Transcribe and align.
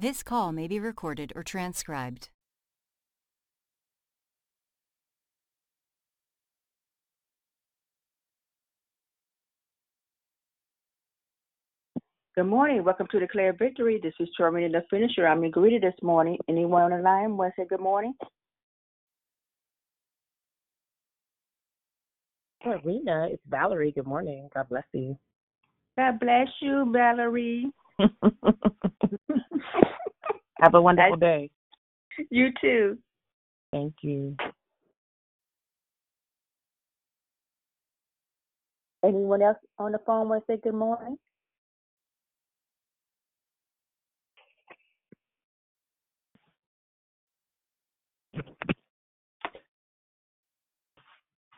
This 0.00 0.22
call 0.22 0.50
may 0.50 0.66
be 0.66 0.80
recorded 0.80 1.30
or 1.36 1.42
transcribed. 1.42 2.30
Good 12.34 12.44
morning. 12.44 12.82
Welcome 12.82 13.08
to 13.10 13.20
Declare 13.20 13.56
Victory. 13.58 14.00
This 14.02 14.14
is 14.18 14.30
Charmaine, 14.40 14.72
the 14.72 14.80
finisher. 14.88 15.28
I'm 15.28 15.42
your 15.42 15.52
greeter 15.52 15.82
this 15.82 15.92
morning. 16.02 16.38
Anyone 16.48 16.84
on 16.84 16.90
the 16.92 17.04
line 17.04 17.36
want 17.36 17.52
to 17.56 17.60
say 17.60 17.66
good 17.68 17.80
morning? 17.80 18.14
Karina, 22.62 23.28
it's 23.32 23.42
Valerie. 23.50 23.92
Good 23.92 24.06
morning. 24.06 24.48
God 24.54 24.66
bless 24.70 24.84
you. 24.94 25.18
God 25.98 26.18
bless 26.18 26.48
you, 26.62 26.90
Valerie. 26.90 27.70
Have 30.60 30.74
a 30.74 30.80
wonderful 30.80 31.16
day. 31.16 31.50
You 32.30 32.50
too. 32.60 32.98
Thank 33.72 33.94
you. 34.02 34.36
Anyone 39.04 39.42
else 39.42 39.56
on 39.78 39.92
the 39.92 39.98
phone 40.04 40.28
want 40.28 40.44
to 40.46 40.52
say 40.52 40.60
good 40.62 40.74
morning? 40.74 41.16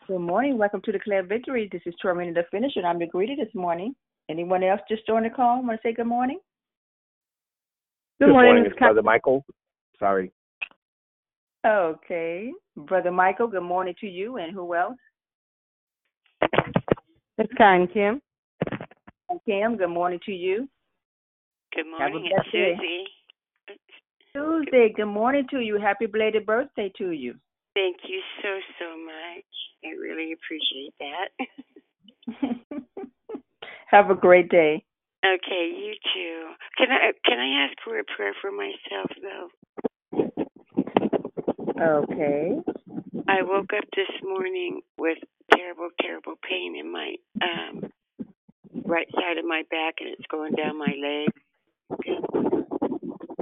Good 0.07 0.19
morning. 0.19 0.59
Welcome 0.59 0.83
to 0.83 0.93
Declare 0.93 1.25
Victory. 1.25 1.69
This 1.73 1.83
is 1.87 1.95
Charmaine, 2.05 2.35
the 2.35 2.45
finisher. 2.51 2.81
and 2.81 2.87
I'm 2.87 3.01
your 3.01 3.09
greeter 3.09 3.37
this 3.37 3.55
morning. 3.55 3.95
Anyone 4.29 4.63
else 4.63 4.81
just 4.89 5.07
joined 5.07 5.27
the 5.27 5.31
call 5.31 5.63
want 5.63 5.81
to 5.81 5.89
say 5.89 5.93
good 5.93 6.07
morning? 6.07 6.39
Good, 8.21 8.29
morning, 8.29 8.65
it's 8.67 8.79
Brother 8.79 9.03
Michael. 9.03 9.45
Sorry. 9.99 10.31
Okay. 11.67 12.53
Brother 12.77 13.11
Michael, 13.11 13.49
good 13.49 13.63
morning 13.63 13.95
to 14.01 14.07
you. 14.07 14.37
And 14.37 14.53
who 14.53 14.75
else? 14.75 14.97
It's 17.39 17.53
Karen 17.57 17.89
Kim. 17.89 18.21
And 19.29 19.41
Kim, 19.47 19.77
good 19.77 19.89
morning 19.89 20.21
to 20.27 20.33
you. 20.33 20.69
Good 21.75 21.87
morning, 21.91 22.27
it's 22.27 22.35
blessed 22.35 22.53
day. 22.53 22.77
Susie. 22.77 23.05
Tuesday, 24.35 24.93
good 24.95 25.07
morning 25.07 25.47
to 25.51 25.61
you. 25.61 25.79
Happy 25.79 26.07
belated 26.07 26.47
birthday 26.47 26.93
to 26.99 27.11
you. 27.11 27.35
Thank 27.75 27.97
you 28.09 28.21
so 28.43 28.59
so 28.79 28.97
much. 29.05 29.45
I 29.85 29.89
really 29.99 30.33
appreciate 30.33 30.95
that. 31.01 31.29
Have 33.93 34.11
a 34.11 34.15
great 34.15 34.49
day. 34.49 34.85
okay, 35.25 35.71
you 35.71 35.95
too. 36.15 36.53
Can 36.79 36.89
I 36.91 37.13
can 37.25 37.39
I 37.39 37.67
ask 37.67 37.77
for 37.85 37.99
a 37.99 38.05
prayer 38.05 38.33
for 38.41 38.51
myself 38.51 39.11
though? 39.23 39.49
Okay. 41.81 42.57
I 43.29 43.43
woke 43.43 43.71
up 43.77 43.85
this 43.95 44.09
morning 44.23 44.81
with 44.99 45.19
terrible 45.55 45.91
terrible 46.01 46.35
pain 46.49 46.77
in 46.79 46.91
my 46.91 47.15
um 47.43 47.91
right 48.85 49.09
side 49.15 49.39
of 49.39 49.45
my 49.45 49.63
back 49.71 49.97
and 50.01 50.11
it's 50.11 50.27
going 50.31 50.55
down 50.55 50.79
my 50.79 50.95
leg. 51.01 51.29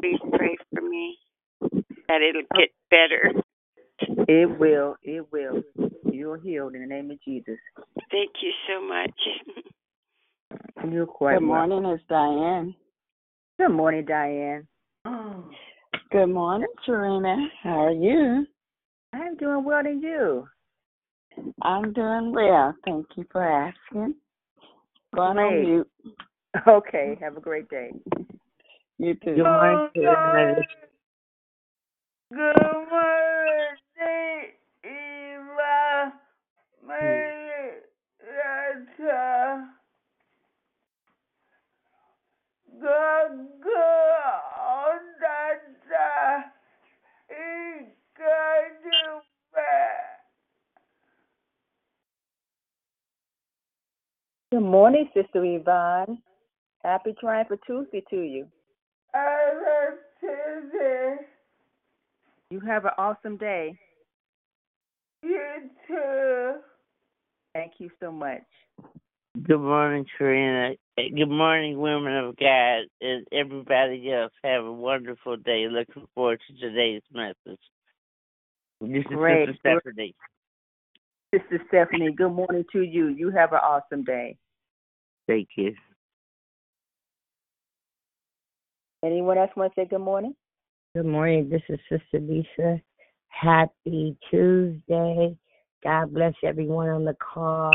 Please 0.00 0.20
pray 0.34 0.56
for 0.74 0.82
me 0.82 1.18
that 2.08 2.22
it'll 2.22 2.42
get 2.56 2.70
better. 2.90 3.32
It 4.28 4.58
will. 4.58 4.96
It 5.02 5.26
will. 5.32 5.62
You're 6.12 6.38
healed 6.38 6.74
in 6.74 6.80
the 6.80 6.86
name 6.86 7.10
of 7.10 7.22
Jesus. 7.22 7.58
Thank 8.10 8.32
you 8.42 8.52
so 8.68 8.82
much. 8.82 9.12
You're 10.88 11.06
quite 11.06 11.38
Good 11.38 11.46
welcome. 11.46 11.82
morning, 11.82 11.92
it's 11.92 12.02
Diane. 12.08 12.74
Good 13.58 13.70
morning, 13.70 14.04
Diane. 14.06 14.66
Good 16.10 16.26
morning, 16.26 16.68
Serena. 16.86 17.36
How 17.62 17.86
are 17.86 17.92
you? 17.92 18.46
I'm 19.12 19.36
doing 19.36 19.64
well, 19.64 19.84
and 19.84 20.02
you? 20.02 20.48
I'm 21.62 21.92
doing 21.92 22.32
well. 22.32 22.74
Thank 22.84 23.06
you 23.16 23.26
for 23.30 23.42
asking. 23.44 24.14
Going 25.14 25.36
Great. 25.36 25.46
on 25.46 25.62
mute. 25.62 25.90
Okay. 26.66 27.16
Have 27.20 27.36
a 27.36 27.40
great 27.40 27.68
day. 27.68 27.92
You 28.98 29.14
too. 29.14 29.34
Good 29.36 29.44
morning, 29.44 29.88
Karina. 29.94 30.54
Good 32.30 32.38
morning, 32.90 33.30
Good 54.52 54.62
morning, 54.62 55.08
Sister 55.14 55.44
Yvonne. 55.44 56.18
Happy 56.82 57.14
trying 57.20 57.46
for 57.46 57.56
Tuesday 57.66 58.02
to 58.10 58.16
you. 58.16 58.46
I 59.14 59.52
love 59.54 59.98
Tuesday. 60.18 61.16
You 62.50 62.60
have 62.60 62.84
an 62.84 62.90
awesome 62.98 63.36
day. 63.36 63.78
You 65.22 65.70
too. 65.86 66.54
Thank 67.54 67.74
you 67.78 67.90
so 68.00 68.10
much. 68.10 68.42
Good 69.42 69.60
morning, 69.60 70.04
Karina. 70.18 70.74
Good 71.08 71.30
morning, 71.30 71.78
women 71.78 72.14
of 72.14 72.36
God, 72.36 72.82
and 73.00 73.26
everybody 73.32 74.12
else. 74.12 74.32
Have 74.44 74.64
a 74.64 74.72
wonderful 74.72 75.36
day. 75.38 75.66
Looking 75.66 76.06
forward 76.14 76.40
to 76.46 76.60
today's 76.60 77.00
message. 77.12 77.60
This 78.82 79.04
is 79.10 79.18
Sister 79.18 79.54
Stephanie. 79.60 80.14
Sister 81.34 81.60
Stephanie, 81.68 82.12
good 82.12 82.32
morning 82.32 82.64
to 82.72 82.82
you. 82.82 83.08
You 83.08 83.30
have 83.30 83.52
an 83.52 83.60
awesome 83.62 84.04
day. 84.04 84.36
Thank 85.26 85.48
you. 85.56 85.74
Anyone 89.02 89.38
else 89.38 89.50
want 89.56 89.74
to 89.74 89.80
say 89.80 89.86
good 89.88 90.00
morning? 90.00 90.34
Good 90.94 91.06
morning. 91.06 91.48
This 91.48 91.62
is 91.70 91.78
Sister 91.88 92.20
Lisa. 92.20 92.80
Happy 93.28 94.16
Tuesday. 94.30 95.34
God 95.82 96.12
bless 96.12 96.34
everyone 96.44 96.90
on 96.90 97.04
the 97.06 97.14
call. 97.14 97.72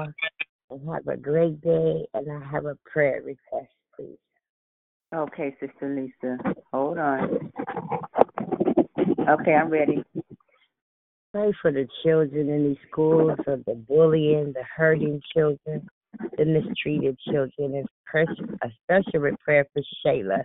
And 0.69 0.89
have 0.89 1.07
a 1.07 1.17
great 1.17 1.61
day. 1.61 2.07
And 2.13 2.31
I 2.31 2.45
have 2.51 2.65
a 2.65 2.77
prayer 2.91 3.21
request, 3.23 3.71
please. 3.95 4.17
Okay, 5.13 5.55
Sister 5.59 5.95
Lisa. 5.95 6.37
Hold 6.73 6.97
on. 6.97 7.51
Okay, 9.29 9.53
I'm 9.53 9.69
ready. 9.69 10.03
Pray 11.31 11.51
for 11.61 11.71
the 11.71 11.87
children 12.03 12.49
in 12.49 12.69
these 12.69 12.77
schools, 12.89 13.37
of 13.47 13.63
the 13.65 13.75
bullying, 13.75 14.53
the 14.53 14.63
hurting 14.75 15.21
children, 15.35 15.87
the 16.37 16.45
mistreated 16.45 17.17
children, 17.29 17.75
and 17.75 17.87
pers- 18.05 18.39
a 18.63 18.69
special 18.83 19.29
prayer 19.43 19.65
for 19.73 19.81
Shayla, 20.05 20.43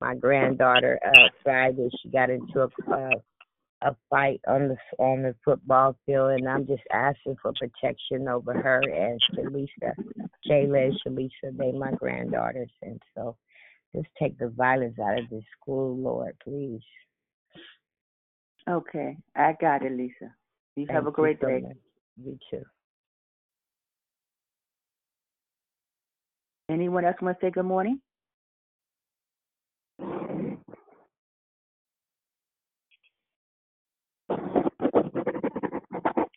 my 0.00 0.14
granddaughter. 0.14 0.98
Uh, 1.04 1.28
Friday, 1.42 1.90
she 2.02 2.08
got 2.08 2.30
into 2.30 2.60
a 2.60 2.90
uh, 2.90 3.10
a 3.82 3.96
fight 4.08 4.40
on 4.46 4.68
the 4.68 4.76
on 4.98 5.22
the 5.22 5.34
football 5.44 5.96
field, 6.04 6.32
and 6.32 6.48
I'm 6.48 6.66
just 6.66 6.82
asking 6.92 7.36
for 7.40 7.52
protection 7.52 8.28
over 8.28 8.52
her 8.54 8.88
and 8.88 9.20
Shalisa. 9.36 9.94
Shayla 10.48 10.86
and 10.86 11.00
Shalisa, 11.06 11.56
they 11.56 11.72
my 11.72 11.92
granddaughters, 11.92 12.70
and 12.82 13.00
so 13.14 13.36
just 13.94 14.08
take 14.18 14.38
the 14.38 14.48
violence 14.48 14.98
out 14.98 15.18
of 15.18 15.28
this 15.30 15.44
school, 15.60 15.96
Lord, 15.96 16.36
please. 16.42 16.80
Okay, 18.68 19.16
I 19.34 19.56
got 19.60 19.84
it, 19.84 19.92
Lisa. 19.92 20.34
You 20.76 20.86
have 20.88 21.02
a 21.02 21.04
Thank 21.04 21.16
great 21.16 21.40
so 21.40 21.46
day. 21.48 21.60
much. 21.62 21.76
You 22.22 22.38
too. 22.50 22.62
Anyone 26.70 27.04
else 27.04 27.16
want 27.20 27.40
to 27.40 27.46
say 27.46 27.50
good 27.50 27.64
morning? 27.64 28.00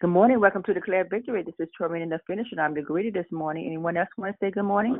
Good 0.03 0.09
morning. 0.09 0.41
Welcome 0.41 0.63
to 0.63 0.73
Declare 0.73 1.07
Victory. 1.09 1.43
This 1.43 1.55
is 1.59 1.69
Charmaine 1.79 2.03
in 2.03 2.09
the 2.09 2.19
Finish, 2.27 2.47
and 2.51 2.59
I'm 2.59 2.73
the 2.73 2.81
greeter 2.81 3.13
this 3.13 3.25
morning. 3.31 3.65
Anyone 3.67 3.95
else 3.95 4.09
want 4.17 4.33
to 4.33 4.37
say 4.45 4.51
good 4.51 4.63
morning? 4.63 4.97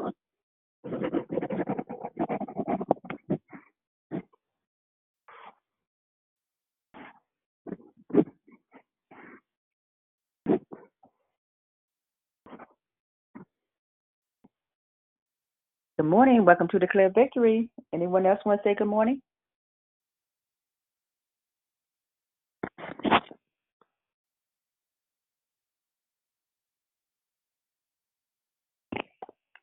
Good 15.99 16.05
morning. 16.05 16.45
Welcome 16.45 16.69
to 16.69 16.79
Declare 16.79 17.11
Victory. 17.13 17.69
Anyone 17.93 18.25
else 18.25 18.39
want 18.45 18.63
to 18.63 18.69
say 18.69 18.73
good 18.73 18.87
morning? 18.87 19.21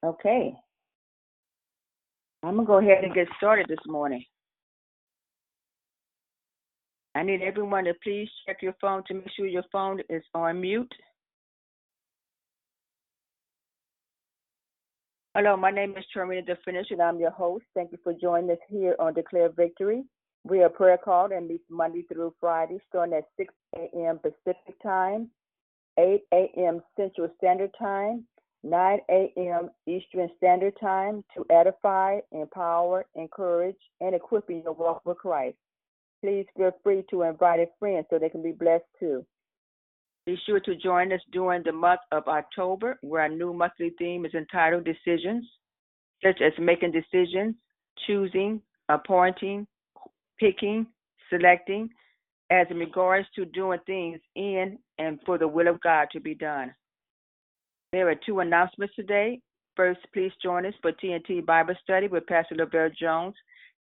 Okay. 0.04 0.54
I'm 2.42 2.56
to 2.56 2.64
go 2.64 2.78
ahead 2.78 3.04
and 3.04 3.14
get 3.14 3.28
started 3.36 3.66
this 3.68 3.78
morning. 3.86 4.24
I 7.14 7.22
need 7.22 7.42
everyone 7.42 7.84
to 7.84 7.94
please 8.02 8.28
check 8.46 8.58
your 8.62 8.74
phone 8.80 9.02
to 9.08 9.14
make 9.14 9.30
sure 9.36 9.46
your 9.46 9.64
phone 9.70 10.00
is 10.08 10.22
on 10.34 10.60
mute. 10.60 10.92
Hello, 15.34 15.56
my 15.56 15.70
name 15.70 15.94
is 15.96 16.04
Charmina 16.16 16.46
the 16.46 16.56
Finisher, 16.64 16.94
and 16.94 17.02
I'm 17.02 17.20
your 17.20 17.30
host. 17.30 17.64
Thank 17.74 17.92
you 17.92 17.98
for 18.02 18.14
joining 18.14 18.50
us 18.50 18.58
here 18.68 18.96
on 18.98 19.14
Declare 19.14 19.50
Victory. 19.50 20.04
We 20.44 20.62
are 20.62 20.68
prayer 20.68 20.98
called 20.98 21.32
and 21.32 21.46
meet 21.46 21.60
Monday 21.68 22.02
through 22.10 22.34
Friday, 22.40 22.78
starting 22.88 23.14
at 23.14 23.24
6 23.36 23.52
a.m. 23.76 24.18
Pacific 24.18 24.80
Time, 24.82 25.28
8 25.98 26.22
a.m. 26.32 26.80
Central 26.96 27.28
Standard 27.36 27.70
Time, 27.78 28.24
9 28.62 28.98
a.m. 29.10 29.70
Eastern 29.86 30.28
Standard 30.36 30.74
Time 30.80 31.24
to 31.34 31.44
edify, 31.50 32.18
empower, 32.32 33.06
encourage, 33.14 33.76
and 34.00 34.14
equip 34.14 34.48
you 34.50 34.62
your 34.62 34.74
walk 34.74 35.02
with 35.04 35.18
Christ. 35.18 35.56
Please 36.22 36.44
feel 36.56 36.72
free 36.82 37.02
to 37.10 37.22
invite 37.22 37.60
a 37.60 37.66
friend 37.78 38.04
so 38.10 38.18
they 38.18 38.28
can 38.28 38.42
be 38.42 38.52
blessed 38.52 38.84
too. 38.98 39.24
Be 40.26 40.38
sure 40.46 40.60
to 40.60 40.76
join 40.76 41.12
us 41.12 41.20
during 41.32 41.62
the 41.62 41.72
month 41.72 42.00
of 42.12 42.28
October, 42.28 42.98
where 43.00 43.22
our 43.22 43.28
new 43.28 43.54
monthly 43.54 43.94
theme 43.98 44.26
is 44.26 44.34
entitled 44.34 44.84
Decisions, 44.84 45.46
such 46.22 46.42
as 46.42 46.52
making 46.58 46.92
decisions, 46.92 47.54
choosing, 48.06 48.60
appointing, 48.90 49.66
picking, 50.38 50.86
selecting, 51.30 51.88
as 52.50 52.66
in 52.70 52.76
regards 52.76 53.26
to 53.36 53.46
doing 53.46 53.78
things 53.86 54.20
in 54.34 54.78
and 54.98 55.18
for 55.24 55.38
the 55.38 55.48
will 55.48 55.68
of 55.68 55.80
God 55.80 56.08
to 56.12 56.20
be 56.20 56.34
done. 56.34 56.74
There 57.92 58.08
are 58.08 58.14
two 58.14 58.38
announcements 58.38 58.94
today. 58.94 59.40
First, 59.74 60.00
please 60.14 60.30
join 60.40 60.64
us 60.64 60.74
for 60.80 60.92
TNT 60.92 61.44
Bible 61.44 61.74
Study 61.82 62.06
with 62.06 62.26
Pastor 62.26 62.54
Lavelle 62.54 62.90
Jones 62.90 63.34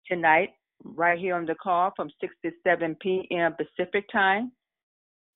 tonight, 0.08 0.50
right 0.82 1.16
here 1.18 1.36
on 1.36 1.46
the 1.46 1.54
call 1.54 1.92
from 1.94 2.10
6 2.20 2.34
to 2.44 2.50
7 2.64 2.96
p.m. 3.00 3.54
Pacific 3.54 4.06
Time, 4.10 4.50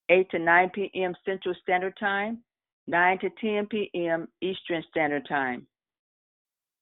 8 0.08 0.28
to 0.30 0.38
9 0.40 0.70
p.m. 0.74 1.14
Central 1.24 1.54
Standard 1.62 1.94
Time, 2.00 2.42
9 2.88 3.18
to 3.20 3.30
10 3.40 3.66
p.m. 3.66 4.26
Eastern 4.40 4.82
Standard 4.90 5.28
Time. 5.28 5.68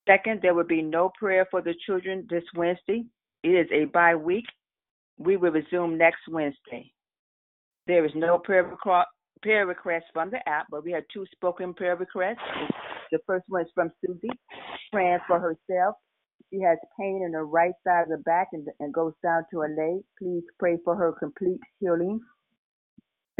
Second, 0.08 0.40
there 0.40 0.54
will 0.54 0.64
be 0.64 0.80
no 0.80 1.10
prayer 1.18 1.46
for 1.50 1.60
the 1.60 1.74
children 1.84 2.26
this 2.30 2.44
Wednesday. 2.56 3.04
It 3.42 3.50
is 3.50 3.66
a 3.70 3.84
bye 3.86 4.14
week. 4.14 4.46
We 5.18 5.36
will 5.36 5.52
resume 5.52 5.98
next 5.98 6.22
Wednesday. 6.30 6.90
There 7.86 8.06
is 8.06 8.12
no 8.14 8.38
prayer 8.38 8.64
prayer 9.40 9.66
requests 9.66 10.10
from 10.12 10.30
the 10.30 10.46
app, 10.48 10.66
but 10.70 10.84
we 10.84 10.92
have 10.92 11.04
two 11.12 11.24
spoken 11.32 11.74
prayer 11.74 11.96
requests. 11.96 12.38
The 13.10 13.18
first 13.26 13.44
one 13.48 13.62
is 13.62 13.68
from 13.74 13.90
Susie, 14.04 14.28
praying 14.92 15.18
for 15.26 15.38
herself. 15.38 15.96
She 16.52 16.60
has 16.60 16.78
pain 16.98 17.22
in 17.24 17.32
the 17.32 17.42
right 17.42 17.72
side 17.86 18.02
of 18.02 18.08
the 18.08 18.18
back 18.18 18.48
and, 18.52 18.66
and 18.80 18.92
goes 18.92 19.14
down 19.22 19.44
to 19.50 19.60
her 19.60 19.68
leg. 19.68 20.02
Please 20.18 20.44
pray 20.58 20.78
for 20.84 20.94
her 20.94 21.12
complete 21.12 21.60
healing. 21.80 22.20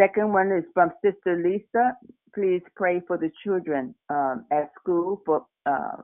Second 0.01 0.33
one 0.33 0.51
is 0.51 0.65
from 0.73 0.91
Sister 1.05 1.43
Lisa. 1.43 1.97
Please 2.35 2.63
pray 2.77 3.03
for 3.07 3.19
the 3.19 3.31
children 3.45 3.95
um, 4.09 4.47
at 4.51 4.71
school 4.81 5.21
for 5.27 5.45
uh, 5.67 6.01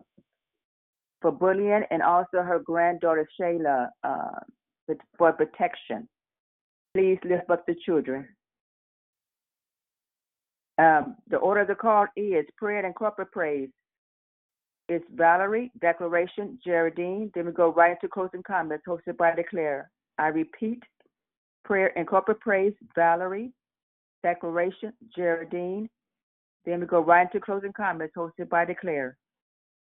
for 1.20 1.32
bullying 1.32 1.82
and 1.90 2.02
also 2.02 2.42
her 2.42 2.60
granddaughter 2.64 3.26
Shayla 3.40 3.88
uh, 4.04 4.94
for 5.16 5.32
protection. 5.32 6.08
Please 6.94 7.18
lift 7.24 7.50
up 7.50 7.66
the 7.66 7.74
children. 7.84 8.28
Um, 10.78 11.16
the 11.28 11.38
order 11.38 11.62
of 11.62 11.68
the 11.68 11.74
call 11.74 12.06
is 12.16 12.46
prayer 12.56 12.84
and 12.86 12.94
corporate 12.94 13.32
praise. 13.32 13.68
It's 14.88 15.04
Valerie, 15.14 15.72
declaration, 15.80 16.58
Geraldine. 16.64 17.30
Then 17.34 17.46
we 17.46 17.52
go 17.52 17.72
right 17.72 17.92
into 17.92 18.08
closing 18.08 18.42
comments 18.42 18.84
hosted 18.88 19.16
by 19.18 19.34
Declare. 19.34 19.90
I 20.18 20.28
repeat, 20.28 20.82
prayer 21.64 21.96
and 21.98 22.06
corporate 22.06 22.40
praise, 22.40 22.72
Valerie, 22.94 23.52
declaration, 24.22 24.92
Geraldine. 25.14 25.90
Then 26.64 26.80
we 26.80 26.86
go 26.86 27.00
right 27.00 27.26
into 27.26 27.44
closing 27.44 27.72
comments 27.72 28.14
hosted 28.16 28.48
by 28.48 28.64
Declare. 28.64 29.16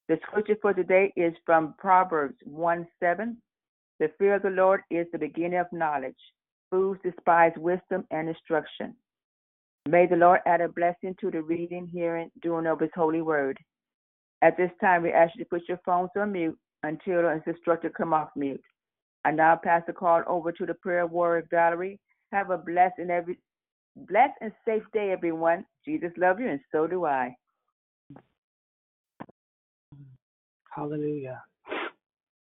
The 0.07 0.19
scripture 0.27 0.55
for 0.61 0.73
today 0.73 1.11
is 1.15 1.33
from 1.45 1.73
Proverbs 1.79 2.35
1 2.45 2.87
7. 2.99 3.37
The 3.99 4.11
fear 4.19 4.35
of 4.35 4.43
the 4.43 4.49
Lord 4.49 4.81
is 4.91 5.07
the 5.11 5.17
beginning 5.17 5.59
of 5.59 5.67
knowledge. 5.71 6.15
Fools 6.69 6.97
despise 7.03 7.53
wisdom 7.57 8.05
and 8.11 8.29
instruction. 8.29 8.95
May 9.87 10.07
the 10.07 10.15
Lord 10.15 10.39
add 10.47 10.61
a 10.61 10.69
blessing 10.69 11.15
to 11.21 11.29
the 11.29 11.41
reading, 11.41 11.87
hearing, 11.87 12.31
doing 12.41 12.65
of 12.65 12.79
his 12.79 12.89
holy 12.95 13.21
word. 13.21 13.59
At 14.41 14.57
this 14.57 14.71
time, 14.81 15.03
we 15.03 15.11
ask 15.11 15.35
you 15.35 15.43
to 15.43 15.49
put 15.49 15.67
your 15.69 15.79
phones 15.85 16.09
on 16.17 16.31
mute 16.31 16.57
until 16.83 17.21
the 17.21 17.41
instructor 17.45 17.89
come 17.89 18.13
off 18.13 18.29
mute. 18.35 18.61
I 19.25 19.31
now 19.31 19.59
pass 19.63 19.83
the 19.85 19.93
call 19.93 20.23
over 20.27 20.51
to 20.51 20.65
the 20.65 20.73
prayer 20.73 21.05
warrior 21.05 21.47
Valerie. 21.51 21.99
Have 22.31 22.49
a 22.49 22.57
blessed 22.57 22.95
and 22.97 23.11
every 23.11 23.37
blessed 23.95 24.33
and 24.41 24.51
safe 24.65 24.83
day, 24.93 25.11
everyone. 25.11 25.65
Jesus 25.85 26.11
loves 26.17 26.39
you, 26.39 26.49
and 26.49 26.59
so 26.71 26.87
do 26.87 27.05
I. 27.05 27.35
Hallelujah. 30.75 31.41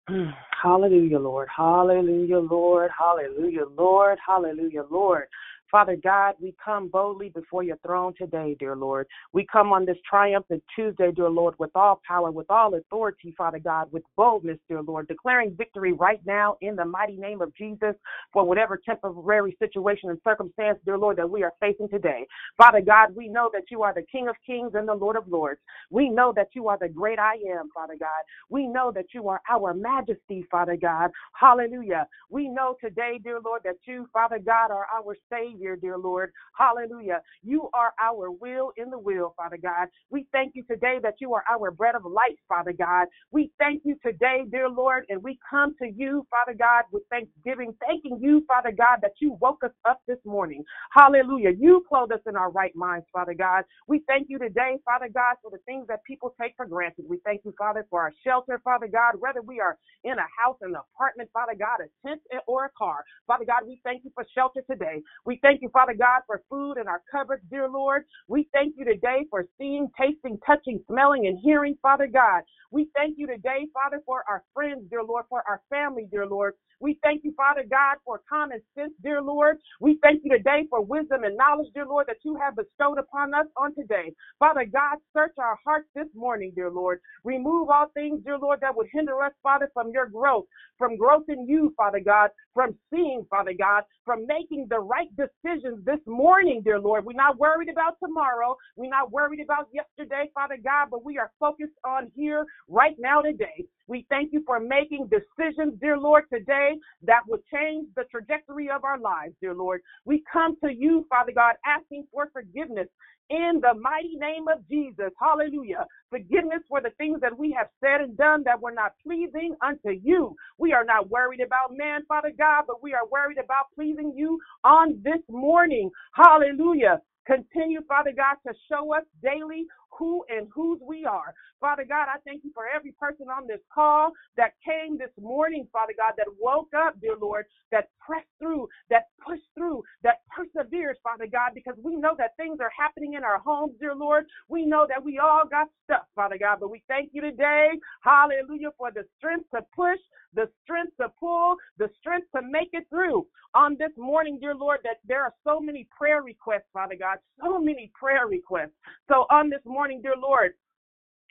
Hallelujah, 0.64 1.20
Lord. 1.20 1.48
Hallelujah, 1.56 2.40
Lord. 2.40 2.90
Hallelujah, 2.98 3.66
Lord. 3.78 4.18
Hallelujah, 4.26 4.84
Lord. 4.90 5.26
Father 5.74 5.96
God, 5.96 6.36
we 6.40 6.54
come 6.64 6.88
boldly 6.88 7.30
before 7.30 7.64
your 7.64 7.78
throne 7.78 8.14
today, 8.16 8.56
dear 8.60 8.76
Lord. 8.76 9.08
We 9.34 9.44
come 9.52 9.74
on 9.74 9.88
this 9.88 9.98
triumphant 10.08 10.62
Tuesday, 10.76 11.12
dear 11.12 11.32
Lord, 11.32 11.56
with 11.58 11.72
all 11.74 12.00
power, 12.08 12.30
with 12.30 12.46
all 12.52 12.76
authority, 12.76 13.34
Father 13.36 13.58
God, 13.58 13.92
with 13.92 14.04
boldness, 14.16 14.60
dear 14.70 14.84
Lord, 14.84 15.08
declaring 15.08 15.56
victory 15.58 15.92
right 15.92 16.22
now 16.28 16.58
in 16.62 16.76
the 16.76 16.86
mighty 16.86 17.18
name 17.18 17.42
of 17.42 17.56
Jesus 17.56 17.96
for 18.32 18.46
whatever 18.46 18.80
temporary 18.86 19.58
situation 19.58 20.12
and 20.12 20.20
circumstance, 20.24 20.78
dear 20.86 20.96
Lord, 21.00 21.18
that 21.18 21.28
we 21.28 21.42
are 21.42 21.54
facing 21.60 21.90
today. 21.90 22.28
Father 22.56 22.82
God, 22.82 23.16
we 23.16 23.28
know 23.28 23.50
that 23.52 23.72
you 23.72 23.82
are 23.82 23.96
the 23.96 24.06
King 24.12 24.28
of 24.28 24.36
kings 24.46 24.74
and 24.76 24.88
the 24.88 24.94
Lord 24.94 25.16
of 25.16 25.28
lords. 25.28 25.60
We 25.90 26.08
know 26.08 26.34
that 26.36 26.50
you 26.54 26.68
are 26.68 26.78
the 26.80 26.88
great 26.88 27.18
I 27.18 27.34
am, 27.58 27.72
Father 27.74 27.96
God. 28.00 28.10
We 28.48 28.68
know 28.68 28.92
that 28.94 29.08
you 29.16 29.28
are 29.28 29.42
our 29.50 29.74
majesty, 29.74 30.46
Father 30.52 30.78
God. 30.80 31.10
Hallelujah. 31.34 32.06
We 32.30 32.48
know 32.48 32.76
today, 32.80 33.20
dear 33.24 33.40
Lord, 33.44 33.62
that 33.64 33.78
you, 33.88 34.08
Father 34.14 34.38
God, 34.38 34.70
are 34.70 34.86
our 34.96 35.16
Savior 35.32 35.63
dear 35.78 35.98
Lord. 35.98 36.32
Hallelujah. 36.58 37.22
You 37.44 37.70
are 37.74 37.94
our 38.04 38.32
will 38.32 38.72
in 38.78 38.90
the 38.92 39.00
will, 39.00 39.34
Father 39.38 39.58
God. 39.62 39.88
We 40.12 40.28
thank 40.32 40.54
you 40.56 40.64
today 40.64 41.00
that 41.04 41.16
you 41.22 41.34
are 41.34 41.44
our 41.52 41.72
bread 41.72 41.96
of 41.96 42.06
life, 42.06 42.38
Father 42.50 42.74
God. 42.74 43.08
We 43.32 43.52
thank 43.60 43.84
you 43.86 43.98
today, 44.06 44.44
dear 44.52 44.70
Lord, 44.70 45.06
and 45.10 45.24
we 45.24 45.40
come 45.50 45.76
to 45.82 45.88
you, 45.92 46.26
Father 46.30 46.58
God, 46.58 46.86
with 46.92 47.04
thanksgiving, 47.12 47.74
thanking 47.86 48.20
you, 48.22 48.44
Father 48.48 48.72
God, 48.72 49.00
that 49.02 49.14
you 49.22 49.38
woke 49.42 49.64
us 49.64 49.72
up 49.90 50.02
this 50.08 50.20
morning. 50.26 50.64
Hallelujah. 50.92 51.52
You 51.60 51.86
clothed 51.90 52.14
us 52.14 52.22
in 52.28 52.36
our 52.36 52.52
right 52.52 52.76
minds, 52.76 53.08
Father 53.14 53.34
God. 53.36 53.64
We 53.88 54.04
thank 54.08 54.28
you 54.30 54.40
today, 54.40 54.78
Father 54.86 55.10
God, 55.14 55.36
for 55.42 55.52
the 55.52 55.60
things 55.66 55.88
that 55.88 56.04
people 56.06 56.36
take 56.42 56.54
for 56.58 56.66
granted. 56.66 57.06
We 57.10 57.20
thank 57.26 57.42
you, 57.46 57.54
Father, 57.58 57.86
for 57.90 58.02
our 58.02 58.14
shelter, 58.26 58.62
Father 58.64 58.88
God, 58.88 59.16
whether 59.20 59.42
we 59.42 59.60
are 59.60 59.78
in 60.04 60.14
a 60.14 60.28
house, 60.40 60.58
an 60.62 60.76
apartment, 60.76 61.30
Father 61.34 61.56
God, 61.58 61.80
a 61.86 62.08
tent, 62.08 62.22
or 62.48 62.66
a 62.66 62.70
car. 62.78 63.04
Father 63.28 63.46
God, 63.46 63.64
we 63.68 63.80
thank 63.84 64.04
you 64.06 64.12
for 64.16 64.26
shelter 64.36 64.62
today. 64.70 65.02
We 65.26 65.40
thank 65.42 65.53
you, 65.62 65.70
Father 65.70 65.94
God, 65.94 66.22
for 66.26 66.42
food 66.50 66.78
in 66.80 66.88
our 66.88 67.02
cupboards, 67.12 67.44
dear 67.50 67.68
Lord. 67.70 68.04
We 68.28 68.48
thank 68.54 68.76
you 68.78 68.86
today 68.86 69.26
for 69.30 69.46
seeing, 69.58 69.90
tasting, 70.00 70.40
touching, 70.46 70.84
smelling, 70.88 71.28
and 71.28 71.38
hearing, 71.42 71.78
Father 71.82 72.08
God. 72.08 72.44
We 72.72 72.88
thank 72.96 73.18
you 73.18 73.28
today, 73.28 73.68
Father, 73.74 74.02
for 74.06 74.24
our 74.30 74.44
friends, 74.54 74.84
dear 74.90 75.04
Lord, 75.04 75.26
for 75.30 75.44
our 75.48 75.62
family, 75.70 76.08
dear 76.10 76.26
Lord. 76.26 76.54
We 76.80 77.00
thank 77.04 77.24
you, 77.24 77.34
Father 77.38 77.64
God, 77.70 77.98
for 78.04 78.22
common 78.28 78.62
sense, 78.76 78.92
dear 79.04 79.22
Lord. 79.22 79.58
We 79.80 80.00
thank 80.04 80.24
you 80.24 80.32
today 80.32 80.66
for 80.70 80.82
wisdom 80.82 81.24
and 81.24 81.38
knowledge, 81.38 81.68
dear 81.74 81.86
Lord, 81.86 82.08
that 82.08 82.18
you 82.24 82.36
have 82.36 82.56
bestowed 82.56 82.98
upon 82.98 83.34
us 83.34 83.46
on 83.58 83.74
today. 83.76 84.14
Father 84.40 84.66
God, 84.66 84.98
search 85.16 85.34
our 85.38 85.58
hearts 85.64 85.88
this 85.96 86.08
morning, 86.16 86.52
dear 86.56 86.70
Lord. 86.70 87.00
Remove 87.24 87.70
all 87.70 87.88
things, 87.94 88.22
dear 88.26 88.38
Lord, 88.38 88.60
that 88.62 88.76
would 88.76 88.88
hinder 88.92 89.22
us, 89.22 89.32
Father, 89.42 89.70
from 89.74 89.92
your 89.92 90.08
growth, 90.08 90.46
from 90.78 90.98
growth 90.98 91.24
in 91.30 91.48
you, 91.48 91.74
Father 91.78 92.02
God, 92.02 92.32
from 92.54 92.76
seeing, 92.94 93.26
Father 93.30 93.54
God, 93.58 93.84
from 94.06 94.28
making 94.28 94.68
the 94.70 94.80
right 94.80 95.16
decisions 95.44 95.84
this 95.86 96.00
morning, 96.06 96.62
dear 96.64 96.80
Lord. 96.80 97.06
We're 97.06 97.14
not 97.14 97.38
worried 97.38 97.70
about 97.70 97.98
tomorrow. 98.04 98.56
We're 98.76 98.90
not 98.90 99.12
worried 99.12 99.40
about 99.44 99.68
yesterday, 99.74 100.30
Father 100.34 100.58
God, 100.64 100.88
but 100.92 101.04
we 101.04 101.18
are 101.18 101.32
focused 101.40 101.74
on 101.86 102.12
here 102.16 102.46
right 102.68 102.96
now 103.00 103.22
today. 103.22 103.66
We 103.88 104.06
thank 104.10 104.32
you 104.34 104.44
for 104.46 104.60
making 104.60 105.10
decisions, 105.10 105.74
dear 105.82 105.98
Lord, 105.98 106.24
today 106.32 106.76
that 107.04 107.22
will 107.28 107.40
change 107.54 107.88
the 107.96 108.04
trajectory 108.10 108.70
of 108.70 108.84
our 108.84 109.00
lives, 109.00 109.34
dear 109.42 109.54
Lord. 109.54 109.82
We 110.06 110.24
come 110.32 110.56
to 110.64 110.74
you, 110.74 111.06
Father 111.10 111.32
God, 111.34 111.56
asking 111.66 112.06
for 112.12 112.30
forgiveness 112.32 112.88
in 113.30 113.62
the 113.62 113.74
mighty 113.80 114.16
name 114.18 114.48
of 114.48 114.68
Jesus. 114.70 115.12
Hallelujah. 115.20 115.86
Forgiveness 116.10 116.62
for 116.70 116.82
the 116.82 116.92
things 116.98 117.22
that 117.22 117.38
we 117.38 117.52
have 117.58 117.68
said 117.82 118.02
and 118.02 118.18
done 118.18 118.44
that 118.46 118.62
were 118.62 118.72
not 118.72 118.94
pleasing 119.04 119.56
unto 119.62 119.92
you. 120.04 120.36
We 120.58 120.74
are 120.74 120.86
not 120.86 121.10
worried 121.10 121.42
about 121.42 121.76
man, 121.78 122.02
Father 122.08 122.32
God, 122.38 122.66
but 122.68 122.84
we 122.84 122.94
are 122.94 123.08
worried 123.12 123.40
about 123.44 123.68
pleasing 123.76 124.14
you 124.16 124.40
on 124.64 125.02
this 125.04 125.22
morning. 125.30 125.92
Hallelujah. 126.14 127.02
Continue, 127.28 127.82
Father 127.88 128.12
God, 128.16 128.36
to 128.48 128.54
show 128.70 128.94
us 128.96 129.04
daily 129.24 129.66
who 129.98 130.24
and 130.30 130.48
whose 130.54 130.80
we 130.86 131.06
are. 131.06 131.34
Father 131.60 131.86
God, 131.88 132.08
I 132.14 132.20
thank 132.26 132.44
you 132.44 132.52
for 132.54 132.66
every 132.68 132.92
person 132.94 133.28
on 133.30 133.48
this 133.48 133.62
call 133.74 134.12
that 134.38 134.54
came 134.66 134.98
this 134.98 135.12
morning, 135.20 135.68
Father 135.72 135.94
God, 135.98 136.14
that 136.18 136.28
woke 136.40 136.72
up, 136.76 137.00
dear 137.02 137.16
Lord, 137.20 137.46
that 137.72 137.90
pressed 138.06 138.28
through, 138.40 138.68
that 138.90 139.08
pushed 139.26 139.48
through, 139.56 139.84
that 140.04 140.22
persevered, 140.36 140.98
Father 141.04 141.28
God, 141.28 141.52
because 141.54 141.76
we 141.82 141.96
know 141.96 142.16
that 142.18 142.36
things 142.38 142.60
are 142.60 142.72
happening 142.78 143.14
in 143.14 143.24
our 143.24 143.40
homes, 143.40 143.74
dear 143.80 143.96
Lord. 143.96 144.26
We 144.50 144.66
know 144.66 144.86
that 144.90 145.04
we 145.04 145.20
all 145.20 145.44
got 145.50 145.68
stuff, 145.86 146.04
Father 146.16 146.38
God, 146.40 146.58
but 146.60 146.72
we 146.72 146.84
thank 146.88 147.12
you 147.14 147.22
today, 147.22 147.70
hallelujah, 148.02 148.72
for 148.78 148.92
the 148.92 149.04
strength 149.18 149.46
to 149.56 149.62
push, 149.76 150.00
the 150.34 150.50
strength 150.64 150.94
to 151.00 151.10
pull, 151.20 151.56
the 151.78 151.90
strength 152.00 152.28
to 152.36 152.42
make 152.42 152.70
it 152.74 152.86
through. 152.90 153.26
On 153.56 153.78
this 153.78 153.92
morning, 153.98 154.40
dear 154.42 154.56
Lord, 154.56 154.80
that 154.84 154.98
there 155.08 155.22
are 155.22 155.34
so 155.44 155.60
many 155.60 155.88
prayer 155.96 156.24
requests, 156.24 156.68
Father 156.74 156.96
God, 157.00 157.18
so 157.40 157.60
many 157.60 157.92
prayer 157.94 158.26
requests. 158.28 158.72
So 159.08 159.26
on 159.30 159.50
this 159.50 159.62
morning, 159.64 159.83
dear 160.02 160.16
Lord, 160.22 160.52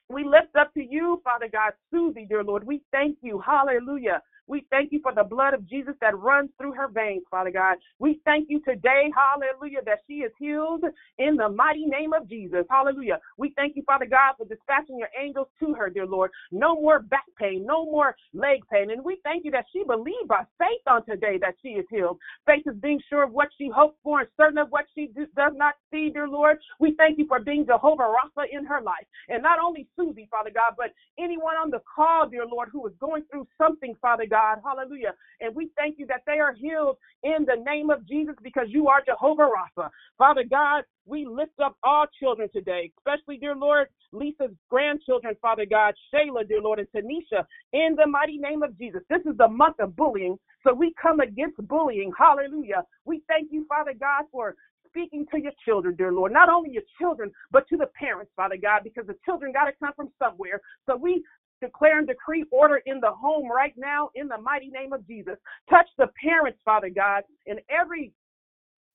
we 0.09 0.25
lift 0.25 0.55
up 0.59 0.73
to 0.75 0.83
you, 0.83 1.21
Father 1.25 1.49
God, 1.51 1.73
Susie, 1.91 2.27
dear 2.29 2.45
Lord. 2.45 2.67
We 2.67 2.83
thank 2.93 3.19
you. 3.23 3.41
Hallelujah. 3.45 4.23
We 4.47 4.67
thank 4.71 4.93
you 4.93 5.01
for 5.03 5.15
the 5.15 5.25
blood 5.25 5.55
of 5.55 5.69
Jesus 5.69 5.95
that 6.01 6.19
runs 6.19 6.51
through 6.59 6.73
her 6.73 6.89
veins, 6.89 7.23
Father 7.31 7.51
God. 7.51 7.77
We 7.99 8.21
thank 8.25 8.49
you 8.51 8.61
today, 8.61 9.11
hallelujah, 9.15 9.81
that 9.87 10.01
she 10.07 10.15
is 10.15 10.33
healed 10.39 10.85
in 11.19 11.37
the 11.37 11.49
mighty 11.49 11.87
name 11.87 12.13
of 12.13 12.29
Jesus. 12.29 12.65
Hallelujah. 12.69 13.19
We 13.39 13.53
thank 13.57 13.77
you, 13.77 13.83
Father 13.87 14.07
God, 14.07 14.35
for 14.37 14.47
dispatching 14.47 14.99
your 14.99 15.09
angels 15.21 15.49
to 15.61 15.75
her, 15.75 15.89
dear 15.91 16.07
Lord. 16.07 16.31
No 16.51 16.75
more 16.75 17.01
back 17.01 17.25
pain, 17.39 17.65
no 17.67 17.85
more 17.85 18.17
leg 18.35 18.61
pain. 18.73 18.91
And 18.91 19.05
we 19.05 19.19
thank 19.25 19.45
you 19.45 19.51
that 19.53 19.67
she 19.73 19.85
believed 19.85 20.29
by 20.29 20.43
faith 20.59 20.83
on 20.87 21.05
today 21.07 21.39
that 21.41 21.55
she 21.63 21.71
is 21.71 21.87
healed. 21.91 22.19
Faith 22.47 22.65
is 22.67 22.77
being 22.83 23.01
sure 23.09 23.23
of 23.23 23.33
what 23.33 23.49
she 23.57 23.71
hopes 23.75 23.97
for 24.03 24.21
and 24.21 24.29
certain 24.37 24.59
of 24.59 24.69
what 24.71 24.87
she 24.95 25.09
do, 25.15 25.27
does 25.37 25.53
not 25.55 25.75
see, 25.91 26.11
dear 26.11 26.29
Lord. 26.29 26.59
We 26.81 26.95
thank 26.97 27.19
you 27.19 27.27
for 27.27 27.41
being 27.41 27.65
Jehovah 27.67 28.03
Rapha 28.03 28.45
in 28.51 28.65
her 28.65 28.81
life. 28.83 29.07
And 29.29 29.43
not 29.43 29.59
only 29.63 29.87
Susie, 29.97 30.29
Father 30.31 30.51
God, 30.53 30.75
but 30.77 30.91
anyone 31.19 31.55
on 31.55 31.71
the 31.71 31.81
call, 31.95 32.29
dear 32.29 32.47
Lord, 32.47 32.69
who 32.73 32.87
is 32.87 32.93
going 33.01 33.25
through 33.31 33.47
something, 33.57 33.95
Father 34.03 34.27
God. 34.29 34.42
Hallelujah. 34.65 35.15
And 35.41 35.55
we 35.55 35.71
thank 35.77 35.99
you 35.99 36.07
that 36.07 36.23
they 36.27 36.39
are 36.39 36.55
healed 36.55 36.97
in 37.23 37.45
the 37.47 37.63
name 37.65 37.91
of 37.91 38.07
Jesus 38.07 38.35
because 38.43 38.67
you 38.69 38.89
are 38.89 39.03
Jehovah 39.05 39.49
Rapha. 39.49 39.89
Father 40.19 40.45
God, 40.49 40.85
we 41.07 41.27
lift 41.27 41.59
up 41.63 41.77
all 41.83 42.07
children 42.21 42.49
today, 42.53 42.93
especially, 42.99 43.39
dear 43.39 43.57
Lord, 43.57 43.89
Lisa's 44.13 44.53
grandchildren, 44.71 45.35
Father 45.41 45.67
God, 45.69 45.95
Shayla, 46.13 46.47
dear 46.47 46.61
Lord, 46.61 46.79
and 46.79 46.89
Tanisha, 46.95 47.45
in 47.73 47.97
the 47.97 48.07
mighty 48.07 48.39
name 48.39 48.63
of 48.63 48.77
Jesus. 48.79 49.03
This 49.09 49.23
is 49.27 49.37
the 49.37 49.49
month 49.49 49.77
of 49.81 49.97
bullying, 49.97 50.39
so 50.65 50.73
we 50.73 50.95
come 51.01 51.21
against 51.21 51.57
bullying. 51.67 52.13
Hallelujah. 52.17 52.85
We 53.05 53.23
thank 53.29 53.51
you, 53.51 53.67
Father 53.69 53.95
God, 53.99 54.25
for 54.31 54.55
speaking 54.93 55.27
to 55.33 55.41
your 55.41 55.53
children, 55.65 55.97
dear 55.97 56.13
Lord. 56.13 56.33
Not 56.33 56.49
only 56.49 56.71
your 56.71 56.83
children, 57.01 57.33
but 57.51 57.67
to 57.69 57.77
the 57.77 57.87
parents, 57.99 58.31
Father 58.37 58.59
God, 58.61 58.83
because 58.85 59.07
the 59.07 59.17
children 59.25 59.53
got 59.53 59.65
to 59.65 59.73
come 59.81 59.93
from 59.97 60.11
somewhere. 60.23 60.61
So 60.87 60.97
we 60.97 61.25
declare 61.63 61.99
and 61.99 62.07
decree 62.07 62.45
order 62.51 62.83
in 62.85 63.01
the 63.01 63.11
home 63.11 63.51
right 63.51 63.73
now 63.77 64.11
in 64.15 64.29
the 64.29 64.39
mighty 64.39 64.69
name 64.69 64.93
of 64.93 65.07
Jesus. 65.07 65.37
Touch 65.71 65.87
the 65.97 66.09
parents, 66.23 66.59
Father 66.65 66.91
God, 66.91 67.23
in 67.47 67.59
every 67.71 68.13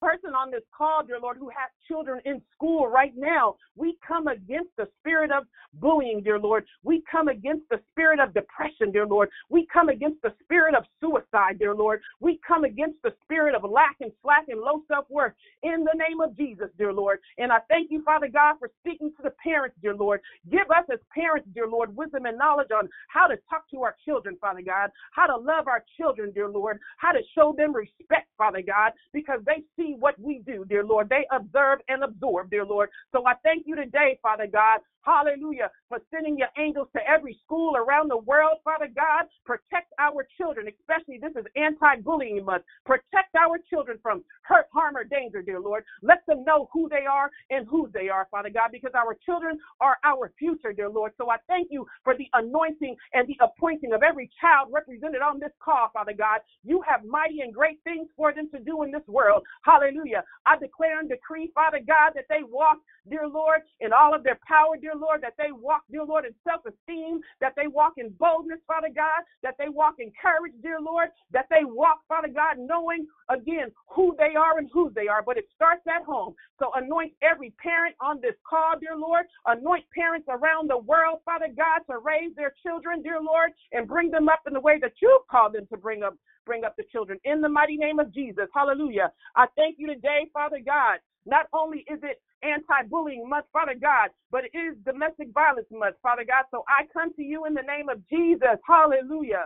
person 0.02 0.32
on 0.34 0.52
this 0.52 0.64
call, 0.76 1.04
dear 1.06 1.20
Lord, 1.20 1.38
who 1.38 1.50
has 1.50 1.70
children 1.88 2.22
in 2.26 2.42
school 2.54 2.88
right 2.88 3.14
now, 3.16 3.56
we 3.76 3.98
come 4.06 4.28
against 4.28 4.70
the 4.78 4.88
spirit 5.00 5.32
of 5.32 5.44
bullying, 5.76 6.22
dear 6.24 6.40
Lord. 6.40 6.66
We 6.84 7.04
come 7.10 7.28
against 7.28 7.70
the 7.70 7.80
spirit 7.92 8.20
of 8.20 8.34
depression, 8.34 8.92
dear 8.92 9.06
Lord. 9.06 9.30
We 9.50 9.68
come 9.72 9.90
against 9.90 10.22
the 10.22 10.34
spirit 10.44 10.76
of 10.76 10.84
suicide, 11.00 11.60
dear 11.60 11.76
Lord. 11.76 12.02
We 12.20 12.40
come 12.48 12.64
against 12.64 13.02
the 13.04 13.14
spirit 13.24 13.56
of 13.56 13.70
lack 13.70 13.98
and 14.02 14.12
slack 14.22 14.46
and 14.48 14.60
low 14.60 14.82
self 14.88 15.06
worth 15.10 15.34
in 15.64 15.84
the 15.84 15.98
name 15.98 16.22
of 16.22 16.36
Jesus, 16.36 16.68
dear 16.78 16.94
Lord. 16.94 17.20
And 17.38 17.52
I 17.52 17.60
thank 17.70 17.92
you, 17.92 18.04
Father 18.04 18.28
God, 18.28 18.56
for 18.60 18.70
speaking 18.82 19.12
to 19.18 19.24
the 19.24 19.34
parents, 19.44 19.78
dear 19.82 19.96
Lord. 19.96 20.22
Give 20.50 20.70
us 20.72 20.86
as 20.92 21.00
parents, 21.14 21.48
dear 21.54 21.68
Lord, 21.68 21.96
wisdom 21.96 22.26
and 22.26 22.38
knowledge 22.38 22.70
on 22.76 22.90
how 23.10 23.28
to 23.28 23.38
talk 23.50 23.70
to 23.72 23.82
our 23.82 23.96
children, 24.06 24.38
Father 24.40 24.62
God, 24.62 24.90
how 25.12 25.28
to 25.28 25.36
love 25.36 25.68
our 25.68 25.84
children, 25.98 26.32
dear 26.32 26.50
Lord, 26.50 26.80
how 26.98 27.12
to 27.12 27.20
show 27.36 27.54
them 27.58 27.76
respect, 27.76 28.28
Father 28.38 28.62
God, 28.66 28.92
because 29.14 29.40
they 29.46 29.64
see 29.76 29.87
see 29.88 29.96
what 30.00 30.20
we 30.20 30.40
do, 30.46 30.66
dear 30.66 30.84
Lord. 30.84 31.10
They 31.10 31.26
observe 31.32 31.80
and 31.88 32.04
absorb, 32.04 32.50
dear 32.50 32.66
Lord. 32.66 32.90
So 33.12 33.26
I 33.26 33.34
thank 33.44 33.66
you 33.66 33.76
today, 33.76 34.20
Father 34.22 34.48
God, 34.48 34.80
Hallelujah. 35.08 35.72
For 35.88 36.00
sending 36.12 36.38
your 36.38 36.50
angels 36.60 36.90
to 36.94 37.00
every 37.08 37.40
school 37.46 37.78
around 37.78 38.10
the 38.10 38.18
world, 38.18 38.58
Father 38.66 38.90
God. 38.94 39.24
Protect 39.46 39.94
our 40.00 40.28
children, 40.38 40.68
especially 40.68 41.18
this 41.18 41.32
is 41.40 41.46
anti 41.56 42.02
bullying 42.04 42.44
month. 42.44 42.64
Protect 42.86 43.34
our 43.40 43.58
children 43.70 43.98
from 44.04 44.22
hurt, 44.44 44.66
harm, 44.74 44.98
or 44.98 45.06
danger, 45.06 45.42
dear 45.42 45.62
Lord. 45.62 45.86
Let 46.02 46.26
them 46.28 46.44
know 46.44 46.68
who 46.74 46.90
they 46.90 47.06
are 47.10 47.32
and 47.50 47.66
whose 47.70 47.90
they 47.94 48.10
are, 48.10 48.28
Father 48.30 48.50
God, 48.50 48.72
because 48.74 48.92
our 48.96 49.16
children 49.26 49.58
are 49.80 49.96
our 50.04 50.34
future, 50.38 50.74
dear 50.74 50.90
Lord. 50.90 51.14
So 51.18 51.30
I 51.30 51.38
thank 51.48 51.70
you 51.72 51.88
for 52.04 52.14
the 52.18 52.28
anointing 52.34 52.96
and 53.14 53.28
the 53.30 53.38
appointing 53.42 53.94
of 53.94 54.04
every 54.04 54.30
child 54.42 54.68
represented 54.74 55.22
on 55.22 55.40
this 55.40 55.56
call, 55.64 55.90
Father 55.94 56.14
God. 56.18 56.42
You 56.66 56.84
have 56.86 57.06
mighty 57.06 57.40
and 57.42 57.54
great 57.54 57.80
things 57.86 58.10
for 58.18 58.34
them 58.34 58.50
to 58.54 58.60
do 58.60 58.84
in 58.84 58.92
this 58.92 59.08
world. 59.08 59.44
Hallelujah. 59.64 60.24
I 60.46 60.58
declare 60.58 61.00
and 61.00 61.08
decree, 61.08 61.50
Father 61.56 61.80
God, 61.80 62.12
that 62.16 62.26
they 62.30 62.44
walk, 62.44 62.78
dear 63.10 63.28
Lord, 63.28 63.62
in 63.80 63.94
all 63.94 64.14
of 64.14 64.24
their 64.24 64.40
power, 64.46 64.76
dear 64.76 64.97
Lord, 64.98 65.22
that 65.22 65.36
they 65.38 65.52
walk, 65.52 65.84
dear 65.92 66.04
Lord, 66.04 66.26
in 66.26 66.34
self 66.44 66.62
esteem, 66.66 67.22
that 67.42 67.54
they 67.56 67.68
walk 67.68 67.94
in 67.98 68.10
boldness, 68.20 68.60
Father 68.68 68.90
God, 68.94 69.24
that 69.44 69.56
they 69.60 69.70
walk 69.70 69.96
in 70.00 70.12
courage, 70.22 70.54
dear 70.62 70.80
Lord, 70.82 71.10
that 71.32 71.48
they 71.50 71.64
walk, 71.64 72.00
Father 72.08 72.30
God, 72.30 72.58
knowing 72.60 73.08
again 73.30 73.72
who 73.88 74.16
they 74.18 74.36
are 74.38 74.58
and 74.58 74.70
whose 74.74 74.94
they 74.96 75.08
are. 75.08 75.24
But 75.24 75.38
it 75.38 75.48
starts 75.56 75.84
at 75.88 76.04
home. 76.06 76.36
So 76.60 76.72
anoint 76.76 77.14
every 77.22 77.52
parent 77.62 77.96
on 78.02 78.20
this 78.22 78.36
call, 78.50 78.80
dear 78.80 78.98
Lord. 78.98 79.26
Anoint 79.46 79.86
parents 79.96 80.28
around 80.30 80.70
the 80.70 80.78
world, 80.80 81.20
Father 81.26 81.50
God, 81.56 81.82
to 81.92 82.00
raise 82.00 82.36
their 82.36 82.54
children, 82.64 83.02
dear 83.02 83.22
Lord, 83.22 83.52
and 83.72 83.88
bring 83.88 84.12
them 84.12 84.30
up 84.30 84.42
in 84.48 84.54
the 84.54 84.60
way 84.60 84.80
that 84.82 84.94
you've 85.02 85.28
called 85.30 85.54
them 85.54 85.68
to 85.72 85.78
bring 85.78 86.04
up 86.04 86.16
bring 86.46 86.64
up 86.64 86.76
the 86.78 86.84
children 86.92 87.20
in 87.26 87.42
the 87.42 87.50
mighty 87.50 87.78
name 87.78 88.00
of 88.00 88.14
Jesus. 88.14 88.48
Hallelujah. 88.56 89.12
I 89.36 89.48
thank 89.58 89.76
you 89.78 89.88
today, 89.88 90.30
Father 90.34 90.60
God. 90.66 91.00
Not 91.28 91.48
only 91.54 91.80
is 91.92 92.00
it 92.04 92.22
anti-bullying 92.44 93.28
month, 93.28 93.46
Father 93.52 93.76
God, 93.80 94.10
but 94.32 94.44
it 94.46 94.58
is 94.58 94.76
domestic 94.86 95.30
violence 95.34 95.68
month, 95.72 95.96
Father 96.02 96.24
God. 96.26 96.46
So 96.52 96.64
I 96.68 96.86
come 96.92 97.14
to 97.16 97.24
you 97.24 97.46
in 97.46 97.54
the 97.54 97.62
name 97.62 97.90
of 97.90 98.08
Jesus. 98.08 98.58
Hallelujah. 98.66 99.46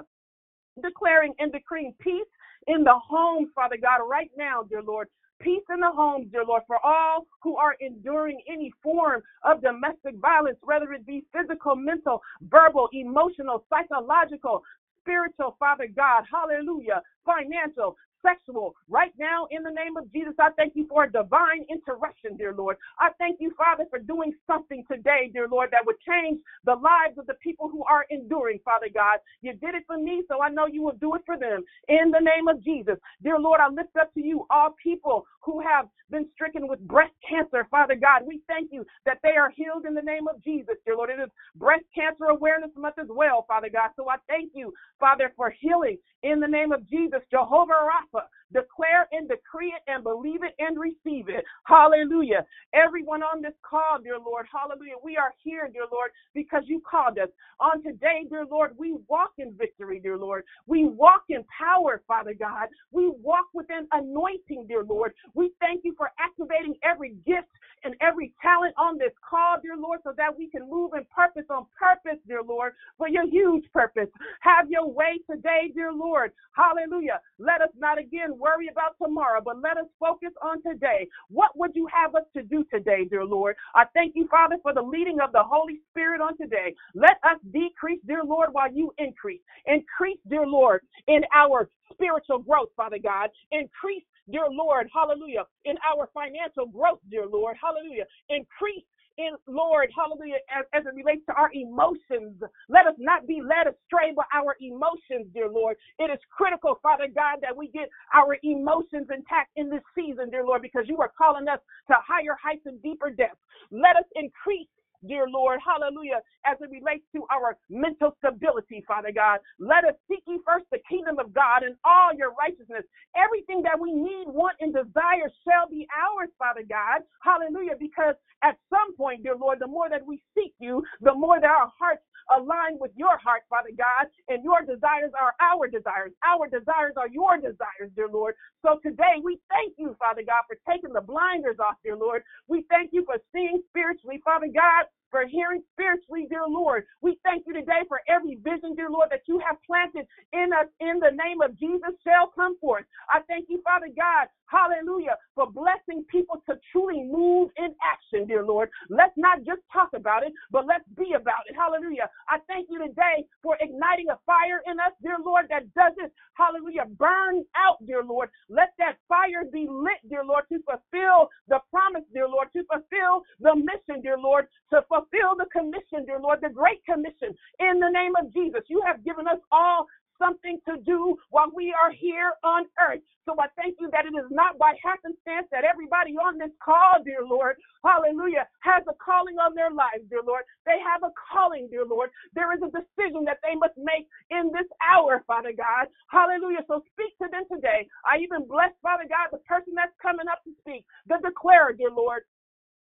Declaring 0.81 1.33
and 1.39 1.51
decreeing 1.51 1.93
peace 1.99 2.27
in 2.67 2.83
the 2.83 2.93
homes, 3.09 3.49
Father 3.55 3.77
God, 3.81 4.05
right 4.07 4.31
now, 4.37 4.63
dear 4.63 4.83
Lord. 4.83 5.07
Peace 5.41 5.63
in 5.73 5.79
the 5.79 5.89
homes, 5.89 6.27
dear 6.31 6.45
Lord, 6.45 6.61
for 6.67 6.77
all 6.85 7.25
who 7.41 7.57
are 7.57 7.75
enduring 7.81 8.39
any 8.47 8.71
form 8.83 9.21
of 9.43 9.61
domestic 9.61 10.15
violence, 10.21 10.57
whether 10.61 10.93
it 10.93 11.03
be 11.05 11.25
physical, 11.33 11.75
mental, 11.75 12.21
verbal, 12.41 12.89
emotional, 12.93 13.65
psychological, 13.67 14.61
spiritual, 15.01 15.55
Father 15.57 15.87
God, 15.95 16.25
hallelujah, 16.31 17.01
financial, 17.25 17.95
sexual. 18.21 18.75
Right 18.89 19.13
now, 19.19 19.47
in 19.51 19.63
the 19.63 19.71
name 19.71 19.97
of 19.97 20.11
Jesus, 20.11 20.33
I 20.39 20.49
thank 20.57 20.75
you 20.75 20.85
for 20.87 21.03
a 21.05 21.11
divine 21.11 21.65
interruption, 21.69 22.37
dear 22.37 22.53
Lord. 22.53 22.77
I 22.99 23.09
thank 23.17 23.39
you, 23.39 23.53
Father, 23.57 23.85
for 23.89 23.99
doing 23.99 24.33
something 24.47 24.83
today, 24.91 25.29
dear 25.33 25.47
Lord, 25.47 25.69
that 25.71 25.85
would 25.85 25.99
change 26.07 26.39
the 26.65 26.75
lives 26.75 27.17
of 27.17 27.27
the 27.27 27.35
people 27.35 27.69
who 27.69 27.83
are 27.83 28.05
enduring, 28.09 28.59
Father 28.63 28.87
God. 28.93 29.19
You 29.41 29.53
did 29.53 29.75
it 29.75 29.83
for 29.87 29.97
me, 29.97 30.23
so 30.27 30.41
I 30.41 30.49
know 30.49 30.67
you 30.67 30.81
will 30.81 30.97
do 30.99 31.15
it 31.15 31.21
for 31.25 31.37
them. 31.37 31.63
In 31.87 32.11
the 32.11 32.19
name 32.19 32.47
of 32.47 32.63
Jesus, 32.63 32.97
dear 33.23 33.39
Lord, 33.39 33.59
I 33.59 33.67
lift 33.67 33.95
up 33.99 34.13
to 34.13 34.21
you 34.21 34.45
all 34.49 34.75
people 34.81 35.25
who 35.41 35.59
have 35.61 35.87
been 36.09 36.27
stricken 36.33 36.67
with 36.67 36.79
breast 36.87 37.13
cancer, 37.27 37.67
Father 37.71 37.95
God. 37.95 38.21
We 38.25 38.41
thank 38.47 38.71
you 38.71 38.85
that 39.05 39.19
they 39.23 39.35
are 39.37 39.49
healed 39.49 39.85
in 39.85 39.93
the 39.93 40.01
name 40.01 40.27
of 40.27 40.43
Jesus, 40.43 40.75
dear 40.85 40.95
Lord. 40.95 41.09
It 41.09 41.19
is 41.21 41.29
breast 41.55 41.85
cancer 41.95 42.25
awareness 42.25 42.71
month 42.75 42.99
as 42.99 43.07
well, 43.09 43.45
Father 43.47 43.69
God. 43.71 43.91
So 43.95 44.09
I 44.09 44.15
thank 44.27 44.51
you, 44.53 44.73
Father, 44.99 45.33
for 45.35 45.49
healing 45.49 45.97
in 46.23 46.39
the 46.39 46.47
name 46.47 46.71
of 46.71 46.87
Jesus, 46.87 47.21
Jehovah 47.31 47.87
Rapha. 48.13 48.40
Declare 48.53 49.07
and 49.11 49.27
decree 49.29 49.73
it 49.75 49.83
and 49.87 50.03
believe 50.03 50.43
it 50.43 50.55
and 50.59 50.77
receive 50.79 51.29
it. 51.29 51.45
Hallelujah. 51.65 52.45
Everyone 52.73 53.23
on 53.23 53.41
this 53.41 53.53
call, 53.63 53.99
dear 54.03 54.19
Lord, 54.19 54.45
hallelujah. 54.51 54.95
We 55.03 55.17
are 55.17 55.33
here, 55.43 55.69
dear 55.71 55.85
Lord, 55.91 56.11
because 56.33 56.63
you 56.65 56.81
called 56.89 57.17
us. 57.17 57.29
On 57.59 57.83
today, 57.83 58.25
dear 58.29 58.45
Lord, 58.49 58.71
we 58.77 58.95
walk 59.07 59.31
in 59.37 59.53
victory, 59.57 59.99
dear 59.99 60.17
Lord. 60.17 60.43
We 60.67 60.85
walk 60.85 61.23
in 61.29 61.43
power, 61.57 62.01
Father 62.07 62.33
God. 62.33 62.67
We 62.91 63.09
walk 63.21 63.45
within 63.53 63.87
anointing, 63.91 64.65
dear 64.67 64.83
Lord. 64.83 65.13
We 65.33 65.51
thank 65.59 65.81
you 65.83 65.93
for 65.97 66.11
activating 66.19 66.75
every 66.83 67.15
gift 67.25 67.49
and 67.83 67.95
every 68.01 68.33
talent 68.41 68.73
on 68.77 68.97
this 68.97 69.13
call, 69.27 69.57
dear 69.61 69.77
Lord, 69.77 69.99
so 70.03 70.13
that 70.17 70.37
we 70.37 70.49
can 70.49 70.69
move 70.69 70.91
in 70.95 71.05
purpose 71.13 71.45
on 71.49 71.65
purpose, 71.77 72.19
dear 72.27 72.43
Lord, 72.43 72.73
for 72.97 73.07
your 73.07 73.27
huge 73.27 73.65
purpose. 73.73 74.09
Have 74.41 74.69
your 74.69 74.89
way 74.89 75.19
today, 75.29 75.71
dear 75.73 75.93
Lord. 75.93 76.31
Hallelujah. 76.53 77.21
Let 77.39 77.61
us 77.61 77.69
not 77.77 77.97
again 77.97 78.37
worry 78.41 78.69
about 78.71 78.95
tomorrow, 79.01 79.41
but 79.45 79.61
let 79.61 79.77
us 79.77 79.87
focus 79.99 80.31
on 80.43 80.63
today. 80.63 81.07
What 81.29 81.51
would 81.57 81.71
you 81.75 81.87
have 81.93 82.15
us 82.15 82.23
to 82.35 82.43
do 82.43 82.65
today, 82.73 83.05
dear 83.09 83.25
Lord? 83.25 83.55
I 83.75 83.85
thank 83.93 84.13
you, 84.15 84.27
Father, 84.29 84.57
for 84.63 84.73
the 84.73 84.81
leading 84.81 85.19
of 85.21 85.31
the 85.33 85.43
Holy 85.43 85.79
Spirit 85.91 86.21
on 86.21 86.37
today. 86.37 86.75
Let 86.95 87.17
us 87.23 87.39
decrease, 87.53 88.01
dear 88.07 88.23
Lord, 88.25 88.49
while 88.53 88.71
you 88.73 88.93
increase. 88.97 89.41
Increase, 89.67 90.19
dear 90.29 90.47
Lord, 90.47 90.81
in 91.07 91.21
our 91.35 91.69
spiritual 91.93 92.39
growth, 92.39 92.69
Father 92.77 92.99
God. 93.03 93.29
Increase, 93.51 94.03
dear 94.31 94.47
Lord, 94.49 94.87
hallelujah, 94.93 95.45
in 95.65 95.75
our 95.87 96.09
financial 96.13 96.67
growth, 96.67 96.99
dear 97.11 97.27
Lord, 97.27 97.57
hallelujah. 97.61 98.05
Increase 98.29 98.85
in, 99.21 99.37
Lord, 99.47 99.89
hallelujah, 99.95 100.41
as, 100.49 100.65
as 100.73 100.83
it 100.85 100.95
relates 100.95 101.25
to 101.27 101.33
our 101.33 101.51
emotions. 101.53 102.41
Let 102.69 102.87
us 102.87 102.95
not 102.97 103.27
be 103.27 103.41
led 103.41 103.69
astray 103.69 104.13
by 104.15 104.25
our 104.33 104.57
emotions, 104.59 105.29
dear 105.33 105.49
Lord. 105.49 105.77
It 105.99 106.09
is 106.09 106.19
critical, 106.31 106.79
Father 106.81 107.07
God, 107.13 107.39
that 107.41 107.55
we 107.55 107.69
get 107.69 107.89
our 108.13 108.37
emotions 108.43 109.07
intact 109.13 109.51
in 109.55 109.69
this 109.69 109.83
season, 109.95 110.29
dear 110.31 110.45
Lord, 110.45 110.61
because 110.61 110.85
you 110.87 110.97
are 110.97 111.11
calling 111.17 111.47
us 111.47 111.59
to 111.87 111.95
higher 112.01 112.35
heights 112.41 112.65
and 112.65 112.81
deeper 112.81 113.09
depths. 113.09 113.39
Let 113.71 113.95
us 113.95 114.09
increase 114.15 114.67
dear 115.07 115.27
Lord, 115.29 115.59
hallelujah, 115.65 116.21
as 116.45 116.57
it 116.61 116.69
relates 116.69 117.05
to 117.15 117.25
our 117.31 117.57
mental 117.69 118.15
stability, 118.19 118.83
Father 118.87 119.11
God. 119.13 119.39
Let 119.59 119.85
us 119.85 119.95
seek 120.09 120.23
ye 120.27 120.39
first 120.45 120.65
the 120.71 120.79
kingdom 120.89 121.19
of 121.19 121.33
God 121.33 121.63
and 121.63 121.75
all 121.85 122.13
your 122.15 122.33
righteousness. 122.33 122.83
Everything 123.15 123.61
that 123.63 123.79
we 123.79 123.91
need, 123.91 124.27
want, 124.27 124.57
and 124.59 124.73
desire 124.73 125.29
shall 125.45 125.69
be 125.69 125.87
ours, 125.91 126.29
Father 126.37 126.63
God. 126.67 127.01
Hallelujah, 127.23 127.75
because 127.79 128.15
at 128.43 128.57
some 128.69 128.95
point, 128.95 129.23
dear 129.23 129.35
Lord, 129.35 129.59
the 129.59 129.67
more 129.67 129.89
that 129.89 130.05
we 130.05 130.21
seek 130.35 130.53
you, 130.59 130.83
the 131.01 131.13
more 131.13 131.39
that 131.39 131.49
our 131.49 131.71
hearts 131.77 132.03
align 132.37 132.77
with 132.79 132.91
your 132.95 133.17
heart, 133.17 133.43
Father 133.49 133.73
God, 133.77 134.07
and 134.29 134.43
your 134.43 134.61
desires 134.61 135.11
are 135.19 135.33
our 135.41 135.67
desires. 135.67 136.13
Our 136.23 136.47
desires 136.47 136.93
are 136.97 137.09
your 137.09 137.37
desires, 137.37 137.91
dear 137.95 138.07
Lord. 138.07 138.35
So 138.61 138.79
today 138.83 139.19
we 139.23 139.39
thank 139.49 139.73
you, 139.77 139.95
Father 139.99 140.23
God, 140.25 140.43
for 140.47 140.57
taking 140.69 140.93
the 140.93 141.01
blinders 141.01 141.57
off, 141.59 141.75
dear 141.83 141.97
Lord. 141.97 142.23
We 142.47 142.63
thank 142.69 142.91
you 142.93 143.03
for 143.05 143.17
seeing 143.33 143.61
spiritually, 143.69 144.21
Father 144.23 144.47
God, 144.53 144.85
for 145.11 145.27
hearing 145.27 145.61
spiritually, 145.73 146.25
dear 146.29 146.47
Lord. 146.47 146.85
We 147.01 147.19
thank 147.23 147.43
you 147.45 147.53
today 147.53 147.83
for 147.87 148.01
every 148.07 148.39
vision, 148.41 148.73
dear 148.75 148.89
Lord, 148.89 149.09
that 149.11 149.27
you 149.27 149.39
have 149.45 149.57
planted 149.67 150.07
in 150.33 150.49
us 150.57 150.67
in 150.79 150.99
the 150.99 151.11
name 151.11 151.41
of 151.41 151.59
Jesus 151.59 151.91
shall 152.03 152.31
come 152.33 152.57
forth. 152.59 152.85
I 153.09 153.19
thank 153.27 153.47
you, 153.49 153.61
Father 153.63 153.91
God, 153.95 154.27
hallelujah, 154.47 155.19
for 155.35 155.51
blessing 155.51 156.05
people 156.09 156.41
to 156.49 156.55
truly 156.71 157.03
move 157.03 157.51
in 157.57 157.75
action, 157.83 158.25
dear 158.27 158.43
Lord. 158.45 158.69
Let's 158.89 159.13
not 159.17 159.43
just 159.43 159.61
talk 159.71 159.89
about 159.93 160.23
it, 160.23 160.33
but 160.49 160.65
let's 160.65 160.87
be 160.97 161.13
about 161.13 161.43
it. 161.47 161.55
Hallelujah. 161.55 162.09
I 162.29 162.39
thank 162.47 162.67
you 162.71 162.79
today 162.79 163.27
for 163.43 163.57
igniting 163.59 164.07
a 164.09 164.17
fire 164.25 164.63
in 164.65 164.79
us, 164.79 164.95
dear 165.03 165.17
Lord, 165.23 165.45
that 165.49 165.67
doesn't, 165.75 166.11
hallelujah, 166.33 166.85
burn 166.97 167.43
out, 167.55 167.85
dear 167.85 168.03
Lord. 168.03 168.29
Let 168.49 168.71
that 168.79 168.97
fire 169.07 169.43
be 169.51 169.67
lit, 169.69 169.99
dear 170.09 170.23
Lord, 170.23 170.45
to 170.51 170.59
fulfill 170.63 171.29
the 171.47 171.59
promise, 171.69 172.07
dear 172.13 172.27
Lord, 172.27 172.47
to 172.53 172.63
fulfill 172.63 173.23
the 173.39 173.55
mission, 173.55 174.01
dear 174.01 174.17
Lord, 174.17 174.47
to 174.71 174.81
fulfill 174.87 175.00
fulfill 175.01 175.35
the 175.37 175.47
commission, 175.51 176.05
dear 176.05 176.19
Lord, 176.19 176.39
the 176.41 176.49
great 176.49 176.83
commission 176.85 177.33
in 177.59 177.79
the 177.79 177.89
name 177.89 178.13
of 178.19 178.31
Jesus. 178.33 178.61
You 178.67 178.81
have 178.85 179.03
given 179.03 179.27
us 179.27 179.39
all 179.51 179.85
something 180.19 180.59
to 180.69 180.77
do 180.85 181.15
while 181.29 181.49
we 181.55 181.73
are 181.73 181.91
here 181.91 182.33
on 182.43 182.65
earth. 182.77 183.01
So 183.25 183.33
I 183.41 183.47
thank 183.57 183.75
you 183.79 183.89
that 183.91 184.05
it 184.05 184.13
is 184.17 184.29
not 184.31 184.57
by 184.57 184.73
happenstance 184.83 185.49
that 185.51 185.65
everybody 185.65 186.13
on 186.17 186.37
this 186.37 186.53
call, 186.63 187.01
dear 187.05 187.25
Lord, 187.25 187.57
hallelujah, 187.85 188.45
has 188.61 188.83
a 188.89 188.93
calling 189.03 189.37
on 189.41 189.55
their 189.55 189.71
lives, 189.71 190.05
dear 190.09 190.21
Lord. 190.25 190.43
They 190.65 190.77
have 190.81 191.03
a 191.03 191.13
calling, 191.33 191.69
dear 191.69 191.85
Lord. 191.85 192.09
There 192.35 192.53
is 192.53 192.61
a 192.61 192.69
decision 192.73 193.25
that 193.25 193.39
they 193.43 193.55
must 193.55 193.77
make 193.77 194.05
in 194.29 194.51
this 194.53 194.67
hour, 194.85 195.23
Father 195.27 195.53
God. 195.57 195.87
Hallelujah. 196.09 196.63
So 196.67 196.81
speak 196.93 197.13
to 197.21 197.29
them 197.31 197.45
today. 197.51 197.87
I 198.05 198.17
even 198.21 198.45
bless, 198.47 198.71
Father 198.83 199.05
God, 199.09 199.29
the 199.33 199.41
person 199.49 199.73
that's 199.75 199.93
coming 200.01 200.29
up 200.29 200.43
to 200.45 200.51
speak, 200.61 200.85
the 201.07 201.17
declarer, 201.23 201.73
dear 201.73 201.91
Lord. 201.91 202.21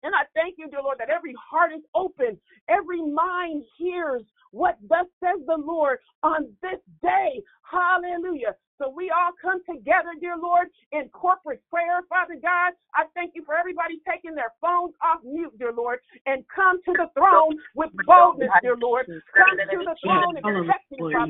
And 0.03 0.15
I 0.15 0.23
thank 0.35 0.55
you, 0.57 0.69
dear 0.69 0.81
Lord, 0.83 0.99
that 0.99 1.09
every 1.11 1.35
heart 1.63 1.73
is 1.73 1.85
open, 1.95 2.37
every 2.67 3.01
mind 3.01 3.63
hears 3.77 4.23
what 4.51 4.77
thus 4.87 5.07
says 5.19 5.41
the 5.47 5.57
Lord 5.57 5.99
on 6.21 6.47
this 6.61 6.79
day. 7.01 7.41
Hallelujah. 7.63 8.55
So 8.77 8.89
we 8.89 9.09
all 9.09 9.31
come 9.41 9.61
together, 9.63 10.11
dear 10.19 10.35
Lord, 10.35 10.67
in 10.91 11.07
corporate 11.09 11.61
prayer, 11.69 12.01
Father 12.09 12.35
God. 12.35 12.73
I 12.93 13.05
thank 13.15 13.31
you 13.33 13.43
for 13.45 13.55
everybody 13.55 14.01
taking 14.03 14.35
their 14.35 14.51
phones 14.59 14.93
off 15.01 15.23
mute, 15.23 15.57
dear 15.57 15.71
Lord, 15.71 15.99
and 16.25 16.43
come 16.53 16.81
to 16.83 16.91
the 16.91 17.07
throne 17.15 17.57
with 17.75 17.89
boldness, 18.05 18.49
dear 18.61 18.75
Lord. 18.75 19.07
Come 19.07 19.57
to 19.57 19.77
the 19.87 19.95
throne 20.03 20.35
expecting, 20.35 20.67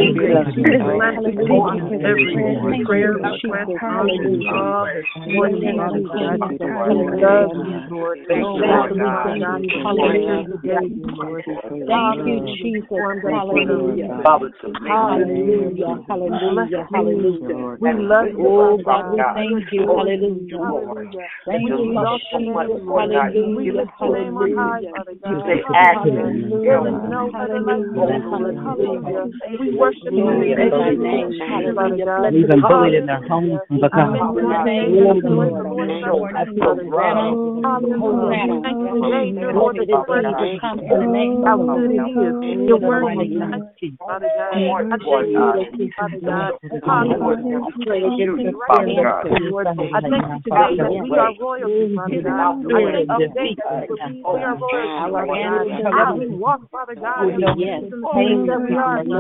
Oh, 1.50 1.68
every 2.04 2.70
prayer 2.86 3.14
request, 3.18 3.72
hallelujah. 3.80 4.76
Thank 11.88 12.18
you, 12.26 12.42
Jesus. 12.62 13.06
Hallelujah. 13.30 14.24
Hallelujah. 14.88 16.00
Hallelujah. 16.08 16.88
Hallelujah. 16.94 17.56
We 17.80 17.94
love 17.94 18.30
you. 18.38 18.52
Oh, 18.58 18.78
God, 18.78 19.10
we 19.10 19.26
thank 19.34 19.72
you. 19.72 19.88
Hallelujah. 19.96 21.30
Thank 21.46 21.74
you. 21.80 21.96
Hallelujah. 22.96 24.94
Hallelujah. 25.26 26.48
There 26.64 26.88
is 26.88 27.00
no 27.04 27.32
other 27.36 27.60
like 27.62 27.86
you. 27.94 28.20
Hallelujah. 28.24 29.30
We 29.60 29.76
worship 29.76 30.12
you. 30.12 30.26
We've 32.32 32.48
been 32.48 32.62
bullied 32.62 32.94
in 32.94 33.06
their 33.06 33.22
homes 33.28 33.60
because 33.70 34.18
Your 42.68 42.80
word 42.80 43.04
is 43.22 43.32
Father 43.98 44.30
God. 44.38 44.54
I 44.92 44.98
thank 45.04 45.80
you, 45.80 45.90
Father 45.98 46.20
God. 46.26 46.54
I 49.94 50.02
thank 50.02 50.24
you 50.24 50.42
today 50.44 50.76
that 50.78 50.92
we 50.92 51.18
are 51.18 51.34
royalty, 51.40 51.96
Father 51.96 52.22
God. 52.24 52.64
I 52.74 53.30
thank 53.30 53.54
you 53.54 53.70
today 53.70 53.98
that 53.98 54.22
we 54.26 54.42
are 54.42 54.56
royalty, 54.58 55.14
Father 55.14 55.34
God. 55.34 55.68
As 55.98 56.20
we 56.20 56.28
walk, 56.28 56.62
Father 56.72 56.96
God, 56.96 57.30
in 57.30 57.42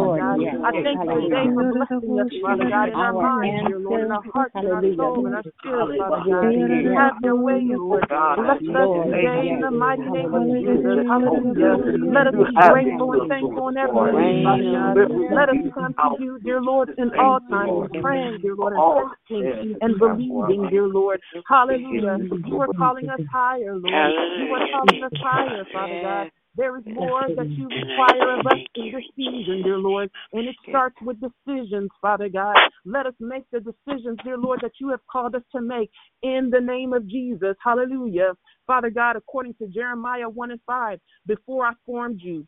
the 0.07 0.17
things 0.17 0.37
we 0.37 0.47
are, 0.47 0.63
Lord 0.63 0.63
God. 0.63 0.67
I 0.67 0.71
thank 0.83 0.99
you 1.03 1.21
today 1.21 1.45
for 1.53 1.63
blessing 1.73 2.19
us, 2.19 2.31
Father 2.41 2.65
God, 2.69 2.89
in 2.89 2.95
our 2.95 3.13
minds, 3.13 3.67
dear 3.67 3.79
Lord, 3.79 4.03
in 4.03 4.11
our 4.11 4.23
hearts, 4.33 4.55
in 4.55 4.71
our 4.71 4.83
soul, 4.95 5.27
in 5.27 5.33
our 5.33 5.43
spirit, 5.59 5.97
Father 5.97 6.23
God. 6.27 6.53
Have 6.97 7.13
your 7.23 7.35
way, 7.35 7.61
Lord. 7.67 8.03
Bless 8.07 8.57
us 8.57 8.89
today 9.11 9.49
in 9.51 9.59
the 9.61 9.71
mighty 9.71 10.09
name 10.09 10.33
of 10.33 10.43
Jesus. 10.59 11.05
Hallelujah. 11.07 11.77
Let 12.13 12.27
us 12.27 12.33
be 12.33 12.55
grateful 12.55 13.13
and 13.13 13.29
thankful 13.29 13.69
in 13.69 13.77
every 13.77 13.95
way, 14.13 14.43
Father 14.43 14.63
God. 14.71 14.95
Let 15.35 15.49
us 15.49 15.55
come 15.73 15.93
to 15.93 16.23
you, 16.23 16.39
dear 16.43 16.61
Lord, 16.61 16.89
in 16.97 17.11
all 17.19 17.39
times, 17.49 17.89
praying, 18.01 18.39
dear 18.41 18.55
Lord, 18.55 18.73
and 18.73 18.81
fasting 19.27 19.77
and 19.81 19.99
believing, 19.99 20.67
dear 20.69 20.87
Lord. 20.87 21.19
Hallelujah. 21.49 22.17
You 22.45 22.61
are 22.61 22.67
calling 22.77 23.09
us 23.09 23.19
higher, 23.31 23.75
Lord. 23.75 24.11
You 24.39 24.53
are 24.53 24.67
calling 24.71 25.03
us 25.03 25.11
higher, 25.21 25.65
Father 25.71 25.99
God. 26.01 26.31
There 26.57 26.75
is 26.75 26.83
more 26.87 27.21
that 27.35 27.49
you 27.51 27.69
require 27.69 28.39
of 28.39 28.47
us 28.47 28.57
in 28.75 28.91
this 28.91 29.03
season, 29.15 29.61
dear 29.63 29.77
Lord, 29.77 30.09
and 30.33 30.47
it 30.47 30.55
starts 30.67 30.95
with 31.03 31.17
decisions, 31.21 31.91
Father 32.01 32.29
God. 32.29 32.55
Let 32.83 33.05
us 33.05 33.13
make 33.19 33.43
the 33.51 33.59
decisions, 33.59 34.17
dear 34.23 34.39
Lord, 34.39 34.61
that 34.63 34.71
you 34.81 34.89
have 34.89 35.01
called 35.09 35.35
us 35.35 35.43
to 35.51 35.61
make 35.61 35.91
in 36.23 36.49
the 36.51 36.59
name 36.59 36.93
of 36.93 37.07
Jesus. 37.07 37.55
Hallelujah. 37.63 38.33
Father 38.65 38.89
God, 38.89 39.15
according 39.15 39.53
to 39.55 39.67
Jeremiah 39.67 40.27
1 40.27 40.51
and 40.51 40.59
5, 40.65 40.99
before 41.27 41.67
I 41.67 41.73
formed 41.85 42.21
you, 42.23 42.47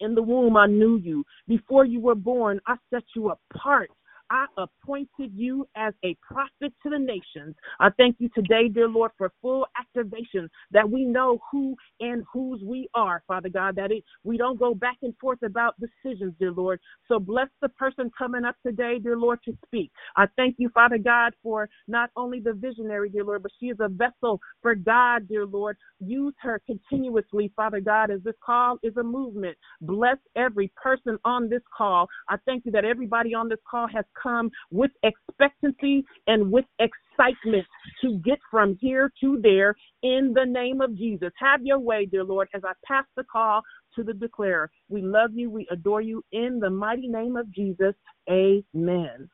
in 0.00 0.14
the 0.14 0.22
womb, 0.22 0.56
I 0.56 0.66
knew 0.66 0.98
you. 0.98 1.24
Before 1.48 1.86
you 1.86 2.00
were 2.00 2.14
born, 2.14 2.60
I 2.66 2.76
set 2.90 3.04
you 3.16 3.30
apart. 3.30 3.90
I 4.30 4.46
appointed 4.56 5.32
you 5.34 5.68
as 5.76 5.94
a 6.04 6.16
prophet 6.22 6.72
to 6.82 6.90
the 6.90 6.98
nations. 6.98 7.54
I 7.80 7.90
thank 7.96 8.16
you 8.18 8.28
today, 8.34 8.68
dear 8.68 8.88
Lord, 8.88 9.12
for 9.18 9.32
full 9.42 9.66
activation 9.78 10.48
that 10.72 10.88
we 10.88 11.04
know 11.04 11.40
who 11.50 11.76
and 12.00 12.24
whose 12.32 12.62
we 12.62 12.88
are, 12.94 13.22
Father 13.26 13.48
God, 13.48 13.76
that 13.76 13.92
it, 13.92 14.04
we 14.24 14.36
don't 14.36 14.58
go 14.58 14.74
back 14.74 14.96
and 15.02 15.14
forth 15.20 15.42
about 15.42 15.74
decisions, 15.80 16.34
dear 16.38 16.52
Lord. 16.52 16.80
So 17.08 17.18
bless 17.18 17.48
the 17.60 17.68
person 17.70 18.10
coming 18.16 18.44
up 18.44 18.56
today, 18.66 18.98
dear 19.02 19.16
Lord, 19.16 19.40
to 19.44 19.56
speak. 19.66 19.90
I 20.16 20.26
thank 20.36 20.56
you, 20.58 20.70
Father 20.70 20.98
God, 20.98 21.34
for 21.42 21.68
not 21.88 22.10
only 22.16 22.40
the 22.40 22.52
visionary, 22.54 23.10
dear 23.10 23.24
Lord, 23.24 23.42
but 23.42 23.52
she 23.60 23.66
is 23.66 23.78
a 23.80 23.88
vessel 23.88 24.40
for 24.62 24.74
God, 24.74 25.28
dear 25.28 25.46
Lord. 25.46 25.76
Use 26.00 26.34
her 26.40 26.60
continuously, 26.66 27.52
Father 27.56 27.80
God, 27.80 28.10
as 28.10 28.22
this 28.22 28.34
call 28.44 28.78
is 28.82 28.96
a 28.96 29.02
movement. 29.02 29.56
Bless 29.80 30.18
every 30.36 30.72
person 30.80 31.18
on 31.24 31.48
this 31.48 31.62
call. 31.76 32.08
I 32.28 32.36
thank 32.46 32.64
you 32.66 32.72
that 32.72 32.84
everybody 32.84 33.34
on 33.34 33.48
this 33.48 33.58
call 33.68 33.86
has 33.88 34.04
come 34.20 34.50
with 34.70 34.90
expectancy 35.02 36.04
and 36.26 36.50
with 36.50 36.64
excitement 36.78 37.66
to 38.02 38.18
get 38.24 38.38
from 38.50 38.76
here 38.80 39.12
to 39.20 39.38
there 39.42 39.74
in 40.02 40.32
the 40.34 40.44
name 40.44 40.80
of 40.80 40.96
Jesus. 40.96 41.30
Have 41.38 41.64
your 41.64 41.78
way, 41.78 42.06
dear 42.06 42.24
Lord, 42.24 42.48
as 42.54 42.62
I 42.64 42.72
pass 42.84 43.04
the 43.16 43.24
call 43.24 43.62
to 43.96 44.02
the 44.02 44.14
declarer. 44.14 44.70
We 44.88 45.02
love 45.02 45.30
you, 45.34 45.50
we 45.50 45.66
adore 45.70 46.00
you 46.00 46.24
in 46.32 46.58
the 46.60 46.70
mighty 46.70 47.08
name 47.08 47.36
of 47.36 47.50
Jesus. 47.52 47.94
Amen. 48.30 49.28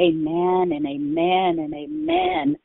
Amen 0.00 0.72
and 0.72 0.86
amen 0.86 1.58
and 1.58 1.74
amen. 1.74 2.56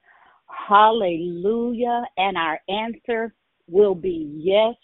Hallelujah. 0.67 2.03
And 2.17 2.37
our 2.37 2.59
answer 2.69 3.33
will 3.67 3.95
be 3.95 4.31
yes, 4.37 4.75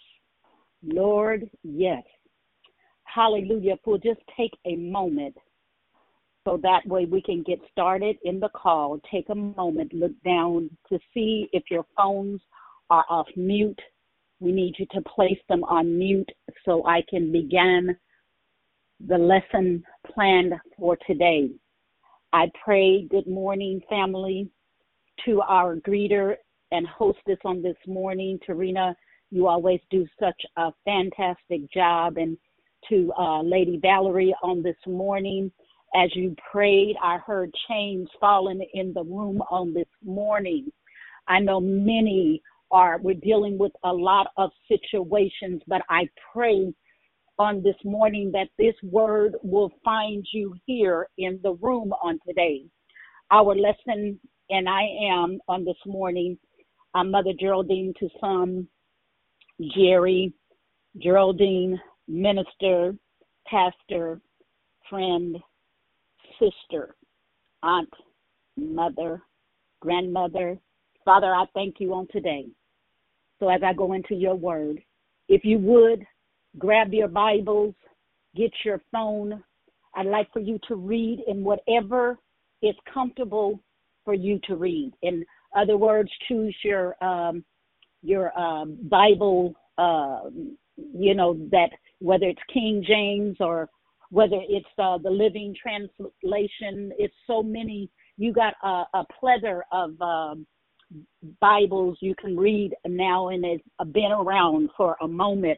Lord, 0.83 1.49
yes. 1.63 2.03
Hallelujah. 3.13 3.73
If 3.73 3.79
we'll 3.85 3.97
just 3.97 4.21
take 4.37 4.53
a 4.65 4.75
moment 4.75 5.35
so 6.45 6.59
that 6.63 6.85
way 6.87 7.05
we 7.05 7.21
can 7.21 7.43
get 7.43 7.59
started 7.71 8.17
in 8.23 8.39
the 8.39 8.49
call. 8.49 8.99
Take 9.11 9.29
a 9.29 9.35
moment, 9.35 9.93
look 9.93 10.13
down 10.23 10.69
to 10.89 10.97
see 11.13 11.49
if 11.51 11.63
your 11.69 11.85
phones 11.95 12.41
are 12.89 13.05
off 13.09 13.27
mute. 13.35 13.79
We 14.39 14.51
need 14.51 14.75
you 14.79 14.87
to 14.91 15.01
place 15.01 15.39
them 15.49 15.63
on 15.65 15.97
mute 15.99 16.29
so 16.65 16.85
I 16.85 17.03
can 17.09 17.31
begin 17.31 17.95
the 19.07 19.17
lesson 19.17 19.83
planned 20.13 20.53
for 20.77 20.97
today. 21.05 21.49
I 22.33 22.45
pray 22.63 23.07
good 23.07 23.27
morning, 23.27 23.81
family, 23.89 24.49
to 25.25 25.41
our 25.41 25.75
greeter 25.75 26.35
and 26.71 26.87
hostess 26.87 27.37
on 27.45 27.61
this 27.61 27.77
morning, 27.85 28.39
Tarina. 28.47 28.95
You 29.29 29.47
always 29.47 29.79
do 29.89 30.07
such 30.19 30.41
a 30.57 30.71
fantastic 30.85 31.71
job. 31.71 32.17
And 32.17 32.37
to 32.89 33.11
uh, 33.17 33.41
Lady 33.41 33.79
Valerie 33.81 34.35
on 34.43 34.61
this 34.63 34.77
morning, 34.85 35.51
as 35.95 36.09
you 36.15 36.35
prayed, 36.51 36.95
I 37.03 37.17
heard 37.17 37.53
chains 37.67 38.07
falling 38.19 38.65
in 38.73 38.93
the 38.93 39.03
room 39.03 39.41
on 39.51 39.73
this 39.73 39.87
morning. 40.03 40.71
I 41.27 41.39
know 41.39 41.59
many 41.59 42.41
are, 42.71 42.99
we're 43.01 43.15
dealing 43.15 43.57
with 43.57 43.73
a 43.83 43.91
lot 43.91 44.27
of 44.37 44.51
situations, 44.67 45.61
but 45.67 45.81
I 45.89 46.07
pray 46.33 46.73
on 47.37 47.61
this 47.63 47.75
morning 47.83 48.31
that 48.33 48.47
this 48.57 48.75
word 48.83 49.35
will 49.43 49.71
find 49.83 50.25
you 50.33 50.55
here 50.65 51.07
in 51.17 51.39
the 51.43 51.53
room 51.55 51.91
on 52.03 52.19
today. 52.25 52.63
Our 53.31 53.55
lesson, 53.55 54.19
and 54.49 54.69
I 54.69 54.83
am 55.11 55.39
on 55.47 55.65
this 55.65 55.77
morning, 55.85 56.37
I'm 56.93 57.11
Mother 57.11 57.31
Geraldine 57.39 57.93
to 57.99 58.09
some, 58.19 58.67
Jerry, 59.75 60.33
Geraldine, 61.01 61.79
minister, 62.07 62.95
pastor, 63.45 64.19
friend, 64.89 65.37
sister, 66.39 66.95
aunt, 67.63 67.89
mother, 68.57 69.21
grandmother. 69.79 70.57
Father, 71.05 71.33
I 71.33 71.45
thank 71.53 71.75
you 71.79 71.93
on 71.93 72.07
today. 72.11 72.45
So 73.39 73.49
as 73.49 73.61
I 73.63 73.73
go 73.73 73.93
into 73.93 74.15
your 74.15 74.35
word, 74.35 74.81
if 75.27 75.43
you 75.43 75.57
would 75.59 76.05
grab 76.57 76.93
your 76.93 77.07
Bibles, 77.07 77.73
get 78.35 78.51
your 78.63 78.81
phone. 78.91 79.43
I'd 79.95 80.05
like 80.05 80.31
for 80.31 80.39
you 80.39 80.59
to 80.67 80.75
read 80.75 81.23
in 81.27 81.43
whatever 81.43 82.17
is 82.61 82.75
comfortable 82.93 83.59
for 84.05 84.13
you 84.13 84.39
to 84.47 84.55
read. 84.55 84.93
In 85.01 85.25
other 85.55 85.77
words, 85.77 86.09
choose 86.27 86.55
your 86.63 87.01
um, 87.03 87.43
your 88.03 88.31
uh, 88.37 88.65
Bible, 88.65 89.53
uh, 89.77 90.21
you 90.75 91.13
know 91.13 91.37
that 91.51 91.69
whether 92.01 92.25
it's 92.25 92.41
King 92.53 92.83
James 92.85 93.37
or 93.39 93.69
whether 94.09 94.39
it's 94.49 94.65
uh, 94.77 94.97
the 94.97 95.09
Living 95.09 95.55
Translation. 95.61 96.91
It's 96.97 97.13
so 97.27 97.41
many. 97.41 97.89
You 98.17 98.33
got 98.33 98.53
a, 98.63 98.83
a 98.93 99.05
plethora 99.19 99.63
of 99.71 100.01
um, 100.01 100.45
Bibles 101.39 101.97
you 102.01 102.13
can 102.15 102.35
read 102.35 102.73
now, 102.85 103.29
and 103.29 103.45
it's 103.45 103.63
been 103.93 104.11
around 104.11 104.69
for 104.75 104.97
a 105.01 105.07
moment 105.07 105.57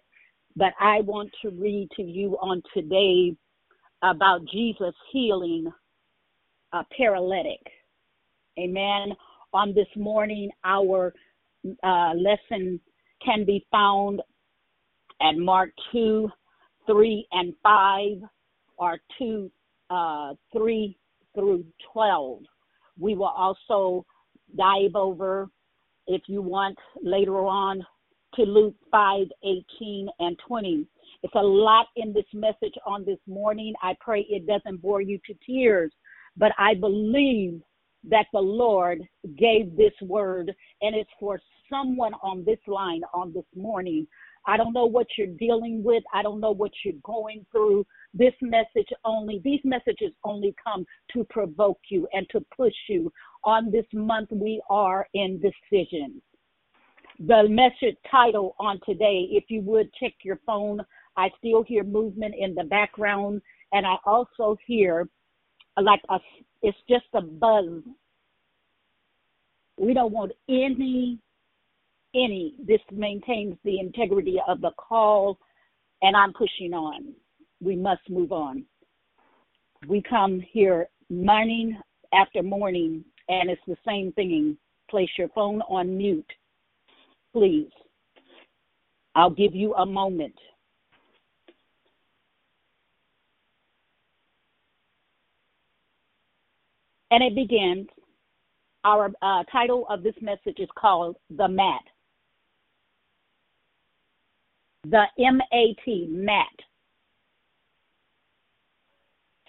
but 0.56 0.74
I 0.80 1.02
want 1.02 1.32
to 1.42 1.50
read 1.50 1.90
to 1.96 2.04
you 2.04 2.38
on 2.42 2.62
today 2.74 3.36
about 4.04 4.46
Jesus 4.52 4.94
healing 5.12 5.72
a 6.74 6.84
paralytic. 6.96 7.62
Amen. 8.60 9.14
On 9.54 9.74
this 9.74 9.88
morning, 9.96 10.50
our 10.64 11.14
uh, 11.84 12.14
lesson 12.16 12.80
can 13.24 13.46
be 13.46 13.66
found 13.72 14.22
at 15.24 15.38
Mark 15.38 15.70
2, 15.92 16.30
3, 16.86 17.28
and 17.32 17.54
5, 17.64 18.10
or 18.78 18.98
2, 19.18 19.52
uh, 19.90 20.34
3 20.52 20.98
through 21.34 21.66
12. 21.92 22.42
We 23.00 23.16
will 23.16 23.34
also 23.36 24.06
dive 24.58 24.96
over, 24.96 25.50
if 26.08 26.22
you 26.28 26.42
want, 26.42 26.78
later 27.02 27.38
on 27.38 27.84
to 28.36 28.44
Luke 28.44 28.76
5 28.92 29.28
18 29.44 30.10
and 30.20 30.38
20. 30.48 30.88
It's 31.22 31.36
a 31.36 31.42
lot 31.42 31.88
in 31.96 32.14
this 32.14 32.26
message 32.34 32.74
on 32.86 33.06
this 33.06 33.20
morning. 33.28 33.74
I 33.82 33.96
pray 34.00 34.26
it 34.30 34.46
doesn't 34.46 34.82
bore 34.82 35.02
you 35.02 35.20
to 35.26 35.34
tears, 35.46 35.92
but 36.36 36.52
I 36.58 36.74
believe 36.74 37.62
that 38.10 38.26
the 38.34 38.40
Lord 38.40 39.02
gave 39.38 39.78
this 39.78 39.94
word 40.02 40.54
and 40.82 40.96
it's 40.96 41.10
for 41.20 41.40
someone 41.70 42.14
on 42.22 42.44
this 42.44 42.60
line 42.68 43.02
on 43.14 43.34
this 43.34 43.46
morning. 43.56 44.08
I 44.46 44.58
don't 44.58 44.74
know 44.74 44.86
what 44.86 45.08
you're 45.18 45.28
dealing 45.28 45.84
with. 45.84 46.04
I 46.14 46.22
don't 46.22 46.40
know 46.40 46.52
what 46.52 46.72
you're 46.84 46.96
going 47.04 47.46
through. 47.52 47.86
This 48.14 48.34
message 48.42 48.90
only, 49.06 49.42
these 49.44 49.62
messages 49.64 50.12
only 50.24 50.54
come 50.64 50.86
to 51.14 51.24
provoke 51.26 51.80
you 51.90 52.08
and 52.14 52.28
to 52.32 52.42
push 52.56 52.74
you. 52.90 53.12
On 53.46 53.72
this 53.72 53.86
month, 53.94 54.30
we 54.32 54.62
are 54.70 55.08
in 55.14 55.40
decisions 55.40 56.22
the 57.20 57.48
message 57.50 57.98
title 58.10 58.56
on 58.60 58.80
today, 58.86 59.28
if 59.32 59.46
you 59.48 59.62
would 59.62 59.94
check 59.94 60.14
your 60.24 60.40
phone, 60.46 60.82
I 61.16 61.30
still 61.38 61.64
hear 61.64 61.84
movement 61.84 62.36
in 62.38 62.56
the 62.56 62.64
background, 62.64 63.42
and 63.72 63.86
I 63.86 63.96
also 64.06 64.58
hear 64.66 65.08
like 65.82 66.02
a, 66.10 66.20
it's 66.62 66.78
just 66.90 67.06
a 67.14 67.22
buzz. 67.22 67.82
We 69.78 69.94
don't 69.94 70.12
want 70.12 70.32
any, 70.50 71.20
any. 72.15 72.56
This 72.65 72.82
maintains 72.91 73.58
the 73.63 73.80
integrity 73.80 74.38
of 74.47 74.62
the 74.62 74.71
call, 74.78 75.38
and 76.02 76.15
I'm 76.15 76.34
pushing 76.34 76.73
on. 76.73 77.13
We 77.62 77.76
must 77.76 78.02
move 78.10 78.32
on. 78.32 78.65
We 79.88 80.02
come 80.02 80.41
here 80.52 80.88
morning 81.10 81.80
after 82.13 82.43
morning, 82.43 83.04
and 83.30 83.49
it's 83.49 83.62
the 83.67 83.78
same 83.86 84.12
thing. 84.13 84.58
Place 84.89 85.10
your 85.17 85.30
phone 85.30 85.62
on 85.63 85.97
mute 85.97 86.32
please. 87.34 87.69
I'll 89.15 89.32
give 89.32 89.54
you 89.54 89.73
a 89.73 89.86
moment. 89.86 90.36
And 97.12 97.23
it 97.23 97.36
begins. 97.36 97.88
Our 98.86 99.12
uh, 99.21 99.43
title 99.52 99.86
of 99.89 100.04
this 100.04 100.15
message 100.21 100.60
is 100.60 100.69
called 100.78 101.15
The 101.38 101.47
Mat. 101.47 101.82
The 104.86 105.04
M 105.19 105.39
A 105.54 105.76
T, 105.86 106.08
mat. 106.10 106.48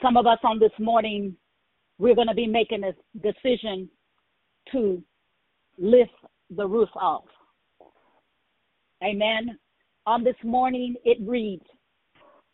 Some 0.00 0.16
of 0.16 0.26
us 0.26 0.38
on 0.44 0.58
this 0.58 0.72
morning, 0.78 1.34
we're 1.98 2.14
going 2.14 2.28
to 2.28 2.34
be 2.34 2.46
making 2.46 2.84
a 2.84 2.92
decision 3.20 3.88
to 4.72 5.02
lift 5.78 6.12
the 6.54 6.66
roof 6.66 6.90
off. 6.94 7.24
Amen. 9.02 9.58
On 10.06 10.22
this 10.22 10.36
morning, 10.44 10.94
it 11.04 11.18
reads 11.20 11.64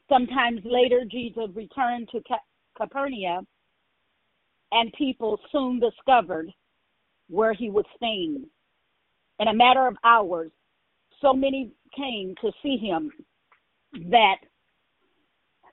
Sometimes 0.08 0.60
later, 0.64 1.04
Jesus 1.08 1.48
returned 1.54 2.08
to 2.10 2.20
Capernaum, 2.76 3.46
and 4.72 4.92
people 4.94 5.38
soon 5.52 5.80
discovered 5.80 6.50
where 7.28 7.52
he 7.52 7.70
was 7.70 7.84
staying. 7.96 8.44
In 9.38 9.48
a 9.48 9.54
matter 9.54 9.86
of 9.86 9.96
hours, 10.04 10.50
so 11.22 11.32
many 11.32 11.70
came 11.96 12.34
to 12.40 12.50
see 12.62 12.76
him 12.76 13.10
that 14.10 14.36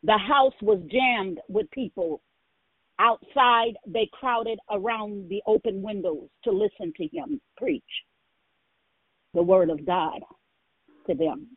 the 0.04 0.18
house 0.18 0.54
was 0.62 0.80
jammed 0.92 1.40
with 1.50 1.70
people. 1.72 2.22
Outside, 3.00 3.74
they 3.86 4.10
crowded 4.12 4.60
around 4.72 5.30
the 5.30 5.42
open 5.46 5.82
windows 5.82 6.30
to 6.44 6.52
listen 6.52 6.94
to 6.98 7.08
him 7.08 7.40
preach 7.56 7.84
the 9.34 9.44
word 9.44 9.70
of 9.70 9.86
God 9.86 10.20
to 11.08 11.14
them. 11.14 11.48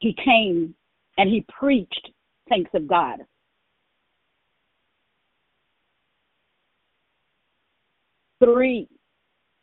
He 0.00 0.14
came 0.24 0.74
and 1.16 1.28
he 1.28 1.44
preached 1.48 2.10
thanks 2.48 2.70
of 2.74 2.86
God. 2.86 3.20
Three. 8.42 8.88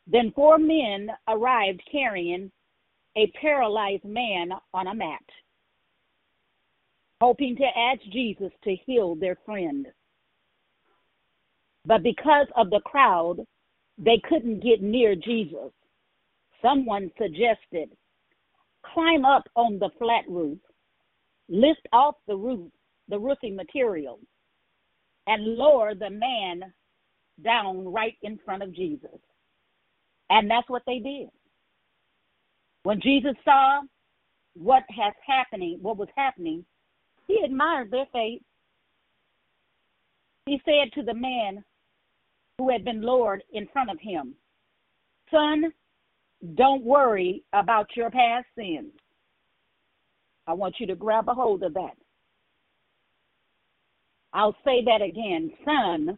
Then 0.06 0.32
four 0.34 0.58
men 0.58 1.08
arrived 1.26 1.82
carrying 1.90 2.50
a 3.16 3.30
paralyzed 3.40 4.04
man 4.04 4.50
on 4.74 4.86
a 4.86 4.94
mat, 4.94 5.24
hoping 7.20 7.56
to 7.56 7.64
ask 7.64 8.00
Jesus 8.12 8.52
to 8.64 8.76
heal 8.86 9.14
their 9.14 9.36
friend. 9.46 9.86
But 11.84 12.02
because 12.02 12.46
of 12.56 12.70
the 12.70 12.80
crowd, 12.84 13.46
they 13.98 14.20
couldn't 14.28 14.62
get 14.62 14.82
near 14.82 15.14
Jesus 15.14 15.72
someone 16.62 17.10
suggested 17.18 17.90
climb 18.94 19.24
up 19.24 19.42
on 19.56 19.78
the 19.78 19.90
flat 19.98 20.24
roof, 20.28 20.58
lift 21.48 21.86
off 21.92 22.14
the 22.26 22.36
roof, 22.36 22.70
the 23.08 23.18
roofing 23.18 23.56
material, 23.56 24.18
and 25.26 25.44
lower 25.44 25.94
the 25.94 26.10
man 26.10 26.72
down 27.42 27.84
right 27.84 28.14
in 28.22 28.38
front 28.44 28.62
of 28.62 28.72
Jesus. 28.72 29.18
And 30.30 30.50
that's 30.50 30.68
what 30.68 30.82
they 30.86 30.98
did. 30.98 31.28
When 32.86 33.00
Jesus 33.00 33.34
saw 33.44 33.80
what 34.54 34.84
has 34.96 35.12
happening, 35.26 35.80
what 35.82 35.96
was 35.96 36.06
happening, 36.16 36.64
he 37.26 37.42
admired 37.44 37.90
their 37.90 38.06
faith. 38.12 38.42
He 40.46 40.62
said 40.64 40.92
to 40.92 41.02
the 41.02 41.12
man 41.12 41.64
who 42.58 42.70
had 42.70 42.84
been 42.84 43.02
lowered 43.02 43.42
in 43.52 43.66
front 43.72 43.90
of 43.90 43.98
him, 44.00 44.36
Son, 45.32 45.72
don't 46.54 46.84
worry 46.84 47.42
about 47.52 47.88
your 47.96 48.08
past 48.08 48.46
sins. 48.56 48.92
I 50.46 50.52
want 50.52 50.76
you 50.78 50.86
to 50.86 50.94
grab 50.94 51.28
a 51.28 51.34
hold 51.34 51.64
of 51.64 51.74
that. 51.74 51.96
I'll 54.32 54.54
say 54.64 54.84
that 54.84 55.02
again 55.02 55.50
son, 55.64 56.16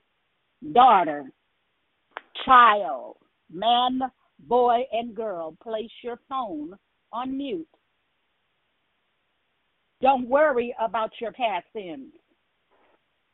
daughter, 0.75 1.33
child, 2.45 3.17
man, 3.51 4.03
boy, 4.39 4.83
and 4.93 5.15
girl. 5.15 5.57
Place 5.63 5.91
your 6.03 6.19
phone 6.29 6.77
on 7.13 7.37
mute. 7.37 7.69
Don't 10.01 10.29
worry 10.29 10.75
about 10.81 11.11
your 11.21 11.33
past 11.33 11.67
sins, 11.73 12.13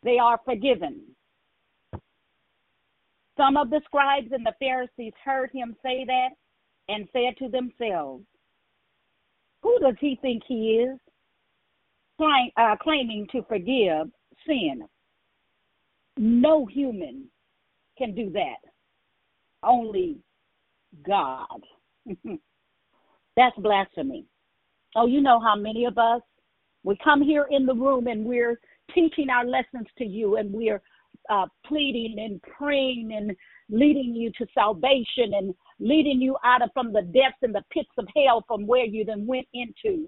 they 0.02 0.18
are 0.18 0.40
forgiven. 0.44 1.02
Some 3.36 3.56
of 3.56 3.68
the 3.68 3.80
scribes 3.84 4.28
and 4.30 4.46
the 4.46 4.54
Pharisees 4.60 5.12
heard 5.24 5.50
him 5.52 5.76
say 5.82 6.04
that 6.06 6.30
and 6.88 7.08
said 7.12 7.36
to 7.38 7.48
themselves, 7.48 8.24
Who 9.62 9.78
does 9.80 9.96
he 10.00 10.18
think 10.22 10.42
he 10.46 10.84
is? 10.88 10.98
Claim, 12.16 12.50
uh, 12.56 12.76
claiming 12.80 13.26
to 13.32 13.42
forgive 13.48 14.08
sin. 14.46 14.84
No 16.16 16.64
human 16.64 17.24
can 17.98 18.14
do 18.14 18.30
that. 18.30 18.58
Only 19.64 20.18
God. 21.06 21.46
That's 23.36 23.56
blasphemy. 23.58 24.26
Oh, 24.96 25.06
you 25.06 25.20
know 25.20 25.40
how 25.40 25.56
many 25.56 25.86
of 25.86 25.98
us, 25.98 26.22
we 26.84 26.96
come 27.02 27.22
here 27.22 27.46
in 27.50 27.66
the 27.66 27.74
room 27.74 28.06
and 28.06 28.24
we're 28.24 28.60
teaching 28.94 29.30
our 29.30 29.44
lessons 29.44 29.86
to 29.98 30.04
you 30.04 30.36
and 30.36 30.52
we're 30.52 30.82
uh, 31.30 31.46
pleading 31.66 32.16
and 32.18 32.40
praying 32.42 33.12
and 33.16 33.34
leading 33.70 34.14
you 34.14 34.30
to 34.38 34.46
salvation 34.54 35.32
and 35.34 35.54
leading 35.80 36.20
you 36.20 36.36
out 36.44 36.62
of 36.62 36.70
from 36.74 36.92
the 36.92 37.02
depths 37.02 37.38
and 37.42 37.54
the 37.54 37.64
pits 37.72 37.88
of 37.98 38.06
hell 38.14 38.44
from 38.46 38.66
where 38.66 38.84
you 38.84 39.04
then 39.04 39.26
went 39.26 39.46
into. 39.54 40.06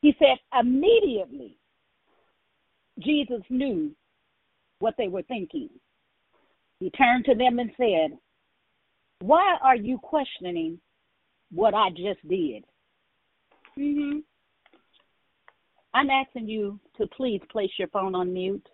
He 0.00 0.14
said, 0.18 0.36
immediately, 0.58 1.56
Jesus 2.98 3.42
knew 3.48 3.94
what 4.80 4.94
they 4.98 5.06
were 5.06 5.22
thinking. 5.22 5.68
He 6.82 6.90
turned 6.90 7.24
to 7.26 7.36
them 7.36 7.60
and 7.60 7.70
said, 7.76 8.18
Why 9.20 9.56
are 9.62 9.76
you 9.76 9.98
questioning 9.98 10.80
what 11.52 11.74
I 11.74 11.90
just 11.90 12.28
did? 12.28 12.64
Mm-hmm. 13.78 14.18
I'm 15.94 16.10
asking 16.10 16.48
you 16.48 16.80
to 16.96 17.06
please 17.06 17.40
place 17.52 17.70
your 17.78 17.86
phone 17.88 18.16
on 18.16 18.32
mute. 18.32 18.66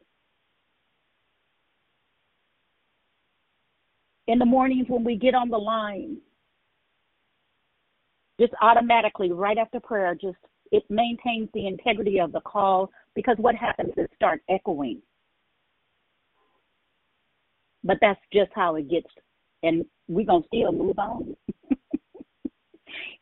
In 4.27 4.39
the 4.39 4.47
mornings 4.47 4.87
when 4.89 5.05
we 5.05 5.17
get 5.17 5.35
on 5.35 5.51
the 5.51 5.59
line, 5.59 6.17
just 8.41 8.55
automatically, 8.63 9.33
right 9.33 9.59
after 9.59 9.81
prayer, 9.81 10.15
just 10.15 10.39
it 10.73 10.85
maintains 10.89 11.51
the 11.53 11.67
integrity 11.67 12.21
of 12.21 12.33
the 12.33 12.41
call 12.41 12.91
because 13.15 13.37
what 13.37 13.55
happens 13.55 13.93
is 13.99 14.09
start 14.17 14.41
echoing. 14.49 15.03
But 17.85 17.99
that's 18.01 18.21
just 18.33 18.51
how 18.55 18.77
it 18.77 18.91
gets, 18.91 19.09
and 19.63 19.85
we're 20.09 20.27
gonna 20.27 20.45
still 20.47 20.73
move 20.73 20.99
on. 20.99 21.37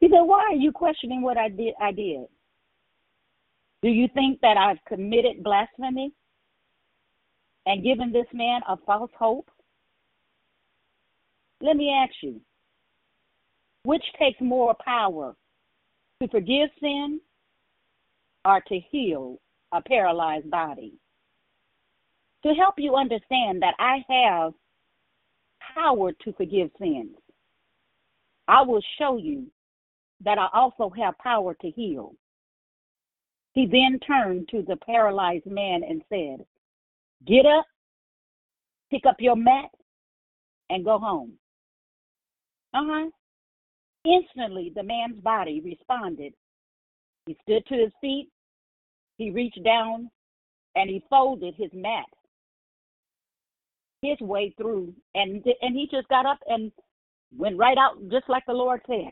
he 0.01 0.09
said, 0.09 0.23
"Why 0.23 0.45
are 0.51 0.55
you 0.55 0.73
questioning 0.73 1.23
what 1.23 1.37
I 1.37 1.49
did? 1.49 1.75
I 1.81 1.93
did. 1.93 2.27
Do 3.83 3.89
you 3.89 4.09
think 4.15 4.41
that 4.41 4.57
I've 4.57 4.83
committed 4.89 5.45
blasphemy 5.45 6.13
and 7.67 7.85
given 7.85 8.13
this 8.13 8.27
man 8.33 8.63
a 8.69 8.77
false 8.79 9.11
hope? 9.19 9.51
Let 11.61 11.77
me 11.77 11.91
ask 11.91 12.15
you, 12.23 12.41
which 13.85 14.03
takes 14.19 14.41
more 14.41 14.75
power, 14.85 15.37
to 16.21 16.29
forgive 16.29 16.71
sin 16.81 17.21
or 18.45 18.61
to 18.69 18.81
heal 18.91 19.39
a 19.73 19.83
paralyzed 19.83 20.51
body? 20.51 20.95
To 22.47 22.55
help 22.55 22.77
you 22.79 22.95
understand 22.95 23.61
that 23.63 23.75
I 23.81 24.05
have 24.09 24.53
power 25.75 26.13
to 26.13 26.33
forgive 26.35 26.71
sins, 26.79 27.17
I 28.47 28.63
will 28.63 28.83
show 29.01 29.17
you 29.17 29.49
that 30.25 30.39
I 30.39 30.47
also 30.55 30.89
have 30.97 31.19
power 31.19 31.55
to 31.55 31.71
heal. 31.71 32.15
He 33.55 33.67
then 33.67 33.99
turned 34.07 34.49
to 34.51 34.63
the 34.63 34.77
paralyzed 34.77 35.47
man 35.47 35.83
and 35.83 36.03
said, 36.09 36.47
Get 37.27 37.47
up, 37.47 37.65
pick 38.93 39.07
up 39.07 39.17
your 39.19 39.35
mat, 39.35 39.71
and 40.71 40.85
go 40.85 41.01
home. 41.01 41.33
Uh 42.73 42.85
huh. 42.85 43.07
Instantly, 44.05 44.71
the 44.73 44.85
man's 44.85 45.19
body 45.21 45.61
responded. 45.65 46.33
He 47.27 47.37
stood 47.43 47.67
to 47.67 47.75
his 47.75 47.93
feet, 48.01 48.29
he 49.19 49.31
reached 49.33 49.65
down, 49.65 50.13
and 50.77 50.89
he 50.89 51.03
folded 51.11 51.57
his 51.57 51.73
mat 51.75 52.07
his 54.03 54.21
way 54.21 54.55
through, 54.57 54.93
and 55.15 55.45
and 55.63 55.75
he 55.75 55.89
just 55.91 56.09
got 56.09 56.27
up 56.27 56.39
and 56.47 56.71
went 57.37 57.59
right 57.59 57.79
out, 57.79 57.97
just 58.11 58.29
like 58.29 58.45
the 58.47 58.53
Lord 58.53 58.81
said. 58.87 59.11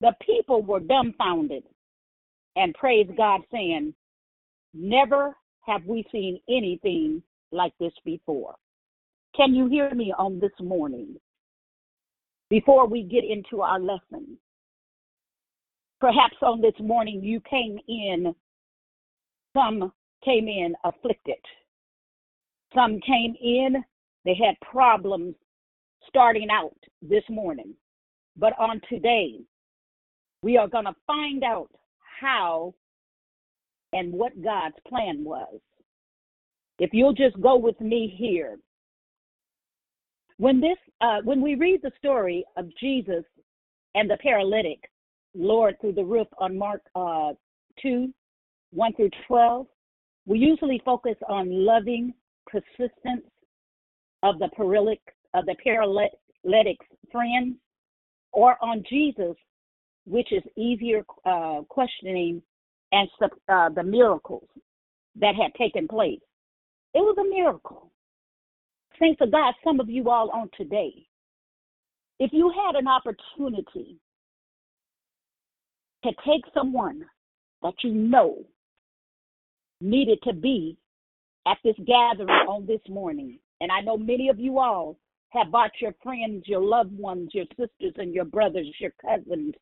The 0.00 0.12
people 0.24 0.62
were 0.62 0.80
dumbfounded 0.80 1.64
and 2.56 2.74
praised 2.74 3.16
God, 3.16 3.40
saying, 3.50 3.94
Never 4.74 5.36
have 5.66 5.84
we 5.84 6.04
seen 6.12 6.40
anything 6.48 7.22
like 7.52 7.72
this 7.80 7.92
before. 8.04 8.54
Can 9.34 9.54
you 9.54 9.68
hear 9.68 9.94
me 9.94 10.12
on 10.18 10.40
this 10.40 10.52
morning? 10.60 11.16
Before 12.48 12.86
we 12.86 13.02
get 13.02 13.24
into 13.24 13.62
our 13.62 13.80
lesson, 13.80 14.38
perhaps 16.00 16.36
on 16.42 16.60
this 16.60 16.78
morning 16.78 17.22
you 17.22 17.40
came 17.40 17.78
in, 17.88 18.34
some 19.54 19.92
came 20.24 20.48
in 20.48 20.74
afflicted, 20.84 21.34
some 22.76 23.00
came 23.00 23.34
in, 23.42 23.82
they 24.24 24.34
had 24.34 24.54
problems 24.60 25.34
starting 26.06 26.48
out 26.50 26.76
this 27.00 27.24
morning. 27.30 27.74
But 28.36 28.52
on 28.58 28.80
today, 28.88 29.40
we 30.42 30.58
are 30.58 30.68
going 30.68 30.84
to 30.84 30.94
find 31.06 31.42
out 31.42 31.70
how 32.20 32.74
and 33.92 34.12
what 34.12 34.42
God's 34.42 34.76
plan 34.86 35.24
was. 35.24 35.58
If 36.78 36.90
you'll 36.92 37.14
just 37.14 37.40
go 37.40 37.56
with 37.56 37.80
me 37.80 38.14
here. 38.18 38.58
When 40.38 40.60
this 40.60 40.76
uh, 41.00 41.20
when 41.24 41.40
we 41.40 41.54
read 41.54 41.80
the 41.82 41.92
story 41.98 42.44
of 42.58 42.66
Jesus 42.78 43.24
and 43.94 44.10
the 44.10 44.18
paralytic 44.18 44.78
lowered 45.34 45.80
through 45.80 45.94
the 45.94 46.04
roof 46.04 46.26
on 46.38 46.58
Mark 46.58 46.82
uh, 46.94 47.32
2, 47.80 48.12
1 48.72 48.92
through 48.94 49.10
12, 49.26 49.66
we 50.26 50.38
usually 50.38 50.82
focus 50.84 51.16
on 51.28 51.46
loving 51.50 52.12
persistence 52.46 53.26
of 54.22 54.38
the 54.38 54.48
paralytic 54.56 55.00
of 55.34 55.44
the 55.46 55.56
paralytic's 55.62 56.86
friends 57.12 57.56
or 58.32 58.56
on 58.62 58.82
Jesus 58.88 59.36
which 60.06 60.32
is 60.32 60.42
easier 60.56 61.04
uh, 61.24 61.62
questioning 61.68 62.40
and 62.92 63.08
uh, 63.48 63.68
the 63.70 63.82
miracles 63.82 64.48
that 65.20 65.34
had 65.34 65.52
taken 65.54 65.88
place. 65.88 66.20
It 66.94 67.00
was 67.00 67.16
a 67.18 67.28
miracle. 67.28 67.90
Thanks 68.98 69.18
to 69.18 69.26
God, 69.26 69.54
some 69.64 69.80
of 69.80 69.90
you 69.90 70.08
all 70.08 70.30
on 70.30 70.48
today, 70.56 70.92
if 72.18 72.32
you 72.32 72.50
had 72.50 72.76
an 72.76 72.86
opportunity 72.86 73.98
to 76.04 76.10
take 76.24 76.42
someone 76.54 77.04
that 77.62 77.74
you 77.82 77.92
know 77.92 78.44
needed 79.80 80.18
to 80.22 80.32
be 80.32 80.78
at 81.46 81.58
this 81.64 81.76
gathering 81.86 82.28
on 82.28 82.66
this 82.66 82.80
morning, 82.88 83.38
and 83.60 83.70
I 83.70 83.80
know 83.80 83.96
many 83.96 84.28
of 84.28 84.38
you 84.38 84.58
all 84.58 84.98
have 85.30 85.50
brought 85.50 85.72
your 85.80 85.94
friends, 86.02 86.44
your 86.46 86.60
loved 86.62 86.96
ones, 86.96 87.30
your 87.32 87.46
sisters, 87.50 87.94
and 87.96 88.14
your 88.14 88.24
brothers, 88.24 88.66
your 88.80 88.92
cousins, 89.00 89.54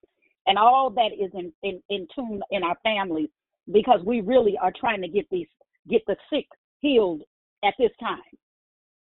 and 0.46 0.58
all 0.58 0.90
that 0.90 1.10
is 1.12 1.30
in, 1.34 1.52
in, 1.62 1.82
in 1.90 2.06
tune 2.14 2.40
in 2.50 2.62
our 2.62 2.76
families 2.82 3.28
because 3.72 4.00
we 4.04 4.20
really 4.20 4.56
are 4.60 4.72
trying 4.78 5.00
to 5.02 5.08
get 5.08 5.28
these 5.30 5.46
get 5.88 6.02
the 6.06 6.16
sick 6.30 6.46
healed 6.80 7.22
at 7.64 7.74
this 7.78 7.90
time. 8.00 8.18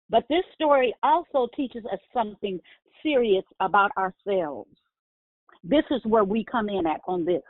But 0.10 0.26
this 0.30 0.44
story 0.54 0.94
also 1.04 1.48
teaches 1.56 1.84
us 1.86 2.00
something 2.14 2.60
serious 3.04 3.46
about 3.60 3.92
ourselves. 3.98 4.70
This 5.64 5.84
is 5.92 6.02
where 6.06 6.24
we 6.24 6.44
come 6.44 6.70
in 6.70 6.86
at 6.86 7.02
on 7.08 7.24
this. 7.24 7.44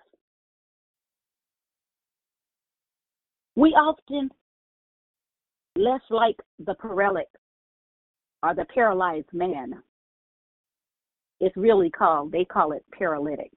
We 3.55 3.69
often, 3.71 4.29
less 5.75 6.01
like 6.09 6.37
the 6.65 6.75
paralytic 6.75 7.27
or 8.43 8.55
the 8.55 8.65
paralyzed 8.73 9.31
man, 9.33 9.73
it's 11.39 11.55
really 11.57 11.89
called, 11.89 12.31
they 12.31 12.45
call 12.45 12.71
it 12.71 12.85
paralytics 12.97 13.55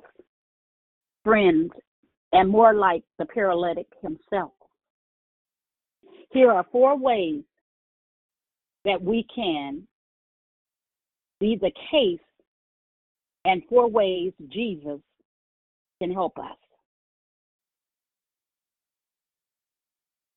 friends, 1.23 1.71
and 2.33 2.51
more 2.51 2.75
like 2.75 3.03
the 3.19 3.25
paralytic 3.25 3.87
himself. 4.03 4.53
Here 6.31 6.53
are 6.53 6.67
four 6.71 6.99
ways 6.99 7.43
that 8.85 9.01
we 9.01 9.27
can 9.35 9.87
be 11.41 11.57
the 11.59 11.73
case 11.91 12.21
and 13.47 13.63
four 13.71 13.89
ways 13.89 14.33
Jesus 14.51 15.01
can 15.99 16.13
help 16.13 16.39
us. 16.39 16.59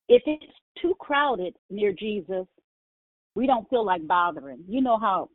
if 0.10 0.24
it's 0.26 0.54
too 0.82 0.96
crowded 1.00 1.56
near 1.70 1.94
Jesus, 1.94 2.46
we 3.36 3.48
don't 3.48 3.70
feel 3.70 3.86
like 3.86 4.06
bothering. 4.08 4.64
You 4.68 4.82
know 4.82 4.98
how 4.98 5.30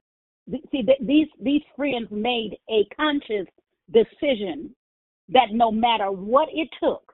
see 0.71 0.83
these 1.01 1.29
these 1.41 1.63
friends 1.77 2.09
made 2.11 2.57
a 2.69 2.85
conscious 2.97 3.47
decision 3.93 4.75
that 5.29 5.53
no 5.53 5.71
matter 5.71 6.11
what 6.11 6.49
it 6.53 6.69
took, 6.83 7.13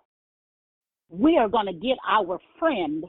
we 1.11 1.37
are 1.37 1.49
going 1.49 1.67
to 1.67 1.73
get 1.73 1.99
our 2.09 2.39
friend 2.59 3.05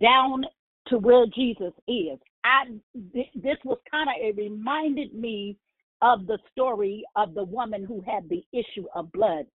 down 0.00 0.44
to 0.88 0.98
where 0.98 1.26
Jesus 1.34 1.72
is. 1.88 2.18
I 2.44 2.64
this 2.94 3.58
was 3.64 3.78
kind 3.90 4.08
of 4.08 4.14
it 4.18 4.36
reminded 4.36 5.14
me 5.14 5.56
of 6.02 6.26
the 6.26 6.38
story 6.52 7.04
of 7.16 7.34
the 7.34 7.44
woman 7.44 7.84
who 7.84 8.02
had 8.02 8.28
the 8.28 8.44
issue 8.52 8.86
of 8.94 9.10
blood. 9.12 9.46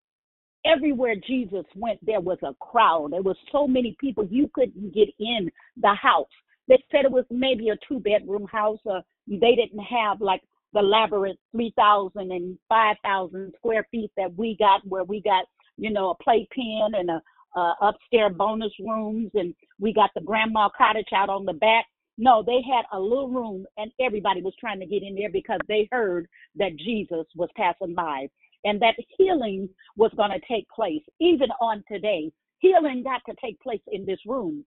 Everywhere 0.64 1.14
Jesus 1.26 1.64
went, 1.74 2.04
there 2.04 2.20
was 2.20 2.38
a 2.42 2.54
crowd. 2.60 3.12
There 3.12 3.22
was 3.22 3.36
so 3.50 3.66
many 3.66 3.96
people 4.00 4.26
you 4.30 4.50
couldn't 4.54 4.94
get 4.94 5.08
in 5.18 5.50
the 5.80 5.94
house. 5.94 6.28
They 6.68 6.82
said 6.90 7.04
it 7.04 7.10
was 7.10 7.24
maybe 7.30 7.70
a 7.70 7.76
two 7.88 8.00
bedroom 8.00 8.46
house. 8.46 8.78
Or 8.84 9.02
they 9.26 9.54
didn't 9.54 9.80
have 9.80 10.20
like 10.20 10.42
the 10.72 10.82
labyrinth 10.82 11.38
3,000 11.52 12.30
and 12.30 12.58
5,000 12.68 13.54
square 13.56 13.86
feet 13.90 14.10
that 14.16 14.34
we 14.36 14.56
got, 14.58 14.86
where 14.86 15.04
we 15.04 15.20
got, 15.22 15.46
you 15.76 15.90
know, 15.90 16.10
a 16.10 16.22
playpen 16.22 16.92
and 16.94 17.10
a, 17.10 17.22
a 17.58 17.74
upstairs 17.82 18.32
bonus 18.36 18.72
rooms, 18.78 19.30
and 19.34 19.54
we 19.80 19.92
got 19.92 20.10
the 20.14 20.20
grandma 20.20 20.68
cottage 20.76 21.08
out 21.14 21.28
on 21.28 21.44
the 21.44 21.54
back. 21.54 21.86
No, 22.18 22.42
they 22.44 22.60
had 22.62 22.84
a 22.92 23.00
little 23.00 23.30
room, 23.30 23.64
and 23.78 23.90
everybody 23.98 24.42
was 24.42 24.52
trying 24.60 24.78
to 24.80 24.86
get 24.86 25.02
in 25.02 25.14
there 25.14 25.30
because 25.32 25.60
they 25.68 25.88
heard 25.90 26.28
that 26.56 26.76
Jesus 26.76 27.26
was 27.34 27.48
passing 27.56 27.94
by 27.94 28.28
and 28.64 28.80
that 28.82 28.94
healing 29.16 29.68
was 29.96 30.12
going 30.16 30.30
to 30.30 30.40
take 30.48 30.68
place 30.68 31.02
even 31.20 31.48
on 31.60 31.82
today. 31.90 32.30
Healing 32.58 33.02
got 33.02 33.22
to 33.28 33.34
take 33.42 33.60
place 33.60 33.80
in 33.90 34.04
this 34.04 34.20
room. 34.26 34.64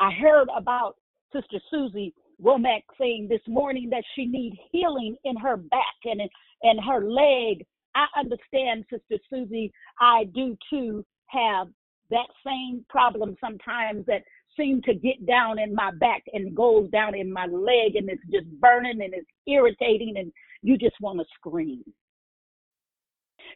I 0.00 0.10
heard 0.12 0.48
about 0.56 0.96
Sister 1.32 1.58
Susie 1.70 2.14
Womack 2.42 2.82
saying 2.98 3.28
this 3.28 3.40
morning 3.46 3.90
that 3.90 4.04
she 4.14 4.26
needs 4.26 4.56
healing 4.72 5.16
in 5.24 5.36
her 5.36 5.56
back 5.56 5.96
and 6.04 6.20
and 6.62 6.80
her 6.84 7.04
leg. 7.08 7.64
I 7.94 8.06
understand, 8.18 8.84
Sister 8.90 9.22
Susie. 9.30 9.72
I 10.00 10.24
do 10.34 10.56
too 10.70 11.04
have 11.26 11.68
that 12.10 12.26
same 12.44 12.84
problem 12.88 13.36
sometimes 13.40 14.06
that 14.06 14.22
seem 14.56 14.80
to 14.82 14.94
get 14.94 15.26
down 15.26 15.58
in 15.58 15.74
my 15.74 15.90
back 15.98 16.22
and 16.32 16.54
goes 16.54 16.88
down 16.90 17.14
in 17.14 17.32
my 17.32 17.46
leg 17.46 17.96
and 17.96 18.08
it's 18.08 18.22
just 18.32 18.46
burning 18.60 19.02
and 19.02 19.14
it's 19.14 19.28
irritating 19.46 20.14
and 20.16 20.32
you 20.62 20.78
just 20.78 20.94
want 21.00 21.18
to 21.18 21.24
scream. 21.36 21.82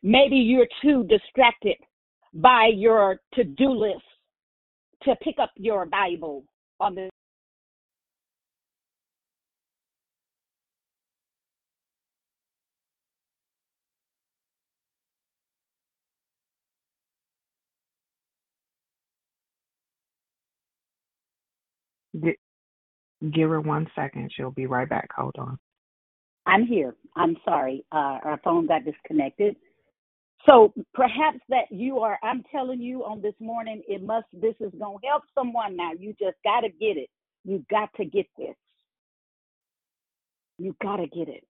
Maybe 0.03 0.37
you're 0.37 0.69
too 0.83 1.05
distracted 1.05 1.77
by 2.35 2.71
your 2.75 3.21
to-do 3.35 3.71
list 3.71 4.03
to 5.03 5.17
pick 5.23 5.37
up 5.41 5.51
your 5.57 5.87
Bible 5.87 6.45
on 6.81 6.95
the 6.95 7.09
Give 23.33 23.51
her 23.51 23.61
one 23.61 23.89
second. 23.97 24.31
She'll 24.35 24.51
be 24.51 24.67
right 24.67 24.89
back. 24.89 25.09
Hold 25.17 25.35
on. 25.39 25.59
I'm 26.47 26.65
here. 26.65 26.95
I'm 27.17 27.37
sorry. 27.45 27.85
Uh, 27.93 28.19
our 28.25 28.41
phone 28.45 28.67
got 28.67 28.85
disconnected. 28.85 29.57
So 30.47 30.73
perhaps 30.95 31.39
that 31.49 31.71
you 31.71 31.99
are, 32.01 32.19
I'm 32.23 32.43
telling 32.53 32.81
you 32.81 33.05
on 33.05 33.21
this 33.23 33.35
morning, 33.41 33.83
it 33.89 34.03
must, 34.03 34.27
this 34.33 34.55
is 34.61 34.73
going 34.79 34.99
to 34.99 35.07
help 35.07 35.23
someone 35.35 35.77
now. 35.77 35.93
You 35.99 36.15
just 36.19 36.37
got 36.45 36.61
to 36.61 36.69
get 36.69 36.97
it. 36.97 37.09
You 37.45 37.65
got 37.71 37.91
to 37.97 38.05
get 38.05 38.27
this. 38.37 38.55
You 40.59 40.75
got 40.83 40.97
to 40.97 41.07
get 41.07 41.29
it. 41.29 41.45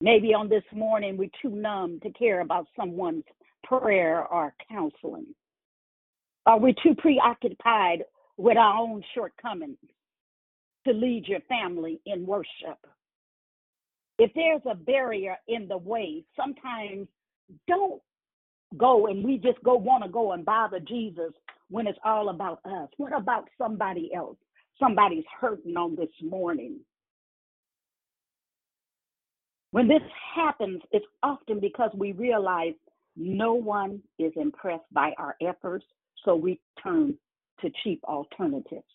Maybe 0.00 0.34
on 0.34 0.48
this 0.48 0.64
morning, 0.72 1.16
we're 1.16 1.30
too 1.42 1.50
numb 1.50 2.00
to 2.02 2.10
care 2.12 2.40
about 2.40 2.66
someone's 2.78 3.24
prayer 3.64 4.24
or 4.26 4.54
counseling. 4.70 5.26
Are 6.46 6.58
we 6.58 6.74
too 6.82 6.94
preoccupied 6.96 8.04
with 8.36 8.56
our 8.56 8.78
own 8.78 9.02
shortcomings 9.14 9.76
to 10.86 10.94
lead 10.94 11.26
your 11.26 11.40
family 11.48 12.00
in 12.06 12.26
worship. 12.26 12.78
If 14.18 14.32
there's 14.34 14.62
a 14.68 14.74
barrier 14.74 15.36
in 15.46 15.68
the 15.68 15.76
way, 15.76 16.24
sometimes 16.36 17.08
don't 17.66 18.00
go 18.76 19.06
and 19.06 19.24
we 19.24 19.38
just 19.38 19.62
go 19.64 19.74
want 19.74 20.04
to 20.04 20.10
go 20.10 20.32
and 20.32 20.44
bother 20.44 20.80
Jesus 20.80 21.32
when 21.70 21.86
it's 21.86 21.98
all 22.04 22.28
about 22.28 22.60
us. 22.64 22.88
What 22.96 23.16
about 23.16 23.48
somebody 23.56 24.10
else? 24.14 24.36
Somebody's 24.78 25.24
hurting 25.40 25.76
on 25.76 25.96
this 25.96 26.08
morning. 26.22 26.80
When 29.70 29.88
this 29.88 30.02
happens, 30.34 30.80
it's 30.92 31.06
often 31.22 31.60
because 31.60 31.90
we 31.94 32.12
realize 32.12 32.74
no 33.16 33.52
one 33.52 34.00
is 34.18 34.32
impressed 34.36 34.90
by 34.92 35.12
our 35.18 35.36
efforts, 35.42 35.84
so 36.24 36.36
we 36.36 36.60
turn 36.82 37.14
to 37.60 37.70
cheap 37.82 38.02
alternatives. 38.04 38.86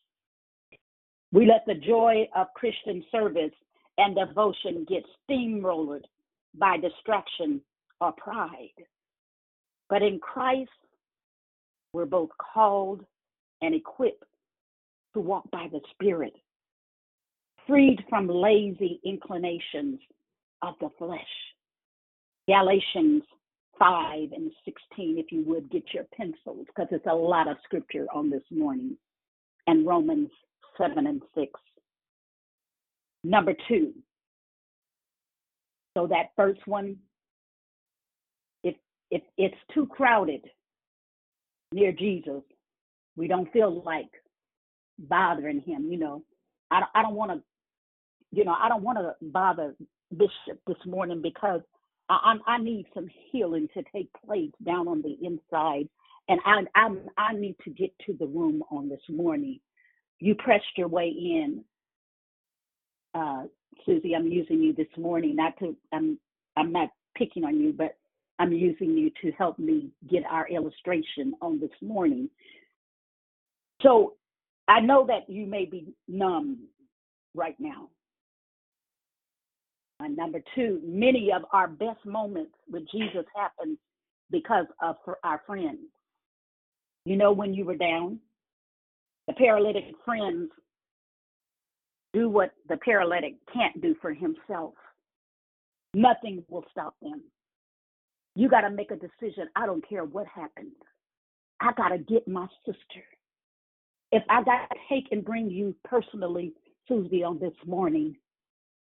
We 1.32 1.46
let 1.46 1.66
the 1.68 1.76
joy 1.76 2.28
of 2.36 2.48
Christian 2.56 3.04
service 3.12 3.52
and 3.98 4.16
devotion 4.16 4.86
get 4.88 5.04
steamrolled 5.30 6.04
by 6.56 6.78
distraction 6.78 7.62
or 8.04 8.12
pride. 8.14 8.86
But 9.90 10.02
in 10.02 10.20
Christ, 10.20 10.70
we're 11.94 12.06
both 12.06 12.30
called 12.54 13.06
and 13.62 13.74
equipped 13.74 14.26
to 15.14 15.22
walk 15.22 15.50
by 15.52 15.68
the 15.72 15.80
Spirit, 15.92 16.34
freed 17.66 18.04
from 18.10 18.28
lazy 18.28 19.00
inclinations 19.06 20.00
of 20.62 20.74
the 20.82 20.90
flesh. 20.98 21.22
Galatians 22.48 23.24
5 23.80 24.32
and 24.34 24.52
16, 24.66 25.18
if 25.18 25.32
you 25.32 25.44
would 25.46 25.72
get 25.72 25.84
your 25.94 26.06
pencils, 26.18 26.66
because 26.68 26.88
it's 26.92 27.06
a 27.10 27.14
lot 27.14 27.48
of 27.48 27.58
scripture 27.64 28.06
on 28.14 28.30
this 28.30 28.44
morning, 28.52 28.98
and 29.68 29.88
Romans 29.88 30.30
7 30.78 31.08
and 31.08 31.22
6. 31.36 31.52
Number 33.24 33.54
two, 33.70 33.94
so 35.96 36.08
that 36.08 36.32
first 36.36 36.60
one, 36.66 36.98
if 39.14 39.22
it's 39.38 39.56
too 39.76 39.86
crowded 39.86 40.42
near 41.72 41.92
Jesus, 41.92 42.42
we 43.16 43.28
don't 43.28 43.52
feel 43.54 43.84
like 43.84 44.10
bothering 44.98 45.62
him. 45.62 45.88
You 45.92 46.00
know, 46.00 46.24
I 46.72 46.82
I 46.96 47.04
don't 47.04 47.14
want 47.14 47.32
to, 47.32 47.44
you 48.32 48.44
know, 48.44 48.56
I 48.60 48.68
don't 48.70 48.82
want 48.82 48.98
to 48.98 49.14
bother 49.22 49.76
Bishop 50.18 50.60
this 50.66 50.84
morning 50.88 51.22
because 51.22 51.62
I, 52.10 52.36
I 52.48 52.58
need 52.58 52.88
some 52.96 53.08
healing 53.32 53.68
to 53.76 53.84
take 53.94 54.10
place 54.26 54.52
down 54.66 54.88
on 54.88 55.04
the 55.04 55.16
inside, 55.22 55.88
and 56.28 56.40
I 56.44 56.64
I 56.76 56.90
I 57.20 57.34
need 57.34 57.56
to 57.66 57.70
get 57.70 57.92
to 58.08 58.14
the 58.20 58.26
room 58.26 58.64
on 58.72 58.90
this 58.90 59.04
morning. 59.10 59.60
You 60.20 60.34
pressed 60.34 60.76
your 60.76 60.88
way 60.88 61.10
in, 61.10 61.64
uh, 63.14 63.44
Susie. 63.86 64.16
I'm 64.16 64.28
using 64.28 64.60
you 64.64 64.74
this 64.74 64.88
morning, 64.98 65.36
not 65.36 65.54
to 65.60 65.76
I'm 65.94 66.18
I'm 66.58 66.72
not 66.72 66.90
picking 67.16 67.44
on 67.44 67.60
you, 67.60 67.74
but 67.74 67.96
I'm 68.40 68.52
using 68.52 68.98
you 68.98 69.12
to 69.22 69.32
help 69.38 69.60
me 69.60 69.92
get 70.10 70.24
our 70.30 70.48
illustration 70.48 71.34
on 71.42 71.60
this 71.60 71.72
morning. 71.82 72.30
So 73.82 74.16
I 74.68 74.80
know 74.80 75.06
that 75.08 75.30
you 75.32 75.46
may 75.46 75.66
be 75.66 75.94
numb 76.08 76.68
right 77.36 77.56
now. 77.60 77.90
And 80.00 80.18
number 80.18 80.40
two, 80.56 80.82
many 80.84 81.32
of 81.32 81.44
our 81.54 81.68
best 81.68 82.06
moments 82.06 82.54
with 82.70 82.84
Jesus 82.92 83.26
happen 83.36 83.78
because 84.32 84.66
of 84.82 84.96
our 85.24 85.42
friends. 85.46 85.80
You 87.06 87.18
know, 87.18 87.32
when 87.32 87.54
you 87.54 87.66
were 87.66 87.76
down, 87.76 88.20
the 89.28 89.34
paralytic 89.34 89.86
friends 90.04 90.50
do 92.14 92.30
what 92.30 92.52
the 92.70 92.78
paralytic 92.78 93.36
can't 93.54 93.82
do 93.82 93.96
for 94.02 94.14
himself. 94.14 94.74
Nothing 95.94 96.44
will 96.50 96.66
stop 96.72 96.96
them. 97.02 97.22
You 98.36 98.50
got 98.50 98.62
to 98.62 98.70
make 98.70 98.92
a 98.92 98.96
decision. 98.96 99.48
I 99.56 99.66
don't 99.66 99.88
care 99.88 100.04
what 100.04 100.28
happens. 100.28 100.74
I 101.62 101.72
got 101.74 101.90
to 101.90 101.98
get 101.98 102.28
my 102.28 102.48
sister. 102.66 103.04
If 104.12 104.24
I 104.30 104.44
got 104.44 104.68
to 104.70 104.76
take 104.90 105.12
and 105.12 105.24
bring 105.24 105.50
you 105.50 105.76
personally, 105.84 106.54
Susie, 106.88 107.24
on 107.24 107.40
this 107.40 107.54
morning, 107.66 108.16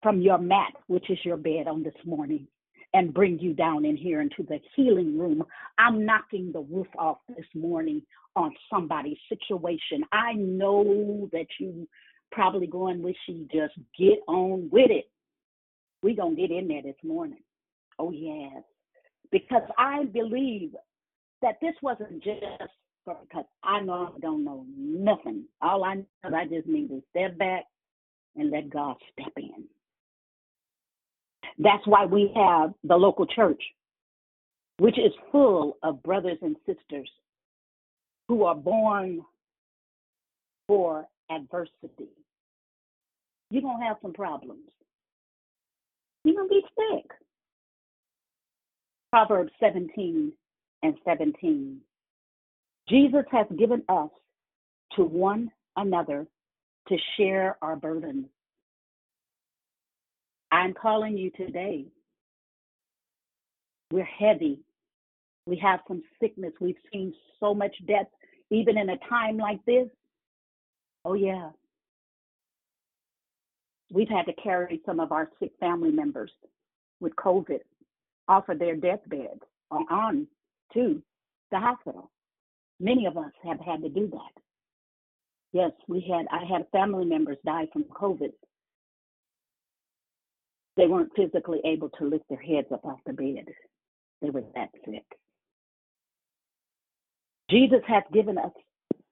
from 0.03 0.21
your 0.21 0.39
mat, 0.39 0.73
which 0.87 1.11
is 1.11 1.19
your 1.25 1.37
bed 1.37 1.67
on 1.67 1.83
this 1.83 1.95
morning, 2.05 2.47
and 2.95 3.13
bring 3.13 3.39
you 3.39 3.53
down 3.53 3.85
in 3.85 3.97
here 3.97 4.21
into 4.21 4.43
the 4.49 4.61
healing 4.75 5.19
room. 5.19 5.45
I'm 5.77 6.07
knocking 6.07 6.53
the 6.53 6.61
roof 6.61 6.87
off 6.99 7.19
this 7.29 7.47
morning 7.55 8.03
on 8.37 8.55
somebody's 8.71 9.19
situation. 9.29 10.05
I 10.13 10.33
know 10.35 11.29
that 11.33 11.47
you 11.59 11.87
probably 12.33 12.67
going 12.67 13.03
wish 13.03 13.17
you 13.27 13.47
just 13.53 13.75
get 13.99 14.21
on 14.27 14.69
with 14.71 14.91
it. 14.91 15.11
We 16.03 16.15
gonna 16.15 16.37
get 16.37 16.51
in 16.51 16.69
there 16.69 16.83
this 16.83 16.97
morning. 17.03 17.43
Oh 17.99 18.11
yes. 18.11 18.63
Because 19.31 19.63
I 19.77 20.05
believe 20.05 20.75
that 21.43 21.57
this 21.61 21.75
wasn't 21.83 22.23
just 22.23 22.43
because 23.05 23.45
I 23.63 23.81
know 23.81 24.13
I 24.15 24.19
don't 24.21 24.45
know 24.45 24.67
nothing. 24.77 25.45
All 25.63 25.85
I 25.85 25.95
know 25.95 26.07
is 26.27 26.35
I 26.35 26.45
just 26.45 26.67
need 26.67 26.89
to 26.89 27.03
step 27.11 27.39
back 27.39 27.65
and 28.37 28.51
let 28.51 28.71
God 28.71 28.97
step 29.13 29.33
in. 29.37 29.65
That's 31.59 31.87
why 31.87 32.07
we 32.07 32.31
have 32.37 32.73
the 32.85 32.97
local 32.97 33.27
church, 33.27 33.63
which 34.79 34.99
is 34.99 35.13
full 35.33 35.77
of 35.83 36.03
brothers 36.03 36.39
and 36.43 36.57
sisters 36.67 37.11
who 38.29 38.45
are 38.45 38.55
born 38.55 39.23
for 40.67 41.07
adversity. 41.31 42.11
You're 43.51 43.63
going 43.63 43.81
to 43.81 43.87
have 43.87 43.97
some 44.03 44.13
problems. 44.13 44.69
You're 46.25 46.37
going 46.37 46.49
to 46.49 46.55
be 46.55 46.65
sick. 46.77 47.11
Proverbs 49.11 49.53
17 49.59 50.33
and 50.83 50.95
17. 51.05 51.81
Jesus 52.89 53.25
has 53.31 53.47
given 53.59 53.83
us 53.89 54.11
to 54.97 55.05
one 55.05 55.51
another 55.77 56.27
to 56.89 56.97
share 57.17 57.57
our 57.63 57.77
burdens. 57.77 58.27
I'm 60.51 60.75
calling 60.75 61.17
you 61.17 61.31
today. 61.31 61.87
We're 63.91 64.05
heavy. 64.05 64.61
We 65.47 65.57
have 65.57 65.81
some 65.89 66.03
sickness. 66.21 66.53
We've 66.61 66.77
seen 66.93 67.15
so 67.41 67.55
much 67.55 67.75
death, 67.87 68.07
even 68.51 68.77
in 68.77 68.91
a 68.91 68.99
time 69.09 69.39
like 69.39 69.65
this. 69.65 69.89
Oh, 71.05 71.15
yeah. 71.15 71.51
We've 73.91 74.09
had 74.09 74.27
to 74.27 74.35
carry 74.35 74.83
some 74.85 75.01
of 75.01 75.13
our 75.13 75.31
sick 75.41 75.53
family 75.61 75.91
members 75.91 76.31
with 77.01 77.17
COVID 77.17 77.61
off 78.29 78.49
of 78.49 78.59
their 78.59 78.77
deathbeds 78.77 79.43
on, 79.71 79.87
on 79.91 80.27
to 80.75 81.03
the 81.51 81.59
hospital. 81.59 82.11
Many 82.81 83.07
of 83.07 83.17
us 83.17 83.33
have 83.43 83.59
had 83.61 83.83
to 83.83 83.89
do 83.89 84.09
that. 84.09 84.43
Yes, 85.53 85.73
we 85.89 86.01
had 86.01 86.27
I 86.31 86.45
had 86.45 86.67
family 86.71 87.05
members 87.05 87.39
die 87.45 87.69
from 87.73 87.85
COVID. 87.85 88.33
They 90.77 90.87
weren't 90.87 91.11
physically 91.17 91.61
able 91.65 91.89
to 91.91 92.05
lift 92.05 92.25
their 92.29 92.41
heads 92.41 92.69
up 92.73 92.85
off 92.85 93.01
the 93.07 93.13
bed. 93.13 93.47
They 94.23 94.31
were 94.31 94.45
that 94.55 94.69
sick. 94.85 95.05
Jesus 97.51 97.81
has 97.89 98.03
given 98.13 98.37
us 98.37 98.53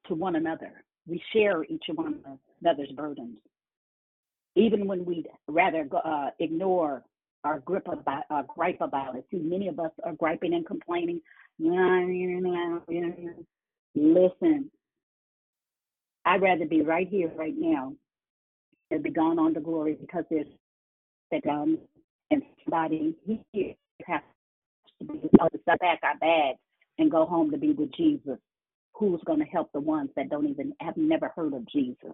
to 0.08 0.14
one 0.14 0.36
another. 0.36 0.84
We 1.08 1.22
share 1.32 1.64
each 1.64 1.84
one 1.94 2.20
another's 2.60 2.92
burdens. 2.92 3.38
Even 4.54 4.86
when 4.86 5.04
we'd 5.04 5.28
rather 5.48 5.88
uh, 6.04 6.30
ignore 6.38 7.02
our 7.46 7.60
grip 7.60 7.86
about 7.88 8.24
our 8.30 8.44
gripe 8.48 8.80
about 8.80 9.16
it. 9.16 9.24
See, 9.30 9.38
many 9.38 9.68
of 9.68 9.78
us 9.78 9.92
are 10.04 10.12
griping 10.14 10.52
and 10.54 10.66
complaining. 10.66 11.20
Listen, 13.94 14.70
I'd 16.24 16.42
rather 16.42 16.66
be 16.66 16.82
right 16.82 17.08
here, 17.08 17.30
right 17.36 17.54
now, 17.56 17.94
than 18.90 19.02
be 19.02 19.10
gone 19.10 19.38
on 19.38 19.54
to 19.54 19.60
glory 19.60 19.96
because 19.98 20.24
there's 20.30 20.46
that 21.30 21.46
um 21.48 21.78
and 22.30 22.42
somebody 22.64 23.14
here 23.52 23.74
has 24.06 24.20
to 24.98 25.04
be 25.06 25.18
able 25.38 25.50
to 25.50 25.58
step 25.62 25.78
back 25.78 26.00
our 26.02 26.18
bags 26.18 26.58
and 26.98 27.10
go 27.10 27.24
home 27.26 27.50
to 27.50 27.58
be 27.58 27.72
with 27.72 27.92
Jesus. 27.96 28.38
Who's 28.94 29.20
going 29.26 29.40
to 29.40 29.44
help 29.46 29.70
the 29.72 29.80
ones 29.80 30.10
that 30.16 30.30
don't 30.30 30.48
even 30.48 30.72
have 30.80 30.96
never 30.96 31.30
heard 31.36 31.52
of 31.52 31.66
Jesus? 31.68 32.12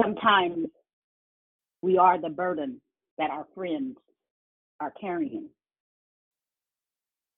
Sometimes 0.00 0.68
we 1.82 1.98
are 1.98 2.20
the 2.20 2.28
burden 2.28 2.80
that 3.20 3.30
our 3.30 3.46
friends 3.54 3.96
are 4.80 4.92
carrying. 4.98 5.48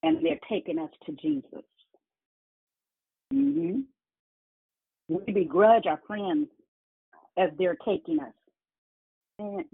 And 0.05 0.25
they're 0.25 0.39
taking 0.49 0.79
us 0.79 0.91
to 1.07 1.13
Jesus. 1.21 1.65
Mm-hmm. 3.35 3.81
We 5.09 5.33
begrudge 5.33 5.87
our 5.87 6.01
friends 6.07 6.49
as 7.37 7.51
they're 7.59 7.77
taking 7.85 8.21
us. 8.21 8.33
And 9.39 9.65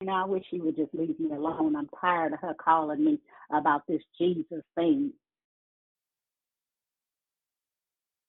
you 0.00 0.06
know, 0.06 0.12
I 0.12 0.24
wish 0.24 0.44
she 0.50 0.60
would 0.60 0.76
just 0.76 0.94
leave 0.94 1.18
me 1.18 1.34
alone. 1.34 1.74
I'm 1.74 1.88
tired 2.00 2.32
of 2.32 2.40
her 2.40 2.54
calling 2.54 3.04
me 3.04 3.18
about 3.52 3.82
this 3.88 4.02
Jesus 4.20 4.62
thing. 4.76 5.12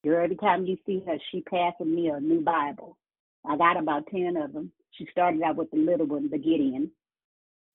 Every 0.06 0.36
time 0.38 0.66
you 0.66 0.78
see 0.86 1.04
her, 1.06 1.18
she 1.32 1.42
passing 1.42 1.94
me 1.94 2.08
a 2.08 2.20
new 2.20 2.42
Bible. 2.42 2.98
I 3.50 3.58
got 3.58 3.78
about 3.78 4.08
ten 4.08 4.38
of 4.38 4.54
them. 4.54 4.72
She 4.92 5.08
started 5.12 5.42
out 5.42 5.56
with 5.56 5.72
the 5.72 5.78
little 5.78 6.06
one, 6.06 6.30
the 6.30 6.38
Gideon. 6.38 6.92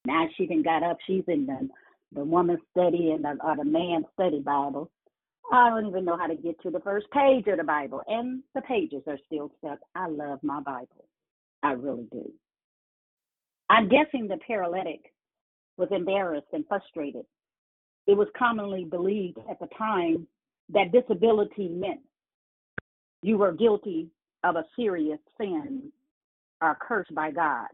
Now 0.06 0.26
she 0.36 0.46
then 0.46 0.62
got 0.62 0.82
up. 0.82 0.98
She's 1.06 1.24
in 1.26 1.46
the 1.46 1.68
the 2.12 2.24
woman 2.24 2.58
study 2.70 3.10
and 3.10 3.24
the, 3.24 3.36
or 3.42 3.56
the 3.56 3.64
man 3.64 4.04
study 4.14 4.38
Bible. 4.40 4.88
I 5.52 5.68
don't 5.68 5.86
even 5.86 6.04
know 6.04 6.16
how 6.16 6.28
to 6.28 6.36
get 6.36 6.60
to 6.62 6.70
the 6.70 6.80
first 6.80 7.10
page 7.10 7.46
of 7.48 7.58
the 7.58 7.64
Bible, 7.64 8.02
and 8.06 8.42
the 8.54 8.62
pages 8.62 9.02
are 9.06 9.18
still 9.26 9.50
stuck. 9.58 9.80
I 9.94 10.06
love 10.08 10.38
my 10.42 10.60
Bible. 10.60 11.04
I 11.62 11.72
really 11.72 12.06
do. 12.12 12.30
I'm 13.68 13.88
guessing 13.88 14.28
the 14.28 14.38
paralytic 14.46 15.12
was 15.76 15.88
embarrassed 15.90 16.46
and 16.52 16.64
frustrated. 16.68 17.24
It 18.06 18.16
was 18.16 18.28
commonly 18.38 18.84
believed 18.84 19.38
at 19.50 19.58
the 19.58 19.68
time 19.76 20.28
that 20.72 20.92
disability 20.92 21.68
meant 21.68 22.00
you 23.22 23.38
were 23.38 23.52
guilty 23.52 24.08
of 24.44 24.56
a 24.56 24.64
serious 24.76 25.18
sin 25.38 25.90
are 26.60 26.78
cursed 26.80 27.14
by 27.14 27.30
God. 27.30 27.66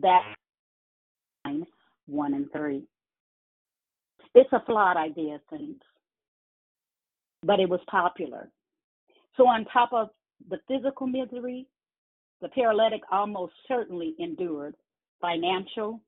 That 0.00 0.34
one 2.06 2.34
and 2.34 2.50
three. 2.52 2.84
It's 4.34 4.52
a 4.52 4.62
flawed 4.66 4.96
idea, 4.96 5.40
saints, 5.50 5.84
but 7.42 7.60
it 7.60 7.68
was 7.68 7.80
popular. 7.90 8.48
So, 9.36 9.46
on 9.46 9.64
top 9.66 9.92
of 9.92 10.10
the 10.48 10.58
physical 10.68 11.06
misery, 11.06 11.66
the 12.40 12.48
paralytic 12.48 13.02
almost 13.10 13.52
certainly 13.68 14.14
endured 14.18 14.74
financial, 15.20 16.00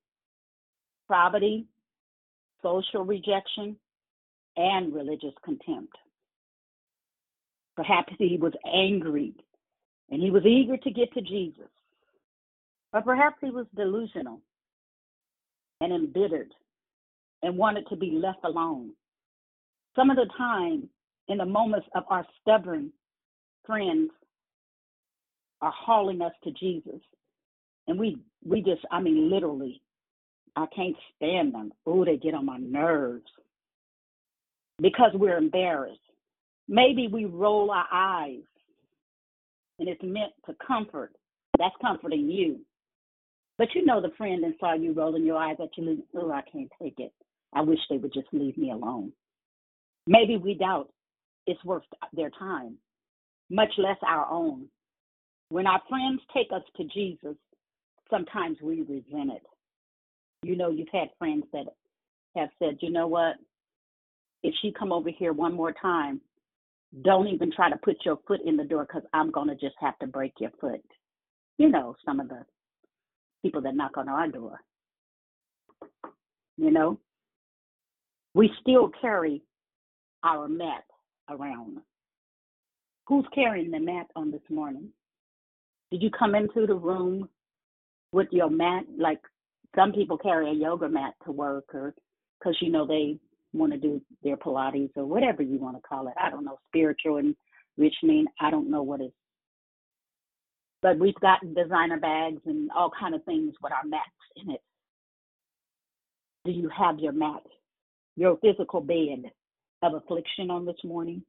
poverty, 1.09 1.67
social 2.62 3.05
rejection, 3.05 3.77
and 4.57 4.93
religious 4.95 5.35
contempt. 5.45 5.97
Perhaps 7.77 8.12
he 8.19 8.39
was 8.41 8.53
angry 8.73 9.35
and 10.11 10.22
he 10.22 10.30
was 10.30 10.44
eager 10.44 10.76
to 10.76 10.90
get 10.90 11.12
to 11.14 11.20
Jesus. 11.20 11.68
Or 12.92 13.02
perhaps 13.02 13.36
he 13.40 13.50
was 13.50 13.66
delusional 13.74 14.40
and 15.80 15.92
embittered 15.92 16.52
and 17.42 17.57
wanted 17.59 17.86
to 17.88 17.96
be 17.96 18.12
left 18.12 18.44
alone. 18.44 18.92
Some 19.96 20.11
of 20.11 20.16
the 20.16 20.28
time, 20.36 20.88
in 21.28 21.38
the 21.38 21.44
moments 21.44 21.86
of 21.94 22.05
our 22.09 22.26
stubborn 22.40 22.92
friends 23.66 24.11
are 25.61 25.72
hauling 25.74 26.20
us 26.20 26.32
to 26.44 26.50
Jesus. 26.52 27.00
And 27.86 27.98
we 27.98 28.18
we 28.44 28.61
just 28.61 28.82
I 28.90 29.00
mean 29.00 29.30
literally, 29.30 29.82
I 30.57 30.66
can't 30.74 30.96
stand 31.16 31.55
them. 31.55 31.72
Oh, 31.86 32.05
they 32.05 32.16
get 32.16 32.34
on 32.34 32.46
my 32.46 32.59
nerves. 32.59 33.30
Because 34.80 35.12
we're 35.14 35.36
embarrassed. 35.38 35.98
Maybe 36.68 37.09
we 37.09 37.26
roll 37.26 37.70
our 37.70 37.86
eyes 37.92 38.42
and 39.79 39.89
it's 39.89 40.03
meant 40.03 40.33
to 40.47 40.55
comfort. 40.66 41.12
That's 41.59 41.75
comforting 41.81 42.29
you. 42.29 42.61
But 43.59 43.68
you 43.75 43.85
know 43.85 44.01
the 44.01 44.11
friend 44.16 44.45
and 44.45 44.55
saw 44.59 44.75
you 44.75 44.93
rolling 44.93 45.25
your 45.25 45.37
eyes 45.37 45.57
at 45.62 45.77
you. 45.77 46.03
Oh, 46.16 46.31
I 46.31 46.43
can't 46.51 46.70
take 46.83 46.99
it. 46.99 47.12
I 47.53 47.61
wish 47.61 47.79
they 47.89 47.99
would 47.99 48.12
just 48.12 48.27
leave 48.33 48.59
me 48.59 48.72
alone. 48.72 49.12
Maybe 50.07 50.37
we 50.37 50.55
doubt 50.55 50.91
it's 51.47 51.64
worth 51.64 51.85
their 52.12 52.31
time, 52.31 52.77
much 53.51 53.70
less 53.79 53.97
our 54.07 54.27
own. 54.29 54.66
When 55.51 55.66
our 55.66 55.81
friends 55.89 56.20
take 56.35 56.49
us 56.53 56.62
to 56.77 56.85
Jesus, 56.85 57.37
sometimes 58.11 58.59
we 58.62 58.81
resent 58.81 59.31
it. 59.33 59.43
You 60.43 60.57
know, 60.57 60.70
you've 60.70 60.89
had 60.93 61.09
friends 61.18 61.45
that 61.53 61.66
have 62.35 62.49
said, 62.59 62.79
you 62.81 62.91
know 62.91 63.07
what? 63.07 63.37
If 64.43 64.55
she 64.61 64.72
come 64.77 64.93
over 64.93 65.11
here 65.11 65.33
one 65.33 65.55
more 65.55 65.72
time, 65.72 66.20
don't 67.03 67.28
even 67.28 67.51
try 67.51 67.70
to 67.70 67.76
put 67.76 67.97
your 68.05 68.18
foot 68.26 68.40
in 68.45 68.57
the 68.57 68.64
door 68.64 68.84
because 68.86 69.03
I'm 69.12 69.30
going 69.30 69.49
to 69.49 69.55
just 69.55 69.74
have 69.80 69.99
to 69.99 70.07
break 70.07 70.34
your 70.38 70.51
foot. 70.61 70.82
You 71.59 71.68
know, 71.68 71.97
some 72.05 72.20
of 72.20 72.28
the 72.28 72.45
people 73.42 73.61
that 73.62 73.74
knock 73.74 73.97
on 73.97 74.09
our 74.09 74.28
door. 74.28 74.61
You 76.57 76.70
know, 76.70 77.01
we 78.34 78.51
still 78.61 78.90
carry 79.01 79.42
our 80.22 80.49
mat 80.49 80.84
around. 81.28 81.78
Who's 83.07 83.26
carrying 83.34 83.70
the 83.70 83.80
mat 83.80 84.07
on 84.16 84.30
this 84.30 84.40
morning? 84.49 84.88
Did 85.90 86.03
you 86.03 86.11
come 86.11 86.34
into 86.34 86.66
the 86.66 86.74
room 86.74 87.28
with 88.12 88.28
your 88.30 88.51
mat? 88.51 88.84
Like 88.97 89.20
some 89.76 89.92
people 89.92 90.16
carry 90.16 90.51
a 90.51 90.55
yoga 90.55 90.88
mat 90.88 91.14
to 91.24 91.32
work 91.32 91.66
or 91.74 91.95
because, 92.38 92.57
you 92.61 92.70
know, 92.70 92.86
they 92.86 93.18
want 93.55 93.72
to 93.72 93.78
do 93.78 94.02
their 94.22 94.36
Pilates 94.36 94.90
or 94.96 95.07
whatever 95.07 95.42
you 95.42 95.59
want 95.59 95.76
to 95.76 95.82
call 95.88 96.09
it. 96.09 96.14
I 96.20 96.28
don't 96.30 96.44
know, 96.44 96.59
spiritual 96.68 97.16
enrichment. 97.78 98.28
I 98.40 98.50
don't 98.50 98.70
know 98.70 98.82
what 98.82 99.00
it's. 99.00 99.14
But 100.82 100.98
we've 100.98 101.14
got 101.20 101.40
designer 101.55 101.98
bags 101.98 102.42
and 102.44 102.70
all 102.76 102.90
kind 102.98 103.14
of 103.14 103.24
things 103.24 103.55
with 103.62 103.72
our 103.72 103.88
mats 103.88 104.11
in 104.36 104.50
it. 104.50 104.61
Do 106.44 106.52
you 106.52 106.68
have 106.76 106.98
your 106.98 107.12
mat, 107.12 107.42
your 108.16 108.36
physical 108.42 108.82
bed 108.82 109.30
of 109.82 109.94
affliction 109.94 110.50
on 110.50 110.66
this 110.66 110.76
morning? 110.84 111.22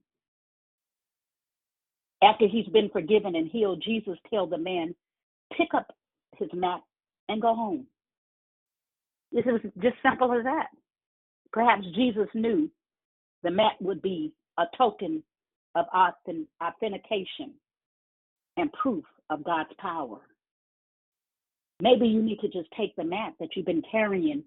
After 2.21 2.47
he's 2.47 2.67
been 2.67 2.89
forgiven 2.89 3.35
and 3.35 3.49
healed, 3.49 3.83
Jesus 3.85 4.17
tells 4.29 4.49
the 4.49 4.57
man, 4.57 4.93
pick 5.55 5.69
up 5.73 5.87
his 6.37 6.49
mat 6.53 6.81
and 7.29 7.41
go 7.41 7.55
home. 7.55 7.85
This 9.31 9.45
is 9.45 9.71
just 9.81 9.95
simple 10.03 10.33
as 10.33 10.43
that. 10.43 10.67
Perhaps 11.55 11.85
Jesus 11.95 12.27
knew 12.33 12.69
the 13.41 13.49
mat 13.49 13.77
would 13.79 14.01
be 14.01 14.33
a 14.59 14.65
token 14.77 15.23
of 15.73 15.85
authentication 15.95 17.53
and 18.57 18.71
proof 18.73 19.05
of 19.29 19.41
God's 19.45 19.69
power. 19.79 20.19
Maybe 21.81 22.07
you 22.07 22.21
need 22.21 22.39
to 22.41 22.49
just 22.49 22.67
take 22.77 22.93
the 22.97 23.05
mat 23.05 23.35
that 23.39 23.49
you've 23.55 23.65
been 23.65 23.83
carrying 23.89 24.43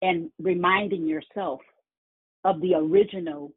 and 0.00 0.30
reminding 0.38 1.06
yourself 1.06 1.60
of 2.44 2.62
the 2.62 2.74
original 2.74 3.52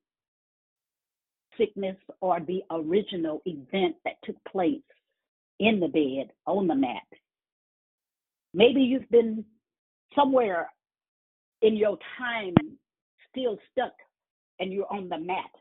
sickness 1.58 1.98
or 2.20 2.42
the 2.42 2.64
original 2.70 3.42
event 3.46 3.96
that 4.04 4.16
took 4.26 4.36
place 4.52 4.82
in 5.62 5.80
the 5.80 5.88
bed 5.88 6.34
on 6.46 6.68
the 6.68 6.76
mat. 6.76 7.08
Maybe 8.54 8.82
you've 8.82 9.10
been 9.10 9.46
somewhere 10.14 10.70
in 11.62 11.78
your 11.78 11.98
time 12.18 12.56
still 13.40 13.58
stuck 13.72 13.94
and 14.60 14.72
you're 14.72 14.92
on 14.92 15.10
the 15.10 15.18
mat. 15.18 15.52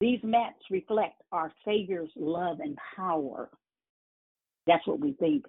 These 0.00 0.20
mats 0.22 0.58
reflect 0.70 1.20
our 1.30 1.52
Savior's 1.66 2.10
love 2.16 2.60
and 2.60 2.76
power. 2.96 3.50
That's 4.66 4.86
what 4.86 5.00
we 5.00 5.12
think. 5.12 5.44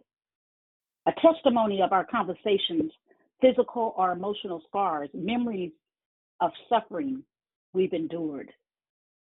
A 1.07 1.11
testimony 1.21 1.81
of 1.81 1.93
our 1.93 2.05
conversations, 2.05 2.91
physical 3.39 3.93
or 3.97 4.11
emotional 4.11 4.61
scars, 4.67 5.09
memories 5.13 5.71
of 6.41 6.51
suffering 6.69 7.23
we've 7.73 7.93
endured. 7.93 8.51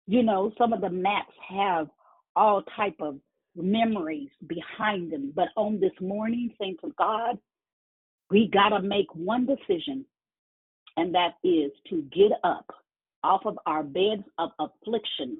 You 0.08 0.24
know, 0.24 0.52
some 0.58 0.74
of 0.74 0.82
the 0.82 0.90
mats 0.90 1.32
have 1.50 1.88
all 2.36 2.64
type 2.76 2.98
of 3.00 3.18
memories 3.56 4.30
behind 4.48 5.12
them. 5.12 5.32
But 5.34 5.48
on 5.56 5.80
this 5.80 5.94
morning, 6.02 6.54
saints 6.60 6.82
of 6.84 6.96
God, 6.98 7.38
we 8.30 8.50
got 8.52 8.70
to 8.70 8.82
make 8.82 9.08
one 9.14 9.46
decision, 9.46 10.06
and 10.98 11.14
that 11.16 11.36
is 11.44 11.72
to 11.90 12.04
get 12.14 12.32
up 12.44 12.66
off 13.24 13.42
of 13.46 13.58
our 13.66 13.84
beds 13.84 14.24
of 14.38 14.52
affliction. 14.60 15.38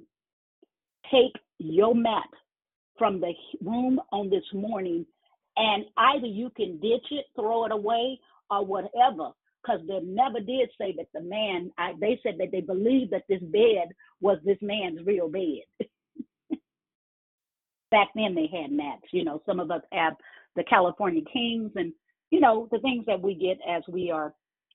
Take 1.12 1.34
your 1.60 1.94
mat 1.94 2.30
from 2.98 3.20
the 3.20 3.34
room 3.62 4.00
on 4.12 4.30
this 4.30 4.46
morning, 4.54 5.06
and 5.58 5.86
either 5.98 6.28
you 6.28 6.50
can 6.56 6.80
ditch 6.80 7.06
it, 7.12 7.26
throw 7.36 7.66
it 7.66 7.72
away, 7.72 8.20
or 8.50 8.66
whatever. 8.66 9.32
Because 9.62 9.80
they 9.88 10.00
never 10.02 10.42
did 10.42 10.70
say 10.78 10.94
that 10.98 11.08
the 11.14 11.22
man, 11.22 11.72
I, 11.78 11.94
they 12.00 12.20
said 12.22 12.36
that 12.40 12.52
they 12.52 12.60
believed 12.60 13.12
that 13.12 13.24
this 13.30 13.42
bed 13.42 13.94
was 14.20 14.38
this 14.44 14.58
man's 14.62 15.06
real 15.06 15.30
bed. 15.30 15.64
Back 17.92 18.10
then 18.14 18.36
they 18.36 18.50
had 18.52 18.72
mats. 18.74 19.04
You 19.12 19.24
know, 19.24 19.42
some 19.46 19.62
of 19.62 19.72
us 19.72 19.82
have 19.94 20.16
the 20.58 20.66
California 20.66 21.22
Kings 21.32 21.72
and, 21.76 21.94
you 22.30 22.42
know, 22.42 22.68
the 22.72 22.80
things 22.80 23.06
that 23.06 23.22
we 23.22 23.36
get 23.36 23.58
as 23.66 23.84
we 23.88 24.12
are 24.12 24.34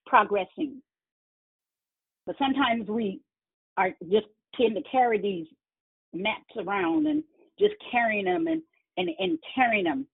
progressing. 0.08 0.82
But 2.26 2.36
sometimes 2.38 2.88
we 2.88 3.20
are 3.76 3.90
just 4.10 4.26
tend 4.54 4.76
to 4.76 4.82
carry 4.90 5.20
these 5.20 5.46
maps 6.12 6.54
around 6.56 7.06
and 7.06 7.22
just 7.58 7.74
carrying 7.90 8.24
them 8.24 8.46
and, 8.46 8.62
and, 8.96 9.08
and 9.18 9.38
carrying 9.54 9.84
them. 9.84 10.06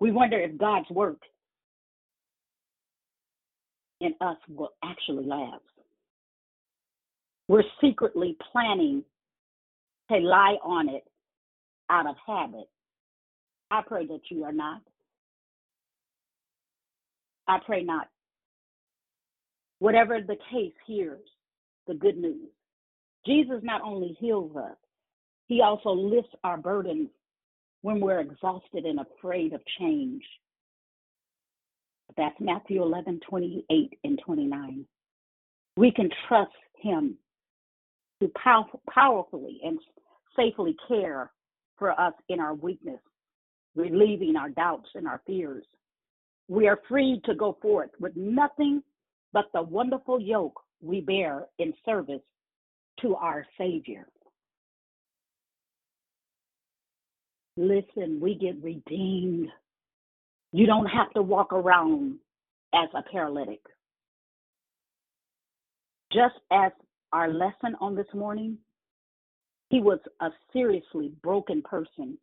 We 0.00 0.12
wonder 0.12 0.38
if 0.38 0.56
God's 0.58 0.88
work 0.90 1.20
in 4.00 4.14
us 4.20 4.36
will 4.48 4.70
actually 4.84 5.26
last. 5.26 5.62
We're 7.48 7.64
secretly 7.80 8.36
planning 8.52 9.04
to 10.10 10.18
lie 10.18 10.56
on 10.62 10.88
it 10.88 11.04
out 11.90 12.06
of 12.06 12.16
habit. 12.26 12.68
I 13.70 13.82
pray 13.86 14.06
that 14.06 14.20
you 14.30 14.44
are 14.44 14.52
not. 14.52 14.80
I 17.46 17.58
pray 17.64 17.82
not. 17.82 18.08
Whatever 19.80 20.20
the 20.20 20.36
case, 20.52 20.74
here's 20.86 21.26
the 21.88 21.94
good 21.94 22.16
news. 22.16 22.48
Jesus 23.26 23.60
not 23.62 23.82
only 23.82 24.16
heals 24.20 24.54
us, 24.56 24.76
he 25.46 25.62
also 25.62 25.90
lifts 25.90 26.30
our 26.44 26.58
burdens 26.58 27.08
when 27.82 28.00
we're 28.00 28.20
exhausted 28.20 28.84
and 28.84 29.00
afraid 29.00 29.52
of 29.52 29.60
change. 29.78 30.22
That's 32.16 32.36
Matthew 32.40 32.82
11, 32.82 33.20
28 33.28 33.98
and 34.04 34.20
29. 34.24 34.84
We 35.76 35.90
can 35.90 36.10
trust 36.28 36.52
him 36.76 37.16
to 38.20 38.30
pow- 38.42 38.80
powerfully 38.92 39.60
and 39.64 39.78
safely 40.36 40.76
care 40.88 41.32
for 41.78 41.98
us 41.98 42.12
in 42.28 42.38
our 42.38 42.54
weakness, 42.54 43.00
relieving 43.74 44.36
our 44.36 44.50
doubts 44.50 44.88
and 44.94 45.08
our 45.08 45.22
fears. 45.26 45.64
We 46.48 46.68
are 46.68 46.78
free 46.88 47.20
to 47.24 47.34
go 47.34 47.56
forth 47.62 47.90
with 47.98 48.14
nothing 48.16 48.82
but 49.32 49.46
the 49.54 49.62
wonderful 49.62 50.20
yoke 50.20 50.60
we 50.82 51.00
bear 51.00 51.46
in 51.58 51.72
service 51.84 52.22
to 53.00 53.14
our 53.16 53.44
Savior. 53.58 54.06
Listen, 57.56 58.20
we 58.20 58.34
get 58.34 58.62
redeemed. 58.62 59.48
You 60.52 60.66
don't 60.66 60.86
have 60.86 61.10
to 61.12 61.22
walk 61.22 61.52
around 61.52 62.18
as 62.74 62.88
a 62.94 63.02
paralytic. 63.10 63.60
Just 66.12 66.34
as 66.50 66.72
our 67.12 67.32
lesson 67.32 67.76
on 67.80 67.94
this 67.94 68.06
morning, 68.14 68.58
he 69.68 69.80
was 69.80 70.00
a 70.20 70.30
seriously 70.52 71.12
broken 71.22 71.62
person 71.62 72.18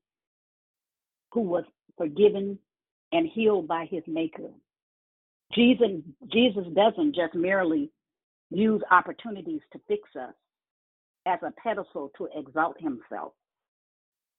who 1.31 1.41
was 1.41 1.63
forgiven 1.97 2.57
and 3.11 3.27
healed 3.33 3.67
by 3.67 3.85
his 3.89 4.03
maker. 4.07 4.49
Jesus, 5.53 5.87
Jesus 6.31 6.65
doesn't 6.75 7.15
just 7.15 7.33
merely 7.33 7.89
use 8.49 8.81
opportunities 8.91 9.61
to 9.73 9.79
fix 9.87 10.03
us 10.15 10.33
as 11.25 11.39
a 11.43 11.51
pedestal 11.61 12.11
to 12.17 12.27
exalt 12.35 12.79
himself. 12.79 13.33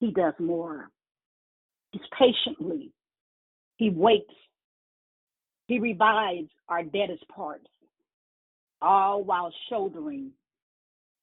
He 0.01 0.11
does 0.11 0.35
more. 0.39 0.91
He's 1.93 2.03
patiently, 2.19 2.93
he 3.77 3.91
waits, 3.91 4.35
he 5.67 5.79
revives 5.79 6.51
our 6.69 6.83
deadest 6.83 7.27
parts, 7.29 7.67
all 8.83 9.25
while 9.25 9.53
shouldering 9.69 10.33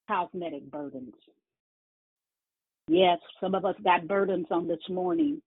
cosmetic 0.07 0.69
burdens. 0.71 1.13
Yes, 2.87 3.19
some 3.39 3.55
of 3.55 3.65
us 3.65 3.75
got 3.83 4.07
burdens 4.07 4.47
on 4.51 4.67
this 4.67 4.79
morning, 4.89 5.41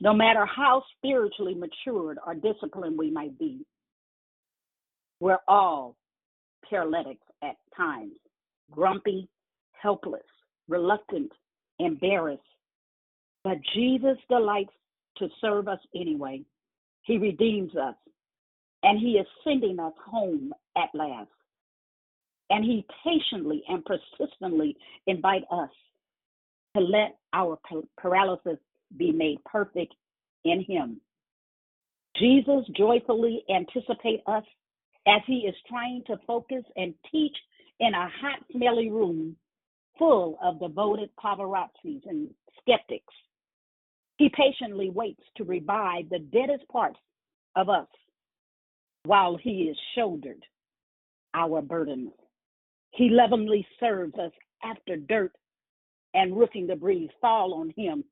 no 0.00 0.12
matter 0.12 0.46
how 0.46 0.82
spiritually 0.96 1.54
matured 1.54 2.18
or 2.26 2.34
disciplined 2.34 2.98
we 2.98 3.10
might 3.10 3.38
be. 3.38 3.64
We're 5.20 5.38
all 5.46 5.96
paralytics 6.68 7.26
at 7.42 7.56
times, 7.76 8.12
grumpy, 8.70 9.28
helpless, 9.72 10.22
reluctant, 10.68 11.30
embarrassed, 11.78 12.42
but 13.44 13.58
Jesus 13.74 14.16
delights 14.28 14.72
to 15.18 15.28
serve 15.40 15.68
us 15.68 15.80
anyway. 15.94 16.42
He 17.02 17.18
redeems 17.18 17.74
us, 17.76 17.94
and 18.82 18.98
He 18.98 19.12
is 19.12 19.26
sending 19.44 19.78
us 19.78 19.94
home 20.04 20.52
at 20.76 20.88
last. 20.94 21.28
And 22.50 22.64
He 22.64 22.86
patiently 23.04 23.62
and 23.68 23.84
persistently 23.84 24.76
invite 25.06 25.44
us 25.50 25.70
to 26.76 26.82
let 26.82 27.16
our 27.32 27.58
paralysis 27.98 28.58
be 28.96 29.12
made 29.12 29.38
perfect 29.44 29.94
in 30.44 30.64
Him. 30.66 31.00
Jesus 32.16 32.64
joyfully 32.76 33.44
anticipates 33.54 34.22
us 34.26 34.44
as 35.06 35.22
He 35.26 35.46
is 35.46 35.54
trying 35.68 36.02
to 36.06 36.18
focus 36.26 36.64
and 36.76 36.94
teach 37.10 37.36
in 37.80 37.94
a 37.94 38.08
hot, 38.20 38.40
smelly 38.52 38.90
room 38.90 39.36
full 39.98 40.38
of 40.42 40.60
devoted 40.60 41.10
paparazzis 41.22 42.02
and 42.06 42.28
skeptics 42.60 43.14
he 44.20 44.28
patiently 44.28 44.90
waits 44.90 45.22
to 45.38 45.44
revive 45.44 46.10
the 46.10 46.18
deadest 46.18 46.68
parts 46.68 46.98
of 47.56 47.70
us 47.70 47.86
while 49.06 49.34
he 49.34 49.62
is 49.62 49.78
shouldered 49.94 50.44
our 51.32 51.62
burdens. 51.62 52.12
He 52.90 53.08
lovingly 53.08 53.66
serves 53.80 54.12
us 54.18 54.32
after 54.62 54.96
dirt 54.96 55.32
and 56.12 56.36
roofing 56.36 56.66
debris 56.66 57.08
fall 57.22 57.54
on 57.54 57.72
him, 57.74 58.04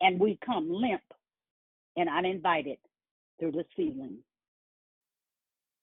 and 0.00 0.20
we 0.20 0.38
come 0.46 0.70
limp 0.70 1.02
and 1.96 2.08
uninvited 2.08 2.78
through 3.40 3.52
the 3.52 3.64
ceiling. 3.74 4.18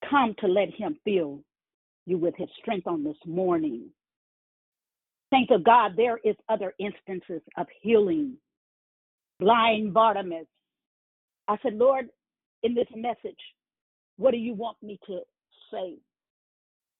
Come 0.09 0.35
to 0.39 0.47
let 0.47 0.73
him 0.73 0.97
fill 1.03 1.41
you 2.05 2.17
with 2.17 2.35
his 2.37 2.49
strength 2.59 2.87
on 2.87 3.03
this 3.03 3.17
morning. 3.25 3.89
Thank 5.29 5.51
of 5.51 5.63
God, 5.63 5.93
there 5.95 6.19
is 6.23 6.35
other 6.49 6.73
instances 6.79 7.41
of 7.57 7.67
healing 7.81 8.37
blind 9.39 9.93
Bartimaeus. 9.93 10.45
I 11.47 11.57
said, 11.63 11.73
Lord, 11.73 12.09
in 12.63 12.75
this 12.75 12.87
message, 12.95 13.39
what 14.17 14.31
do 14.31 14.37
you 14.37 14.53
want 14.53 14.77
me 14.83 14.99
to 15.07 15.19
say? 15.71 15.95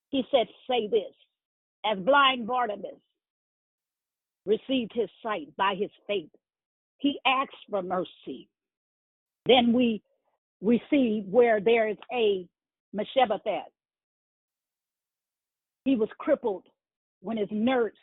He 0.09 0.23
said, 0.31 0.47
Say 0.69 0.87
this. 0.87 1.13
As 1.85 1.97
blind 1.99 2.47
Bartimaeus 2.47 2.99
received 4.45 4.91
his 4.93 5.09
sight 5.23 5.55
by 5.57 5.75
his 5.75 5.91
faith, 6.07 6.29
he 6.97 7.19
asked 7.25 7.51
for 7.69 7.81
mercy. 7.81 8.47
Then 9.45 9.73
we 9.73 10.01
see 10.89 11.23
where 11.29 11.59
there 11.59 11.87
is 11.89 11.97
a 12.13 12.47
Mephibosheth. 12.93 13.71
He 15.85 15.95
was 15.95 16.09
crippled 16.17 16.63
when 17.21 17.37
his 17.37 17.47
nurse, 17.51 17.93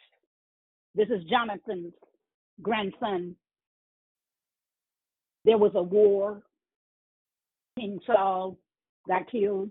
this 0.95 1.09
is 1.09 1.23
Jonathan's 1.31 1.93
grandson, 2.63 3.37
there 5.45 5.59
was 5.59 5.73
a 5.75 5.83
war. 5.83 6.43
King 7.79 8.01
Saul 8.07 8.59
got 9.07 9.31
killed, 9.31 9.71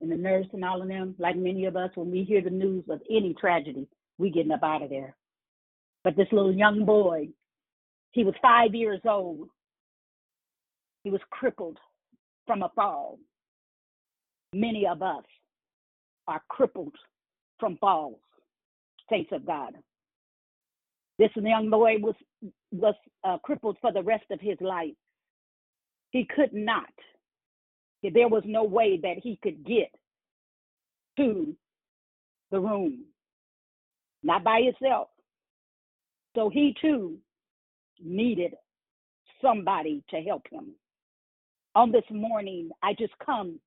and 0.00 0.10
the 0.10 0.16
nurse 0.16 0.46
and 0.52 0.64
all 0.64 0.82
of 0.82 0.88
them, 0.88 1.14
like 1.18 1.36
many 1.36 1.66
of 1.66 1.76
us, 1.76 1.90
when 1.94 2.10
we 2.10 2.24
hear 2.24 2.40
the 2.40 2.50
news 2.50 2.84
of 2.88 3.00
any 3.10 3.34
tragedy, 3.34 3.86
we 4.18 4.30
getting 4.30 4.52
up 4.52 4.62
out 4.62 4.82
of 4.82 4.90
there. 4.90 5.14
But 6.02 6.16
this 6.16 6.28
little 6.32 6.52
young 6.52 6.84
boy, 6.84 7.28
he 8.12 8.24
was 8.24 8.34
five 8.40 8.74
years 8.74 9.00
old. 9.04 9.48
He 11.04 11.10
was 11.10 11.20
crippled 11.30 11.78
from 12.46 12.62
a 12.62 12.70
fall. 12.74 13.18
Many 14.52 14.86
of 14.86 15.02
us 15.02 15.24
are 16.28 16.42
crippled 16.48 16.94
from 17.58 17.76
falls, 17.78 18.18
saints 19.10 19.30
of 19.32 19.46
God. 19.46 19.74
This 21.18 21.30
young 21.36 21.70
boy 21.70 21.96
was 21.98 22.14
was 22.72 22.94
uh, 23.24 23.38
crippled 23.38 23.78
for 23.80 23.92
the 23.92 24.02
rest 24.02 24.24
of 24.30 24.40
his 24.40 24.58
life. 24.60 24.94
He 26.10 26.26
could 26.34 26.52
not. 26.52 26.92
There 28.02 28.28
was 28.28 28.42
no 28.46 28.62
way 28.64 29.00
that 29.02 29.16
he 29.22 29.38
could 29.42 29.64
get 29.64 29.90
to 31.16 31.56
the 32.50 32.60
room, 32.60 33.04
not 34.22 34.44
by 34.44 34.60
himself. 34.62 35.08
So 36.36 36.50
he 36.50 36.74
too 36.80 37.16
needed 38.00 38.54
somebody 39.42 40.04
to 40.10 40.20
help 40.20 40.42
him. 40.50 40.72
On 41.74 41.90
this 41.90 42.04
morning, 42.10 42.70
I 42.82 42.92
just 42.98 43.12
come 43.24 43.58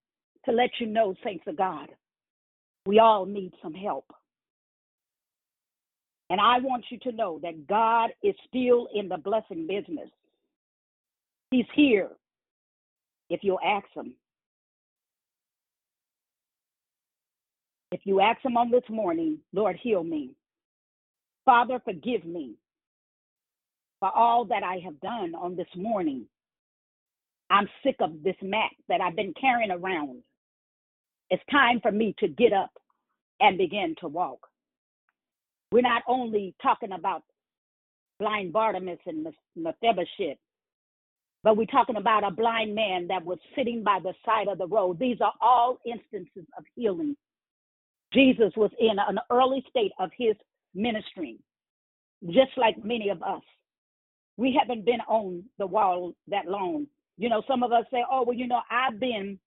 to 0.46 0.52
let 0.52 0.70
you 0.80 0.88
know, 0.88 1.14
saints 1.24 1.44
of 1.48 1.58
God, 1.58 1.90
we 2.86 3.00
all 3.00 3.26
need 3.26 3.54
some 3.62 3.74
help. 3.74 4.06
And 6.30 6.40
I 6.40 6.60
want 6.60 6.86
you 6.90 7.00
to 7.00 7.12
know 7.12 7.40
that 7.42 7.68
God 7.68 8.12
is 8.24 8.36
still 8.48 8.88
in 8.94 9.10
the 9.10 9.18
blessing 9.18 9.68
business. 9.68 10.10
He's 11.52 11.66
here 11.74 12.10
if 13.30 13.40
you'll 13.44 13.60
ask 13.66 13.88
Him. 13.96 14.14
If 17.92 18.02
you 18.04 18.22
ask 18.22 18.44
Him 18.46 18.58
on 18.58 18.70
this 18.70 18.84
morning, 18.90 19.40
Lord, 19.54 19.78
heal 19.82 20.04
me. 20.04 20.36
Father, 21.46 21.82
forgive 21.84 22.26
me 22.26 22.54
for 24.00 24.16
all 24.16 24.46
that 24.46 24.64
I 24.64 24.80
have 24.86 25.00
done 25.00 25.34
on 25.36 25.56
this 25.56 25.68
morning. 25.76 26.26
I'm 27.50 27.68
sick 27.84 27.96
of 28.00 28.22
this 28.24 28.36
mat 28.44 28.70
that 28.88 29.02
I've 29.02 29.16
been 29.16 29.34
carrying 29.40 29.72
around. 29.72 30.22
It's 31.30 31.44
time 31.52 31.80
for 31.82 31.92
me 31.92 32.16
to 32.20 32.28
get 32.28 32.54
up 32.54 32.72
and 33.40 33.58
begin 33.58 33.96
to 34.02 34.08
walk. 34.08 34.48
We're 35.72 35.82
not 35.82 36.04
only 36.08 36.56
talking 36.62 36.92
about 36.92 37.24
blind 38.20 38.52
Bartimaeus 38.52 39.00
and 39.06 39.28
Mephibosheth, 39.56 40.38
but 41.44 41.56
we're 41.56 41.66
talking 41.66 41.96
about 41.96 42.26
a 42.26 42.32
blind 42.32 42.76
man 42.76 43.08
that 43.08 43.24
was 43.24 43.38
sitting 43.56 43.84
by 43.84 44.00
the 44.04 44.14
side 44.26 44.48
of 44.48 44.58
the 44.58 44.68
road. 44.68 45.00
These 45.00 45.22
are 45.22 45.34
all 45.40 45.80
instances 45.86 46.46
of 46.58 46.66
healing. 46.76 47.16
Jesus 48.14 48.52
was 48.58 48.72
in 48.80 48.98
an 49.00 49.20
early 49.30 49.64
state 49.70 49.92
of 50.00 50.10
his 50.18 50.36
ministry, 50.74 51.38
just 52.26 52.58
like 52.58 52.84
many 52.84 53.10
of 53.10 53.22
us. 53.24 53.42
We 54.36 54.58
haven't 54.60 54.86
been 54.86 55.02
on 55.08 55.44
the 55.60 55.68
wall 55.68 56.14
that 56.28 56.48
long. 56.48 56.88
You 57.18 57.30
know, 57.30 57.44
some 57.48 57.64
of 57.64 57.72
us 57.72 57.86
say, 57.92 58.04
oh, 58.12 58.24
well, 58.24 58.36
you 58.36 58.48
know, 58.48 58.62
I've 58.72 59.00
been, 59.00 59.40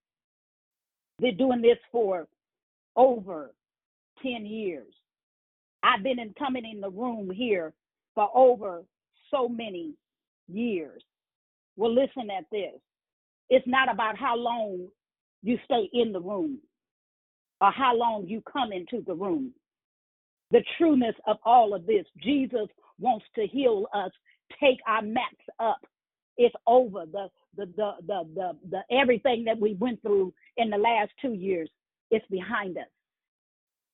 been 1.22 1.38
doing 1.38 1.62
this 1.62 1.78
for 1.90 2.26
over 2.96 3.54
10 4.22 4.46
years. 4.46 4.92
I've 5.82 6.02
been 6.02 6.18
in 6.18 6.34
coming 6.38 6.64
in 6.70 6.80
the 6.80 6.90
room 6.90 7.30
here 7.30 7.72
for 8.14 8.28
over 8.36 8.84
so 9.30 9.48
many 9.48 9.94
years. 10.48 11.02
Well, 11.76 11.94
listen 11.94 12.30
at 12.30 12.44
this. 12.52 12.74
It's 13.48 13.66
not 13.66 13.92
about 13.92 14.18
how 14.18 14.36
long 14.36 14.88
you 15.42 15.58
stay 15.64 15.88
in 15.92 16.12
the 16.12 16.20
room 16.20 16.58
or 17.60 17.70
how 17.72 17.96
long 17.96 18.26
you 18.26 18.42
come 18.50 18.72
into 18.72 19.04
the 19.06 19.14
room. 19.14 19.52
The 20.50 20.62
trueness 20.78 21.14
of 21.26 21.38
all 21.44 21.74
of 21.74 21.86
this, 21.86 22.04
Jesus 22.22 22.68
wants 23.00 23.24
to 23.36 23.46
heal 23.46 23.86
us, 23.94 24.10
take 24.60 24.78
our 24.86 25.02
mats 25.02 25.24
up. 25.58 25.80
It's 26.36 26.54
over. 26.66 27.04
The 27.10 27.28
the 27.56 27.66
the 27.76 27.92
the 28.06 28.24
the, 28.34 28.52
the 28.70 28.96
everything 28.96 29.44
that 29.44 29.58
we 29.58 29.74
went 29.74 30.00
through 30.02 30.32
in 30.56 30.70
the 30.70 30.78
last 30.78 31.10
two 31.20 31.32
years, 31.32 31.68
is 32.10 32.22
behind 32.30 32.76
us. 32.76 32.84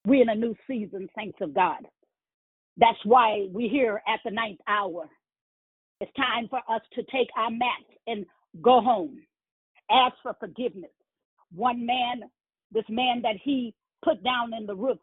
We're 0.07 0.23
in 0.23 0.29
a 0.29 0.35
new 0.35 0.55
season, 0.67 1.09
saints 1.17 1.39
of 1.41 1.55
God. 1.55 1.87
That's 2.77 2.99
why 3.05 3.49
we're 3.51 3.71
here 3.71 4.01
at 4.07 4.21
the 4.25 4.31
ninth 4.31 4.61
hour. 4.69 5.09
It's 6.01 6.13
time 6.17 6.49
for 6.49 6.61
us 6.69 6.83
to 6.95 7.03
take 7.05 7.29
our 7.37 7.51
mats 7.51 7.91
and 8.07 8.25
go 8.63 8.81
home. 8.81 9.21
Ask 9.91 10.15
for 10.23 10.35
forgiveness. 10.39 10.91
One 11.55 11.85
man, 11.85 12.23
this 12.73 12.85
man 12.89 13.23
that 13.23 13.37
he 13.43 13.75
put 14.05 14.23
down 14.23 14.55
in 14.55 14.67
the 14.67 14.77
roof, 14.77 14.99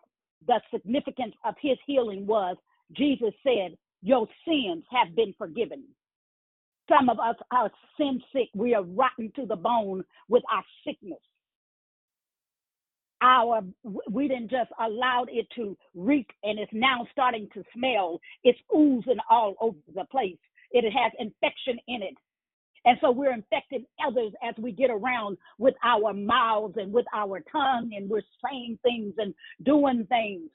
the 0.48 0.62
significance 0.72 1.34
of 1.44 1.56
his 1.62 1.78
healing 1.86 2.26
was 2.26 2.56
Jesus 2.94 3.34
said, 3.44 3.78
Your 4.02 4.28
sins 4.48 4.84
have 4.92 5.16
been 5.16 5.34
forgiven. 5.38 5.84
Some 6.90 7.10
of 7.10 7.20
us 7.20 7.36
are 7.52 7.72
sin 7.98 8.22
sick. 8.34 8.50
We 8.54 8.76
are 8.76 8.84
rotten 8.84 9.32
to 9.36 9.46
the 9.46 9.56
bone 9.56 10.04
with 10.30 10.44
our 10.52 10.64
sickness. 10.86 11.20
Our 13.22 13.62
we 14.12 14.28
didn't 14.28 14.52
just 14.52 14.72
allowed 14.80 15.30
it 15.32 15.48
to 15.56 15.76
reek 15.96 16.30
and 16.44 16.60
it's 16.60 16.72
now 16.74 17.08
starting 17.12 17.48
to 17.54 17.64
smell. 17.74 18.20
It's 18.44 18.60
oozing 18.76 19.18
all 19.30 19.56
over 19.62 19.78
the 19.96 20.06
place. 20.12 20.38
It 20.72 20.84
has 20.92 21.12
infection 21.18 21.80
in 21.88 22.04
it. 22.04 22.16
And 22.84 22.98
so 23.02 23.10
we're 23.10 23.34
infecting 23.34 23.86
others 24.06 24.34
as 24.48 24.54
we 24.60 24.72
get 24.72 24.92
around 24.92 25.38
with 25.58 25.74
our 25.84 26.14
mouths 26.14 26.76
and 26.78 26.94
with 26.94 27.06
our 27.16 27.42
tongue 27.52 27.92
and 27.96 28.08
we're 28.08 28.22
saying 28.44 28.78
things 28.84 29.14
and 29.18 29.34
doing 29.64 30.06
things. 30.08 30.50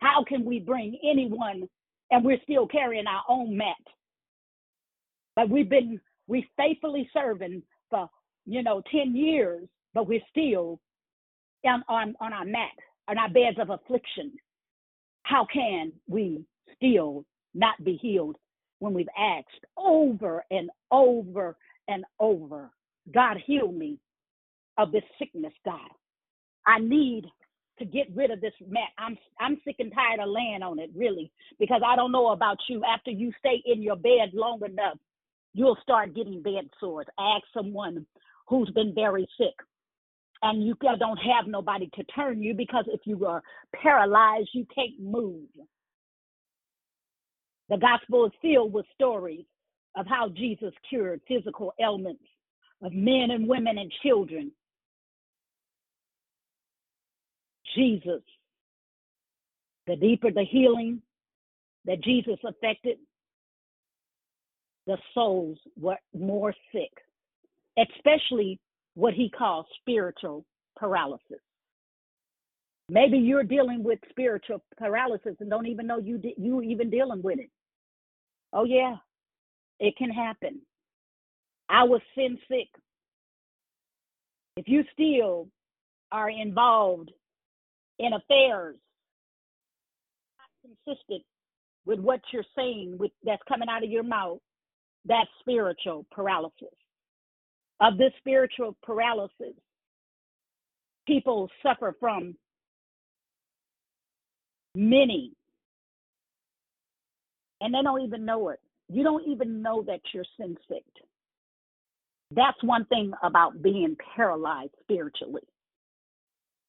How 0.00 0.24
can 0.26 0.44
we 0.44 0.60
bring 0.60 0.98
anyone 1.02 1.68
and 2.10 2.24
we're 2.24 2.42
still 2.42 2.66
carrying 2.66 3.06
our 3.06 3.22
own 3.28 3.56
mat 3.56 3.76
we've 5.48 5.70
been 5.70 6.00
we 6.26 6.48
faithfully 6.56 7.08
serving 7.12 7.62
for 7.88 8.08
you 8.46 8.62
know 8.62 8.82
10 8.92 9.14
years 9.14 9.68
but 9.94 10.06
we're 10.06 10.20
still 10.30 10.80
on, 11.64 11.82
on, 11.88 12.14
on 12.20 12.32
our 12.32 12.44
mat, 12.44 12.70
on 13.08 13.18
our 13.18 13.28
beds 13.28 13.58
of 13.60 13.70
affliction, 13.70 14.32
how 15.24 15.46
can 15.52 15.92
we 16.08 16.44
still 16.76 17.24
not 17.54 17.82
be 17.84 17.98
healed 18.00 18.36
when 18.78 18.94
we've 18.94 19.08
asked 19.18 19.64
over 19.76 20.44
and 20.50 20.70
over 20.90 21.56
and 21.88 22.04
over, 22.18 22.70
God, 23.12 23.36
heal 23.44 23.70
me 23.70 23.98
of 24.78 24.92
this 24.92 25.02
sickness, 25.18 25.52
God. 25.64 25.90
I 26.66 26.78
need 26.78 27.26
to 27.78 27.84
get 27.84 28.06
rid 28.14 28.30
of 28.30 28.40
this 28.40 28.52
mat. 28.68 28.88
I'm 28.98 29.16
I'm 29.40 29.58
sick 29.64 29.76
and 29.78 29.92
tired 29.92 30.20
of 30.20 30.28
laying 30.28 30.62
on 30.62 30.78
it, 30.78 30.90
really, 30.94 31.32
because 31.58 31.80
I 31.84 31.96
don't 31.96 32.12
know 32.12 32.28
about 32.28 32.58
you. 32.68 32.82
After 32.84 33.10
you 33.10 33.32
stay 33.38 33.62
in 33.66 33.82
your 33.82 33.96
bed 33.96 34.30
long 34.32 34.60
enough, 34.64 34.98
you'll 35.54 35.78
start 35.82 36.14
getting 36.14 36.42
bed 36.42 36.68
sores. 36.78 37.06
Ask 37.18 37.44
someone 37.54 38.06
who's 38.48 38.70
been 38.70 38.94
very 38.94 39.28
sick 39.38 39.54
and 40.42 40.64
you 40.64 40.74
don't 40.80 41.18
have 41.18 41.46
nobody 41.46 41.88
to 41.94 42.04
turn 42.04 42.42
you 42.42 42.54
because 42.54 42.84
if 42.88 43.00
you 43.04 43.26
are 43.26 43.42
paralyzed, 43.74 44.50
you 44.54 44.66
can't 44.74 44.98
move. 44.98 45.48
The 47.68 47.76
gospel 47.76 48.26
is 48.26 48.32
filled 48.42 48.72
with 48.72 48.86
stories 48.94 49.44
of 49.96 50.06
how 50.06 50.28
Jesus 50.28 50.72
cured 50.88 51.20
physical 51.28 51.72
ailments 51.80 52.24
of 52.82 52.92
men 52.92 53.30
and 53.30 53.46
women 53.46 53.78
and 53.78 53.92
children. 54.02 54.50
Jesus, 57.76 58.22
the 59.86 59.96
deeper 59.96 60.30
the 60.32 60.44
healing 60.44 61.02
that 61.84 62.02
Jesus 62.02 62.38
affected, 62.44 62.98
the 64.86 64.96
souls 65.14 65.58
were 65.78 65.96
more 66.14 66.54
sick, 66.72 66.92
especially 67.78 68.58
what 68.94 69.14
he 69.14 69.30
calls 69.30 69.66
spiritual 69.80 70.44
paralysis. 70.76 71.40
Maybe 72.88 73.18
you're 73.18 73.44
dealing 73.44 73.84
with 73.84 74.00
spiritual 74.10 74.62
paralysis 74.76 75.36
and 75.38 75.48
don't 75.48 75.66
even 75.66 75.86
know 75.86 75.98
you 75.98 76.20
you 76.36 76.60
even 76.62 76.90
dealing 76.90 77.22
with 77.22 77.38
it. 77.38 77.50
Oh 78.52 78.64
yeah, 78.64 78.96
it 79.78 79.96
can 79.96 80.10
happen. 80.10 80.60
I 81.68 81.84
was 81.84 82.00
sin 82.16 82.36
sick. 82.48 82.68
If 84.56 84.66
you 84.66 84.82
still 84.92 85.48
are 86.10 86.28
involved 86.28 87.12
in 88.00 88.12
affairs, 88.12 88.76
not 90.38 90.50
consistent 90.84 91.22
with 91.86 92.00
what 92.00 92.20
you're 92.32 92.42
saying, 92.56 92.96
with 92.98 93.12
that's 93.24 93.42
coming 93.48 93.68
out 93.68 93.84
of 93.84 93.90
your 93.90 94.02
mouth, 94.02 94.40
that's 95.06 95.28
spiritual 95.40 96.06
paralysis. 96.10 96.68
Of 97.80 97.96
this 97.96 98.12
spiritual 98.18 98.76
paralysis, 98.82 99.54
people 101.06 101.48
suffer 101.62 101.96
from 101.98 102.36
many, 104.74 105.32
and 107.60 107.72
they 107.72 107.82
don't 107.82 108.02
even 108.02 108.24
know 108.24 108.50
it. 108.50 108.60
You 108.88 109.02
don't 109.02 109.26
even 109.26 109.62
know 109.62 109.82
that 109.86 110.00
you're 110.12 110.24
sin 110.36 110.56
sick. 110.68 110.84
That's 112.32 112.62
one 112.62 112.84
thing 112.86 113.12
about 113.22 113.62
being 113.62 113.96
paralyzed 114.14 114.74
spiritually. 114.82 115.42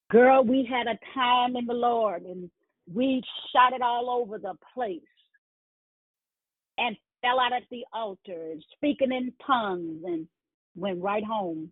Girl, 0.10 0.44
we 0.44 0.68
had 0.70 0.88
a 0.88 1.00
time 1.14 1.56
in 1.56 1.66
the 1.66 1.74
Lord 1.74 2.24
and 2.24 2.50
we 2.92 3.22
shot 3.54 3.74
it 3.74 3.82
all 3.82 4.10
over 4.10 4.38
the 4.38 4.56
place 4.74 5.02
and 6.78 6.98
fell 7.22 7.40
out 7.40 7.54
at 7.54 7.64
the 7.72 7.86
altar, 7.94 8.56
speaking 8.76 9.12
in 9.12 9.34
tongues, 9.46 10.02
and 10.06 10.28
went 10.76 11.02
right 11.02 11.24
home 11.24 11.72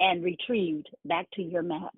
and 0.00 0.24
retrieved 0.24 0.88
back 1.04 1.26
to 1.34 1.42
your 1.42 1.62
map. 1.62 1.94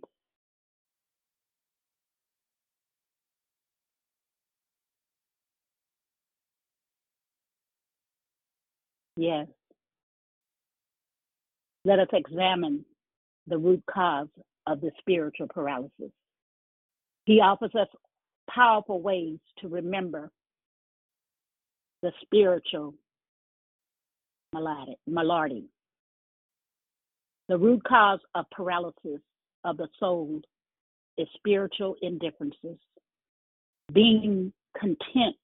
Yes. 9.17 9.49
Let 11.85 11.99
us 11.99 12.09
examine 12.13 12.85
the 13.49 13.59
root 13.59 13.83
cause 13.91 14.29
of 14.67 14.81
the 14.81 14.93
spiritual 15.01 15.49
paralysis. 15.49 16.13
He 17.25 17.41
offers 17.41 17.73
us 17.75 17.89
powerful 18.49 19.03
ways 19.03 19.39
to 19.61 19.69
remember 19.69 20.31
the 22.03 22.13
spiritual 22.23 22.95
malady. 24.53 25.69
The 27.49 27.59
root 27.59 27.83
cause 27.85 28.21
of 28.35 28.45
paralysis 28.51 29.21
of 29.65 29.77
the 29.77 29.89
soul 29.99 30.41
is 31.17 31.27
spiritual 31.37 31.97
indifferences, 32.03 32.79
being 33.93 34.53
content 34.79 35.37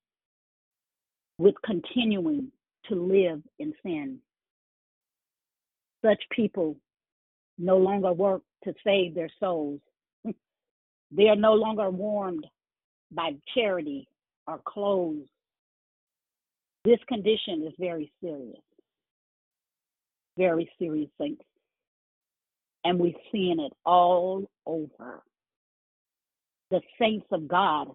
with 1.38 1.54
continuing 1.64 2.52
to 2.88 2.94
live 2.94 3.42
in 3.58 3.72
sin. 3.82 4.18
Such 6.04 6.22
people 6.30 6.76
no 7.58 7.78
longer 7.78 8.12
work 8.12 8.42
to 8.64 8.74
save 8.84 9.14
their 9.14 9.30
souls. 9.40 9.80
they 11.10 11.28
are 11.28 11.36
no 11.36 11.54
longer 11.54 11.90
warmed 11.90 12.46
by 13.10 13.32
charity 13.54 14.08
or 14.46 14.60
clothes. 14.66 15.26
This 16.84 16.98
condition 17.08 17.64
is 17.66 17.72
very 17.78 18.12
serious, 18.22 18.60
very 20.36 20.70
serious 20.78 21.08
things. 21.16 21.38
And 22.84 22.98
we're 22.98 23.12
seeing 23.32 23.58
it 23.58 23.72
all 23.86 24.50
over. 24.66 25.22
The 26.70 26.80
saints 26.98 27.26
of 27.32 27.48
God 27.48 27.88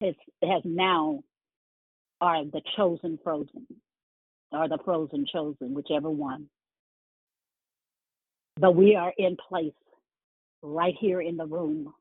has, 0.00 0.14
has 0.42 0.62
now 0.64 1.24
are 2.20 2.44
the 2.44 2.62
chosen 2.76 3.18
frozen, 3.24 3.66
or 4.52 4.68
the 4.68 4.78
frozen 4.84 5.26
chosen, 5.32 5.74
whichever 5.74 6.10
one. 6.10 6.48
But 8.60 8.76
we 8.76 8.94
are 8.94 9.12
in 9.18 9.36
place 9.48 9.72
right 10.62 10.94
here 11.00 11.20
in 11.20 11.36
the 11.36 11.46
room. 11.46 11.92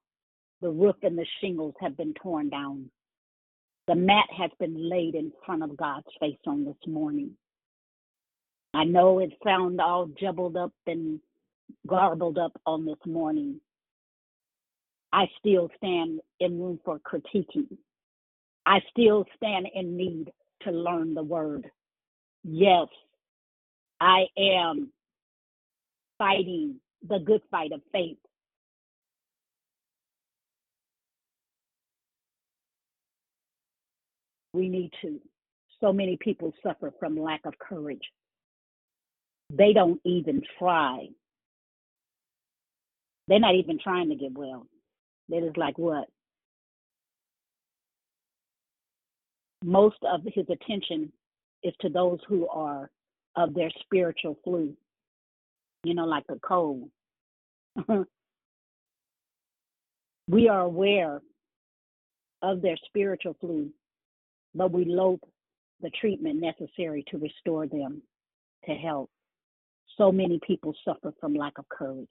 The 0.62 0.70
roof 0.70 0.96
and 1.04 1.18
the 1.18 1.26
shingles 1.42 1.76
have 1.82 1.98
been 1.98 2.14
torn 2.16 2.50
down. 2.50 2.90
The 3.88 3.96
mat 3.96 4.26
has 4.38 4.52
been 4.60 4.90
laid 4.90 5.16
in 5.16 5.32
front 5.46 5.64
of 5.64 5.78
God's 5.78 6.08
face 6.20 6.38
on 6.46 6.66
this 6.66 6.76
morning. 6.86 7.32
I 8.74 8.84
know 8.84 9.20
it 9.20 9.32
sounds 9.44 9.80
all 9.82 10.08
jumbled 10.20 10.58
up 10.58 10.74
and 10.86 11.20
garbled 11.88 12.38
up 12.38 12.52
on 12.66 12.86
this 12.86 13.00
morning. 13.06 13.62
I 15.14 15.26
still 15.40 15.70
stand 15.78 16.20
in 16.40 16.60
room 16.62 16.80
for 16.84 17.00
critiquing. 17.00 17.78
I 18.66 18.80
still 18.92 19.26
stand 19.38 19.68
in 19.74 19.96
need 19.96 20.32
to 20.64 20.72
learn 20.72 21.14
the 21.14 21.24
word. 21.24 21.72
Yes, 22.44 22.88
I 24.02 24.26
am 24.38 24.92
fighting 26.18 26.76
the 27.08 27.20
good 27.20 27.42
fight 27.50 27.72
of 27.72 27.82
faith. 27.94 28.18
We 34.58 34.70
need 34.70 34.92
to. 35.02 35.20
So 35.80 35.94
many 35.94 36.18
people 36.20 36.54
suffer 36.64 36.92
from 37.00 37.20
lack 37.20 37.42
of 37.46 37.54
courage. 37.60 38.02
They 39.52 39.72
don't 39.72 40.02
even 40.04 40.42
try. 40.58 41.08
They're 43.28 43.40
not 43.40 43.56
even 43.56 43.78
trying 43.82 44.10
to 44.10 44.16
get 44.16 44.34
well. 44.34 44.66
They're 45.30 45.42
just 45.42 45.58
like, 45.58 45.78
what? 45.78 46.08
most 49.64 49.98
of 50.04 50.22
his 50.34 50.46
attention 50.50 51.12
is 51.64 51.74
to 51.82 51.90
those 51.90 52.20
who 52.28 52.48
are 52.48 52.90
of 53.36 53.54
their 53.54 53.70
spiritual 53.82 54.38
flu, 54.44 54.74
you 55.84 55.94
know, 55.94 56.06
like 56.06 56.26
the 56.28 56.40
cold. 56.42 56.90
we 60.28 60.48
are 60.48 60.62
aware 60.62 61.22
of 62.42 62.62
their 62.62 62.78
spiritual 62.86 63.36
flu, 63.40 63.70
but 64.58 64.72
we 64.72 64.86
loathe 64.86 65.20
the 65.82 65.92
treatment 66.02 66.42
necessary 66.42 67.06
to 67.12 67.18
restore 67.18 67.68
them 67.68 68.02
to 68.66 68.74
health. 68.74 69.10
So 69.98 70.12
many 70.12 70.40
people 70.46 70.74
suffer 70.84 71.14
from 71.20 71.36
lack 71.36 71.58
of 71.60 71.70
courage. 71.70 72.08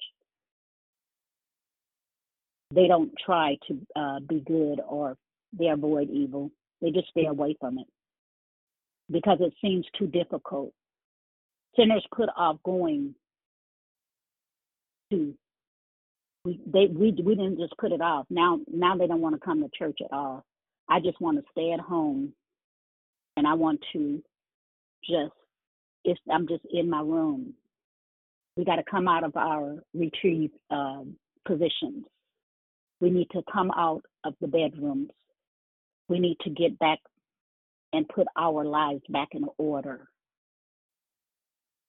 They 2.74 2.86
don't 2.86 3.12
try 3.24 3.56
to 3.68 3.78
uh, 3.96 4.20
be 4.20 4.40
good 4.40 4.80
or 4.88 5.16
they 5.58 5.66
avoid 5.66 6.08
evil. 6.10 6.50
They 6.80 6.90
just 6.90 7.08
stay 7.08 7.26
away 7.26 7.56
from 7.60 7.78
it 7.78 7.86
because 9.10 9.38
it 9.40 9.52
seems 9.60 9.86
too 9.98 10.06
difficult. 10.06 10.72
Sinners 11.76 12.06
put 12.14 12.28
off 12.36 12.56
going 12.64 13.14
to 15.10 15.34
we 16.44 16.60
they 16.66 16.86
we 16.86 17.12
we 17.22 17.34
didn't 17.34 17.58
just 17.58 17.76
put 17.78 17.92
it 17.92 18.00
off. 18.00 18.26
Now 18.30 18.60
now 18.72 18.96
they 18.96 19.06
don't 19.06 19.20
want 19.20 19.34
to 19.34 19.44
come 19.44 19.62
to 19.62 19.68
church 19.76 19.98
at 20.04 20.12
all. 20.12 20.44
I 20.88 21.00
just 21.00 21.20
want 21.20 21.38
to 21.38 21.44
stay 21.52 21.72
at 21.72 21.80
home 21.80 22.32
and 23.36 23.46
I 23.46 23.54
want 23.54 23.80
to 23.92 24.22
just 25.08 25.32
it's 26.04 26.20
I'm 26.32 26.46
just 26.46 26.64
in 26.72 26.88
my 26.88 27.00
room. 27.00 27.54
We 28.56 28.64
got 28.64 28.76
to 28.76 28.84
come 28.88 29.08
out 29.08 29.24
of 29.24 29.36
our 29.36 29.76
retreat 29.92 30.52
uh, 30.70 31.02
positions. 31.46 32.04
We 33.00 33.10
need 33.10 33.28
to 33.32 33.42
come 33.52 33.70
out 33.72 34.02
of 34.24 34.34
the 34.40 34.46
bedrooms 34.46 35.10
we 36.08 36.18
need 36.18 36.38
to 36.40 36.50
get 36.50 36.78
back 36.78 36.98
and 37.92 38.08
put 38.08 38.26
our 38.36 38.64
lives 38.64 39.02
back 39.08 39.28
in 39.32 39.46
order. 39.58 40.08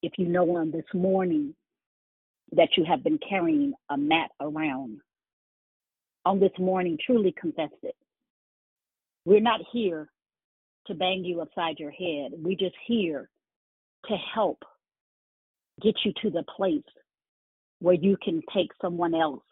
If 0.01 0.13
you 0.17 0.27
know 0.27 0.57
on 0.57 0.71
this 0.71 0.85
morning 0.93 1.53
that 2.53 2.69
you 2.77 2.85
have 2.85 3.03
been 3.03 3.19
carrying 3.27 3.73
a 3.89 3.97
mat 3.97 4.31
around, 4.39 4.99
on 6.25 6.39
this 6.39 6.51
morning, 6.59 6.97
truly 7.05 7.33
confess 7.39 7.69
it. 7.83 7.95
We're 9.27 9.41
not 9.41 9.59
here 9.73 10.07
to 10.85 10.93
bang 10.93 11.25
you 11.25 11.41
upside 11.41 11.79
your 11.79 11.91
head. 11.91 12.31
We're 12.31 12.55
just 12.55 12.77
here 12.87 13.29
to 14.05 14.15
help 14.33 14.63
get 15.81 15.95
you 16.05 16.13
to 16.21 16.29
the 16.29 16.43
place 16.43 16.79
where 17.79 17.93
you 17.93 18.15
can 18.23 18.41
take 18.55 18.69
someone 18.81 19.13
else 19.13 19.43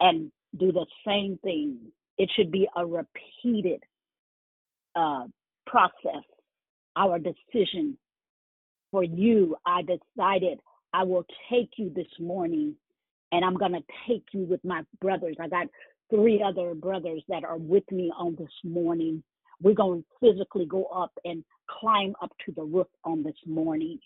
and 0.00 0.32
do 0.58 0.72
the 0.72 0.86
same 1.06 1.38
thing 1.44 1.76
it 2.16 2.30
should 2.34 2.50
be 2.50 2.66
a 2.74 2.86
repeated 2.86 3.82
uh, 4.96 5.24
process. 5.66 6.24
Our 6.96 7.18
decision 7.18 7.98
for 8.92 9.04
you, 9.04 9.56
I 9.66 9.82
decided 9.82 10.58
I 10.94 11.02
will 11.02 11.26
take 11.50 11.72
you 11.76 11.92
this 11.94 12.08
morning 12.18 12.76
and 13.30 13.44
I'm 13.44 13.56
going 13.56 13.72
to 13.72 13.82
take 14.08 14.24
you 14.32 14.44
with 14.44 14.64
my 14.64 14.84
brothers. 15.02 15.36
I 15.38 15.48
got 15.48 15.66
three 16.12 16.42
other 16.42 16.74
brothers 16.74 17.22
that 17.28 17.44
are 17.44 17.58
with 17.58 17.90
me 17.90 18.12
on 18.16 18.36
this 18.38 18.52
morning. 18.64 19.22
We're 19.62 19.74
going 19.74 20.02
to 20.02 20.32
physically 20.32 20.66
go 20.66 20.84
up 20.86 21.12
and 21.24 21.44
climb 21.68 22.14
up 22.22 22.32
to 22.46 22.52
the 22.52 22.62
roof 22.62 22.88
on 23.04 23.22
this 23.22 23.36
morning. 23.46 23.98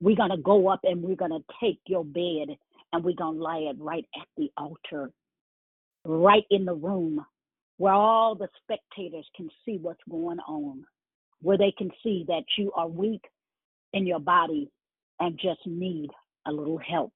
We're 0.00 0.16
going 0.16 0.30
to 0.30 0.36
go 0.36 0.68
up 0.68 0.80
and 0.84 1.02
we're 1.02 1.16
going 1.16 1.32
to 1.32 1.44
take 1.60 1.80
your 1.86 2.04
bed 2.04 2.56
and 2.92 3.04
we're 3.04 3.16
going 3.16 3.36
to 3.36 3.42
lie 3.42 3.68
it 3.70 3.76
right 3.78 4.06
at 4.20 4.26
the 4.36 4.50
altar 4.56 5.10
right 6.06 6.44
in 6.50 6.64
the 6.64 6.74
room 6.74 7.24
where 7.78 7.92
all 7.92 8.34
the 8.34 8.48
spectators 8.62 9.26
can 9.36 9.48
see 9.64 9.78
what's 9.80 10.00
going 10.08 10.38
on, 10.40 10.84
where 11.42 11.58
they 11.58 11.72
can 11.76 11.90
see 12.02 12.24
that 12.28 12.44
you 12.56 12.72
are 12.72 12.88
weak 12.88 13.22
in 13.92 14.06
your 14.06 14.20
body 14.20 14.70
and 15.20 15.38
just 15.38 15.60
need 15.66 16.08
a 16.46 16.52
little 16.52 16.78
help. 16.78 17.12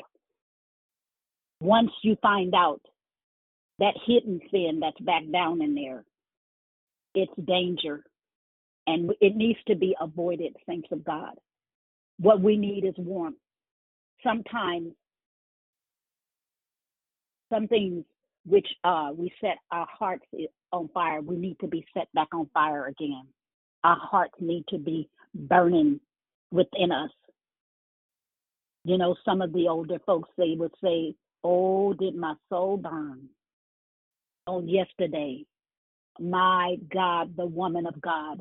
Once 1.61 1.91
you 2.03 2.17
find 2.21 2.55
out 2.55 2.81
that 3.81 3.95
hidden 4.07 4.41
sin 4.51 4.79
that's 4.81 5.01
back 5.01 5.23
down 5.33 5.63
in 5.63 5.75
there, 5.75 6.05
it's 7.15 7.33
danger 7.45 8.05
and 8.87 9.13
it 9.21 9.37
needs 9.37 9.59
to 9.67 9.75
be 9.75 9.97
avoided, 10.01 10.55
saints 10.69 10.89
of 10.93 11.05
God. 11.05 11.35
What 12.19 12.41
we 12.41 12.57
need 12.57 12.85
is 12.85 12.95
warmth. 12.99 13.37
Sometimes, 14.23 14.93
some 17.53 17.67
things 17.67 18.05
which 18.47 18.67
uh, 18.85 19.11
we 19.17 19.33
set 19.41 19.57
our 19.71 19.87
hearts 19.91 20.25
on 20.73 20.89
fire, 20.93 21.21
we 21.21 21.37
need 21.37 21.59
to 21.61 21.67
be 21.67 21.85
set 21.95 22.13
back 22.15 22.29
on 22.33 22.49
fire 22.53 22.87
again. 22.87 23.27
Our 23.83 23.99
hearts 23.99 24.35
need 24.41 24.65
to 24.69 24.79
be 24.79 25.09
burning 25.35 26.01
within 26.51 26.93
us. 26.93 27.11
You 28.85 28.99
know, 28.99 29.15
some 29.25 29.41
of 29.41 29.53
the 29.53 29.69
older 29.69 29.99
folks, 30.05 30.29
they 30.37 30.55
would 30.57 30.73
say, 30.83 31.15
Oh, 31.43 31.95
did 31.95 32.15
my 32.15 32.35
soul 32.51 32.77
burn 32.77 33.29
on 34.47 34.69
yesterday? 34.69 35.45
My 36.19 36.77
God, 36.93 37.37
the 37.37 37.47
woman 37.47 37.87
of 37.87 38.01
God 38.01 38.41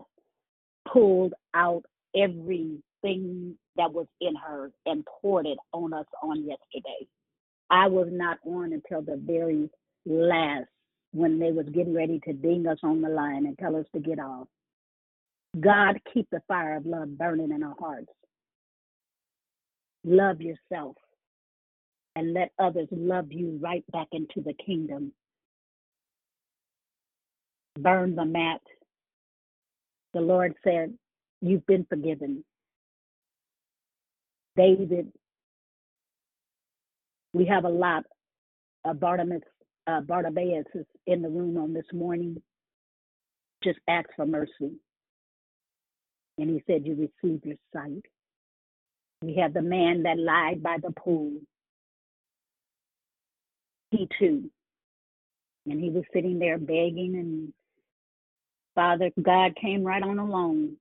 pulled 0.91 1.33
out 1.53 1.83
everything 2.15 3.55
that 3.75 3.93
was 3.93 4.07
in 4.19 4.35
her 4.35 4.71
and 4.85 5.05
poured 5.21 5.45
it 5.45 5.57
on 5.71 5.93
us 5.93 6.05
on 6.21 6.39
yesterday. 6.45 7.07
I 7.69 7.87
was 7.87 8.07
not 8.11 8.39
on 8.45 8.73
until 8.73 9.01
the 9.01 9.21
very 9.23 9.69
last 10.05 10.67
when 11.11 11.39
they 11.39 11.51
was 11.51 11.65
getting 11.73 11.93
ready 11.93 12.19
to 12.25 12.33
ding 12.33 12.67
us 12.67 12.79
on 12.83 13.01
the 13.01 13.09
line 13.09 13.45
and 13.45 13.57
tell 13.57 13.75
us 13.75 13.85
to 13.93 13.99
get 13.99 14.19
off. 14.19 14.47
God 15.59 15.99
keep 16.13 16.27
the 16.31 16.41
fire 16.47 16.77
of 16.77 16.85
love 16.85 17.17
burning 17.17 17.51
in 17.51 17.63
our 17.63 17.75
hearts. 17.79 18.11
Love 20.03 20.41
yourself 20.41 20.95
and 22.15 22.33
let 22.33 22.51
others 22.59 22.87
love 22.91 23.31
you 23.31 23.57
right 23.61 23.83
back 23.91 24.07
into 24.11 24.41
the 24.41 24.53
kingdom. 24.65 25.11
Burn 27.81 28.15
the 28.15 28.25
mat. 28.25 28.61
The 30.13 30.21
Lord 30.21 30.53
said, 30.63 30.93
You've 31.41 31.65
been 31.65 31.85
forgiven. 31.89 32.43
David, 34.57 35.11
we 37.33 37.45
have 37.45 37.63
a 37.63 37.69
lot 37.69 38.03
of 38.83 38.99
Bartimaeus, 38.99 39.43
uh, 39.87 40.01
Bartimaeus 40.01 40.65
is 40.73 40.85
in 41.07 41.21
the 41.21 41.29
room 41.29 41.57
on 41.57 41.73
this 41.73 41.85
morning. 41.93 42.41
Just 43.63 43.79
ask 43.87 44.09
for 44.15 44.25
mercy. 44.25 44.73
And 46.37 46.49
he 46.49 46.63
said, 46.67 46.85
You 46.85 47.09
receive 47.23 47.45
your 47.45 47.57
sight. 47.73 48.05
We 49.21 49.35
have 49.35 49.53
the 49.53 49.61
man 49.61 50.03
that 50.03 50.17
lied 50.17 50.63
by 50.63 50.77
the 50.81 50.91
pool. 50.91 51.33
He 53.91 54.07
too. 54.17 54.49
And 55.65 55.81
he 55.81 55.89
was 55.89 56.03
sitting 56.13 56.39
there 56.39 56.57
begging, 56.57 57.15
and 57.15 57.53
Father 58.79 59.11
God 59.21 59.57
came 59.61 59.83
right 59.83 60.01
on 60.01 60.19
along, 60.19 60.77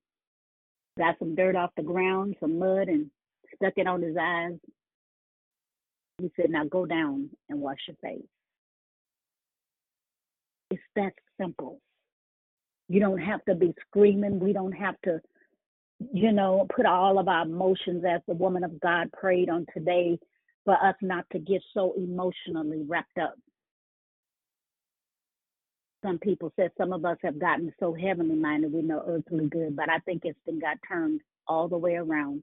got 0.96 1.18
some 1.18 1.34
dirt 1.34 1.56
off 1.56 1.70
the 1.76 1.82
ground, 1.82 2.36
some 2.38 2.56
mud, 2.56 2.86
and 2.86 3.10
stuck 3.56 3.72
it 3.76 3.88
on 3.88 4.02
his 4.02 4.16
eyes. 4.16 4.52
He 6.18 6.30
said, 6.36 6.50
Now 6.50 6.62
go 6.64 6.86
down 6.86 7.28
and 7.48 7.60
wash 7.60 7.78
your 7.88 7.96
face. 8.00 8.22
It's 10.70 10.80
that 10.94 11.12
simple. 11.40 11.80
You 12.88 13.00
don't 13.00 13.18
have 13.18 13.44
to 13.46 13.56
be 13.56 13.74
screaming. 13.88 14.38
We 14.38 14.52
don't 14.52 14.70
have 14.70 14.94
to 15.04 15.20
you 16.12 16.30
know, 16.30 16.68
put 16.74 16.86
all 16.86 17.18
of 17.18 17.26
our 17.26 17.42
emotions 17.42 18.04
as 18.08 18.20
the 18.28 18.34
woman 18.34 18.62
of 18.62 18.78
God 18.80 19.10
prayed 19.10 19.50
on 19.50 19.66
today 19.74 20.20
for 20.64 20.74
us 20.74 20.94
not 21.02 21.24
to 21.32 21.40
get 21.40 21.62
so 21.74 21.94
emotionally 21.96 22.84
wrapped 22.86 23.18
up. 23.18 23.34
Some 26.04 26.18
people 26.18 26.52
said 26.56 26.70
some 26.78 26.92
of 26.92 27.04
us 27.04 27.18
have 27.22 27.40
gotten 27.40 27.72
so 27.80 27.92
heavenly 27.92 28.36
minded 28.36 28.72
we 28.72 28.82
know 28.82 29.02
earthly 29.06 29.48
good, 29.48 29.74
but 29.74 29.90
I 29.90 29.98
think 30.00 30.22
it's 30.24 30.38
been 30.46 30.60
got 30.60 30.76
turned 30.86 31.20
all 31.46 31.66
the 31.68 31.76
way 31.76 31.96
around. 31.96 32.42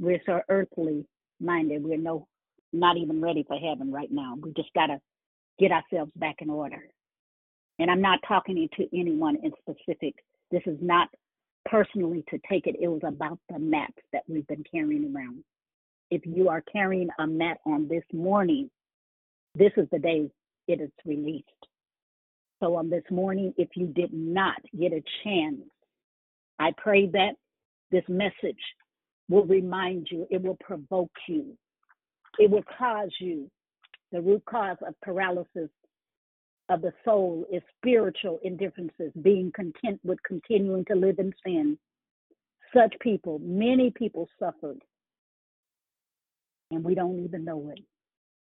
We're 0.00 0.20
so 0.26 0.40
earthly 0.48 1.06
minded, 1.40 1.84
we're 1.84 1.98
no 1.98 2.26
not 2.72 2.96
even 2.96 3.20
ready 3.20 3.44
for 3.46 3.56
heaven 3.56 3.92
right 3.92 4.10
now. 4.10 4.36
We 4.40 4.52
just 4.52 4.72
gotta 4.74 5.00
get 5.60 5.70
ourselves 5.70 6.10
back 6.16 6.36
in 6.40 6.50
order. 6.50 6.82
And 7.78 7.90
I'm 7.90 8.00
not 8.00 8.18
talking 8.26 8.68
to 8.76 8.98
anyone 8.98 9.36
in 9.42 9.52
specific. 9.60 10.14
This 10.50 10.62
is 10.66 10.78
not 10.80 11.08
personally 11.64 12.24
to 12.30 12.38
take 12.48 12.66
it, 12.66 12.76
it 12.80 12.88
was 12.88 13.02
about 13.04 13.38
the 13.48 13.58
mats 13.58 13.94
that 14.12 14.22
we've 14.28 14.46
been 14.46 14.64
carrying 14.70 15.14
around. 15.14 15.44
If 16.10 16.22
you 16.26 16.48
are 16.48 16.62
carrying 16.62 17.08
a 17.18 17.26
mat 17.26 17.58
on 17.64 17.88
this 17.88 18.04
morning, 18.12 18.70
this 19.54 19.72
is 19.76 19.88
the 19.90 19.98
day 19.98 20.30
it 20.68 20.80
is 20.80 20.90
released. 21.04 21.48
So 22.60 22.76
on 22.76 22.88
this 22.88 23.04
morning, 23.10 23.52
if 23.56 23.68
you 23.74 23.86
did 23.88 24.12
not 24.12 24.56
get 24.78 24.92
a 24.92 25.02
chance, 25.24 25.62
I 26.58 26.70
pray 26.76 27.06
that 27.08 27.32
this 27.90 28.04
message 28.08 28.60
will 29.28 29.44
remind 29.44 30.08
you, 30.10 30.26
it 30.30 30.42
will 30.42 30.58
provoke 30.60 31.12
you, 31.28 31.56
it 32.38 32.50
will 32.50 32.64
cause 32.78 33.10
you. 33.20 33.50
The 34.12 34.20
root 34.20 34.44
cause 34.48 34.76
of 34.86 34.94
paralysis 35.02 35.70
of 36.68 36.82
the 36.82 36.92
soul 37.04 37.44
is 37.52 37.62
spiritual 37.78 38.38
indifferences, 38.44 39.10
being 39.22 39.50
content 39.54 40.00
with 40.04 40.18
continuing 40.26 40.84
to 40.86 40.94
live 40.94 41.18
in 41.18 41.32
sin. 41.44 41.76
Such 42.72 42.94
people, 43.00 43.40
many 43.40 43.90
people 43.90 44.28
suffered, 44.38 44.80
and 46.70 46.84
we 46.84 46.94
don't 46.94 47.24
even 47.24 47.44
know 47.44 47.72
it. 47.74 47.82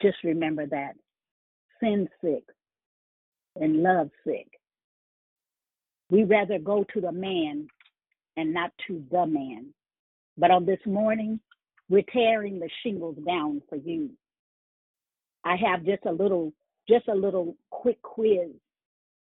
Just 0.02 0.18
remember 0.24 0.66
that. 0.68 0.96
Sin 1.82 2.08
sick 2.22 2.44
and 3.56 3.84
love 3.84 4.10
sick. 4.26 4.48
We 6.10 6.24
rather 6.24 6.60
go 6.60 6.86
to 6.94 7.02
the 7.02 7.12
man 7.12 7.68
and 8.38 8.54
not 8.54 8.72
to 8.88 9.04
the 9.12 9.26
man. 9.26 9.74
But 10.38 10.52
on 10.52 10.66
this 10.66 10.80
morning, 10.86 11.40
we're 11.90 12.04
tearing 12.12 12.60
the 12.60 12.70
shingles 12.84 13.18
down 13.26 13.62
for 13.70 13.78
you. 13.78 14.12
I 15.44 15.56
have 15.56 15.86
just 15.86 16.06
a 16.06 16.12
little 16.12 16.54
just 16.90 17.08
a 17.08 17.16
little 17.16 17.56
quick 17.72 18.02
quiz. 18.02 18.52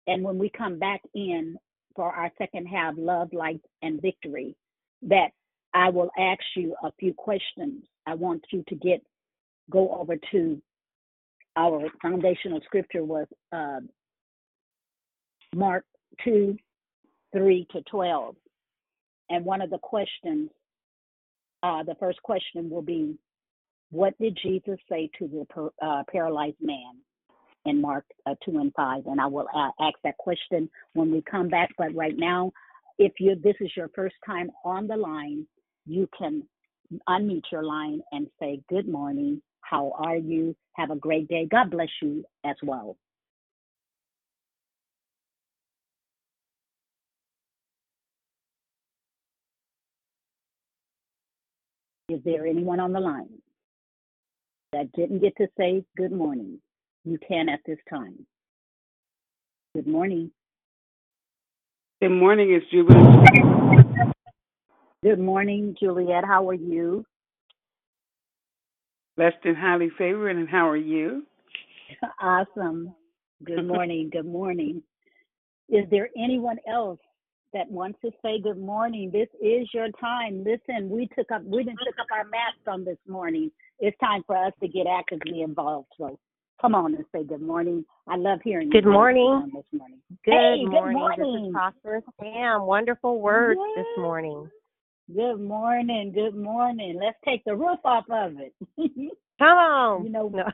And 0.07 0.23
when 0.23 0.39
we 0.39 0.51
come 0.51 0.79
back 0.79 1.01
in 1.15 1.57
for 1.97 2.13
our 2.13 2.31
second 2.37 2.67
half, 2.67 2.95
love, 2.99 3.33
light, 3.33 3.63
and 3.81 4.03
victory, 4.03 4.55
that 5.03 5.29
I 5.73 5.89
will 5.91 6.11
ask 6.19 6.43
you 6.57 6.75
a 6.83 6.93
few 6.99 7.15
questions. 7.15 7.85
I 8.07 8.15
want 8.15 8.45
you 8.51 8.65
to 8.69 8.75
get 8.75 9.03
go 9.71 9.95
over 9.95 10.17
to 10.33 10.61
our 11.57 11.89
foundational 12.03 12.61
scripture 12.65 13.05
was 13.05 13.27
uh, 13.53 13.81
Mark 15.55 15.85
2, 16.25 16.57
3 17.33 17.67
to 17.73 17.83
12. 17.83 18.37
And 19.31 19.45
one 19.45 19.63
of 19.63 19.71
the 19.71 19.79
questions, 19.79 20.51
uh, 21.63 21.83
the 21.85 21.97
first 22.01 22.23
question 22.23 22.71
will 22.71 22.83
be, 22.83 23.17
What 23.91 24.19
did 24.19 24.39
Jesus 24.43 24.79
say 24.91 25.11
to 25.19 25.29
the 25.29 25.71
uh, 25.87 26.03
paralyzed 26.11 26.57
man? 26.61 26.97
in 27.65 27.81
Mark 27.81 28.05
uh, 28.27 28.35
2 28.45 28.59
and 28.59 28.73
5. 28.75 29.07
And 29.07 29.21
I 29.21 29.27
will 29.27 29.49
uh, 29.55 29.71
ask 29.81 29.95
that 30.05 30.17
question 30.19 30.69
when 30.95 31.11
we 31.11 31.23
come 31.23 31.49
back. 31.49 31.71
But 31.79 31.95
right 31.95 32.17
now, 32.17 32.53
if 32.99 33.13
you 33.19 33.35
this 33.43 33.57
is 33.61 33.71
your 33.77 33.91
first 33.95 34.17
time 34.25 34.51
on 34.65 34.87
the 34.87 34.97
line, 34.97 35.47
you 35.87 36.09
can 36.17 36.43
unmute 37.09 37.45
your 37.51 37.65
line 37.65 38.01
and 38.13 38.29
say, 38.41 38.61
Good 38.69 38.89
morning. 38.89 39.41
How 39.63 39.93
are 39.99 40.17
you? 40.17 40.55
Have 40.75 40.91
a 40.91 40.97
great 40.97 41.29
day. 41.29 41.47
God 41.51 41.71
bless 41.71 41.89
you 42.03 42.25
as 42.45 42.57
well. 42.63 42.97
Is 52.15 52.21
there 52.25 52.47
anyone 52.47 52.79
on 52.79 52.93
the 52.93 53.01
line 53.01 53.43
that 54.73 54.93
didn't 54.93 55.19
get 55.19 55.37
to 55.39 55.49
say 55.59 55.85
good 55.97 56.13
morning? 56.13 56.61
You 57.05 57.19
can 57.27 57.49
at 57.49 57.59
this 57.67 57.79
time. 57.91 58.25
Good 59.75 59.89
morning. 59.89 60.31
Good 62.01 62.11
morning, 62.11 62.53
it's 62.53 62.71
Juliet. 62.71 64.15
Good 65.03 65.19
morning, 65.19 65.75
Juliet. 65.81 66.25
How 66.25 66.49
are 66.49 66.55
you? 66.55 67.05
Blessed 69.17 69.39
and 69.43 69.57
highly 69.57 69.91
favored, 69.99 70.37
and 70.37 70.49
how 70.49 70.69
are 70.69 70.77
you? 70.77 71.27
Awesome. 72.23 72.95
Good 73.43 73.67
morning. 73.67 74.09
good 74.13 74.25
morning. 74.25 74.85
Is 75.69 75.85
there 75.91 76.11
anyone 76.17 76.59
else 76.73 77.01
that 77.55 77.71
wants 77.71 77.99
to 78.05 78.11
say 78.23 78.41
good 78.41 78.59
morning? 78.59 79.11
This 79.11 79.29
is 79.41 79.69
your 79.73 79.89
time. 80.01 80.45
Listen, 80.45 80.91
we 80.91 81.09
took 81.17 81.31
up 81.33 81.43
we 81.45 81.65
didn't 81.65 81.79
took 81.87 81.99
up 81.99 82.07
our 82.13 82.25
masks 82.25 82.67
on 82.67 82.85
this 82.85 82.99
morning. 83.09 83.51
It's 83.81 83.97
time 83.99 84.23
for 84.27 84.37
us 84.37 84.53
to 84.61 84.69
get 84.69 84.87
actively 84.87 85.41
involved. 85.43 85.89
So 85.99 86.19
Come 86.61 86.75
on 86.75 86.95
and 86.95 87.05
say 87.15 87.25
good 87.25 87.43
morning. 87.43 87.85
I 88.07 88.17
love 88.17 88.39
hearing 88.45 88.69
you. 88.73 88.81
good 88.81 88.89
morning. 88.89 89.51
this 89.55 89.65
morning. 89.79 89.99
Good, 90.25 90.33
hey, 90.33 90.65
morning. 90.65 90.71
good 90.71 90.99
morning. 90.99 91.43
This 91.43 91.49
is 91.49 91.53
Prosperous 91.53 92.05
Pam. 92.21 92.63
Wonderful 92.63 93.21
words 93.21 93.61
yes. 93.77 93.85
this 93.85 94.03
morning. 94.03 94.49
Good 95.15 95.41
morning. 95.41 96.13
Good 96.15 96.35
morning. 96.35 96.99
Let's 97.03 97.19
take 97.25 97.45
the 97.45 97.55
roof 97.55 97.81
off 97.85 98.05
of 98.11 98.35
it. 98.39 98.55
Come 99.39 99.59
on. 99.59 100.05
You 100.05 100.11
know, 100.11 100.29
No. 100.29 100.45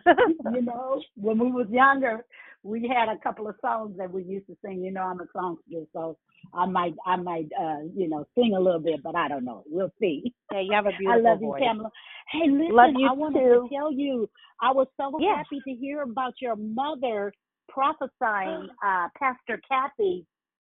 you 0.53 0.63
know, 0.63 1.03
when 1.17 1.39
we 1.39 1.53
was 1.53 1.67
younger, 1.71 2.25
we 2.63 2.87
had 2.89 3.09
a 3.09 3.19
couple 3.19 3.49
of 3.49 3.55
songs 3.61 3.97
that 3.97 4.11
we 4.11 4.23
used 4.23 4.47
to 4.47 4.57
sing. 4.65 4.83
You 4.85 4.91
know, 4.93 5.03
I'm 5.03 5.21
a 5.21 5.27
songster, 5.35 5.85
so 5.93 6.19
I 6.55 6.67
might, 6.67 6.95
I 7.07 7.17
might, 7.17 7.49
uh, 7.59 7.83
you 7.95 8.09
know, 8.09 8.27
sing 8.35 8.55
a 8.57 8.61
little 8.61 8.81
bit, 8.81 9.03
but 9.03 9.17
I 9.17 9.29
don't 9.29 9.45
know. 9.45 9.65
We'll 9.67 9.93
see. 10.01 10.35
Hey, 10.51 10.63
you 10.65 10.75
have 10.75 10.87
a 10.87 10.93
beautiful 10.93 11.09
I 11.27 11.31
love 11.31 11.43
you. 11.43 11.55
Pamela. 11.59 11.91
Hey, 12.31 12.51
listen, 12.51 12.75
Love 12.75 12.91
you 12.97 13.09
I 13.09 13.13
wanted 13.13 13.41
too. 13.41 13.69
to 13.69 13.75
tell 13.75 13.93
you, 13.93 14.29
I 14.61 14.73
was 14.73 14.87
so 14.97 15.17
Yeah. 15.19 15.37
happy 15.37 15.61
to 15.61 15.75
hear 15.75 16.03
about 16.03 16.35
your 16.41 16.57
mother 16.57 17.33
prophesying, 17.69 18.69
uh, 18.85 19.09
Pastor 19.19 19.61
Kathy. 19.69 20.27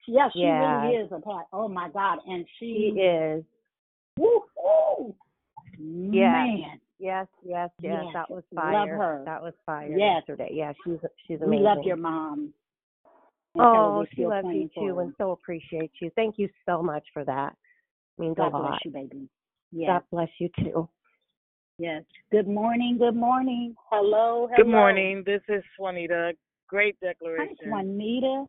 Yeah, 0.07 0.29
she 0.33 0.41
Yeah. 0.41 0.61
really 0.61 0.95
is 0.95 1.13
a 1.13 1.21
pat. 1.21 1.47
Oh 1.53 1.69
my 1.69 1.91
God, 1.91 2.19
and 2.27 2.47
She 2.59 2.95
she, 2.97 3.01
is. 3.01 3.45
woo, 4.17 4.43
woo, 4.57 5.15
Yes. 5.79 6.33
man, 6.33 6.81
Yes, 6.99 7.27
yes, 7.45 7.71
yes. 7.81 8.03
Yes. 8.05 8.13
That 8.13 8.31
was 8.31 8.43
Love 8.53 8.65
fire. 8.65 8.97
her. 8.97 9.23
That 9.25 9.43
was 9.43 9.55
fire 9.65 9.89
Yes. 9.89 10.23
yesterday. 10.27 10.51
Yeah, 10.53 10.73
she's 10.85 10.99
she's 11.27 11.41
amazing. 11.41 11.51
we 11.51 11.59
love 11.59 11.79
your 11.85 11.97
mom. 11.97 12.53
And 13.55 13.65
Oh, 13.65 13.99
we're 13.99 14.07
she 14.15 14.27
loves 14.27 14.47
you 14.53 14.69
too, 14.75 14.97
her. 14.97 15.03
and 15.03 15.15
so 15.19 15.31
appreciate 15.33 15.93
you. 16.01 16.11
Thank 16.17 16.39
you 16.39 16.49
so 16.67 16.83
much 16.83 17.05
for 17.13 17.25
that. 17.25 17.55
I 18.19 18.23
Means 18.23 18.37
God 18.37 18.53
a 18.53 18.59
lot. 18.59 18.69
bless 18.71 18.85
you, 18.85 18.91
baby. 18.91 19.29
Yes. 19.73 19.89
God 19.89 20.03
bless 20.11 20.29
you 20.39 20.49
too. 20.59 20.89
Yes. 21.79 22.03
Good 22.33 22.49
morning. 22.49 22.99
Good 22.99 23.15
morning. 23.17 23.77
Hello. 23.91 24.49
Hello. 24.51 24.57
Good 24.57 24.67
morning. 24.71 25.23
This 25.25 25.43
is 25.49 25.63
Juanita. 25.79 26.33
Great 26.69 26.99
declaration. 27.01 27.57
Hi, 27.71 27.83
declaration. 27.85 27.89
Juanita. 27.97 28.45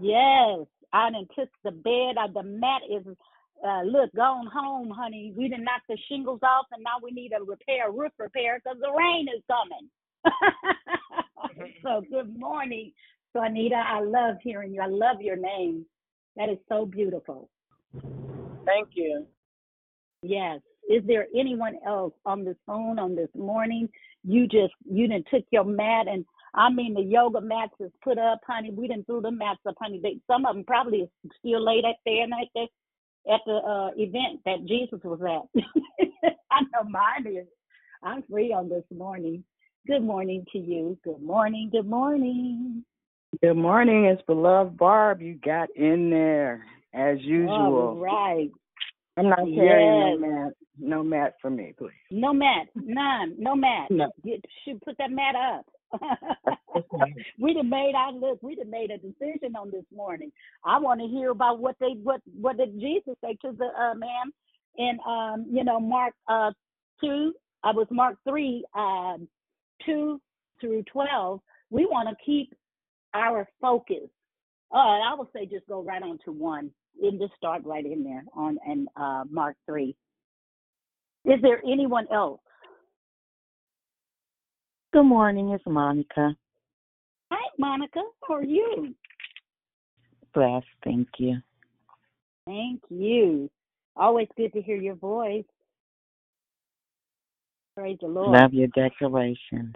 Yes. 0.00 0.66
I 0.92 1.10
done 1.10 1.26
took 1.38 1.48
the 1.64 1.70
bed. 1.70 2.16
Uh, 2.18 2.28
the 2.32 2.42
mat 2.42 2.82
is, 2.90 3.04
uh, 3.66 3.82
look, 3.82 4.14
gone 4.14 4.46
home, 4.46 4.90
honey. 4.90 5.32
We 5.36 5.48
done 5.48 5.64
knocked 5.64 5.88
the 5.88 5.98
shingles 6.08 6.40
off, 6.42 6.66
and 6.72 6.82
now 6.82 6.96
we 7.02 7.10
need 7.10 7.32
a 7.32 7.42
repair, 7.42 7.90
roof 7.90 8.12
repair, 8.18 8.60
because 8.62 8.78
the 8.80 8.92
rain 8.92 9.26
is 9.34 9.42
coming. 9.48 9.88
so 11.82 12.02
good 12.10 12.38
morning, 12.38 12.92
Juanita. 13.34 13.76
I 13.76 14.00
love 14.00 14.36
hearing 14.42 14.74
you. 14.74 14.80
I 14.80 14.86
love 14.86 15.20
your 15.20 15.36
name. 15.36 15.84
That 16.36 16.48
is 16.48 16.58
so 16.68 16.86
beautiful. 16.86 17.50
Thank 18.64 18.90
you. 18.94 19.26
Yes. 20.22 20.60
Is 20.88 21.02
there 21.06 21.26
anyone 21.38 21.76
else 21.86 22.14
on 22.24 22.44
this 22.44 22.56
phone 22.66 22.98
on 22.98 23.14
this 23.14 23.28
morning? 23.36 23.88
You 24.24 24.46
just 24.46 24.72
you 24.84 25.08
didn't 25.08 25.26
took 25.32 25.44
your 25.50 25.64
mat 25.64 26.06
and 26.08 26.24
I 26.54 26.70
mean 26.70 26.94
the 26.94 27.02
yoga 27.02 27.40
mats 27.40 27.74
is 27.80 27.90
put 28.02 28.18
up, 28.18 28.40
honey. 28.46 28.70
We 28.70 28.88
didn't 28.88 29.06
threw 29.06 29.20
the 29.20 29.30
mats 29.30 29.60
up, 29.68 29.74
honey. 29.80 30.00
They, 30.02 30.18
some 30.26 30.46
of 30.46 30.54
them 30.54 30.64
probably 30.64 31.00
is 31.00 31.08
still 31.38 31.64
laid 31.64 31.84
up 31.84 31.96
there 32.04 32.24
and 32.24 32.32
at 32.32 32.48
the 32.54 32.66
at 33.28 33.40
the 33.46 33.52
uh, 33.56 33.90
event 33.96 34.40
that 34.44 34.64
Jesus 34.66 35.00
was 35.04 35.20
at. 35.22 35.62
I 36.50 36.60
know 36.72 36.88
mine 36.88 37.26
is. 37.26 37.46
I'm 38.02 38.22
free 38.30 38.52
on 38.52 38.68
this 38.68 38.84
morning. 38.96 39.44
Good 39.86 40.02
morning 40.02 40.44
to 40.52 40.58
you. 40.58 40.98
Good 41.04 41.20
morning. 41.22 41.68
Good 41.72 41.86
morning. 41.88 42.84
Good 43.42 43.56
morning. 43.56 44.04
It's 44.06 44.22
beloved 44.26 44.76
Barb. 44.76 45.20
You 45.20 45.34
got 45.44 45.68
in 45.76 46.10
there 46.10 46.64
as 46.94 47.18
usual. 47.20 47.96
right. 47.96 48.50
I'm 49.16 49.28
not 49.28 49.40
carrying 49.54 50.12
Yes. 50.12 50.18
no 50.20 50.28
mat. 50.28 50.52
No 50.80 51.02
mat 51.02 51.34
for 51.42 51.50
me, 51.50 51.74
please. 51.76 51.90
No 52.10 52.32
mat. 52.32 52.68
None. 52.76 53.34
No 53.36 53.56
mat. 53.56 53.90
No. 53.90 54.10
Get, 54.24 54.44
should 54.64 54.80
put 54.82 54.96
that 54.98 55.10
mat 55.10 55.34
up. 55.34 55.66
we 57.38 57.54
done 57.54 57.70
made 57.70 57.92
our 57.96 58.12
look. 58.12 58.42
We 58.42 58.54
done 58.54 58.70
made 58.70 58.90
a 58.90 58.98
decision 58.98 59.56
on 59.56 59.70
this 59.70 59.84
morning. 59.94 60.32
I 60.64 60.78
want 60.78 61.00
to 61.00 61.06
hear 61.06 61.30
about 61.30 61.60
what 61.60 61.76
they 61.80 61.94
what 62.02 62.20
what 62.40 62.56
did 62.56 62.78
Jesus 62.80 63.14
say 63.22 63.36
to 63.42 63.52
the 63.52 63.66
uh, 63.66 63.94
man 63.94 64.32
in 64.76 64.98
um 65.06 65.46
you 65.50 65.64
know 65.64 65.80
Mark 65.80 66.14
uh 66.28 66.52
two. 67.00 67.34
I 67.62 67.72
was 67.72 67.86
Mark 67.90 68.16
three 68.28 68.64
um 68.74 69.28
two 69.84 70.20
through 70.60 70.84
twelve. 70.84 71.40
We 71.70 71.86
want 71.86 72.08
to 72.08 72.24
keep 72.24 72.54
our 73.14 73.48
focus. 73.60 74.08
Uh, 74.72 74.76
I 74.76 75.14
would 75.16 75.28
say 75.32 75.46
just 75.46 75.66
go 75.66 75.82
right 75.82 76.02
on 76.02 76.18
to 76.24 76.32
one 76.32 76.70
and 77.02 77.20
just 77.20 77.34
start 77.36 77.62
right 77.64 77.84
in 77.84 78.04
there 78.04 78.24
on 78.34 78.58
and 78.66 78.88
uh 78.96 79.24
Mark 79.30 79.56
three. 79.66 79.96
Is 81.24 81.40
there 81.42 81.60
anyone 81.64 82.06
else? 82.12 82.40
Good 84.92 85.04
morning, 85.04 85.50
it's 85.50 85.64
Monica. 85.66 86.34
Hi, 87.30 87.48
Monica. 87.58 88.00
How 88.26 88.34
are 88.36 88.44
you? 88.44 88.94
Blessed, 90.34 90.66
thank 90.84 91.08
you. 91.18 91.36
Thank 92.46 92.80
you. 92.88 93.50
Always 93.96 94.28
good 94.36 94.52
to 94.52 94.62
hear 94.62 94.76
your 94.76 94.94
voice. 94.94 95.44
Praise 97.76 97.98
the 98.00 98.08
Lord. 98.08 98.40
Love 98.40 98.54
your 98.54 98.68
decorations. 98.68 99.74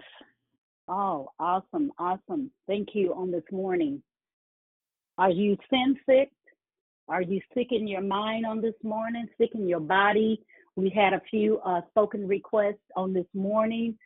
Oh, 0.87 1.29
awesome, 1.39 1.91
awesome. 1.97 2.51
Thank 2.67 2.89
you 2.93 3.13
on 3.13 3.31
this 3.31 3.43
morning. 3.51 4.01
Are 5.17 5.29
you 5.29 5.57
sin 5.69 5.97
sick? 6.05 6.31
Are 7.07 7.21
you 7.21 7.39
sick 7.53 7.67
in 7.71 7.87
your 7.87 8.01
mind 8.01 8.45
on 8.45 8.61
this 8.61 8.73
morning? 8.83 9.27
Sick 9.37 9.51
in 9.53 9.67
your 9.67 9.79
body? 9.79 10.41
We 10.75 10.89
had 10.89 11.13
a 11.13 11.21
few 11.29 11.59
uh, 11.59 11.81
spoken 11.89 12.27
requests 12.27 12.83
on 12.95 13.13
this 13.13 13.27
morning. 13.33 13.97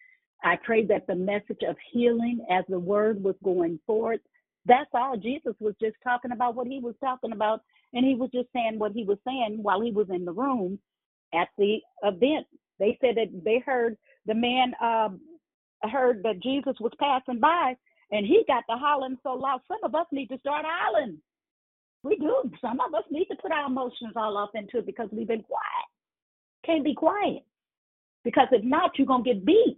I 0.44 0.56
prayed 0.64 0.88
that 0.90 1.08
the 1.08 1.16
message 1.16 1.62
of 1.68 1.76
healing 1.92 2.46
as 2.50 2.64
the 2.70 2.80
word 2.80 3.24
was 3.24 3.36
going 3.44 3.80
forth. 3.88 4.20
That's 4.66 4.90
all. 4.94 5.18
Jesus 5.18 5.56
was 5.60 5.74
just 5.82 5.96
talking 6.04 6.32
about 6.32 6.56
what 6.56 6.68
he 6.68 6.80
was 6.80 6.96
talking 7.00 7.32
about, 7.32 7.62
and 7.94 8.06
he 8.06 8.16
was 8.16 8.30
just 8.34 8.50
saying 8.54 8.78
what 8.78 8.92
he 8.92 9.04
was 9.04 9.18
saying 9.26 9.60
while 9.62 9.82
he 9.82 9.92
was 9.92 10.08
in 10.10 10.26
the 10.26 10.32
room 10.32 10.80
at 11.34 11.48
the 11.58 11.78
event. 12.04 12.46
They 12.80 12.98
said 13.02 13.16
that 13.16 13.44
they 13.44 13.60
heard 13.66 13.98
the 14.26 14.36
man 14.36 14.74
um, 14.82 15.20
heard 15.84 16.22
that 16.24 16.44
Jesus 16.44 16.76
was 16.80 16.92
passing 17.00 17.40
by, 17.40 17.76
and 18.12 18.26
he 18.26 18.44
got 18.48 18.64
to 18.70 18.78
hollering 18.78 19.18
so 19.24 19.34
loud. 19.34 19.62
Some 19.68 19.80
of 19.84 19.96
us 19.96 20.06
need 20.12 20.28
to 20.28 20.40
start 20.40 20.66
hollering. 20.68 21.18
We 22.04 22.18
do. 22.18 22.52
Some 22.62 22.80
of 22.80 22.94
us 22.94 23.04
need 23.10 23.26
to 23.26 23.36
put 23.42 23.52
our 23.52 23.68
emotions 23.68 24.14
all 24.16 24.38
off 24.38 24.52
into 24.54 24.80
it 24.80 24.86
because 24.86 25.10
we've 25.12 25.28
been 25.28 25.44
quiet. 25.44 25.88
Can't 26.66 26.84
be 26.84 26.94
quiet 26.94 27.44
because 28.24 28.48
if 28.52 28.64
not, 28.64 28.92
you're 28.98 29.08
gonna 29.08 29.24
get 29.24 29.46
beat. 29.46 29.78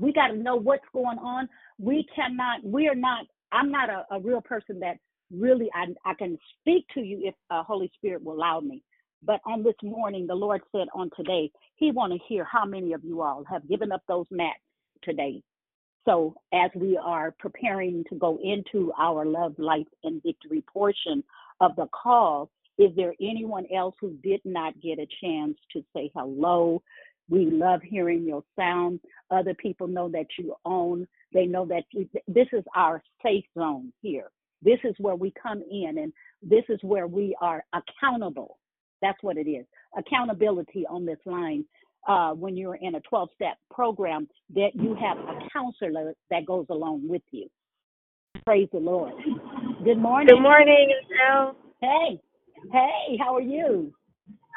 We 0.00 0.12
got 0.12 0.28
to 0.28 0.36
know 0.36 0.56
what's 0.56 0.84
going 0.92 1.18
on. 1.18 1.48
We 1.78 2.06
cannot. 2.14 2.64
We 2.64 2.88
are 2.88 2.94
not. 2.94 3.26
I'm 3.52 3.70
not 3.70 3.90
a, 3.90 4.06
a 4.12 4.20
real 4.20 4.40
person 4.40 4.80
that 4.80 4.96
really 5.32 5.68
I 5.74 5.86
I 6.08 6.14
can 6.14 6.38
speak 6.60 6.86
to 6.94 7.00
you 7.00 7.20
if 7.24 7.34
uh, 7.50 7.62
Holy 7.62 7.90
Spirit 7.96 8.22
will 8.24 8.34
allow 8.34 8.60
me. 8.60 8.82
But 9.22 9.40
on 9.44 9.62
this 9.62 9.74
morning, 9.82 10.26
the 10.26 10.34
Lord 10.34 10.62
said 10.72 10.88
on 10.94 11.10
today, 11.16 11.50
He 11.76 11.90
want 11.90 12.12
to 12.12 12.18
hear 12.26 12.44
how 12.44 12.64
many 12.64 12.94
of 12.94 13.04
you 13.04 13.20
all 13.20 13.44
have 13.50 13.68
given 13.68 13.92
up 13.92 14.02
those 14.08 14.26
mats 14.30 14.60
today. 15.02 15.42
So 16.06 16.34
as 16.52 16.70
we 16.74 16.96
are 16.96 17.34
preparing 17.38 18.04
to 18.08 18.16
go 18.16 18.38
into 18.42 18.92
our 18.98 19.26
love, 19.26 19.54
life, 19.58 19.86
and 20.02 20.22
victory 20.22 20.64
portion 20.72 21.22
of 21.60 21.76
the 21.76 21.86
call, 21.88 22.50
is 22.78 22.90
there 22.96 23.14
anyone 23.20 23.66
else 23.74 23.94
who 24.00 24.14
did 24.22 24.40
not 24.44 24.80
get 24.80 24.98
a 24.98 25.06
chance 25.22 25.56
to 25.72 25.84
say 25.94 26.10
hello? 26.14 26.82
We 27.30 27.46
love 27.46 27.80
hearing 27.82 28.26
your 28.26 28.42
sound. 28.56 29.00
Other 29.30 29.54
people 29.54 29.86
know 29.86 30.10
that 30.10 30.26
you 30.38 30.54
own. 30.64 31.06
They 31.32 31.46
know 31.46 31.64
that 31.66 31.84
you, 31.92 32.08
this 32.28 32.48
is 32.52 32.64
our 32.76 33.02
safe 33.24 33.44
zone 33.56 33.92
here. 34.02 34.30
This 34.62 34.80
is 34.84 34.94
where 34.98 35.14
we 35.14 35.32
come 35.40 35.62
in, 35.70 35.98
and 35.98 36.12
this 36.42 36.64
is 36.68 36.78
where 36.82 37.06
we 37.06 37.36
are 37.40 37.64
accountable. 37.72 38.58
That's 39.00 39.18
what 39.22 39.38
it 39.38 39.48
is. 39.48 39.64
Accountability 39.96 40.86
on 40.88 41.06
this 41.06 41.18
line. 41.24 41.64
Uh, 42.08 42.32
when 42.32 42.56
you're 42.56 42.76
in 42.76 42.96
a 42.96 43.00
12 43.00 43.28
step 43.34 43.58
program, 43.70 44.28
that 44.54 44.70
you 44.74 44.96
have 44.96 45.18
a 45.18 45.38
counselor 45.52 46.14
that 46.30 46.46
goes 46.46 46.66
along 46.70 47.06
with 47.06 47.22
you. 47.30 47.46
Praise 48.46 48.68
the 48.72 48.78
Lord. 48.78 49.12
Good 49.84 49.98
morning. 49.98 50.34
Good 50.34 50.42
morning, 50.42 50.88
Michelle. 51.10 51.56
Hey, 51.80 52.20
hey, 52.72 53.18
how 53.20 53.36
are 53.36 53.42
you? 53.42 53.92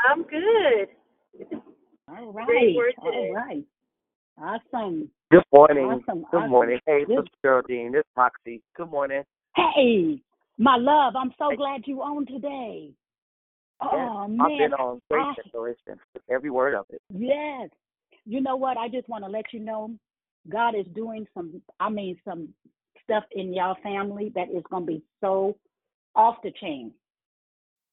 I'm 0.10 0.24
good. 0.24 0.88
All 2.10 2.32
right. 2.32 2.46
Great 2.48 2.76
word 2.76 2.94
today. 3.04 3.30
All 3.30 3.34
right. 3.34 3.66
Awesome. 4.38 5.10
Good 5.32 5.44
morning. 5.54 5.86
Awesome. 5.86 6.26
Good 6.32 6.38
awesome. 6.38 6.50
morning. 6.50 6.80
Hey, 6.86 7.06
Good- 7.06 7.18
this 7.18 7.24
is 7.24 7.30
Geraldine. 7.44 7.92
This 7.92 8.00
is 8.00 8.12
Moxie. 8.18 8.62
Good 8.76 8.90
morning. 8.90 9.24
Hey, 9.56 10.22
my 10.58 10.76
love, 10.78 11.16
I'm 11.16 11.32
so 11.38 11.56
glad 11.56 11.82
you 11.86 12.02
on 12.02 12.26
today. 12.26 12.92
Oh 13.82 13.90
yes, 13.92 14.30
man, 14.30 14.42
I've 14.42 14.58
been 14.58 14.74
on 14.74 15.02
great 15.10 15.22
I- 15.22 15.34
declaration. 15.44 16.00
Every 16.30 16.50
word 16.50 16.74
of 16.74 16.86
it. 16.90 17.02
Yes. 17.14 17.70
You 18.26 18.42
know 18.42 18.56
what? 18.56 18.78
I 18.78 18.88
just 18.88 19.10
want 19.10 19.24
to 19.26 19.30
let 19.30 19.46
you 19.52 19.60
know 19.60 19.92
God 20.50 20.76
is 20.76 20.86
doing 20.94 21.28
some, 21.34 21.62
I 21.80 21.90
mean, 21.90 22.18
some 22.26 22.50
stuff 23.04 23.24
in 23.32 23.54
y'all 23.54 23.76
family 23.84 24.32
that 24.36 24.50
is 24.50 24.64
going 24.70 24.86
to 24.86 24.92
be 24.94 25.04
so 25.22 25.56
off 26.16 26.38
the 26.44 26.52
chain 26.62 26.92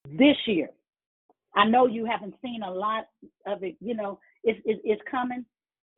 this 0.07 0.37
year. 0.47 0.71
I 1.55 1.67
know 1.67 1.87
you 1.87 2.05
haven't 2.05 2.35
seen 2.43 2.63
a 2.63 2.71
lot 2.71 3.07
of 3.47 3.63
it. 3.63 3.77
You 3.81 3.95
know, 3.95 4.19
it's 4.45 4.61
it's, 4.65 4.81
it's 4.85 5.03
coming. 5.11 5.45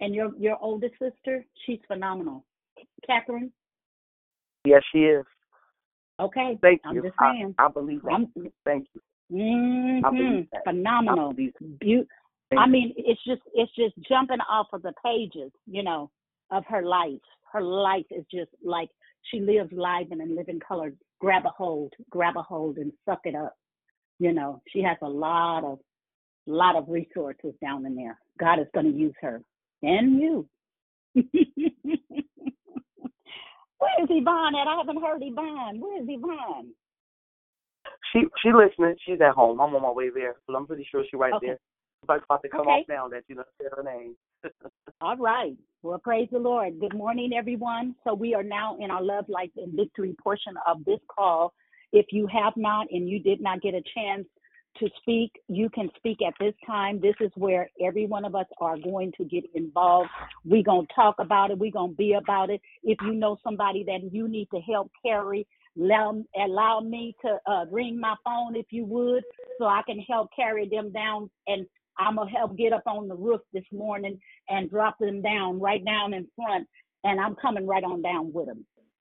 And 0.00 0.14
your 0.14 0.30
your 0.38 0.56
oldest 0.60 0.94
sister, 0.98 1.44
she's 1.64 1.78
phenomenal. 1.86 2.44
Catherine. 3.06 3.52
Yes, 4.64 4.82
she 4.92 5.00
is. 5.00 5.24
Okay. 6.20 6.58
Thank 6.62 6.80
I'm 6.84 6.96
you. 6.96 7.02
just 7.02 7.14
I, 7.18 7.32
saying. 7.32 7.54
I 7.58 7.68
believe 7.68 8.02
that. 8.02 8.12
I'm, 8.12 8.28
Thank 8.64 8.86
you. 8.94 9.00
hmm 9.30 10.04
I 10.04 10.10
believe 10.10 10.46
that. 10.52 10.62
I 10.66 10.70
Phenomenal. 10.70 11.32
believe 11.32 11.52
Beau- 11.60 12.06
I 12.58 12.66
mean, 12.66 12.92
it's 12.96 13.22
just 13.26 13.40
it's 13.54 13.74
just 13.74 13.94
jumping 14.08 14.40
off 14.48 14.66
of 14.72 14.82
the 14.82 14.92
pages, 15.04 15.50
you 15.66 15.82
know, 15.82 16.10
of 16.50 16.64
her 16.68 16.82
life. 16.82 17.20
Her 17.50 17.62
life 17.62 18.04
is 18.10 18.24
just 18.30 18.50
like 18.64 18.90
she 19.30 19.40
lives 19.40 19.70
live 19.72 20.10
and 20.10 20.20
in 20.20 20.36
living 20.36 20.60
color. 20.60 20.92
Grab 21.18 21.46
a 21.46 21.50
hold, 21.50 21.92
grab 22.10 22.36
a 22.36 22.42
hold, 22.42 22.76
and 22.78 22.92
suck 23.06 23.20
it 23.24 23.34
up. 23.34 23.56
You 24.18 24.32
know, 24.32 24.62
she 24.68 24.82
has 24.82 24.96
a 25.02 25.08
lot 25.08 25.64
of 25.64 25.78
lot 26.46 26.76
of 26.76 26.88
resources 26.88 27.54
down 27.60 27.86
in 27.86 27.94
there. 27.94 28.18
God 28.38 28.58
is 28.58 28.66
going 28.74 28.90
to 28.90 28.98
use 28.98 29.14
her 29.20 29.42
and 29.82 30.20
you. 30.20 30.46
Where 31.14 31.24
is 34.04 34.08
Yvonne 34.10 34.54
at? 34.54 34.68
I 34.68 34.76
haven't 34.78 35.02
heard 35.02 35.22
Yvonne. 35.22 35.80
Where 35.80 36.00
is 36.00 36.08
Yvonne? 36.08 36.72
She 38.12 38.24
she 38.42 38.52
listening. 38.52 38.96
She's 39.04 39.20
at 39.20 39.34
home. 39.34 39.60
I'm 39.60 39.74
on 39.74 39.82
my 39.82 39.90
way 39.90 40.10
there, 40.10 40.36
but 40.46 40.54
I'm 40.54 40.66
pretty 40.66 40.86
sure 40.90 41.02
she's 41.04 41.18
right 41.18 41.34
Okay. 41.34 41.48
there. 41.48 41.58
But 42.06 42.24
about 42.24 42.42
to 42.42 42.48
come 42.48 42.62
Okay. 42.62 42.70
off 42.70 42.88
now 42.88 43.08
that 43.08 43.24
you 43.28 43.34
know 43.36 43.44
said 43.60 43.72
her 43.76 43.82
name. 43.82 44.16
All 45.00 45.16
right. 45.16 45.56
Well, 45.82 45.98
praise 45.98 46.28
the 46.30 46.38
Lord. 46.38 46.78
Good 46.78 46.94
morning, 46.94 47.32
everyone. 47.36 47.94
So 48.04 48.14
we 48.14 48.34
are 48.34 48.42
now 48.42 48.76
in 48.80 48.90
our 48.90 49.02
Love, 49.02 49.28
Life, 49.28 49.50
and 49.56 49.72
Victory 49.72 50.14
portion 50.22 50.54
of 50.66 50.84
this 50.84 51.00
call. 51.08 51.52
If 51.92 52.06
you 52.10 52.26
have 52.26 52.54
not 52.56 52.86
and 52.90 53.08
you 53.08 53.20
did 53.20 53.40
not 53.40 53.60
get 53.60 53.74
a 53.74 53.82
chance 53.94 54.26
to 54.78 54.88
speak, 55.00 55.32
you 55.48 55.68
can 55.68 55.90
speak 55.96 56.18
at 56.26 56.34
this 56.40 56.54
time. 56.66 57.00
This 57.00 57.14
is 57.20 57.30
where 57.34 57.68
every 57.84 58.06
one 58.06 58.24
of 58.24 58.34
us 58.34 58.46
are 58.58 58.78
going 58.78 59.12
to 59.18 59.24
get 59.24 59.44
involved. 59.54 60.08
We're 60.44 60.62
going 60.62 60.86
to 60.86 60.94
talk 60.94 61.16
about 61.18 61.50
it. 61.50 61.58
We're 61.58 61.70
going 61.70 61.90
to 61.90 61.96
be 61.96 62.14
about 62.14 62.50
it. 62.50 62.60
If 62.82 62.98
you 63.02 63.14
know 63.14 63.36
somebody 63.44 63.84
that 63.84 64.12
you 64.12 64.28
need 64.28 64.48
to 64.54 64.60
help 64.60 64.90
carry, 65.04 65.46
allow, 65.78 66.22
allow 66.36 66.80
me 66.80 67.14
to 67.22 67.38
uh, 67.46 67.66
ring 67.70 68.00
my 68.00 68.14
phone 68.24 68.56
if 68.56 68.66
you 68.70 68.84
would, 68.86 69.24
so 69.58 69.66
I 69.66 69.82
can 69.86 69.98
help 70.00 70.30
carry 70.34 70.68
them 70.68 70.90
down. 70.92 71.30
And 71.46 71.66
I'm 71.98 72.16
going 72.16 72.28
to 72.28 72.34
help 72.34 72.56
get 72.56 72.72
up 72.72 72.84
on 72.86 73.08
the 73.08 73.14
roof 73.16 73.42
this 73.52 73.64
morning 73.72 74.18
and 74.48 74.70
drop 74.70 74.98
them 74.98 75.20
down 75.20 75.60
right 75.60 75.84
down 75.84 76.14
in 76.14 76.26
front. 76.36 76.66
And 77.04 77.20
I'm 77.20 77.34
coming 77.34 77.66
right 77.66 77.84
on 77.84 78.00
down 78.00 78.32
with 78.32 78.46
them. 78.46 78.64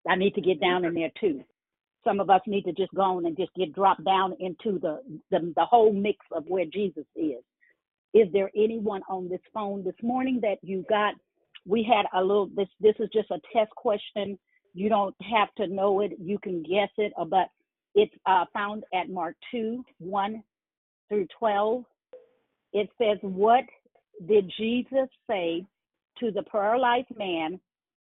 I 0.08 0.16
need 0.16 0.34
to 0.34 0.40
get 0.40 0.60
down 0.60 0.84
in 0.84 0.94
there 0.94 1.12
too. 1.20 1.44
Some 2.04 2.20
of 2.20 2.30
us 2.30 2.42
need 2.46 2.64
to 2.64 2.72
just 2.72 2.94
go 2.94 3.02
on 3.02 3.26
and 3.26 3.36
just 3.36 3.54
get 3.54 3.74
dropped 3.74 4.04
down 4.04 4.34
into 4.40 4.78
the, 4.80 5.00
the 5.30 5.52
the 5.56 5.64
whole 5.64 5.92
mix 5.92 6.18
of 6.32 6.44
where 6.46 6.66
Jesus 6.66 7.06
is. 7.16 7.42
Is 8.14 8.28
there 8.32 8.50
anyone 8.56 9.02
on 9.08 9.28
this 9.28 9.40
phone 9.54 9.84
this 9.84 9.94
morning 10.02 10.40
that 10.42 10.58
you 10.62 10.84
got? 10.88 11.14
We 11.66 11.82
had 11.84 12.06
a 12.18 12.22
little. 12.22 12.48
This 12.56 12.68
this 12.80 12.96
is 13.00 13.08
just 13.12 13.30
a 13.30 13.40
test 13.54 13.70
question. 13.76 14.38
You 14.74 14.88
don't 14.88 15.14
have 15.32 15.54
to 15.56 15.66
know 15.66 16.00
it. 16.00 16.12
You 16.20 16.38
can 16.38 16.62
guess 16.62 16.90
it. 16.98 17.12
uh, 17.18 17.24
But 17.26 17.48
it's 17.94 18.14
uh, 18.26 18.46
found 18.54 18.84
at 18.94 19.10
Mark 19.10 19.36
two 19.50 19.84
one 19.98 20.42
through 21.08 21.28
twelve. 21.38 21.84
It 22.72 22.90
says, 22.98 23.18
"What 23.22 23.64
did 24.28 24.52
Jesus 24.58 25.08
say 25.30 25.66
to 26.20 26.30
the 26.32 26.42
paralyzed 26.44 27.16
man 27.16 27.60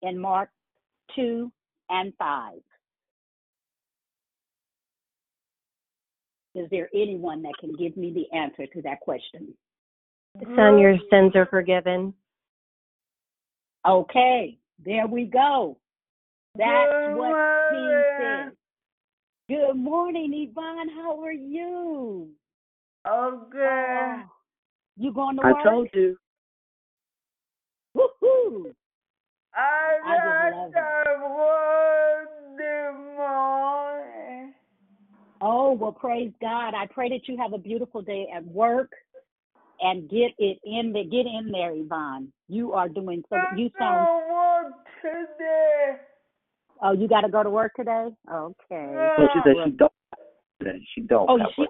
in 0.02 0.18
Mark 0.18 0.50
two 1.16 1.52
and 1.90 2.12
five? 2.18 2.60
Is 6.54 6.68
there 6.70 6.88
anyone 6.94 7.42
that 7.42 7.54
can 7.58 7.74
give 7.76 7.96
me 7.96 8.12
the 8.12 8.36
answer 8.36 8.66
to 8.66 8.82
that 8.82 9.00
question? 9.00 9.54
Son, 10.56 10.78
your 10.78 10.96
sins 11.10 11.32
are 11.34 11.46
forgiven. 11.46 12.14
Okay, 13.86 14.58
there 14.84 15.06
we 15.06 15.24
go. 15.24 15.76
That's 16.56 16.92
what 17.08 17.34
he 17.72 18.02
said. 18.18 18.52
Good 19.48 19.74
morning, 19.74 20.32
Yvonne. 20.32 20.88
How 20.88 21.20
are 21.22 21.32
you? 21.32 22.30
Oh, 23.04 23.42
okay. 23.48 23.56
Oh, 23.58 24.22
you 24.96 25.12
going 25.12 25.36
to 25.36 25.42
work? 25.42 25.46
I 25.46 25.52
work? 25.52 25.64
told 25.64 25.88
you. 25.92 26.16
Woohoo! 27.96 28.72
I 29.54 29.98
I 30.04 30.16
just 30.16 30.56
love 30.56 30.72
got 30.72 31.04
the 31.04 31.28
word 31.28 32.28
this 32.56 32.94
morning. 33.16 34.54
Oh, 35.40 35.72
well, 35.72 35.92
praise 35.92 36.32
God. 36.40 36.74
I 36.74 36.86
pray 36.86 37.08
that 37.10 37.28
you 37.28 37.36
have 37.36 37.52
a 37.52 37.58
beautiful 37.58 38.02
day 38.02 38.26
at 38.34 38.44
work 38.46 38.90
and 39.80 40.08
get 40.08 40.32
it 40.38 40.58
in 40.64 40.92
there. 40.92 41.04
Get 41.04 41.26
in 41.26 41.50
there, 41.52 41.72
Yvonne. 41.74 42.32
You 42.48 42.72
are 42.72 42.88
doing 42.88 43.22
so. 43.28 43.36
You 43.56 43.70
sound. 43.78 44.06
I 44.08 44.62
work 44.62 44.72
today. 45.02 45.96
Oh, 46.82 46.92
you 46.92 47.08
got 47.08 47.22
to 47.22 47.28
go 47.28 47.42
to 47.42 47.50
work 47.50 47.72
today. 47.74 48.08
Okay. 48.30 49.08
So 49.16 49.28
she 49.32 49.40
said 49.44 49.56
she 49.64 49.70
don't. 49.72 49.92
That 50.60 50.74
she 50.94 51.00
don't. 51.02 51.28
Oh, 51.28 51.38
have 51.38 51.48
she, 51.54 51.62
one. 51.62 51.68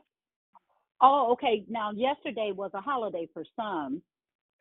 oh, 1.01 1.32
okay. 1.32 1.65
Now, 1.69 1.93
yesterday 1.93 2.53
was 2.55 2.70
a 2.74 2.81
holiday 2.81 3.28
for 3.32 3.45
some, 3.57 4.03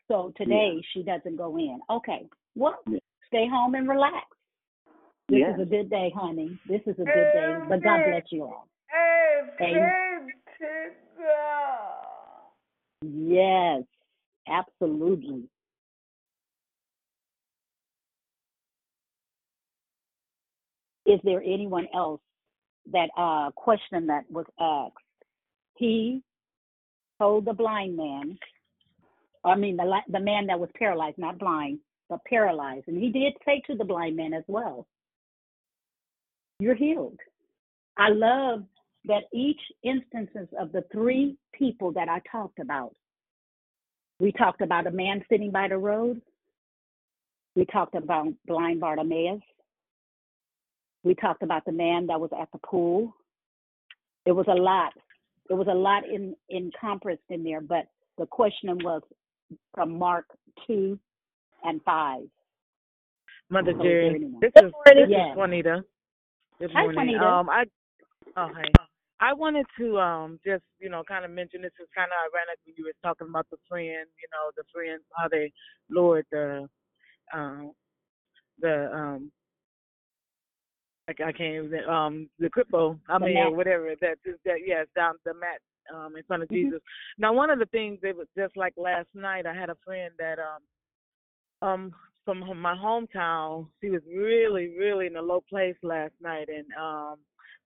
so 0.08 0.34
today 0.38 0.82
she 0.94 1.04
doesn't 1.04 1.36
go 1.36 1.58
in. 1.58 1.80
Okay. 1.90 2.28
Well, 2.56 2.80
Yeah. 2.88 3.00
stay 3.28 3.48
home 3.48 3.76
and 3.76 3.88
relax. 3.88 4.26
This 5.30 5.40
Yeah. 5.40 5.56
is 5.56 5.62
a 5.62 5.66
good 5.66 5.90
day, 5.90 6.12
honey. 6.16 6.58
This 6.66 6.82
is 6.86 7.00
a 7.00 7.06
good 7.06 7.32
day. 7.32 7.56
But 7.68 7.82
God 7.82 8.04
bless 8.04 8.32
you 8.32 8.44
all. 8.44 8.68
Yes, 13.02 13.84
absolutely. 14.48 15.44
Is 21.06 21.20
there 21.24 21.42
anyone 21.42 21.88
else 21.94 22.22
that 22.92 23.10
uh 23.18 23.52
question 23.52 24.08
that 24.08 24.30
was 24.30 24.46
asked? 24.60 24.98
He 25.76 26.22
told 27.20 27.46
the 27.46 27.54
blind 27.54 27.98
man, 27.98 28.38
I 29.44 29.56
mean 29.56 29.76
the 29.78 30.00
the 30.10 30.20
man 30.20 30.48
that 30.48 30.60
was 30.60 30.70
paralyzed, 30.78 31.18
not 31.18 31.40
blind, 31.40 31.80
but 32.10 32.24
paralyzed, 32.26 32.88
and 32.88 33.02
he 33.02 33.10
did 33.10 33.34
say 33.46 33.62
to 33.68 33.76
the 33.76 33.84
blind 33.84 34.16
man 34.16 34.34
as 34.34 34.44
well, 34.48 34.88
"You're 36.60 36.76
healed." 36.76 37.20
I 37.98 38.10
love 38.10 38.64
that 39.06 39.24
each 39.34 39.60
instances 39.84 40.48
of 40.60 40.72
the 40.72 40.84
three 40.92 41.38
people 41.54 41.92
that 41.94 42.10
I 42.10 42.22
talked 42.32 42.60
about. 42.60 42.96
We 44.20 44.32
talked 44.32 44.62
about 44.62 44.88
a 44.88 44.92
man 44.92 45.24
sitting 45.30 45.52
by 45.52 45.68
the 45.68 45.78
road. 45.78 46.22
We 47.56 47.66
talked 47.66 47.96
about 47.96 48.28
blind 48.48 48.80
Bartimaeus. 48.80 49.42
We 51.04 51.16
talked 51.16 51.44
about 51.44 51.66
the 51.66 51.72
man 51.72 52.08
that 52.08 52.20
was 52.20 52.30
at 52.40 52.50
the 52.54 52.60
pool. 52.60 53.14
It 54.26 54.32
was 54.32 54.46
a 54.48 54.54
lot. 54.54 54.94
It 55.50 55.54
was 55.54 55.68
a 55.70 55.74
lot 55.76 56.08
in 56.08 56.36
encompassed 56.50 57.24
in 57.30 57.44
there, 57.44 57.60
but 57.60 57.88
the 58.18 58.26
question 58.26 58.78
was 58.84 59.02
from 59.74 59.98
Mark 59.98 60.26
two 60.66 60.98
and 61.64 61.82
five. 61.84 62.24
Mother 63.50 63.74
Jerry, 63.74 64.20
this 64.40 64.52
is 64.56 64.72
this 64.86 65.10
Yes. 65.10 65.32
is 65.32 65.38
Juanita. 65.38 65.84
Good 66.60 66.72
Hi, 66.74 66.84
morning. 66.84 67.08
Juanita. 67.08 67.26
Um, 67.26 67.50
I 67.50 67.66
oh 68.38 68.48
hey, 68.56 68.72
I 69.24 69.32
wanted 69.32 69.66
to 69.80 70.00
um 70.00 70.40
just 70.46 70.64
you 70.80 70.90
know 70.90 71.02
kind 71.08 71.24
of 71.24 71.32
mention 71.32 71.62
this 71.62 71.72
is 71.80 71.88
kind 71.96 72.10
of 72.12 72.18
ironic 72.28 72.60
when 72.66 72.76
you 72.78 72.84
were 72.84 73.00
talking 73.02 73.28
about 73.30 73.48
the 73.50 73.58
friend, 73.70 74.06
you 74.20 74.28
know, 74.34 74.52
the 74.58 74.64
friends 74.74 75.02
how 75.16 75.30
they 75.30 75.52
lowered 75.90 76.26
the 76.30 76.68
um 77.34 77.72
the 78.60 78.92
um 78.94 79.32
I, 81.08 81.12
I 81.12 81.32
can't 81.32 81.66
even 81.66 81.90
um 81.90 82.30
the 82.38 82.50
crypto 82.50 83.00
I 83.08 83.18
The 83.18 83.26
mean 83.26 83.36
mat. 83.36 83.56
whatever 83.56 83.96
that 84.02 84.18
that 84.44 84.60
yes 84.66 84.88
down 84.94 85.16
the 85.24 85.34
mat 85.34 85.62
um 85.94 86.18
in 86.18 86.24
front 86.24 86.44
of 86.44 86.50
Mhm. 86.50 86.56
Jesus. 86.56 86.82
Now 87.18 87.32
one 87.32 87.50
of 87.50 87.60
the 87.60 87.66
things 87.68 88.00
it 88.04 88.18
was 88.18 88.28
just 88.38 88.58
like 88.58 88.74
last 88.76 89.08
night 89.14 89.46
I 89.46 89.54
had 89.54 89.70
a 89.70 89.78
friend 89.86 90.14
that 90.20 90.38
um 90.40 90.64
um 91.62 91.96
from 92.26 92.40
my 92.60 92.76
hometown. 92.76 93.68
She 93.82 93.90
was 93.90 94.02
really, 94.08 94.74
really 94.78 95.08
in 95.08 95.16
a 95.18 95.22
low 95.22 95.44
place 95.50 95.76
last 95.82 96.14
night, 96.22 96.48
and 96.50 96.66
um 96.80 97.20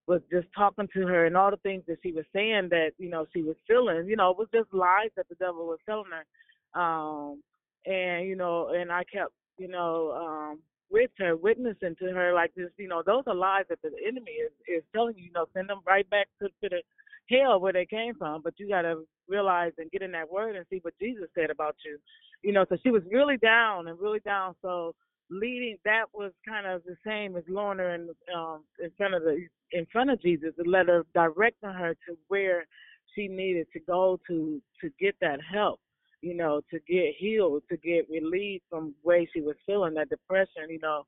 was 0.08 0.22
just 0.32 0.48
talking 0.56 0.88
to 0.94 1.08
her 1.08 1.26
and 1.26 1.38
all 1.38 1.52
the 1.52 1.58
things 1.58 1.84
that 1.88 1.98
she 2.04 2.12
was 2.12 2.26
saying 2.34 2.70
that 2.72 2.92
you 2.98 3.10
know 3.10 3.26
she 3.34 3.44
was 3.44 3.56
feeling. 3.68 4.08
You 4.08 4.16
know, 4.16 4.32
it 4.32 4.38
was 4.38 4.48
just 4.54 4.74
lies 4.74 5.10
that 5.16 5.30
the 5.30 5.36
devil 5.36 5.68
was 5.68 5.80
telling 5.86 6.12
her. 6.12 6.82
Um, 6.82 7.44
and 7.86 8.28
you 8.28 8.36
know, 8.36 8.70
and 8.74 8.92
I 8.92 9.04
kept 9.04 9.34
you 9.58 9.68
know 9.68 10.12
um 10.14 10.60
with 10.90 11.12
her, 11.20 11.36
witnessing 11.36 11.96
to 12.00 12.06
her 12.14 12.34
like 12.34 12.54
this. 12.56 12.70
You 12.78 12.88
know, 12.88 13.04
those 13.06 13.24
are 13.28 13.36
lies 13.36 13.66
that 13.70 13.82
the 13.82 13.92
enemy 14.08 14.32
is 14.32 14.52
is 14.68 14.84
telling 14.94 15.18
you. 15.18 15.26
You 15.26 15.34
know, 15.34 15.46
send 15.54 15.70
them 15.70 15.82
right 15.88 16.10
back 16.10 16.28
to 16.42 16.48
to 16.48 16.70
the 16.70 16.82
hell 17.30 17.60
where 17.60 17.74
they 17.74 17.86
came 17.86 18.16
from. 18.16 18.42
But 18.42 18.54
you 18.58 18.70
got 18.70 18.84
to 18.84 19.06
realize 19.28 19.74
and 19.78 19.92
get 19.92 20.02
in 20.02 20.12
that 20.14 20.32
word 20.32 20.56
and 20.56 20.66
see 20.70 20.80
what 20.84 20.94
Jesus 21.00 21.28
said 21.36 21.50
about 21.50 21.76
you 21.86 22.00
you 22.44 22.54
know, 22.54 22.66
so 22.70 22.78
she 22.84 22.92
was 22.92 23.04
really 23.12 23.38
down 23.38 23.88
and 23.88 24.00
really 24.00 24.20
down. 24.20 24.56
So 24.62 24.96
leading 25.30 25.78
that 25.86 26.06
was 26.14 26.32
kind 26.48 26.66
of 26.66 26.84
the 26.84 26.96
same 27.06 27.36
as 27.36 27.44
Lorna 27.50 27.84
in 27.90 28.10
um 28.36 28.64
in 28.84 28.92
front 28.98 29.14
of 29.14 29.24
the 29.24 29.46
in 29.72 29.86
front 29.92 30.10
of 30.10 30.22
Jesus 30.22 30.54
the 30.58 30.64
letter 30.64 31.06
directing 31.14 31.70
her 31.70 31.94
to 32.08 32.18
where 32.28 32.66
she 33.14 33.28
needed 33.28 33.68
to 33.74 33.80
go 33.80 34.20
to 34.28 34.62
to 34.82 34.90
get 35.00 35.16
that 35.22 35.40
help, 35.54 35.80
you 36.22 36.36
know, 36.36 36.62
to 36.72 36.80
get 36.88 37.16
healed, 37.18 37.64
to 37.70 37.78
get 37.78 38.10
relieved 38.10 38.64
from 38.70 38.94
the 39.04 39.08
way 39.08 39.28
she 39.34 39.42
was 39.42 39.56
feeling 39.66 39.94
that 39.96 40.10
depression, 40.10 40.70
you 40.70 40.80
know, 40.80 41.04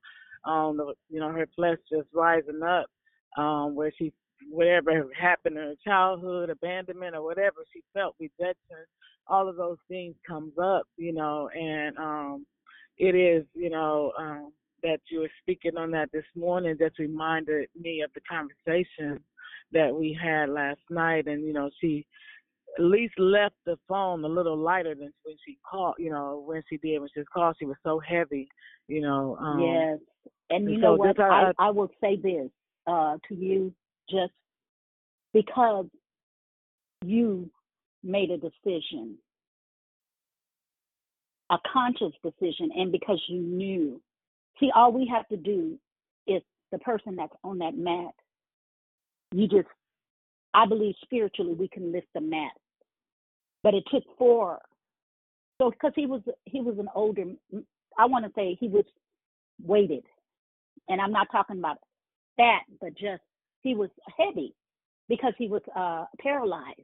um 0.45 0.79
you 1.09 1.19
know, 1.19 1.31
her 1.31 1.47
flesh 1.55 1.77
just 1.91 2.07
rising 2.13 2.61
up, 2.63 2.87
um, 3.37 3.75
where 3.75 3.91
she 3.97 4.11
whatever 4.49 5.05
happened 5.19 5.57
in 5.57 5.63
her 5.63 5.75
childhood, 5.85 6.49
abandonment 6.49 7.15
or 7.15 7.23
whatever 7.23 7.57
she 7.73 7.81
felt, 7.93 8.15
rejection, 8.19 8.77
all 9.27 9.47
of 9.47 9.57
those 9.57 9.77
things 9.87 10.15
comes 10.27 10.53
up, 10.61 10.83
you 10.97 11.13
know, 11.13 11.49
and 11.53 11.97
um 11.97 12.45
it 12.99 13.15
is, 13.15 13.45
you 13.53 13.69
know, 13.69 14.11
um 14.17 14.51
that 14.81 14.99
you 15.09 15.19
were 15.19 15.31
speaking 15.41 15.75
on 15.77 15.91
that 15.91 16.09
this 16.13 16.23
morning 16.35 16.77
just 16.79 16.99
reminded 16.99 17.67
me 17.77 18.01
of 18.01 18.11
the 18.13 18.21
conversation 18.21 19.19
that 19.73 19.93
we 19.93 20.17
had 20.21 20.49
last 20.49 20.79
night. 20.89 21.27
And 21.27 21.43
you 21.45 21.53
know 21.53 21.69
she 21.81 22.05
at 22.77 22.83
least 22.83 23.17
left 23.17 23.55
the 23.65 23.77
phone 23.87 24.23
a 24.23 24.27
little 24.27 24.57
lighter 24.57 24.93
than 24.95 25.11
when 25.23 25.35
she 25.45 25.57
called 25.69 25.95
you 25.97 26.11
know 26.11 26.43
when 26.45 26.61
she 26.69 26.77
did 26.77 26.99
when 26.99 27.09
she 27.13 27.23
called. 27.33 27.55
She 27.59 27.65
was 27.65 27.77
so 27.83 27.99
heavy 27.99 28.47
you 28.87 29.01
know 29.01 29.37
um 29.37 29.59
yes. 29.61 29.99
And 30.51 30.65
you 30.65 30.73
and 30.73 30.81
know 30.81 30.93
so 30.93 30.95
what 30.95 31.07
just 31.09 31.19
I, 31.19 31.51
I, 31.59 31.67
I 31.67 31.69
will 31.71 31.91
say 32.01 32.15
this 32.15 32.49
uh 32.87 33.17
to 33.27 33.35
you 33.35 33.73
just 34.09 34.33
because 35.33 35.85
you 37.05 37.49
made 38.03 38.31
a 38.31 38.37
decision 38.37 39.17
a 41.49 41.57
conscious 41.71 42.13
decision 42.23 42.69
and 42.75 42.91
because 42.91 43.21
you 43.27 43.39
knew. 43.39 44.01
See 44.59 44.71
all 44.75 44.91
we 44.91 45.07
have 45.07 45.27
to 45.29 45.37
do 45.37 45.77
is 46.27 46.41
the 46.71 46.79
person 46.79 47.15
that's 47.15 47.33
on 47.43 47.59
that 47.59 47.77
mat. 47.77 48.13
You 49.31 49.47
just 49.47 49.67
i 50.53 50.65
believe 50.65 50.95
spiritually 51.03 51.53
we 51.53 51.67
can 51.67 51.91
lift 51.91 52.07
the 52.13 52.21
mat. 52.21 52.51
But 53.63 53.73
it 53.73 53.83
took 53.91 54.03
four. 54.17 54.59
So 55.61 55.71
because 55.71 55.93
he 55.95 56.05
was 56.05 56.21
he 56.45 56.61
was 56.61 56.77
an 56.79 56.89
older 56.95 57.25
i 57.97 58.05
want 58.05 58.25
to 58.25 58.31
say 58.35 58.57
he 58.59 58.67
was 58.67 58.85
weighted. 59.63 60.03
And 60.87 61.01
i'm 61.01 61.11
not 61.11 61.27
talking 61.31 61.59
about 61.59 61.77
fat 62.37 62.61
but 62.79 62.93
just 62.95 63.21
he 63.61 63.75
was 63.75 63.89
heavy 64.17 64.53
because 65.07 65.33
he 65.37 65.47
was 65.47 65.61
uh 65.75 66.05
paralyzed 66.21 66.81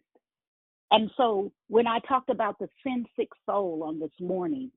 and 0.91 1.11
so 1.17 1.51
when 1.67 1.87
i 1.87 1.99
talked 2.07 2.29
about 2.29 2.57
the 2.59 2.69
sin 2.83 3.05
sick 3.17 3.29
soul 3.45 3.83
on 3.85 3.99
this 3.99 4.11
morning 4.19 4.71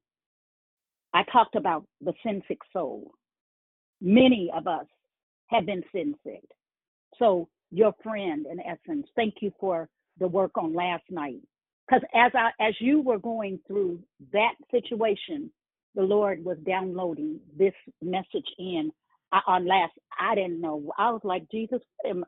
i 1.14 1.22
talked 1.32 1.56
about 1.56 1.84
the 2.02 2.12
sin 2.24 2.42
sick 2.48 2.60
soul 2.72 3.12
many 4.00 4.50
of 4.56 4.66
us 4.66 4.86
have 5.48 5.66
been 5.66 5.82
sin 5.92 6.14
sick 6.24 6.44
so 7.18 7.48
your 7.70 7.94
friend 8.02 8.46
in 8.50 8.60
essence 8.60 9.06
thank 9.16 9.36
you 9.40 9.52
for 9.60 9.88
the 10.18 10.28
work 10.28 10.52
on 10.56 10.74
last 10.74 11.04
night 11.10 11.40
because 11.88 12.02
as 12.14 12.32
I 12.34 12.50
as 12.66 12.74
you 12.80 13.00
were 13.02 13.18
going 13.18 13.60
through 13.66 14.00
that 14.32 14.54
situation, 14.70 15.50
the 15.94 16.02
Lord 16.02 16.44
was 16.44 16.58
downloading 16.66 17.40
this 17.56 17.74
message 18.02 18.46
in 18.58 18.90
I, 19.32 19.40
on 19.46 19.66
last. 19.66 19.92
I 20.20 20.34
didn't 20.34 20.60
know. 20.60 20.92
I 20.98 21.10
was 21.10 21.20
like, 21.24 21.50
Jesus, 21.50 21.80
am, 22.06 22.24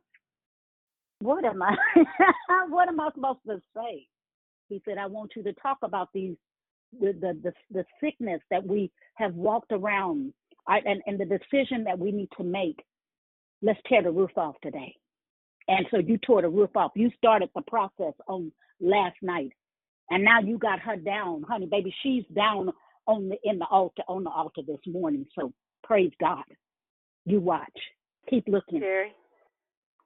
what 1.21 1.45
am 1.45 1.63
I? 1.63 1.77
what 2.69 2.89
am 2.89 3.01
I 3.01 3.11
supposed 3.15 3.41
to 3.49 3.63
say? 3.77 4.07
He 4.69 4.83
said, 4.85 4.99
I 4.99 5.07
want 5.07 5.33
you 5.37 5.43
to 5.45 5.53
talk 5.55 5.79
about 5.83 6.09
these 6.13 6.37
the 7.01 7.13
the 7.21 7.39
the, 7.43 7.53
the 7.71 7.85
sickness 8.03 8.41
that 8.51 8.67
we 8.67 8.91
have 9.15 9.35
walked 9.35 9.73
around, 9.73 10.33
I, 10.67 10.79
and 10.85 11.03
and 11.07 11.19
the 11.19 11.25
decision 11.25 11.85
that 11.85 11.99
we 11.99 12.13
need 12.13 12.29
to 12.39 12.45
make. 12.45 12.83
Let's 13.63 13.81
tear 13.89 14.03
the 14.03 14.11
roof 14.11 14.31
off 14.37 14.57
today. 14.63 14.97
And 15.69 15.87
so 15.91 15.99
you 15.99 16.19
tore 16.19 16.43
the 16.43 16.49
roof 16.49 16.71
off. 16.77 16.93
You 16.97 17.11
started 17.17 17.51
the 17.55 17.63
process 17.63 18.15
on 18.27 18.51
last 18.81 19.17
night. 19.23 19.53
And 20.11 20.25
now 20.25 20.41
you 20.41 20.59
got 20.59 20.81
her 20.81 20.97
down, 20.97 21.45
honey, 21.49 21.67
baby. 21.67 21.95
She's 22.03 22.25
down 22.35 22.71
on 23.07 23.29
the 23.29 23.37
in 23.45 23.59
the 23.59 23.67
altar 23.67 24.03
on 24.09 24.25
the 24.25 24.31
altar 24.31 24.63
this 24.67 24.81
morning. 24.87 25.27
So 25.39 25.53
praise 25.85 26.13
God. 26.21 26.45
You 27.27 27.41
watch. 27.41 27.69
Keep 28.29 28.49
looking. 28.49 28.81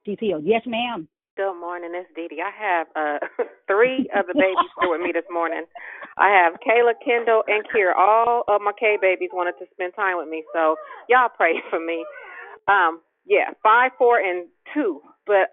She's 0.05 0.19
healed. 0.21 0.45
Yes, 0.45 0.63
ma'am. 0.67 1.09
Good 1.37 1.59
morning, 1.59 1.91
it's 1.95 2.09
Dee 2.15 2.29
Dee. 2.29 2.43
I 2.43 2.53
have 2.55 2.87
uh 2.95 3.19
three 3.67 4.09
of 4.15 4.27
the 4.27 4.35
babies 4.35 4.71
here 4.81 4.91
with 4.93 5.01
me 5.01 5.11
this 5.13 5.27
morning. 5.33 5.65
I 6.17 6.29
have 6.31 6.55
Kayla, 6.63 6.93
Kendall, 7.05 7.43
and 7.49 7.65
Kira. 7.75 7.97
All 7.97 8.45
of 8.47 8.61
my 8.61 8.73
K 8.79 8.99
babies 9.01 9.31
wanted 9.33 9.55
to 9.59 9.67
spend 9.73 9.95
time 9.97 10.17
with 10.19 10.29
me, 10.29 10.45
so 10.55 10.77
y'all 11.09 11.31
pray 11.35 11.55
for 11.71 11.81
me. 11.81 12.05
Um, 12.69 13.01
yeah, 13.27 13.51
five, 13.63 13.93
four, 13.99 14.19
and 14.19 14.47
two. 14.73 15.01
But 15.27 15.51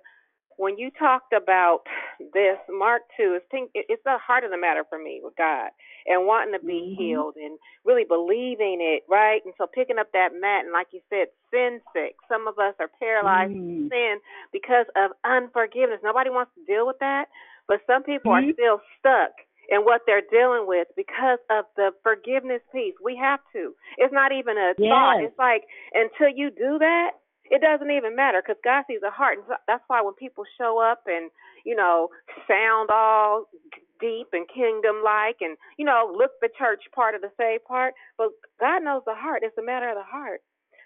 when 0.57 0.77
you 0.77 0.91
talked 0.91 1.33
about 1.33 1.79
this, 2.19 2.59
Mark 2.69 3.01
two, 3.17 3.33
it's 3.37 3.45
think 3.49 3.71
it's 3.73 4.03
the 4.05 4.19
heart 4.21 4.43
of 4.43 4.51
the 4.51 4.57
matter 4.59 4.83
for 4.87 4.99
me 5.01 5.21
with 5.23 5.33
God 5.35 5.71
and 6.05 6.27
wanting 6.27 6.53
to 6.53 6.65
be 6.65 6.93
Mm-hmm. 6.93 6.97
healed 6.97 7.35
and 7.35 7.57
really 7.85 8.05
believing 8.05 8.79
it, 8.81 9.03
right? 9.09 9.41
And 9.45 9.53
so 9.57 9.67
picking 9.67 9.99
up 9.99 10.11
that 10.13 10.29
mat 10.33 10.63
and 10.63 10.73
like 10.73 10.87
you 10.91 11.01
said, 11.09 11.27
sin 11.51 11.81
sick. 11.93 12.15
Some 12.27 12.47
of 12.47 12.59
us 12.59 12.75
are 12.79 12.89
paralyzed 12.99 13.53
Mm. 13.53 13.83
with 13.83 13.89
sin 13.91 14.19
because 14.51 14.85
of 14.95 15.11
unforgiveness. 15.23 15.99
Nobody 16.03 16.29
wants 16.29 16.51
to 16.55 16.65
deal 16.65 16.85
with 16.87 16.99
that, 16.99 17.25
but 17.67 17.81
some 17.87 18.03
people 18.03 18.31
are 18.31 18.41
Mhm. 18.41 18.53
still 18.53 18.81
stuck 18.99 19.31
in 19.69 19.81
what 19.85 20.01
they're 20.05 20.21
dealing 20.29 20.67
with 20.67 20.87
because 20.95 21.39
of 21.49 21.65
the 21.75 21.93
forgiveness 22.03 22.61
piece. 22.73 22.95
We 23.03 23.15
have 23.17 23.39
to. 23.53 23.75
It's 23.97 24.13
not 24.13 24.31
even 24.31 24.57
a 24.57 24.73
thought. 24.89 25.23
It's 25.23 25.37
like 25.39 25.63
until 25.93 26.29
you 26.29 26.51
do 26.51 26.77
that, 26.79 27.11
it 27.45 27.61
doesn't 27.61 27.91
even 27.91 28.15
matter 28.15 28.41
because 28.41 28.59
God 28.63 28.85
sees 28.87 29.01
the 29.01 29.11
heart. 29.11 29.37
And 29.37 29.47
that's 29.67 29.83
why 29.87 30.01
when 30.01 30.13
people 30.15 30.45
show 30.57 30.79
up 30.79 31.03
and, 31.05 31.29
you 31.65 31.75
know, 31.75 32.09
sound 32.47 32.89
all 32.89 33.45
deep 34.01 34.27
and 34.33 34.47
kingdom 34.49 35.01
like 35.05 35.37
and, 35.41 35.55
you 35.77 35.85
know, 35.85 36.11
look 36.11 36.31
the 36.41 36.49
church 36.57 36.83
part 36.93 37.15
of 37.15 37.21
the 37.21 37.31
saved 37.37 37.63
part, 37.65 37.93
but 38.17 38.29
God 38.59 38.83
knows 38.83 39.03
the 39.05 39.15
heart. 39.15 39.43
It's 39.45 39.57
a 39.57 39.63
matter 39.63 39.89
of 39.89 39.95
the 39.95 40.03
heart. 40.03 40.41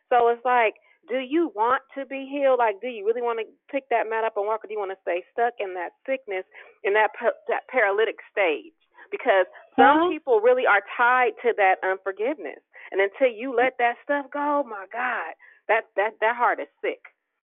So 0.10 0.28
it's 0.30 0.44
like, 0.46 0.76
do 1.10 1.18
you 1.20 1.52
want 1.56 1.82
to 1.98 2.06
be 2.06 2.28
healed? 2.30 2.60
Like, 2.60 2.82
do 2.82 2.88
you 2.88 3.06
really 3.06 3.22
want 3.22 3.40
to 3.40 3.46
pick 3.72 3.90
that 3.90 4.10
mat 4.10 4.24
up 4.24 4.38
and 4.38 4.46
walk, 4.46 4.66
or 4.66 4.68
do 4.68 4.74
you 4.74 4.80
want 4.80 4.92
to 4.92 5.02
stay 5.02 5.24
stuck 5.32 5.54
in 5.60 5.74
that 5.76 5.94
sickness, 6.06 6.46
in 6.84 6.94
that 6.94 7.10
that 7.48 7.70
paralytic 7.70 8.18
stage? 8.32 8.74
Because 9.12 9.46
some 9.78 9.98
Huh? 10.02 10.10
people 10.10 10.42
really 10.42 10.66
are 10.66 10.82
tied 10.98 11.38
to 11.44 11.54
that 11.58 11.78
unforgiveness, 11.86 12.58
and 12.92 13.02
until 13.02 13.30
you 13.30 13.56
let 13.56 13.78
that 13.78 13.98
stuff 14.04 14.26
go, 14.34 14.64
my 14.66 14.86
God, 14.92 15.34
that 15.68 15.86
that 15.96 16.18
that 16.22 16.36
heart 16.36 16.60
is 16.60 16.68
sick. 16.82 17.02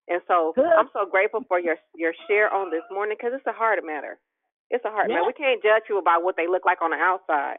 And 0.09 0.19
so 0.27 0.51
I'm 0.77 0.91
so 0.91 1.05
grateful 1.09 1.43
for 1.47 1.59
your 1.59 1.77
your 1.95 2.13
share 2.27 2.51
on 2.53 2.69
this 2.69 2.83
morning 2.91 3.15
because 3.17 3.31
it's 3.33 3.47
a 3.47 3.55
heart 3.55 3.79
matter. 3.85 4.19
It's 4.73 4.83
a 4.83 4.89
heart. 4.89 5.05
Yeah. 5.07 5.21
We 5.25 5.33
can't 5.33 5.61
judge 5.61 5.85
you 5.87 5.99
about 5.99 6.23
what 6.23 6.35
they 6.35 6.47
look 6.47 6.65
like 6.65 6.81
on 6.81 6.89
the 6.89 6.97
outside. 6.97 7.57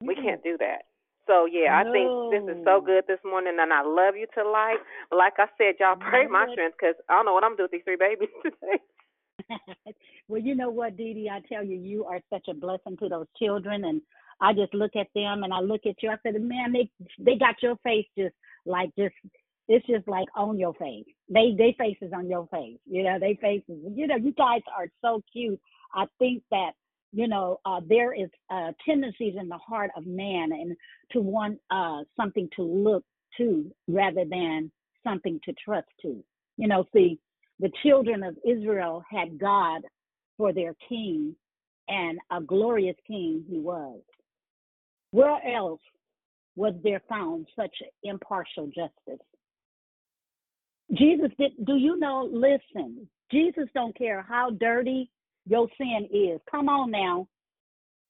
We 0.00 0.14
can't 0.14 0.42
do 0.42 0.56
that. 0.58 0.88
So 1.26 1.44
yeah, 1.44 1.78
I 1.78 1.84
think 1.84 2.08
this 2.32 2.56
is 2.56 2.64
so 2.64 2.80
good 2.80 3.04
this 3.06 3.20
morning, 3.24 3.58
and 3.60 3.72
I 3.72 3.82
love 3.82 4.16
you 4.16 4.26
to 4.34 4.42
life. 4.48 4.80
Like 5.12 5.34
I 5.38 5.46
said, 5.58 5.74
y'all 5.78 5.96
pray 6.00 6.26
my 6.26 6.48
strength 6.50 6.76
because 6.80 6.96
I 7.08 7.14
don't 7.14 7.26
know 7.26 7.34
what 7.34 7.44
I'm 7.44 7.54
doing 7.56 7.68
with 7.70 7.72
these 7.72 7.84
three 7.84 8.00
babies 8.00 8.32
today. 8.42 8.80
well, 10.28 10.40
you 10.40 10.54
know 10.54 10.70
what, 10.70 10.96
Dee 10.96 11.14
Dee, 11.14 11.30
I 11.30 11.40
tell 11.46 11.64
you, 11.64 11.76
you 11.76 12.04
are 12.06 12.20
such 12.32 12.48
a 12.48 12.54
blessing 12.54 12.96
to 12.98 13.08
those 13.08 13.26
children, 13.38 13.84
and 13.84 14.00
I 14.40 14.54
just 14.54 14.72
look 14.72 14.96
at 14.96 15.08
them 15.14 15.44
and 15.44 15.52
I 15.52 15.60
look 15.60 15.82
at 15.86 16.02
you. 16.02 16.10
I 16.10 16.16
said, 16.22 16.40
man, 16.40 16.72
they 16.72 16.90
they 17.18 17.36
got 17.36 17.62
your 17.62 17.76
face 17.84 18.06
just 18.16 18.34
like 18.64 18.90
just 18.98 19.14
it's 19.68 19.86
just 19.86 20.08
like 20.08 20.26
on 20.34 20.58
your 20.58 20.74
face. 20.74 21.06
They 21.28 21.54
they 21.56 21.76
faces 21.78 22.12
on 22.14 22.28
your 22.28 22.48
face. 22.50 22.78
You 22.86 23.04
know, 23.04 23.18
they 23.20 23.38
faces. 23.40 23.78
You 23.94 24.06
know, 24.06 24.16
you 24.16 24.32
guys 24.32 24.62
are 24.76 24.88
so 25.02 25.22
cute. 25.32 25.60
I 25.94 26.06
think 26.18 26.42
that 26.50 26.72
you 27.12 27.28
know 27.28 27.60
uh, 27.64 27.80
there 27.88 28.12
is 28.14 28.28
uh, 28.50 28.72
tendencies 28.86 29.34
in 29.38 29.48
the 29.48 29.58
heart 29.58 29.90
of 29.96 30.06
man 30.06 30.52
and 30.52 30.76
to 31.12 31.20
want 31.20 31.58
uh, 31.70 32.00
something 32.16 32.48
to 32.56 32.62
look 32.62 33.04
to 33.38 33.70
rather 33.88 34.24
than 34.24 34.70
something 35.04 35.40
to 35.44 35.52
trust 35.64 35.88
to. 36.02 36.22
You 36.56 36.68
know, 36.68 36.84
see, 36.92 37.18
the 37.58 37.70
children 37.82 38.22
of 38.22 38.36
Israel 38.46 39.02
had 39.10 39.38
God 39.38 39.82
for 40.36 40.52
their 40.52 40.74
king, 40.88 41.34
and 41.88 42.18
a 42.30 42.40
glorious 42.40 42.96
king 43.06 43.44
he 43.48 43.58
was. 43.58 44.00
Where 45.10 45.38
else 45.46 45.80
was 46.56 46.74
there 46.82 47.02
found 47.08 47.46
such 47.56 47.74
impartial 48.02 48.66
justice? 48.66 49.24
Jesus 50.96 51.30
did 51.38 51.52
do 51.64 51.76
you 51.76 51.98
know 51.98 52.28
listen, 52.32 53.08
Jesus 53.30 53.68
don't 53.74 53.96
care 53.96 54.24
how 54.28 54.50
dirty 54.50 55.10
your 55.46 55.68
sin 55.78 56.08
is. 56.12 56.40
Come 56.50 56.68
on 56.68 56.90
now. 56.90 57.28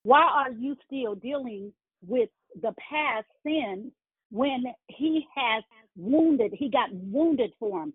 Why 0.05 0.23
are 0.23 0.53
you 0.53 0.77
still 0.87 1.15
dealing 1.15 1.73
with 2.07 2.31
the 2.61 2.75
past 2.91 3.27
sin 3.47 3.93
when 4.31 4.65
he 4.89 5.27
has 5.37 5.65
wounded, 5.97 6.53
he 6.55 6.71
got 6.71 6.93
wounded 6.93 7.53
for 7.61 7.83
him? 7.85 7.95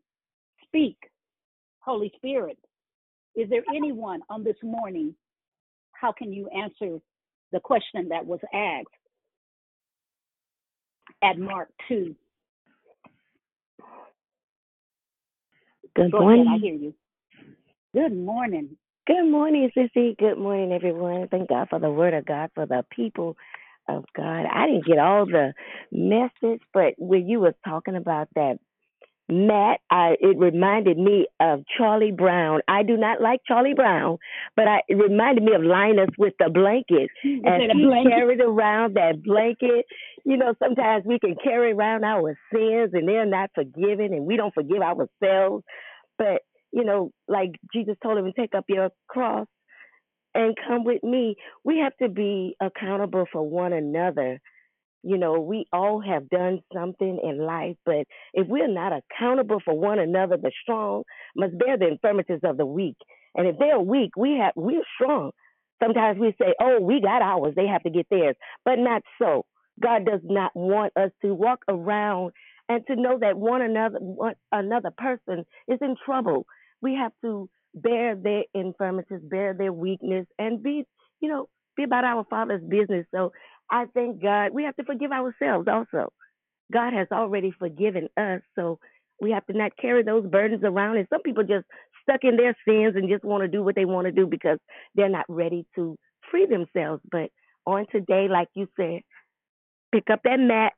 Speak, 0.67 0.97
Holy 1.81 2.11
Spirit. 2.17 2.57
Is 3.35 3.49
there 3.49 3.63
anyone 3.75 4.21
on 4.29 4.43
this 4.43 4.57
morning? 4.63 5.15
How 5.93 6.11
can 6.11 6.33
you 6.33 6.49
answer 6.49 6.99
the 7.51 7.59
question 7.59 8.09
that 8.09 8.25
was 8.25 8.39
asked 8.53 8.87
at 11.23 11.39
Mark 11.39 11.69
2? 11.89 12.15
Good 15.95 16.13
Go 16.13 16.19
morning. 16.19 16.45
ahead, 16.45 16.47
I 16.47 16.57
hear 16.59 16.75
you. 16.75 16.93
Good 17.93 18.15
morning. 18.15 18.77
Good 19.07 19.29
morning, 19.29 19.69
Sissy. 19.77 20.17
Good 20.17 20.39
morning, 20.39 20.71
everyone. 20.71 21.27
Thank 21.27 21.49
God 21.49 21.67
for 21.69 21.77
the 21.77 21.91
word 21.91 22.15
of 22.15 22.25
God, 22.25 22.49
for 22.55 22.65
the 22.65 22.83
people 22.89 23.37
of 23.87 24.03
God. 24.17 24.45
I 24.51 24.65
didn't 24.65 24.85
get 24.85 24.97
all 24.97 25.27
the 25.27 25.53
message, 25.91 26.61
but 26.73 26.95
when 26.97 27.27
you 27.27 27.39
was 27.39 27.53
talking 27.63 27.95
about 27.95 28.29
that 28.33 28.57
mat, 29.29 29.79
I, 29.91 30.15
it 30.19 30.39
reminded 30.39 30.97
me 30.97 31.27
of 31.39 31.65
Charlie 31.77 32.13
Brown. 32.13 32.61
I 32.67 32.81
do 32.81 32.97
not 32.97 33.21
like 33.21 33.41
Charlie 33.47 33.75
Brown, 33.75 34.17
but 34.55 34.67
I, 34.67 34.79
it 34.87 34.95
reminded 34.95 35.43
me 35.43 35.53
of 35.53 35.61
Linus 35.61 36.09
with 36.17 36.33
the 36.39 36.49
blanket. 36.49 37.11
And 37.23 37.71
he 37.73 37.85
blanket? 37.85 38.11
carried 38.11 38.41
around 38.41 38.95
that 38.95 39.21
blanket, 39.23 39.85
you 40.25 40.37
know, 40.37 40.55
sometimes 40.57 41.05
we 41.05 41.19
can 41.19 41.35
carry 41.43 41.73
around 41.73 42.03
our 42.03 42.35
sins 42.51 42.89
and 42.93 43.07
they're 43.07 43.27
not 43.27 43.51
forgiven 43.53 44.13
and 44.13 44.25
we 44.25 44.35
don't 44.35 44.53
forgive 44.53 44.81
ourselves. 44.81 45.63
But, 46.17 46.41
you 46.75 46.85
know, 46.85 47.11
like 47.29 47.53
Jesus 47.73 47.95
told 48.03 48.19
him, 48.19 48.31
take 48.37 48.55
up 48.55 48.65
your 48.69 48.91
cross 49.09 49.47
and 50.35 50.55
come 50.67 50.83
with 50.83 51.03
me. 51.03 51.35
We 51.63 51.79
have 51.79 51.95
to 52.01 52.09
be 52.13 52.55
accountable 52.61 53.25
for 53.31 53.43
one 53.49 53.73
another. 53.73 54.39
You 55.03 55.17
know, 55.17 55.39
we 55.39 55.65
all 55.73 56.01
have 56.01 56.29
done 56.29 56.59
something 56.73 57.19
in 57.23 57.39
life, 57.45 57.77
but 57.85 58.05
if 58.33 58.47
we're 58.47 58.67
not 58.67 58.93
accountable 58.93 59.59
for 59.65 59.77
one 59.79 59.99
another, 59.99 60.37
the 60.37 60.51
strong 60.63 61.03
must 61.37 61.57
bear 61.57 61.77
the 61.77 61.87
infirmities 61.89 62.41
of 62.43 62.57
the 62.57 62.65
weak. 62.67 62.97
And 63.35 63.47
if 63.47 63.57
they're 63.59 63.79
weak, 63.79 64.11
we 64.17 64.39
have 64.41 64.53
we're 64.57 64.83
strong. 65.01 65.31
Sometimes 65.83 66.19
we 66.19 66.35
say, 66.41 66.53
"Oh, 66.61 66.81
we 66.81 67.01
got 67.01 67.21
ours; 67.21 67.53
they 67.55 67.67
have 67.67 67.83
to 67.83 67.91
get 67.91 68.07
theirs," 68.11 68.35
but 68.65 68.79
not 68.79 69.03
so. 69.21 69.45
God 69.81 70.05
does 70.05 70.21
not 70.23 70.51
want 70.55 70.93
us 70.97 71.11
to 71.23 71.33
walk 71.35 71.59
around 71.69 72.31
and 72.69 72.85
to 72.87 72.95
know 72.95 73.19
that 73.19 73.37
one 73.37 73.61
another 73.61 73.99
one 73.99 74.35
another 74.51 74.91
person 74.97 75.45
is 75.69 75.79
in 75.81 75.95
trouble. 76.05 76.45
We 76.85 76.93
have 76.93 77.13
to 77.23 77.49
bear 77.73 78.15
their 78.15 78.43
infirmities, 78.53 79.21
bear 79.23 79.55
their 79.55 79.73
weakness, 79.73 80.27
and 80.37 80.61
be, 80.61 80.83
you 81.19 81.29
know, 81.29 81.49
be 81.75 81.83
about 81.83 82.03
our 82.03 82.23
Father's 82.29 82.61
business. 82.61 83.07
So 83.09 83.31
I 83.71 83.85
thank 83.95 84.21
God. 84.21 84.51
We 84.53 84.65
have 84.65 84.75
to 84.75 84.83
forgive 84.83 85.11
ourselves 85.11 85.67
also. 85.67 86.13
God 86.71 86.93
has 86.93 87.07
already 87.11 87.51
forgiven 87.57 88.07
us, 88.17 88.41
so 88.53 88.77
we 89.19 89.31
have 89.31 89.43
to 89.47 89.57
not 89.57 89.71
carry 89.81 90.03
those 90.03 90.27
burdens 90.27 90.63
around. 90.63 90.97
And 90.97 91.07
some 91.11 91.23
people 91.23 91.41
just 91.41 91.65
stuck 92.03 92.19
in 92.21 92.37
their 92.37 92.55
sins 92.67 92.93
and 92.95 93.09
just 93.09 93.23
want 93.25 93.41
to 93.41 93.47
do 93.47 93.63
what 93.63 93.73
they 93.73 93.85
want 93.85 94.05
to 94.05 94.11
do 94.11 94.27
because 94.27 94.59
they're 94.93 95.09
not 95.09 95.25
ready 95.27 95.65
to 95.73 95.97
free 96.29 96.45
themselves. 96.45 97.01
But 97.11 97.31
on 97.65 97.87
today, 97.91 98.27
like 98.29 98.49
you 98.53 98.67
said, 98.79 99.01
pick 99.91 100.11
up 100.11 100.19
that 100.23 100.39
mat 100.39 100.73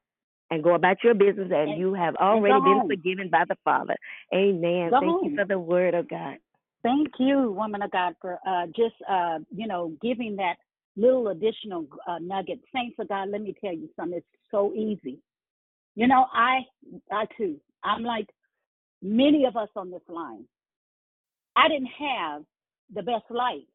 and 0.49 0.63
go 0.63 0.75
about 0.75 1.03
your 1.03 1.13
business, 1.13 1.51
and, 1.51 1.71
And- 1.71 1.79
you 1.79 1.93
have 1.93 2.15
already 2.15 2.59
been 2.61 2.79
home. 2.79 2.87
forgiven 2.89 3.29
by 3.29 3.43
the 3.47 3.55
Father. 3.63 3.95
Amen. 4.33 4.89
Go 4.91 4.99
Thank 4.99 5.11
home. 5.11 5.29
you 5.31 5.35
for 5.35 5.45
the 5.45 5.59
word 5.59 5.93
of 5.93 6.07
God. 6.07 6.37
Thank 6.83 7.09
you, 7.19 7.51
woman 7.51 7.81
of 7.81 7.91
God, 7.91 8.15
for 8.21 8.39
uh, 8.47 8.67
just 8.67 8.95
uh, 9.09 9.39
you 9.53 9.67
know 9.67 9.93
giving 10.01 10.35
that 10.37 10.55
little 10.95 11.29
additional 11.29 11.87
uh, 12.07 12.19
nugget. 12.21 12.59
Saints 12.73 12.95
of 12.99 13.09
God, 13.09 13.29
let 13.29 13.41
me 13.41 13.53
tell 13.59 13.73
you 13.73 13.89
something. 13.95 14.17
It's 14.19 14.27
so 14.51 14.73
easy. 14.73 15.19
You 15.95 16.07
know, 16.07 16.25
I 16.33 16.59
I 17.11 17.25
too. 17.37 17.59
I'm 17.83 18.03
like 18.03 18.27
many 19.01 19.45
of 19.45 19.57
us 19.57 19.69
on 19.75 19.89
this 19.91 20.01
line. 20.07 20.45
I 21.55 21.67
didn't 21.67 21.89
have 21.99 22.43
the 22.93 23.01
best 23.01 23.25
life, 23.29 23.67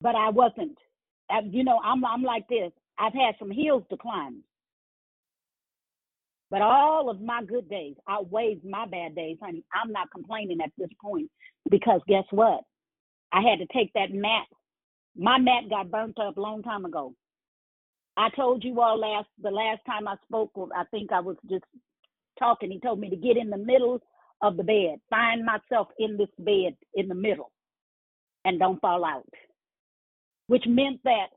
but 0.00 0.14
I 0.14 0.30
wasn't. 0.30 0.76
You 1.44 1.62
know, 1.62 1.78
I'm 1.84 2.04
I'm 2.04 2.22
like 2.22 2.48
this. 2.48 2.72
I've 3.00 3.14
had 3.14 3.34
some 3.38 3.50
hills 3.50 3.84
to 3.90 3.96
climb, 3.96 4.44
but 6.50 6.60
all 6.60 7.08
of 7.08 7.20
my 7.20 7.42
good 7.42 7.68
days 7.70 7.94
outweighs 8.08 8.58
my 8.62 8.86
bad 8.86 9.14
days, 9.14 9.38
honey. 9.42 9.64
I'm 9.72 9.90
not 9.90 10.10
complaining 10.12 10.58
at 10.62 10.72
this 10.76 10.90
point 11.02 11.30
because 11.70 12.02
guess 12.06 12.24
what? 12.30 12.60
I 13.32 13.40
had 13.40 13.60
to 13.60 13.66
take 13.72 13.92
that 13.94 14.12
mat. 14.12 14.46
My 15.16 15.38
mat 15.38 15.70
got 15.70 15.90
burnt 15.90 16.18
up 16.20 16.36
a 16.36 16.40
long 16.40 16.62
time 16.62 16.84
ago. 16.84 17.14
I 18.16 18.28
told 18.36 18.64
you 18.64 18.80
all 18.80 18.98
last 18.98 19.28
the 19.40 19.50
last 19.50 19.80
time 19.86 20.06
I 20.06 20.16
spoke. 20.26 20.52
I 20.76 20.84
think 20.90 21.10
I 21.10 21.20
was 21.20 21.36
just 21.48 21.64
talking. 22.38 22.70
He 22.70 22.80
told 22.80 23.00
me 23.00 23.08
to 23.08 23.16
get 23.16 23.38
in 23.38 23.48
the 23.48 23.56
middle 23.56 24.00
of 24.42 24.56
the 24.56 24.64
bed, 24.64 25.00
find 25.08 25.44
myself 25.44 25.88
in 25.98 26.16
this 26.16 26.28
bed 26.38 26.76
in 26.94 27.08
the 27.08 27.14
middle, 27.14 27.50
and 28.44 28.58
don't 28.58 28.80
fall 28.80 29.04
out. 29.04 29.28
Which 30.48 30.64
meant 30.66 31.00
that 31.04 31.28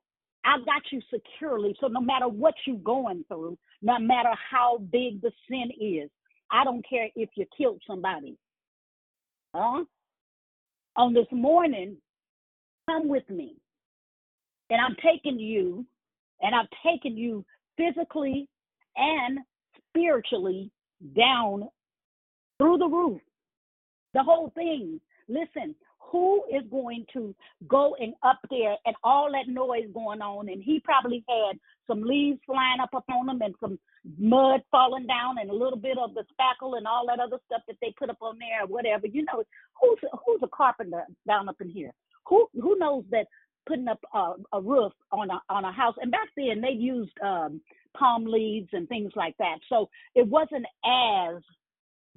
I 0.46 0.58
got 0.66 0.82
you 0.92 1.02
securely. 1.14 1.76
So 1.80 1.88
no 1.88 2.02
matter 2.02 2.28
what 2.28 2.54
you're 2.66 2.78
going 2.78 3.24
through, 3.28 3.58
no 3.82 4.00
matter 4.00 4.32
how 4.52 4.80
big 4.92 5.22
the 5.22 5.32
sin 5.50 5.72
is, 5.80 6.10
I 6.52 6.64
don't 6.64 6.86
care 6.88 7.08
if 7.16 7.30
you 7.36 7.46
killed 7.58 7.82
somebody. 7.88 8.38
Huh? 9.56 9.86
On 10.96 11.14
this 11.14 11.28
morning, 11.32 11.98
come 12.90 13.08
with 13.08 13.28
me. 13.30 13.56
And 14.70 14.82
I'm 14.82 14.96
taking 15.04 15.40
you, 15.40 15.86
and 16.42 16.54
I've 16.56 16.68
taken 16.86 17.18
you 17.18 17.46
physically 17.78 18.48
and 18.96 19.40
spiritually 19.90 20.72
down 21.16 21.70
through 22.58 22.78
the 22.78 22.88
roof. 22.88 23.22
The 24.14 24.24
whole 24.24 24.52
thing. 24.56 25.00
Listen, 25.28 25.76
who 26.14 26.44
is 26.56 26.62
going 26.70 27.08
to 27.12 27.34
go 27.68 27.96
and 28.00 28.14
up 28.22 28.38
there 28.52 28.76
and 28.86 28.96
all 29.04 29.32
that 29.32 29.52
noise 29.52 29.90
going 29.96 30.22
on? 30.22 30.48
And 30.48 30.64
he 30.64 30.80
probably 30.80 31.26
had 31.28 31.58
some 31.88 32.04
leaves 32.04 32.40
flying 32.46 32.80
up 32.80 32.92
upon 32.94 33.30
him 33.30 33.42
and 33.42 33.56
some 33.60 33.80
mud 34.20 34.62
falling 34.70 35.08
down 35.08 35.38
and 35.42 35.50
a 35.50 35.54
little 35.54 35.78
bit 35.78 35.98
of 35.98 36.14
the 36.14 36.22
spackle 36.22 36.78
and 36.78 36.86
all 36.86 37.08
that 37.08 37.20
other 37.20 37.40
stuff 37.48 37.64
that 37.68 37.78
they 37.82 37.96
put 37.98 38.12
up 38.12 38.22
on 38.22 38.38
there 38.38 38.64
or 38.64 38.68
whatever. 38.68 39.08
You 39.08 39.26
know, 39.26 39.44
who's 39.82 39.98
who's 40.24 40.42
a 40.44 40.56
carpenter 40.56 41.04
down 41.28 41.50
up 41.50 41.60
in 41.60 41.70
here? 41.72 41.92
Who 42.28 42.48
who 42.62 42.78
knows 42.78 43.06
that 43.10 43.26
putting 43.68 43.88
up 43.88 44.00
a, 44.14 44.34
a 44.54 44.62
roof 44.62 44.94
on 45.12 45.32
a 45.32 45.42
on 45.50 45.66
a 45.66 45.72
house 45.72 45.96
and 46.00 46.12
back 46.12 46.30
then 46.38 46.62
they 46.62 46.74
used 46.78 47.14
um 47.24 47.60
palm 47.98 48.26
leaves 48.26 48.70
and 48.74 48.88
things 48.88 49.14
like 49.16 49.36
that. 49.40 49.58
So 49.68 49.90
it 50.14 50.28
wasn't 50.28 50.68
as 50.86 51.42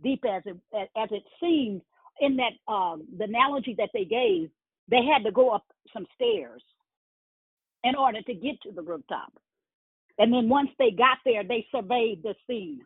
deep 0.05 0.23
as 0.29 0.43
it 0.45 0.59
as 0.75 1.09
it 1.11 1.23
seemed 1.41 1.81
in 2.21 2.37
that 2.37 2.73
um 2.73 3.05
the 3.19 3.25
analogy 3.25 3.75
that 3.79 3.91
they 3.95 4.05
gave 4.05 4.51
they 4.91 5.05
had 5.05 5.25
to 5.25 5.33
go 5.33 5.51
up 5.51 5.65
some 5.93 6.07
stairs 6.15 6.63
in 7.85 7.95
order 7.97 8.23
to 8.23 8.35
get 8.35 8.61
to 8.63 8.73
the 8.73 8.83
rooftop. 8.83 9.33
And 10.19 10.33
then 10.33 10.49
once 10.49 10.71
they 10.79 10.91
got 10.91 11.19
there 11.25 11.45
they 11.45 11.67
surveyed 11.73 12.23
the 12.23 12.35
scene. 12.47 12.81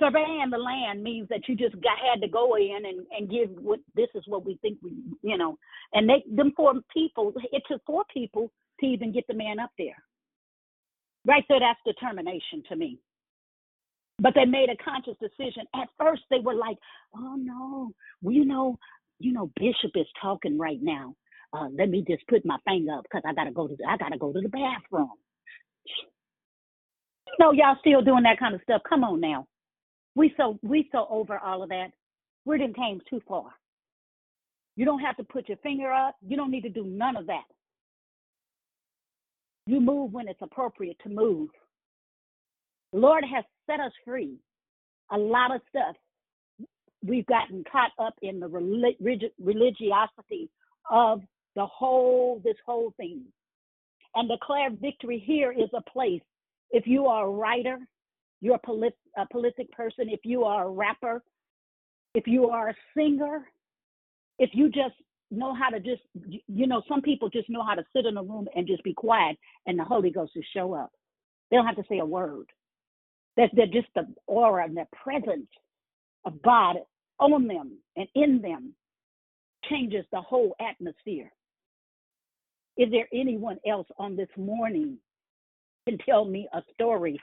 Surveying 0.00 0.50
the 0.50 0.58
land 0.58 1.02
means 1.02 1.28
that 1.28 1.48
you 1.48 1.56
just 1.56 1.74
got 1.82 1.98
had 1.98 2.20
to 2.22 2.28
go 2.28 2.56
in 2.56 2.86
and 2.86 3.06
and 3.12 3.30
give 3.30 3.50
what 3.62 3.80
this 3.96 4.08
is 4.14 4.24
what 4.26 4.44
we 4.46 4.58
think 4.62 4.78
we 4.82 4.92
you 5.22 5.38
know. 5.38 5.58
And 5.92 6.08
they 6.08 6.24
them 6.34 6.52
four 6.56 6.74
people 6.92 7.32
it 7.52 7.62
took 7.70 7.82
four 7.86 8.04
people 8.12 8.50
to 8.80 8.86
even 8.86 9.12
get 9.12 9.26
the 9.28 9.34
man 9.34 9.58
up 9.60 9.70
there. 9.78 10.02
Right 11.26 11.44
there 11.48 11.60
that's 11.60 11.80
determination 11.86 12.62
to 12.68 12.76
me 12.76 12.98
but 14.18 14.34
they 14.34 14.44
made 14.44 14.68
a 14.70 14.76
conscious 14.82 15.16
decision. 15.20 15.64
At 15.74 15.88
first, 15.98 16.22
they 16.30 16.40
were 16.40 16.54
like, 16.54 16.78
"Oh 17.14 17.36
no, 17.36 17.92
well, 18.22 18.34
you 18.34 18.44
know, 18.44 18.78
you 19.18 19.32
know, 19.32 19.50
Bishop 19.56 19.92
is 19.94 20.06
talking 20.20 20.58
right 20.58 20.82
now. 20.82 21.14
Uh, 21.52 21.68
let 21.72 21.88
me 21.88 22.04
just 22.06 22.26
put 22.28 22.44
my 22.44 22.58
finger 22.66 22.92
up 22.94 23.04
because 23.04 23.22
I 23.26 23.32
gotta 23.32 23.52
go 23.52 23.68
to 23.68 23.76
the, 23.76 23.84
I 23.88 23.96
gotta 23.96 24.18
go 24.18 24.32
to 24.32 24.40
the 24.40 24.48
bathroom." 24.48 25.12
You 27.26 27.34
know, 27.38 27.52
y'all 27.52 27.76
still 27.80 28.02
doing 28.02 28.24
that 28.24 28.38
kind 28.38 28.54
of 28.54 28.62
stuff. 28.62 28.82
Come 28.88 29.04
on 29.04 29.20
now, 29.20 29.46
we 30.14 30.34
so 30.36 30.58
we 30.62 30.88
so 30.90 31.06
over 31.10 31.38
all 31.38 31.62
of 31.62 31.68
that. 31.68 31.92
We 32.44 32.58
didn't 32.58 32.76
came 32.76 33.00
too 33.08 33.20
far. 33.28 33.52
You 34.74 34.84
don't 34.84 35.00
have 35.00 35.16
to 35.16 35.24
put 35.24 35.48
your 35.48 35.58
finger 35.58 35.92
up. 35.92 36.16
You 36.26 36.36
don't 36.36 36.50
need 36.50 36.62
to 36.62 36.68
do 36.68 36.84
none 36.84 37.16
of 37.16 37.26
that. 37.26 37.44
You 39.66 39.80
move 39.80 40.12
when 40.12 40.28
it's 40.28 40.40
appropriate 40.40 40.98
to 41.02 41.08
move. 41.08 41.50
The 42.92 42.98
Lord 42.98 43.24
has 43.32 43.44
set 43.68 43.80
us 43.80 43.92
free. 44.04 44.36
A 45.12 45.18
lot 45.18 45.54
of 45.54 45.62
stuff 45.70 45.96
we've 47.04 47.26
gotten 47.26 47.64
caught 47.70 47.92
up 47.98 48.14
in 48.22 48.40
the 48.40 48.48
relig- 48.48 49.32
religiosity 49.42 50.50
of 50.90 51.22
the 51.56 51.66
whole 51.66 52.40
this 52.44 52.56
whole 52.66 52.92
thing. 52.96 53.22
And 54.14 54.28
declare 54.28 54.70
victory 54.70 55.22
here 55.24 55.52
is 55.52 55.70
a 55.74 55.90
place. 55.90 56.22
If 56.70 56.86
you 56.86 57.06
are 57.06 57.26
a 57.26 57.30
writer, 57.30 57.78
you're 58.40 58.56
a, 58.56 58.66
polit- 58.66 58.98
a 59.16 59.26
politic 59.26 59.70
person. 59.72 60.08
If 60.08 60.20
you 60.24 60.44
are 60.44 60.66
a 60.66 60.70
rapper, 60.70 61.22
if 62.14 62.26
you 62.26 62.50
are 62.50 62.70
a 62.70 62.74
singer, 62.96 63.46
if 64.38 64.50
you 64.54 64.68
just 64.68 64.94
know 65.30 65.54
how 65.54 65.70
to 65.70 65.80
just 65.80 66.02
you 66.48 66.66
know 66.66 66.82
some 66.88 67.02
people 67.02 67.28
just 67.28 67.50
know 67.50 67.64
how 67.64 67.74
to 67.74 67.84
sit 67.94 68.06
in 68.06 68.16
a 68.16 68.22
room 68.22 68.48
and 68.54 68.66
just 68.66 68.82
be 68.84 68.94
quiet 68.94 69.36
and 69.66 69.78
the 69.78 69.84
Holy 69.84 70.10
Ghost 70.10 70.32
will 70.34 70.42
show 70.54 70.74
up. 70.74 70.90
They 71.50 71.56
don't 71.56 71.66
have 71.66 71.76
to 71.76 71.84
say 71.88 71.98
a 71.98 72.06
word. 72.06 72.46
That 73.38 73.50
they're 73.54 73.66
just 73.68 73.88
the 73.96 74.08
aura 74.28 74.66
and 74.66 74.76
the 74.76 74.86
presence 75.04 75.48
of 76.26 76.42
God 76.42 76.76
on 77.20 77.48
them 77.48 77.78
and 77.96 78.08
in 78.16 78.42
them 78.42 78.74
changes 79.70 80.04
the 80.12 80.22
whole 80.22 80.56
atmosphere. 80.60 81.32
Is 82.78 82.90
there 82.90 83.08
anyone 83.12 83.58
else 83.68 83.88
on 83.98 84.16
this 84.16 84.28
morning 84.36 84.98
can 85.88 85.98
tell 85.98 86.24
me 86.24 86.48
a 86.54 86.62
story 86.74 87.20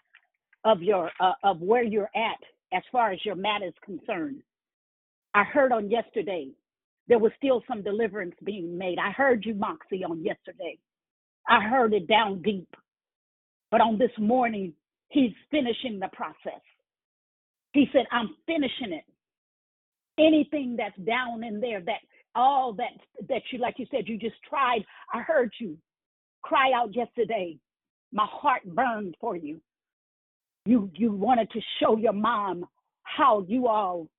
of 0.66 0.84
your 0.84 1.12
uh, 1.20 1.34
of 1.44 1.62
where 1.62 1.84
you're 1.84 2.12
at 2.16 2.40
as 2.74 2.84
far 2.92 3.12
as 3.12 3.20
your 3.26 3.36
mat 3.36 3.62
is 3.64 3.74
concerned? 3.86 4.42
I 5.36 5.44
heard 5.44 5.72
on 5.72 5.90
yesterday 5.92 6.50
there 7.08 7.20
was 7.20 7.32
still 7.38 7.64
some 7.68 7.84
deliverance 7.84 8.36
being 8.44 8.78
made. 8.78 8.98
I 9.00 9.12
heard 9.12 9.46
you, 9.46 9.54
Moxie, 9.56 10.04
on 10.04 10.24
yesterday. 10.24 10.78
I 11.48 11.62
heard 11.62 11.94
it 11.94 12.08
down 12.08 12.42
deep. 12.42 12.70
But 13.72 13.82
on 13.82 13.98
this 13.98 14.12
morning, 14.20 14.74
He's 15.16 15.32
finishing 15.50 15.98
the 15.98 16.10
process. 16.12 16.62
He 17.72 17.86
said, 17.94 18.04
I'm 18.12 18.36
finishing 18.46 18.92
it. 18.92 19.06
Anything 20.20 20.76
that's 20.78 20.98
down 21.08 21.42
in 21.42 21.62
there, 21.62 21.80
that 21.80 22.02
all 22.36 22.74
that 22.74 22.92
that 23.30 23.42
you 23.50 23.60
like 23.60 23.76
you 23.78 23.86
said, 23.90 24.10
you 24.10 24.18
just 24.18 24.36
tried. 24.50 24.84
I 25.14 25.22
heard 25.22 25.54
you 25.58 25.78
cry 26.42 26.74
out 26.76 26.94
yesterday. 26.94 27.58
My 28.12 28.28
heart 28.30 28.64
burned 28.66 29.16
for 29.22 29.38
you. 29.38 29.62
You 30.66 30.92
you 30.94 31.14
wanted 31.14 31.50
to 31.52 31.62
show 31.80 31.96
your 31.96 32.14
mom 32.14 32.66
how 33.04 33.46
you 33.48 33.68
all, 33.68 34.10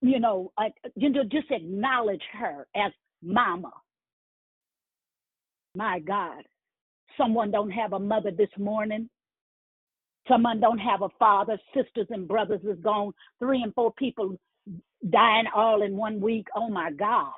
you 0.00 0.20
know, 0.20 0.52
uh, 0.58 0.68
you 0.94 1.10
know, 1.10 1.24
just 1.24 1.50
acknowledge 1.50 2.22
her 2.38 2.68
as 2.76 2.92
mama. 3.20 3.72
My 5.74 5.98
God, 5.98 6.44
someone 7.18 7.50
don't 7.50 7.70
have 7.72 7.94
a 7.94 7.98
mother 7.98 8.30
this 8.30 8.56
morning. 8.56 9.10
Someone 10.28 10.60
don't 10.60 10.78
have 10.78 11.02
a 11.02 11.08
father. 11.18 11.58
Sisters 11.74 12.06
and 12.10 12.26
brothers 12.26 12.60
is 12.64 12.78
gone. 12.82 13.12
Three 13.38 13.62
and 13.62 13.74
four 13.74 13.92
people 13.92 14.36
dying 15.10 15.46
all 15.54 15.82
in 15.82 15.96
one 15.96 16.20
week. 16.20 16.46
Oh 16.54 16.68
my 16.68 16.90
God. 16.90 17.32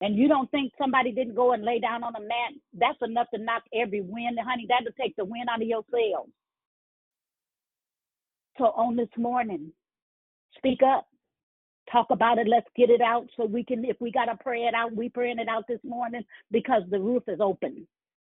And 0.00 0.16
you 0.16 0.28
don't 0.28 0.50
think 0.50 0.72
somebody 0.78 1.12
didn't 1.12 1.34
go 1.34 1.52
and 1.52 1.62
lay 1.62 1.78
down 1.78 2.02
on 2.02 2.16
a 2.16 2.20
mat? 2.20 2.54
That's 2.72 2.98
enough 3.02 3.26
to 3.34 3.40
knock 3.40 3.64
every 3.74 4.00
wind, 4.00 4.38
honey. 4.42 4.66
That'll 4.68 4.92
take 4.98 5.14
the 5.16 5.24
wind 5.26 5.48
out 5.50 5.60
of 5.60 5.68
your 5.68 5.84
sails. 5.92 6.28
So 8.58 8.66
on 8.66 8.96
this 8.96 9.08
morning, 9.16 9.72
speak 10.56 10.80
up. 10.82 11.06
Talk 11.92 12.06
about 12.10 12.38
it. 12.38 12.48
Let's 12.48 12.68
get 12.76 12.88
it 12.88 13.00
out 13.02 13.26
so 13.36 13.44
we 13.44 13.64
can, 13.64 13.84
if 13.84 13.96
we 14.00 14.10
got 14.10 14.26
to 14.26 14.36
pray 14.42 14.62
it 14.62 14.74
out, 14.74 14.94
we 14.94 15.08
praying 15.08 15.38
it 15.38 15.48
out 15.48 15.64
this 15.68 15.80
morning 15.84 16.22
because 16.50 16.82
the 16.90 17.00
roof 17.00 17.24
is 17.28 17.40
open. 17.40 17.86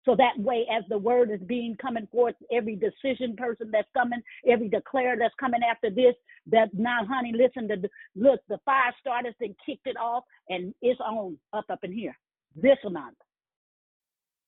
So 0.05 0.15
that 0.17 0.37
way, 0.37 0.67
as 0.71 0.83
the 0.87 0.97
word 0.97 1.31
is 1.31 1.41
being 1.47 1.75
coming 1.81 2.07
forth, 2.11 2.35
every 2.51 2.75
decision 2.75 3.35
person 3.35 3.71
that's 3.71 3.89
coming, 3.93 4.21
every 4.47 4.69
declare 4.69 5.17
that's 5.17 5.33
coming 5.39 5.61
after 5.63 5.89
this, 5.89 6.13
that 6.51 6.69
now, 6.73 7.05
honey, 7.09 7.33
listen 7.35 7.67
to 7.69 7.89
look, 8.15 8.39
the 8.47 8.59
fire 8.65 8.93
starters 9.01 9.33
and 9.41 9.55
kicked 9.65 9.87
it 9.87 9.97
off, 9.97 10.23
and 10.49 10.73
it's 10.81 10.99
on 11.01 11.37
up 11.53 11.65
up 11.69 11.79
in 11.83 11.91
here 11.91 12.15
this 12.55 12.77
month. 12.89 13.17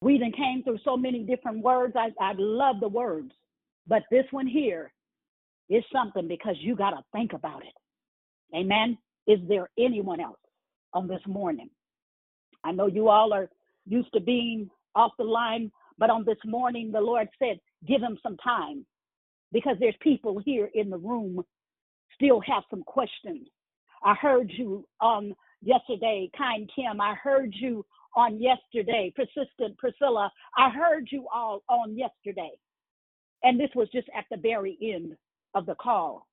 We 0.02 0.20
done 0.20 0.32
came 0.32 0.64
through 0.64 0.80
so 0.86 0.96
many 0.96 1.24
different 1.24 1.64
words. 1.64 1.96
I 1.98 2.10
I 2.22 2.34
love 2.38 2.80
the 2.80 2.88
words, 2.88 3.32
but 3.88 4.04
this 4.12 4.26
one 4.30 4.48
here 4.48 4.94
is 5.70 5.84
something 5.92 6.28
because 6.28 6.56
you 6.60 6.76
got 6.76 6.92
to 6.92 7.04
think 7.12 7.34
about 7.34 7.64
it. 7.64 8.56
Amen. 8.56 8.98
Is 9.26 9.40
there 9.50 9.70
anyone 9.78 10.20
else 10.20 10.40
on 10.94 11.08
this 11.08 11.22
morning? 11.28 11.70
I 12.64 12.72
know 12.72 12.86
you 12.86 13.10
all 13.10 13.34
are 13.34 13.50
used 13.88 14.14
to 14.14 14.20
being 14.20 14.70
off 14.98 15.14
the 15.18 15.24
line. 15.24 15.72
But 15.98 16.10
on 16.10 16.26
this 16.26 16.38
morning, 16.46 16.92
the 16.92 17.00
Lord 17.02 17.30
said, 17.40 17.60
give 17.88 18.02
him 18.02 18.18
some 18.22 18.38
time 18.38 18.86
because 19.54 19.78
there's 19.80 19.96
people 20.02 20.40
here 20.44 20.70
in 20.74 20.90
the 20.90 20.98
room 20.98 21.44
still 22.16 22.42
have 22.42 22.64
some 22.70 22.84
questions. 22.84 23.48
I 24.04 24.16
heard 24.16 24.52
you 24.56 24.88
on 25.02 25.36
yesterday, 25.62 26.30
kind 26.38 26.70
Kim. 26.76 27.00
I 27.00 27.16
heard 27.16 27.54
you 27.56 27.86
on 28.16 28.42
yesterday, 28.42 29.14
persistent 29.16 29.78
Priscilla. 29.78 30.32
I 30.58 30.70
heard 30.70 31.08
you 31.12 31.28
all 31.34 31.64
on 31.70 31.98
yesterday. 31.98 32.52
And 33.44 33.60
this 33.60 33.70
was 33.76 33.88
just 33.94 34.08
at 34.18 34.26
the 34.32 34.38
very 34.38 34.78
end 34.82 35.16
of 35.56 35.66
the 35.66 35.76
call. 35.76 36.28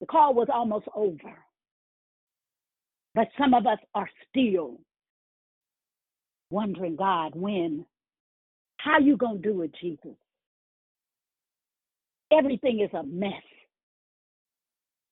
The 0.00 0.06
call 0.06 0.34
was 0.34 0.48
almost 0.52 0.86
over. 0.94 1.38
But 3.14 3.28
some 3.38 3.54
of 3.54 3.66
us 3.66 3.78
are 3.94 4.08
still 4.28 4.78
wondering, 6.50 6.96
God, 6.96 7.32
when? 7.34 7.84
How 8.78 8.98
you 8.98 9.16
gonna 9.16 9.38
do 9.38 9.62
it, 9.62 9.74
Jesus? 9.80 10.16
Everything 12.32 12.80
is 12.80 12.90
a 12.94 13.02
mess. 13.02 13.32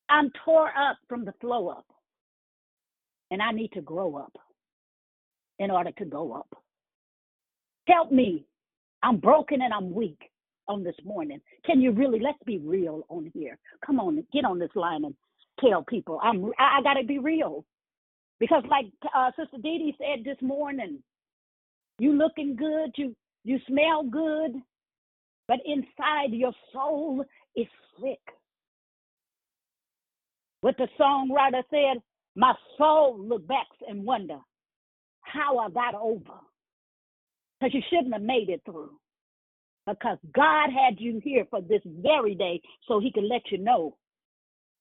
I'm 0.09 0.31
tore 0.45 0.69
up 0.69 0.99
from 1.09 1.25
the 1.25 1.35
flow 1.41 1.69
up. 1.69 1.87
And 3.31 3.43
I 3.43 3.51
need 3.51 3.73
to 3.73 3.81
grow 3.81 4.17
up 4.17 4.33
in 5.59 5.71
order 5.71 5.91
to 5.99 6.05
go 6.05 6.33
up. 6.33 6.49
Help 7.89 8.13
me. 8.13 8.45
I'm 9.03 9.19
broken 9.19 9.63
and 9.63 9.73
I'm 9.73 9.93
weak 9.93 10.31
on 10.69 10.85
this 10.85 10.97
morning. 11.05 11.41
Can 11.65 11.81
you 11.81 11.93
really 11.93 12.21
let's 12.21 12.39
be 12.45 12.59
real 12.59 13.05
on 13.09 13.31
here. 13.35 13.59
Come 13.85 14.01
on, 14.01 14.25
get 14.33 14.45
on 14.45 14.59
this 14.59 14.71
line 14.75 15.05
and 15.05 15.15
tell 15.61 15.83
people 15.83 16.21
I'm 16.23 16.47
I, 16.59 16.79
I 16.79 16.83
gotta 16.83 17.05
be 17.05 17.19
real. 17.19 17.65
Because 18.39 18.65
like 18.69 18.87
uh, 19.15 19.31
Sister 19.39 19.59
Dee 19.63 19.95
said 19.99 20.25
this 20.25 20.37
morning, 20.41 21.03
you 21.99 22.13
looking 22.13 22.57
good, 22.57 22.93
you 22.97 23.15
you 23.45 23.59
smell 23.69 24.03
good, 24.03 24.61
but 25.47 25.59
inside 25.65 26.33
your 26.33 26.53
soul 26.73 27.25
is 27.55 27.67
sick. 28.01 28.19
What 30.63 30.77
the 30.79 30.89
songwriter 30.99 31.63
said, 31.71 32.03
my 32.35 32.55
soul 32.77 33.19
look 33.19 33.47
back 33.47 33.69
and 33.89 34.05
wonder 34.05 34.39
how 35.21 35.59
I 35.59 35.71
got 35.71 35.95
over. 35.95 36.41
Because 37.61 37.73
you 37.73 37.83
shouldn't 37.89 38.13
have 38.13 38.23
made 38.23 38.49
it 38.49 38.63
through. 38.65 38.99
Because 39.87 40.19
God 40.35 40.71
had 40.71 40.99
you 40.99 41.21
here 41.23 41.47
for 41.49 41.61
this 41.61 41.83
very 41.85 42.35
day 42.35 42.61
so 42.89 42.99
he 42.99 43.13
could 43.13 43.25
let 43.25 43.43
you 43.51 43.59
know 43.59 43.97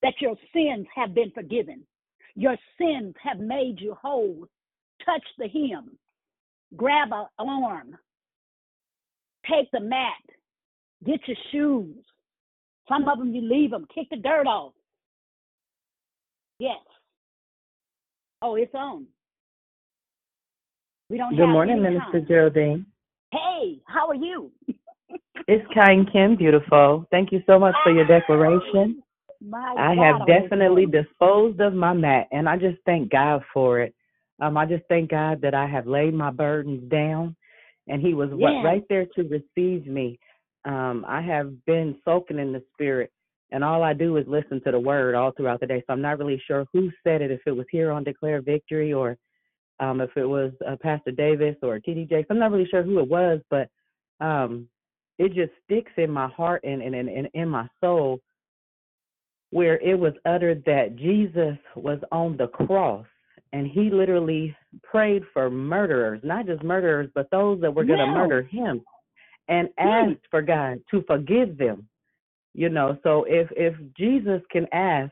that 0.01 0.15
your 0.19 0.35
sins 0.51 0.87
have 0.95 1.13
been 1.13 1.31
forgiven. 1.31 1.85
Your 2.35 2.57
sins 2.79 3.13
have 3.23 3.37
made 3.37 3.79
you 3.79 3.95
whole. 4.01 4.47
Touch 5.05 5.23
the 5.37 5.47
hem 5.47 5.97
grab 6.75 7.09
an 7.11 7.27
arm, 7.39 7.97
take 9.49 9.69
the 9.71 9.79
mat, 9.79 10.13
get 11.05 11.19
your 11.27 11.37
shoes. 11.51 11.95
Some 12.87 13.07
of 13.07 13.17
them 13.17 13.33
you 13.33 13.41
leave 13.41 13.71
them, 13.71 13.87
kick 13.93 14.07
the 14.09 14.17
dirt 14.17 14.47
off. 14.47 14.73
Yes. 16.59 16.77
Oh, 18.41 18.55
it's 18.55 18.73
on. 18.73 19.05
We 21.09 21.17
don't 21.17 21.35
Good 21.35 21.47
morning, 21.47 21.81
Minister 21.81 22.19
time. 22.19 22.27
Geraldine. 22.27 22.85
Hey, 23.31 23.79
how 23.85 24.07
are 24.07 24.15
you? 24.15 24.51
it's 25.47 25.65
Kind 25.73 26.11
Kim, 26.11 26.35
beautiful. 26.35 27.07
Thank 27.11 27.31
you 27.31 27.41
so 27.47 27.57
much 27.59 27.75
for 27.83 27.91
your 27.91 28.05
declaration. 28.05 29.01
My 29.41 29.75
I 29.77 29.95
God, 29.95 30.03
have 30.03 30.27
definitely 30.27 30.85
disposed 30.85 31.59
of 31.59 31.73
my 31.73 31.93
mat, 31.93 32.27
and 32.31 32.47
I 32.47 32.57
just 32.57 32.77
thank 32.85 33.11
God 33.11 33.43
for 33.53 33.81
it. 33.81 33.94
Um, 34.41 34.57
I 34.57 34.65
just 34.65 34.83
thank 34.89 35.11
God 35.11 35.41
that 35.41 35.53
I 35.53 35.65
have 35.67 35.87
laid 35.87 36.13
my 36.13 36.31
burdens 36.31 36.89
down, 36.89 37.35
and 37.87 38.01
He 38.01 38.13
was 38.13 38.29
Yes. 38.31 38.63
right 38.63 38.83
there 38.89 39.05
to 39.15 39.23
receive 39.23 39.87
me. 39.87 40.19
Um, 40.65 41.05
I 41.07 41.21
have 41.21 41.65
been 41.65 41.97
soaking 42.03 42.39
in 42.39 42.51
the 42.51 42.63
Spirit, 42.73 43.11
and 43.51 43.63
all 43.63 43.83
I 43.83 43.93
do 43.93 44.17
is 44.17 44.27
listen 44.27 44.61
to 44.61 44.71
the 44.71 44.79
Word 44.79 45.15
all 45.15 45.31
throughout 45.31 45.59
the 45.59 45.67
day. 45.67 45.83
So 45.85 45.93
I'm 45.93 46.01
not 46.01 46.19
really 46.19 46.41
sure 46.47 46.65
who 46.73 46.91
said 47.03 47.21
it, 47.21 47.31
if 47.31 47.41
it 47.45 47.51
was 47.51 47.67
here 47.71 47.91
on 47.91 48.03
Declare 48.03 48.41
Victory 48.41 48.91
or 48.93 49.17
um, 49.79 50.01
if 50.01 50.09
it 50.15 50.25
was 50.25 50.51
uh, 50.67 50.75
Pastor 50.81 51.11
Davis 51.11 51.55
or 51.61 51.79
TD 51.79 52.09
Jakes. 52.09 52.27
I'm 52.29 52.39
not 52.39 52.51
really 52.51 52.67
sure 52.69 52.83
who 52.83 52.99
it 52.99 53.07
was, 53.07 53.41
but 53.49 53.69
um, 54.21 54.67
it 55.19 55.33
just 55.33 55.51
sticks 55.65 55.91
in 55.97 56.09
my 56.09 56.27
heart 56.29 56.63
and, 56.63 56.81
and, 56.81 56.95
and, 56.95 57.09
and 57.09 57.27
in 57.33 57.49
my 57.49 57.67
soul 57.81 58.19
where 59.51 59.79
it 59.79 59.97
was 59.97 60.13
uttered 60.25 60.63
that 60.65 60.95
Jesus 60.95 61.57
was 61.75 61.99
on 62.11 62.35
the 62.37 62.47
cross 62.47 63.05
and 63.55 63.67
he 63.67 63.89
literally 63.89 64.53
prayed 64.83 65.23
for 65.31 65.49
murderers, 65.49 66.19
not 66.25 66.45
just 66.45 66.61
murderers, 66.61 67.09
but 67.15 67.31
those 67.31 67.61
that 67.61 67.73
were 67.73 67.85
going 67.85 67.99
to 67.99 68.05
murder 68.05 68.41
him 68.41 68.81
and 69.47 69.69
asked 69.79 70.25
for 70.29 70.41
God 70.41 70.81
to 70.91 71.03
forgive 71.07 71.57
them. 71.57 71.87
You 72.53 72.67
know, 72.67 72.97
so 73.01 73.23
if 73.29 73.47
if 73.55 73.73
Jesus 73.97 74.41
can 74.51 74.67
ask 74.73 75.11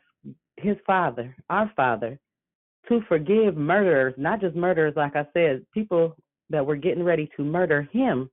his 0.58 0.76
father, 0.86 1.34
our 1.50 1.72
father, 1.74 2.20
to 2.90 3.02
forgive 3.08 3.56
murderers, 3.56 4.14
not 4.18 4.42
just 4.42 4.58
murderers 4.58 4.96
like 4.98 5.16
I 5.16 5.26
said, 5.34 5.66
people 5.74 6.14
that 6.50 6.66
were 6.66 6.76
getting 6.76 7.04
ready 7.04 7.30
to 7.38 7.46
murder 7.46 7.88
him, 7.94 8.30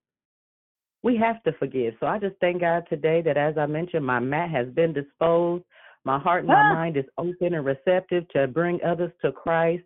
we 1.05 1.17
have 1.19 1.41
to 1.45 1.53
forgive. 1.53 1.95
So 2.01 2.07
I 2.07 2.19
just 2.19 2.35
thank 2.41 2.63
God 2.63 2.85
today 2.91 3.23
that 3.23 3.37
as 3.37 3.57
I 3.57 3.67
mentioned, 3.67 4.05
my 4.05 4.19
mat 4.19 4.51
has 4.51 4.67
been 4.71 4.93
disposed. 4.93 5.63
My 6.05 6.19
heart 6.19 6.41
and 6.41 6.49
my 6.49 6.63
Ah. 6.63 6.75
mind 6.75 6.97
is 6.97 7.07
open 7.17 7.55
and 7.55 7.65
receptive 7.65 8.27
to 8.31 8.49
bring 8.49 8.83
others 8.83 9.13
to 9.23 9.31
Christ. 9.31 9.85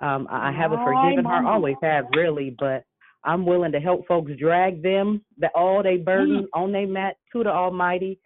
Um, 0.00 0.26
I 0.30 0.52
haven't 0.52 0.78
My 0.80 0.84
forgiven 0.84 1.24
her, 1.24 1.46
always 1.46 1.76
have 1.82 2.06
really, 2.14 2.50
but 2.58 2.84
I'm 3.24 3.46
willing 3.46 3.72
to 3.72 3.80
help 3.80 4.06
folks 4.06 4.32
drag 4.38 4.82
them, 4.82 5.24
the, 5.38 5.48
all 5.54 5.82
they 5.82 5.96
burden 5.96 6.46
on 6.54 6.72
their 6.72 6.86
mat 6.86 7.16
to 7.32 7.44
the 7.44 7.50
Almighty. 7.50 8.18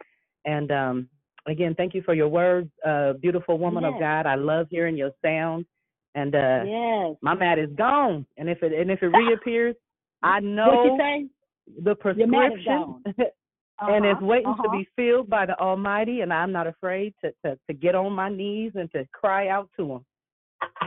And 0.45 0.71
um, 0.71 1.09
again, 1.47 1.75
thank 1.75 1.93
you 1.93 2.01
for 2.03 2.13
your 2.13 2.27
words, 2.29 2.69
uh, 2.85 3.13
beautiful 3.13 3.57
woman 3.57 3.85
of 3.85 3.99
God. 3.99 4.25
I 4.25 4.35
love 4.35 4.67
hearing 4.69 4.97
your 4.97 5.11
sound. 5.23 5.65
And 6.15 6.35
uh, 6.35 6.63
Yes. 6.65 7.15
my 7.21 7.35
mat 7.35 7.59
is 7.59 7.69
gone, 7.77 8.25
and 8.37 8.49
if 8.49 8.63
it 8.63 8.73
and 8.73 8.91
if 8.91 9.03
it 9.03 9.07
reappears, 9.15 9.75
I 10.23 10.39
know 10.41 10.67
What 10.69 10.85
you 10.85 10.97
say? 10.99 11.27
the 11.83 11.95
Your 12.15 12.27
mat 12.27 12.53
is 12.53 12.63
prescription, 12.65 13.03
and 13.87 14.05
it's 14.05 14.17
Uh-huh, 14.17 14.25
waiting 14.27 14.55
to 14.55 14.67
uh-huh. 14.67 14.77
be 14.77 14.87
filled 14.95 15.29
by 15.29 15.45
the 15.45 15.57
Almighty. 15.59 16.21
And 16.21 16.33
I'm 16.33 16.51
not 16.51 16.67
afraid 16.67 17.13
to, 17.23 17.31
to 17.45 17.59
to 17.67 17.73
get 17.73 17.95
on 17.95 18.13
my 18.13 18.29
knees 18.29 18.73
and 18.75 18.91
to 18.91 19.07
cry 19.13 19.49
out 19.49 19.69
to 19.77 19.93
Him. 19.93 20.05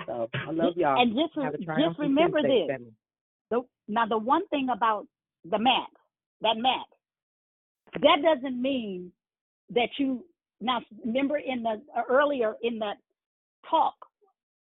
So 0.07 0.29
I 0.35 0.51
love 0.51 0.77
y'all. 0.77 1.01
And 1.01 1.15
just 1.15 1.35
just 1.35 1.99
remember 1.99 2.41
Tuesday, 2.41 2.67
this. 2.69 2.81
The, 3.51 3.61
now 3.89 4.07
the 4.07 4.19
one 4.19 4.47
thing 4.49 4.69
about 4.73 5.07
the 5.49 5.59
mat, 5.59 5.89
that 6.41 6.57
mat, 6.57 6.87
that 8.01 8.19
doesn't 8.23 8.61
mean 8.61 9.13
that 9.71 9.89
you 9.99 10.25
now 10.61 10.81
remember 11.05 11.39
in 11.39 11.63
the 11.63 11.81
uh, 11.97 12.03
earlier 12.09 12.55
in 12.63 12.79
that 12.81 12.97
talk 13.69 13.95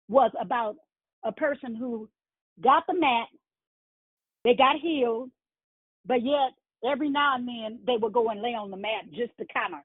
was 0.08 0.30
about 0.40 0.76
a 1.24 1.32
person 1.32 1.74
who 1.74 2.08
got 2.62 2.84
the 2.86 2.94
mat, 2.94 3.28
they 4.44 4.54
got 4.54 4.76
healed, 4.80 5.30
but 6.06 6.22
yet 6.22 6.52
every 6.88 7.08
now 7.08 7.36
and 7.36 7.46
then 7.46 7.78
they 7.86 7.96
would 7.96 8.12
go 8.12 8.28
and 8.30 8.42
lay 8.42 8.50
on 8.50 8.70
the 8.70 8.76
mat 8.76 9.04
just 9.10 9.36
to 9.38 9.46
kind 9.52 9.74
of, 9.74 9.80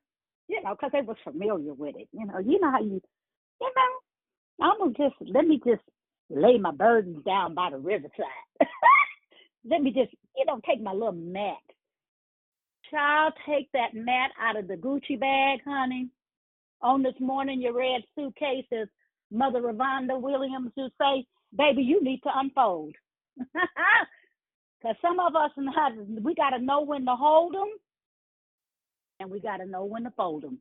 you 0.48 0.62
know, 0.64 0.72
because 0.72 0.92
they 0.92 1.02
was 1.02 1.18
familiar 1.24 1.74
with 1.74 1.96
it. 1.96 2.08
You 2.12 2.26
know, 2.26 2.40
you 2.40 2.60
know 2.60 2.72
how 2.72 2.82
you, 2.82 3.02
you 3.62 3.72
know, 3.76 3.92
I'm 4.62 4.78
gonna 4.80 4.94
just 4.94 5.16
let 5.22 5.46
me 5.46 5.62
just 5.66 5.82
lay 6.30 6.58
my 6.58 6.72
burdens 6.72 7.24
down 7.26 7.54
by 7.54 7.70
the 7.72 7.78
riverside. 7.78 8.26
let 9.70 9.82
me 9.82 9.92
just, 9.92 10.14
you 10.36 10.46
know, 10.46 10.60
take 10.68 10.82
my 10.82 10.92
little 10.94 11.12
mat. 11.12 11.56
Child, 12.92 13.34
take 13.48 13.70
that 13.74 13.94
mat 13.94 14.32
out 14.42 14.58
of 14.58 14.68
the 14.68 14.76
Gucci 14.76 15.20
bag, 15.20 15.60
honey. 15.66 16.10
On 16.82 17.02
this 17.02 17.16
morning, 17.20 17.62
your 17.62 17.74
red 17.74 18.02
suitcase, 18.16 18.66
as 18.72 18.88
Mother 19.32 19.62
Ravonda 19.62 20.20
Williams 20.20 20.72
would 20.78 20.92
say, 21.00 21.26
baby, 21.56 21.82
you 21.82 22.04
need 22.04 22.22
to 22.24 22.30
unfold. 22.34 22.96
Because 24.80 24.96
some 25.02 25.20
of 25.20 25.36
us, 25.36 25.50
husbands 25.58 26.22
we 26.24 26.36
got 26.36 26.52
to 26.52 26.60
know 26.60 26.82
when 26.82 27.04
to 27.06 27.16
hold 27.16 27.56
them 27.56 27.70
and 29.20 29.32
we 29.32 29.40
got 29.40 29.58
to 29.58 29.66
know 29.66 29.86
when 29.86 30.04
to 30.04 30.12
fold 30.12 30.44
them. 30.44 30.60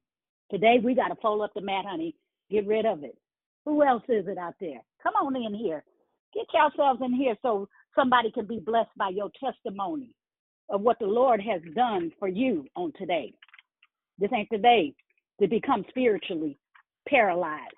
Today, 0.51 0.79
we 0.83 0.95
got 0.95 1.09
to 1.09 1.17
fold 1.17 1.43
up 1.43 1.53
the 1.55 1.61
mat, 1.61 1.85
honey. 1.87 2.15
Get 2.51 2.67
rid 2.67 2.87
of 2.87 3.05
it. 3.05 3.17
Who 3.67 3.83
else 3.83 4.05
is 4.09 4.27
it 4.29 4.39
out 4.39 4.55
there? 4.61 4.81
Come 5.03 5.15
on 5.21 5.37
in 5.37 5.53
here. 5.53 5.85
Get 6.33 6.47
yourselves 6.55 7.01
in 7.05 7.13
here 7.13 7.35
so 7.43 7.69
somebody 7.95 8.31
can 8.31 8.47
be 8.47 8.61
blessed 8.61 8.97
by 8.97 9.09
your 9.11 9.31
testimony 9.45 10.15
of 10.71 10.81
what 10.81 10.99
the 11.01 11.07
Lord 11.07 11.41
has 11.43 11.61
done 11.75 12.13
for 12.19 12.29
you 12.29 12.65
on 12.77 12.93
today. 12.99 13.35
This 14.19 14.31
ain't 14.33 14.49
the 14.51 14.59
day 14.59 14.95
to 15.41 15.49
become 15.49 15.85
spiritually 15.89 16.59
paralyzed. 17.09 17.75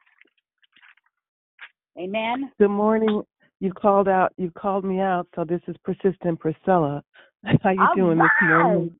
Amen. 1.98 2.52
Good 2.58 2.68
morning. 2.68 3.22
You 3.60 3.72
called 3.72 4.08
out. 4.08 4.32
You 4.36 4.50
called 4.52 4.84
me 4.84 5.00
out. 5.00 5.26
So 5.34 5.44
this 5.44 5.60
is 5.66 5.76
persistent 5.84 6.38
Priscilla. 6.38 7.02
How 7.62 7.70
you 7.70 7.80
All 7.80 7.96
doing 7.96 8.18
right. 8.18 8.30
this 8.40 8.48
morning? 8.50 8.94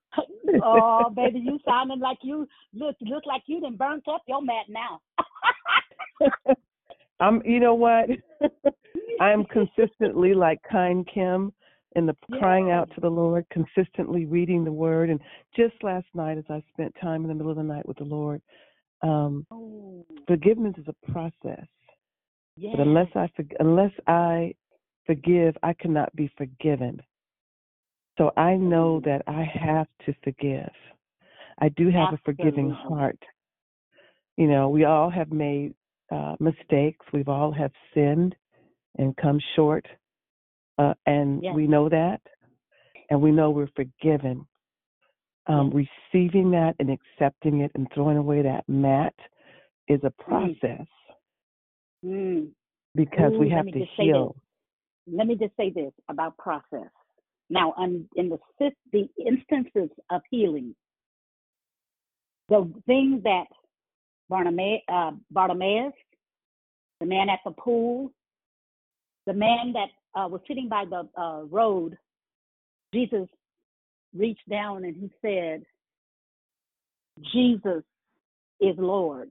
oh, 0.65 1.10
baby, 1.15 1.40
you 1.40 1.59
sounding 1.66 2.01
like 2.01 2.19
you 2.23 2.48
look 2.73 2.97
look 3.02 3.27
like 3.27 3.43
you 3.47 3.60
done 3.60 3.77
burnt 3.77 4.09
up 4.09 4.23
your 4.27 4.43
mat 4.43 4.66
now. 4.69 5.01
I'm. 7.20 7.43
You 7.45 7.61
know 7.61 7.74
what? 7.74 8.09
I'm 9.20 9.45
consistently 9.47 10.35
like 10.35 10.61
kind 10.70 11.09
Kim 11.12 11.53
in 11.97 12.07
the 12.07 12.15
crying 12.39 12.70
out 12.70 12.90
to 12.95 13.01
the 13.01 13.09
Lord, 13.09 13.45
consistently 13.51 14.27
reading 14.27 14.65
the 14.65 14.73
Word, 14.73 15.11
and 15.11 15.20
just 15.57 15.74
last 15.82 16.07
night 16.15 16.39
as 16.39 16.45
I 16.49 16.62
spent 16.73 16.95
time 17.01 17.23
in 17.23 17.28
the 17.28 17.35
middle 17.35 17.51
of 17.51 17.57
the 17.57 17.62
night 17.62 17.86
with 17.86 17.97
the 17.99 18.05
Lord, 18.05 18.40
um, 19.03 19.47
Oh, 19.51 20.05
forgiveness 20.27 20.74
is 20.78 20.86
a 20.89 21.12
process. 21.12 21.66
yeah. 22.57 22.73
But 22.73 22.81
unless 22.81 23.09
I 23.15 23.28
unless 23.61 23.93
I 24.07 24.55
forgive, 25.07 25.57
I 25.62 25.73
cannot 25.73 26.15
be 26.15 26.31
forgiven. 26.36 27.01
So 28.19 28.32
I 28.36 28.57
know 28.57 29.01
that 29.05 29.23
I 29.27 29.43
have 29.43 29.86
to 30.07 30.15
forgive. 30.24 30.70
I 31.61 31.69
do 31.70 31.89
have 31.90 32.12
a 32.12 32.19
forgiving 32.24 32.70
heart. 32.70 33.19
You 34.36 34.49
know, 34.49 34.69
we 34.69 34.85
all 34.85 35.09
have 35.09 35.32
made 35.32 35.74
uh, 36.10 36.36
mistakes. 36.40 37.05
We've 37.12 37.28
all 37.28 37.52
have 37.52 37.72
sinned 37.94 38.35
and 38.97 39.16
come 39.16 39.40
short, 39.55 39.86
uh, 40.78 40.94
and 41.06 41.43
Yes. 41.43 41.55
we 41.55 41.66
know 41.66 41.89
that, 41.89 42.20
and 43.10 43.20
we 43.20 43.30
know 43.30 43.51
we're 43.51 43.68
forgiven. 43.76 44.47
Um, 45.47 45.70
Receiving 45.70 46.51
that 46.51 46.74
and 46.78 46.90
accepting 46.90 47.60
it 47.60 47.70
and 47.74 47.90
throwing 47.93 48.18
away 48.18 48.43
that 48.43 48.68
mat 48.68 49.14
is 49.89 50.01
a 50.05 50.10
process 50.10 50.86
Mm. 52.05 52.52
because 52.94 53.32
Ooh, 53.32 53.39
we 53.39 53.48
have 53.48 53.66
to 53.66 53.85
heal. 53.85 54.36
Let 55.06 55.26
me 55.26 55.36
just 55.36 55.56
say 55.56 55.70
this 55.70 55.93
about 56.09 56.36
process. 56.36 56.90
Now, 57.51 57.72
on, 57.76 58.09
in 58.16 58.28
the 58.28 58.39
fifth, 58.59 58.76
the 58.93 59.09
instances 59.16 59.90
of 60.10 60.22
healing, 60.30 60.76
the 62.48 62.70
thing 62.86 63.22
that 63.24 63.47
Bartimaeus, 64.29 64.83
uh, 64.93 65.13
Bartimaeus, 65.31 65.93
the 67.01 67.07
man 67.07 67.29
at 67.29 67.41
the 67.45 67.53
pool, 67.53 68.13
the 69.27 69.33
man 69.33 69.73
that 69.75 69.89
uh, 70.19 70.29
was 70.29 70.41
sitting 70.49 70.69
by 70.69 70.85
the 70.89 71.09
uh, 71.21 71.43
road, 71.45 71.97
Jesus 72.93 73.29
reached 74.17 74.49
down 74.49 74.85
and 74.85 74.97
he 74.97 75.11
said, 75.23 75.63
Jesus 77.33 77.83
is 78.61 78.75
Lord. 78.79 79.31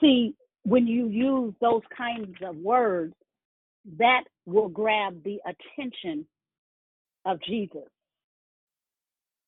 See, 0.00 0.34
when 0.64 0.86
you 0.86 1.08
use 1.08 1.54
those 1.60 1.82
kinds 1.96 2.36
of 2.44 2.56
words, 2.56 3.14
that 3.98 4.24
will 4.46 4.68
grab 4.68 5.22
the 5.24 5.38
attention 5.44 6.26
of 7.24 7.40
Jesus. 7.42 7.88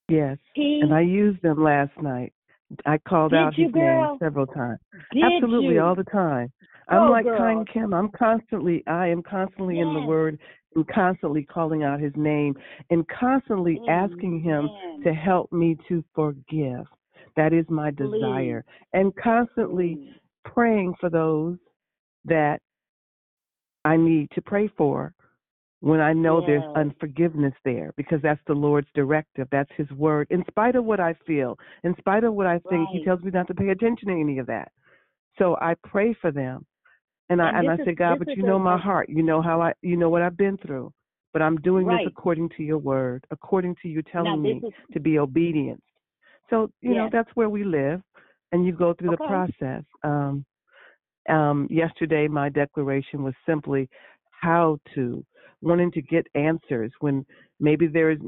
Yes. 0.09 0.39
He 0.55 0.81
and 0.83 0.95
I 0.95 1.01
used 1.01 1.41
them 1.43 1.63
last 1.63 1.93
night. 2.01 2.33
I 2.87 2.99
called 2.99 3.33
Did 3.33 3.39
out 3.39 3.55
his 3.55 3.71
girl? 3.73 4.11
name 4.11 4.19
several 4.19 4.47
times. 4.47 4.79
Did 5.13 5.23
Absolutely, 5.25 5.75
you? 5.75 5.83
all 5.83 5.95
the 5.95 6.05
time. 6.05 6.53
I'm 6.89 7.03
oh, 7.03 7.11
like 7.11 7.25
girl. 7.25 7.39
kind 7.39 7.69
Kim. 7.73 7.95
I'm 7.95 8.11
constantly, 8.11 8.83
I 8.87 9.09
am 9.09 9.23
constantly 9.23 9.81
in 9.81 9.95
the 9.95 10.01
Word 10.01 10.39
and 10.75 10.87
constantly 10.89 11.45
calling 11.45 11.83
out 11.83 12.01
His 12.01 12.13
name 12.17 12.55
and 12.91 13.07
constantly 13.09 13.81
asking 13.89 14.43
Him 14.43 14.69
to 15.03 15.13
help 15.13 15.53
me 15.53 15.77
to 15.89 16.05
forgive. 16.15 16.87
That 17.37 17.53
is 17.53 17.65
my 17.69 17.91
desire, 17.91 18.65
and 18.93 19.15
constantly 19.17 20.15
praying 20.45 20.95
for 21.01 21.11
those 21.11 21.57
that 22.27 22.61
I 23.85 23.97
need 23.97 24.31
to 24.35 24.43
pray 24.43 24.69
for 24.77 25.13
when 25.85 26.01
I 26.01 26.15
know 26.15 26.41
there's 26.41 26.65
unforgiveness 26.77 27.53
there 27.63 27.93
because 27.99 28.21
that's 28.23 28.41
the 28.47 28.55
Lord's 28.55 28.89
directive. 28.95 29.47
That's 29.51 29.71
His 29.77 29.91
word. 29.91 30.27
In 30.31 30.43
spite 30.49 30.77
of 30.77 30.85
what 30.87 30.99
I 30.99 31.15
feel, 31.27 31.59
in 31.83 31.95
spite 31.99 32.25
of 32.25 32.33
what 32.33 32.47
I 32.47 32.59
think, 32.71 32.89
He 32.91 33.05
tells 33.05 33.21
me 33.23 33.31
not 33.31 33.47
to 33.49 33.55
pay 33.55 33.69
attention 33.69 34.09
to 34.09 34.15
any 34.15 34.39
of 34.39 34.47
that. 34.47 34.73
So 35.39 35.57
I 35.61 35.75
pray 35.85 36.15
for 36.23 36.31
them, 36.31 36.65
and 37.29 37.43
I 37.43 37.51
And 37.59 37.71
I 37.71 37.77
say, 37.85 37.95
God, 37.95 38.19
but 38.19 38.35
you 38.35 38.43
know 38.43 38.59
my 38.59 38.79
heart. 38.79 39.09
You 39.11 39.23
know 39.23 39.43
how 39.43 39.61
I, 39.61 39.75
you 39.83 39.97
know 39.97 40.09
what 40.09 40.23
I've 40.23 40.37
been 40.39 40.57
through. 40.57 40.91
But 41.35 41.43
I'm 41.43 41.57
doing 41.59 41.87
Right. 41.87 42.05
this 42.05 42.13
according 42.13 42.49
to 42.57 42.63
Your 42.63 42.79
word, 42.79 43.27
according 43.31 43.77
to 43.83 43.89
you 43.89 44.03
telling 44.03 44.41
me 44.41 44.63
is- 44.65 44.73
to 44.93 45.01
be 45.01 45.19
obedient. 45.19 45.83
So 46.49 46.71
you 46.81 46.95
know 46.95 47.09
that's 47.13 47.31
where 47.37 47.51
we 47.51 47.63
live, 47.65 48.01
and 48.53 48.65
you 48.65 48.73
go 48.73 48.95
through 48.95 49.11
the 49.11 49.17
process. 49.19 49.85
Um, 50.03 50.45
um, 51.29 51.67
yesterday, 51.71 52.27
my 52.29 52.49
declaration 52.49 53.23
was 53.23 53.35
simply 53.45 53.89
how 54.31 54.79
to, 54.95 55.25
wanting 55.65 55.91
to 55.93 56.03
get 56.03 56.27
answers 56.35 56.93
when 57.01 57.25
maybe 57.59 57.87
there's, 57.87 58.19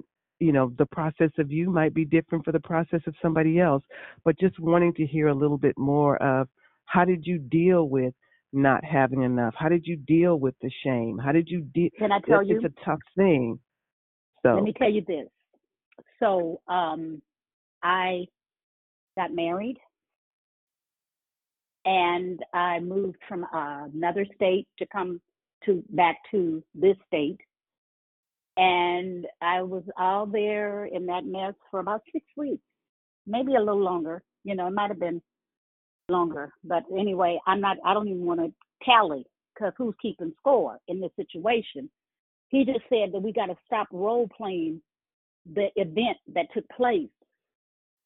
you 0.40 0.52
know, 0.52 0.72
the 0.78 0.86
process 0.86 1.30
of 1.38 1.50
you 1.50 1.70
might 1.70 1.94
be 1.94 2.04
different 2.04 2.44
for 2.44 2.52
the 2.52 2.60
process 2.60 3.00
of 3.06 3.14
somebody 3.22 3.60
else, 3.60 3.82
but 4.24 4.38
just 4.38 4.58
wanting 4.58 4.92
to 4.94 5.06
hear 5.06 5.28
a 5.28 5.34
little 5.34 5.58
bit 5.58 5.76
more 5.78 6.16
of 6.22 6.48
how 6.86 7.04
did 7.04 7.24
you 7.24 7.38
deal 7.38 7.88
with 7.88 8.14
not 8.52 8.84
having 8.84 9.22
enough? 9.22 9.54
How 9.56 9.68
did 9.68 9.86
you 9.86 9.96
deal 9.96 10.38
with 10.38 10.54
the 10.62 10.70
shame? 10.84 11.18
How 11.18 11.32
did 11.32 11.48
you 11.48 11.62
deal? 11.74 11.90
Can 11.98 12.12
I 12.12 12.20
tell 12.20 12.40
it's, 12.40 12.50
you? 12.50 12.56
it's 12.56 12.64
a 12.64 12.84
tough 12.84 13.00
thing. 13.16 13.58
So 14.44 14.54
Let 14.54 14.62
me 14.62 14.72
tell 14.76 14.90
you 14.90 15.02
this. 15.06 15.26
So, 16.20 16.60
um, 16.68 17.20
I 17.82 18.26
got 19.16 19.34
married 19.34 19.78
and 21.84 22.40
I 22.52 22.80
moved 22.80 23.18
from 23.28 23.46
another 23.52 24.26
state 24.34 24.66
to 24.78 24.86
come 24.86 25.20
to 25.66 25.82
back 25.90 26.16
to 26.30 26.62
this 26.74 26.96
state. 27.06 27.40
And 28.56 29.26
I 29.42 29.62
was 29.62 29.82
all 29.98 30.26
there 30.26 30.86
in 30.86 31.06
that 31.06 31.26
mess 31.26 31.54
for 31.70 31.80
about 31.80 32.02
six 32.12 32.24
weeks, 32.36 32.62
maybe 33.26 33.54
a 33.54 33.60
little 33.60 33.82
longer. 33.82 34.22
You 34.44 34.54
know, 34.54 34.66
it 34.66 34.72
might 34.72 34.90
have 34.90 35.00
been 35.00 35.20
longer. 36.08 36.52
But 36.64 36.84
anyway, 36.96 37.38
I'm 37.46 37.60
not, 37.60 37.76
I 37.84 37.92
don't 37.92 38.08
even 38.08 38.24
want 38.24 38.40
to 38.40 38.52
tally 38.84 39.26
because 39.54 39.72
who's 39.76 39.94
keeping 40.00 40.32
score 40.38 40.78
in 40.88 41.00
this 41.00 41.10
situation? 41.16 41.90
He 42.48 42.64
just 42.64 42.84
said 42.88 43.12
that 43.12 43.22
we 43.22 43.32
got 43.32 43.46
to 43.46 43.56
stop 43.66 43.88
role 43.90 44.28
playing 44.34 44.80
the 45.52 45.68
event 45.76 46.16
that 46.34 46.46
took 46.54 46.68
place. 46.70 47.08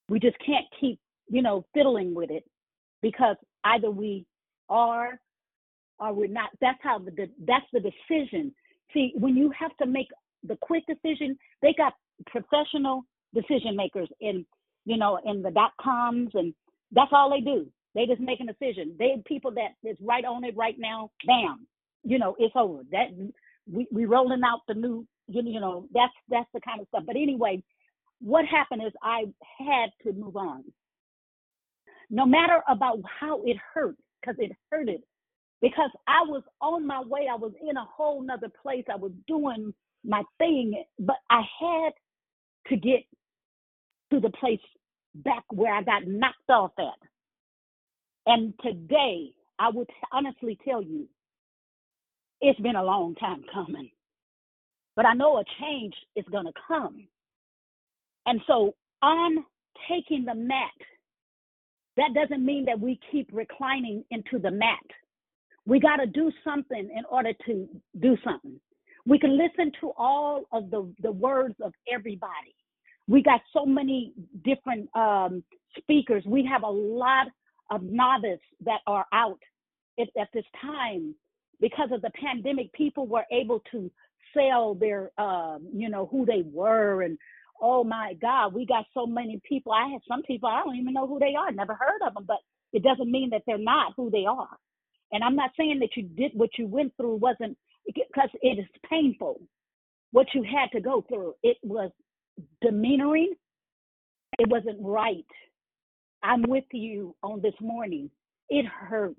We 0.08 0.18
just 0.18 0.36
can't 0.44 0.66
keep, 0.80 0.98
you 1.28 1.42
know, 1.42 1.64
fiddling 1.74 2.14
with 2.14 2.30
it 2.30 2.44
because 3.02 3.36
either 3.64 3.90
we 3.90 4.26
are 4.68 5.20
or 6.00 6.14
we're 6.14 6.28
not. 6.28 6.50
That's 6.60 6.80
how 6.82 7.00
the 7.00 7.28
that's 7.46 7.66
the 7.72 7.80
decision. 7.80 8.54
See, 8.94 9.12
when 9.16 9.36
you 9.36 9.52
have 9.58 9.76
to 9.78 9.86
make 9.86 10.08
the 10.44 10.56
quick 10.62 10.84
decision, 10.88 11.38
they 11.62 11.74
got 11.78 11.94
professional 12.26 13.04
decision 13.34 13.76
makers 13.76 14.08
in, 14.20 14.46
you 14.86 14.98
know, 14.98 15.20
in 15.26 15.42
the 15.42 15.52
dot 15.52 15.72
coms, 15.80 16.30
and 16.34 16.54
that's 16.92 17.12
all 17.12 17.30
they 17.30 17.42
do. 17.42 17.68
They 17.94 18.06
just 18.06 18.20
make 18.22 18.40
a 18.40 18.46
decision. 18.46 18.96
They 18.98 19.22
people 19.26 19.52
that 19.52 19.72
is 19.88 19.98
right 20.02 20.24
on 20.26 20.44
it 20.44 20.56
right 20.56 20.76
now. 20.78 21.10
Bam, 21.26 21.66
you 22.04 22.18
know, 22.20 22.36
it's 22.38 22.56
over. 22.56 22.82
That 22.92 23.08
we 23.72 23.88
we 23.92 24.06
rolling 24.06 24.42
out 24.44 24.60
the 24.68 24.74
new, 24.74 25.06
you 25.28 25.42
you 25.44 25.60
know, 25.60 25.86
that's 25.94 26.14
that's 26.30 26.50
the 26.54 26.60
kind 26.62 26.80
of 26.80 26.88
stuff. 26.88 27.04
But 27.06 27.16
anyway, 27.16 27.62
what 28.20 28.46
happened 28.46 28.82
is 28.86 28.92
I 29.02 29.26
had 29.58 29.90
to 30.04 30.12
move 30.18 30.36
on. 30.36 30.64
no 32.10 32.26
matter 32.26 32.62
about 32.68 33.00
how 33.20 33.42
it 33.44 33.58
hurt, 33.74 33.96
because 34.20 34.36
it 34.40 34.52
hurted, 34.70 35.02
because 35.62 35.90
I 36.06 36.22
was 36.26 36.42
on 36.60 36.86
my 36.86 37.02
way, 37.02 37.26
I 37.30 37.36
was 37.36 37.52
in 37.68 37.76
a 37.76 37.84
whole 37.84 38.22
nother 38.22 38.50
place, 38.62 38.84
I 38.90 38.96
was 38.96 39.12
doing 39.26 39.74
my 40.04 40.22
thing, 40.38 40.82
but 40.98 41.16
I 41.28 41.42
had 41.60 41.92
to 42.68 42.76
get 42.76 43.00
to 44.12 44.20
the 44.20 44.30
place 44.30 44.60
back 45.14 45.44
where 45.50 45.74
I 45.74 45.82
got 45.82 46.06
knocked 46.06 46.50
off 46.50 46.72
at. 46.78 47.08
And 48.26 48.54
today, 48.62 49.32
I 49.58 49.70
would 49.70 49.88
honestly 50.12 50.58
tell 50.64 50.82
you, 50.82 51.06
it's 52.40 52.60
been 52.60 52.76
a 52.76 52.84
long 52.84 53.14
time 53.16 53.44
coming. 53.52 53.90
But 54.96 55.06
I 55.06 55.14
know 55.14 55.38
a 55.38 55.44
change 55.60 55.94
is 56.16 56.24
going 56.30 56.46
to 56.46 56.52
come. 56.66 57.06
And 58.26 58.40
so 58.46 58.74
I'm 59.02 59.44
taking 59.88 60.24
the 60.24 60.34
mat. 60.34 60.70
That 61.96 62.14
doesn't 62.14 62.44
mean 62.44 62.66
that 62.66 62.80
we 62.80 62.98
keep 63.10 63.28
reclining 63.32 64.04
into 64.10 64.38
the 64.38 64.50
mat. 64.50 64.78
We 65.66 65.80
got 65.80 65.96
to 65.96 66.06
do 66.06 66.32
something 66.44 66.90
in 66.96 67.04
order 67.10 67.32
to 67.46 67.68
do 68.00 68.16
something. 68.24 68.60
We 69.06 69.18
can 69.18 69.38
listen 69.38 69.72
to 69.80 69.92
all 69.96 70.44
of 70.52 70.70
the, 70.70 70.92
the 71.02 71.12
words 71.12 71.54
of 71.62 71.72
everybody. 71.92 72.54
We 73.08 73.22
got 73.22 73.40
so 73.52 73.66
many 73.66 74.12
different 74.44 74.88
um, 74.96 75.42
speakers. 75.78 76.24
We 76.26 76.46
have 76.50 76.62
a 76.62 76.70
lot 76.70 77.28
of 77.70 77.82
novice 77.82 78.40
that 78.64 78.80
are 78.86 79.06
out 79.12 79.40
at, 79.98 80.08
at 80.20 80.28
this 80.34 80.44
time 80.60 81.14
because 81.60 81.90
of 81.92 82.02
the 82.02 82.10
pandemic. 82.10 82.72
People 82.72 83.06
were 83.06 83.24
able 83.32 83.62
to 83.72 83.90
sell 84.34 84.74
their, 84.74 85.10
um, 85.18 85.68
you 85.74 85.88
know, 85.88 86.06
who 86.10 86.26
they 86.26 86.42
were 86.52 87.02
and 87.02 87.18
oh 87.60 87.84
my 87.84 88.14
God, 88.20 88.54
we 88.54 88.66
got 88.66 88.86
so 88.94 89.06
many 89.06 89.40
people. 89.48 89.72
I 89.72 89.88
had 89.90 90.00
some 90.08 90.22
people 90.22 90.48
I 90.48 90.62
don't 90.64 90.76
even 90.76 90.94
know 90.94 91.06
who 91.06 91.18
they 91.18 91.34
are, 91.38 91.52
never 91.52 91.74
heard 91.74 92.00
of 92.06 92.14
them, 92.14 92.24
but 92.26 92.38
it 92.72 92.82
doesn't 92.82 93.10
mean 93.10 93.30
that 93.30 93.42
they're 93.46 93.58
not 93.58 93.94
who 93.96 94.10
they 94.10 94.24
are. 94.26 94.56
And 95.12 95.24
I'm 95.24 95.36
not 95.36 95.50
saying 95.56 95.80
that 95.80 95.96
you 95.96 96.04
did 96.04 96.32
what 96.34 96.50
you 96.58 96.66
went 96.66 96.92
through 96.96 97.16
wasn't 97.16 97.56
because 97.86 98.30
it 98.42 98.58
is 98.58 98.66
painful. 98.88 99.40
What 100.12 100.26
you 100.34 100.42
had 100.42 100.70
to 100.72 100.80
go 100.80 101.04
through, 101.08 101.34
it 101.42 101.56
was 101.62 101.90
demeanoring. 102.62 103.34
It 104.38 104.48
wasn't 104.48 104.78
right. 104.80 105.26
I'm 106.22 106.42
with 106.42 106.64
you 106.72 107.14
on 107.22 107.40
this 107.40 107.54
morning. 107.60 108.10
It 108.48 108.66
hurt. 108.66 109.16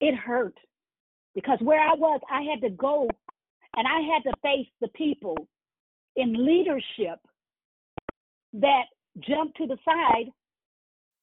It 0.00 0.14
hurt 0.14 0.54
because 1.34 1.58
where 1.60 1.80
I 1.80 1.94
was, 1.94 2.20
I 2.30 2.42
had 2.42 2.60
to 2.62 2.70
go 2.70 3.08
and 3.76 3.86
I 3.86 4.00
had 4.12 4.28
to 4.28 4.36
face 4.42 4.68
the 4.80 4.88
people 4.88 5.36
in 6.16 6.44
leadership 6.44 7.20
that 8.54 8.84
jumped 9.20 9.56
to 9.58 9.66
the 9.66 9.78
side 9.84 10.30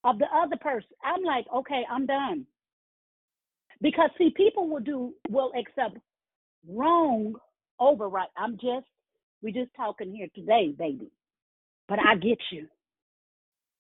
of 0.04 0.20
the 0.20 0.28
other 0.34 0.56
person. 0.62 0.90
I'm 1.04 1.24
like, 1.24 1.46
okay, 1.54 1.84
I'm 1.92 2.06
done. 2.06 2.46
Because 3.82 4.10
see, 4.18 4.32
people 4.36 4.70
will 4.70 4.80
do 4.80 5.14
will 5.30 5.52
accept 5.60 5.98
wrong 6.68 7.36
over 7.80 8.08
right. 8.10 8.30
I'm 8.38 8.54
just 8.54 8.88
we 9.42 9.52
just 9.52 9.72
talking 9.76 10.14
here 10.14 10.28
today, 10.34 10.74
baby. 10.78 11.12
But 11.88 12.00
I 12.00 12.16
get 12.16 12.40
you. 12.52 12.68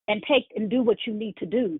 And 0.07 0.23
take 0.29 0.45
and 0.55 0.69
do 0.69 0.83
what 0.83 0.97
you 1.07 1.13
need 1.13 1.35
to 1.37 1.47
do. 1.47 1.79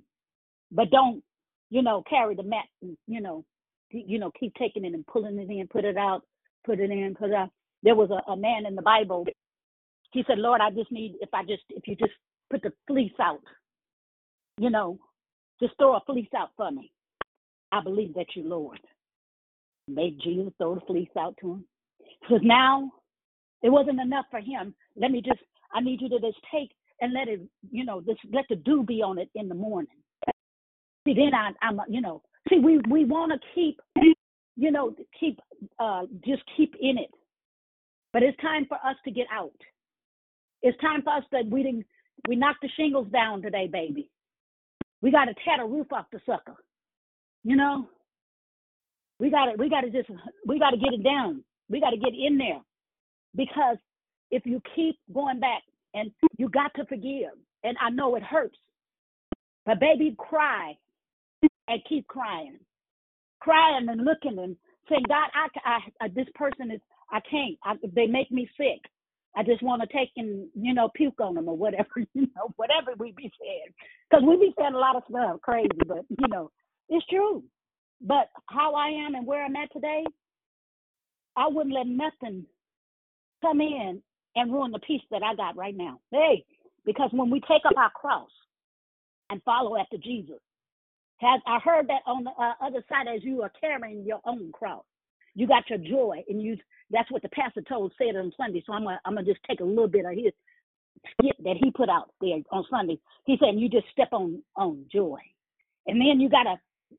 But 0.71 0.89
don't, 0.89 1.23
you 1.69 1.83
know, 1.83 2.03
carry 2.09 2.33
the 2.35 2.41
mat 2.41 2.65
and, 2.81 2.97
you 3.05 3.21
know, 3.21 3.45
you 3.91 4.17
know, 4.17 4.31
keep 4.39 4.55
taking 4.55 4.83
it 4.83 4.93
and 4.95 5.05
pulling 5.05 5.37
it 5.37 5.49
in, 5.49 5.67
put 5.67 5.85
it 5.85 5.95
out, 5.95 6.23
put 6.65 6.79
it 6.79 6.89
in, 6.89 7.15
put 7.15 7.29
it 7.29 7.35
out. 7.35 7.51
There 7.83 7.93
was 7.93 8.09
a, 8.09 8.31
a 8.31 8.35
man 8.35 8.65
in 8.65 8.75
the 8.75 8.81
Bible. 8.81 9.27
He 10.11 10.23
said, 10.25 10.39
Lord, 10.39 10.61
I 10.61 10.71
just 10.71 10.91
need 10.91 11.17
if 11.21 11.29
I 11.31 11.43
just 11.43 11.61
if 11.69 11.87
you 11.87 11.95
just 11.95 12.13
put 12.49 12.63
the 12.63 12.73
fleece 12.87 13.13
out, 13.21 13.41
you 14.57 14.71
know, 14.71 14.97
just 15.59 15.77
throw 15.77 15.95
a 15.95 16.01
fleece 16.07 16.33
out 16.35 16.49
for 16.57 16.71
me. 16.71 16.91
I 17.76 17.81
believe 17.81 18.14
that 18.14 18.27
you, 18.35 18.43
Lord. 18.43 18.80
Made 19.89 20.19
Jesus 20.23 20.53
throw 20.57 20.76
the 20.76 20.81
fleece 20.81 21.10
out 21.19 21.35
to 21.41 21.53
him. 21.53 21.65
Because 22.22 22.39
now 22.41 22.89
it 23.61 23.69
wasn't 23.69 23.99
enough 23.99 24.26
for 24.31 24.39
him. 24.39 24.73
Let 24.95 25.11
me 25.11 25.22
just, 25.22 25.41
I 25.73 25.81
need 25.81 25.99
you 26.02 26.07
to 26.10 26.19
just 26.19 26.38
take 26.53 26.72
and 27.02 27.14
let 27.14 27.27
it, 27.27 27.41
you 27.72 27.84
know, 27.84 27.99
just 27.99 28.22
let 28.31 28.45
the 28.49 28.56
dew 28.56 28.84
be 28.84 29.02
on 29.02 29.18
it 29.18 29.30
in 29.35 29.49
the 29.49 29.56
morning. 29.56 29.97
See, 31.06 31.14
then 31.14 31.31
I, 31.35 31.52
I'm, 31.61 31.80
you 31.89 31.99
know, 31.99 32.22
see, 32.49 32.60
we 32.60 32.80
we 32.89 33.03
want 33.03 33.34
to 33.34 33.39
keep, 33.53 33.80
you 34.56 34.72
know, 34.72 34.95
keep, 35.19 35.39
uh, 35.77 36.03
just 36.26 36.43
keep 36.56 36.76
in 36.80 36.97
it. 36.97 37.11
But 38.14 38.23
it's 38.23 38.39
time 38.41 38.65
for 38.68 38.76
us 38.76 38.95
to 39.03 39.11
get 39.11 39.27
out. 39.31 39.52
It's 40.64 40.80
time 40.80 41.02
for 41.03 41.11
us 41.11 41.23
that 41.34 41.45
we 41.47 41.61
didn't, 41.61 41.85
we 42.30 42.38
knocked 42.38 42.61
the 42.61 42.69
shingles 42.77 43.07
down 43.11 43.41
today, 43.41 43.68
baby. 43.68 44.10
We 45.02 45.11
got 45.11 45.26
to 45.26 45.34
tear 45.43 45.57
the 45.57 45.65
roof 45.65 45.88
off 45.91 46.06
the 46.14 46.22
sucker. 46.26 46.56
You 47.45 47.55
know, 47.57 47.88
we 49.19 49.31
got 49.31 49.45
to 49.45 49.53
we 49.57 49.69
got 49.69 49.81
to 49.81 49.91
just 49.91 50.09
we 50.47 50.59
got 50.59 50.72
to 50.72 50.77
get 50.77 50.93
it 50.93 51.03
down. 51.03 51.43
We 51.69 51.80
got 51.80 51.91
to 51.91 51.97
get 51.97 52.13
in 52.13 52.39
there 52.39 52.61
because 53.35 53.77
if 54.31 54.45
you 54.45 54.61
keep 54.76 54.97
going 55.13 55.39
back 55.39 55.61
and 55.93 56.11
you 56.38 56.49
got 56.49 56.73
to 56.76 56.85
forgive, 56.85 57.31
and 57.63 57.77
I 57.81 57.91
know 57.91 58.15
it 58.15 58.23
hurts, 58.23 58.57
but 59.65 59.80
baby, 59.80 60.15
cry 60.17 60.76
and 61.67 61.81
keep 61.88 62.07
crying, 62.07 62.57
crying 63.41 63.88
and 63.89 64.05
looking 64.05 64.39
and 64.39 64.57
saying, 64.89 65.03
God, 65.07 65.30
I, 65.35 65.47
I, 65.65 66.05
I 66.05 66.07
this 66.09 66.27
person 66.35 66.72
is 66.72 66.81
I 67.11 67.19
can't. 67.30 67.57
I, 67.63 67.76
they 67.95 68.07
make 68.07 68.31
me 68.31 68.49
sick. 68.57 68.81
I 69.38 69.43
just 69.43 69.61
want 69.61 69.84
to 69.84 69.88
take 69.95 70.09
and 70.17 70.47
you 70.55 70.73
know 70.73 70.89
puke 70.95 71.22
on 71.22 71.35
them 71.35 71.47
or 71.49 71.57
whatever 71.57 71.89
you 72.15 72.27
know 72.35 72.53
whatever 72.55 72.93
we 72.97 73.13
be 73.15 73.31
saying 73.39 73.73
because 74.09 74.26
we 74.27 74.38
be 74.38 74.53
saying 74.57 74.73
a 74.73 74.80
lot 74.80 74.95
of 74.95 75.03
stuff 75.09 75.41
crazy, 75.41 75.69
but 75.88 76.05
you 76.09 76.27
know 76.30 76.49
it's 76.90 77.06
true. 77.07 77.44
But 78.02 78.30
how 78.48 78.76
I 78.76 78.88
am 78.90 79.16
and 79.16 79.26
where 79.26 79.44
I'm 79.44 79.56
at 79.56 79.72
today, 79.72 80.03
I 81.36 81.48
wouldn't 81.48 81.76
let 81.76 81.88
nothing 81.88 82.45
come 83.41 83.62
in 83.62 84.02
and 84.36 84.52
ruin 84.52 84.72
the 84.72 84.80
peace 84.80 85.02
that 85.12 85.24
I 85.24 85.36
got 85.36 85.56
right 85.56 85.76
now. 85.76 85.99
Hey, 86.12 86.45
because 86.86 87.10
when 87.12 87.30
we 87.30 87.40
take 87.41 87.66
up 87.66 87.78
our 87.78 87.91
cross 87.91 88.30
and 89.30 89.41
follow 89.44 89.78
after 89.78 89.98
Jesus, 89.98 90.40
has 91.18 91.41
I 91.48 91.60
heard 91.60 91.88
that 91.88 92.02
on 92.06 92.26
the 92.26 92.32
uh, 92.32 92.53
other 92.62 92.84
side 92.90 93.07
as 93.14 93.24
you 93.24 93.41
are 93.41 93.52
carrying 93.60 94.03
your 94.06 94.20
own 94.26 94.52
cross, 94.52 94.84
you 95.34 95.48
got 95.48 95.70
your 95.70 95.80
joy, 95.80 96.24
and 96.28 96.41
you 96.41 96.57
that's 96.91 97.10
what 97.12 97.22
the 97.22 97.30
pastor 97.30 97.62
told 97.62 97.94
said 97.98 98.16
on 98.16 98.32
Sunday. 98.38 98.64
So 98.66 98.74
I'm 98.74 98.84
gonna 98.84 98.99
I'm 99.06 99.16
gonna 99.16 99.26
just 99.26 99.40
take 99.49 99.62
a 99.62 99.66
little 99.66 99.88
bit 99.88 100.06
of 100.06 100.12
his 100.12 100.34
skit 101.12 101.36
that 101.44 101.57
he 101.62 101.72
put 101.72 101.90
out 101.90 102.12
there 102.22 102.38
on 102.52 102.66
Sunday. 102.70 102.99
He 103.26 103.38
said 103.40 103.60
you 103.60 103.70
just 103.70 103.88
step 103.91 104.10
on 104.12 104.41
on 104.57 104.86
joy, 104.91 105.20
and 105.88 105.99
then 105.99 106.20
you 106.20 106.30
gotta 106.30 106.56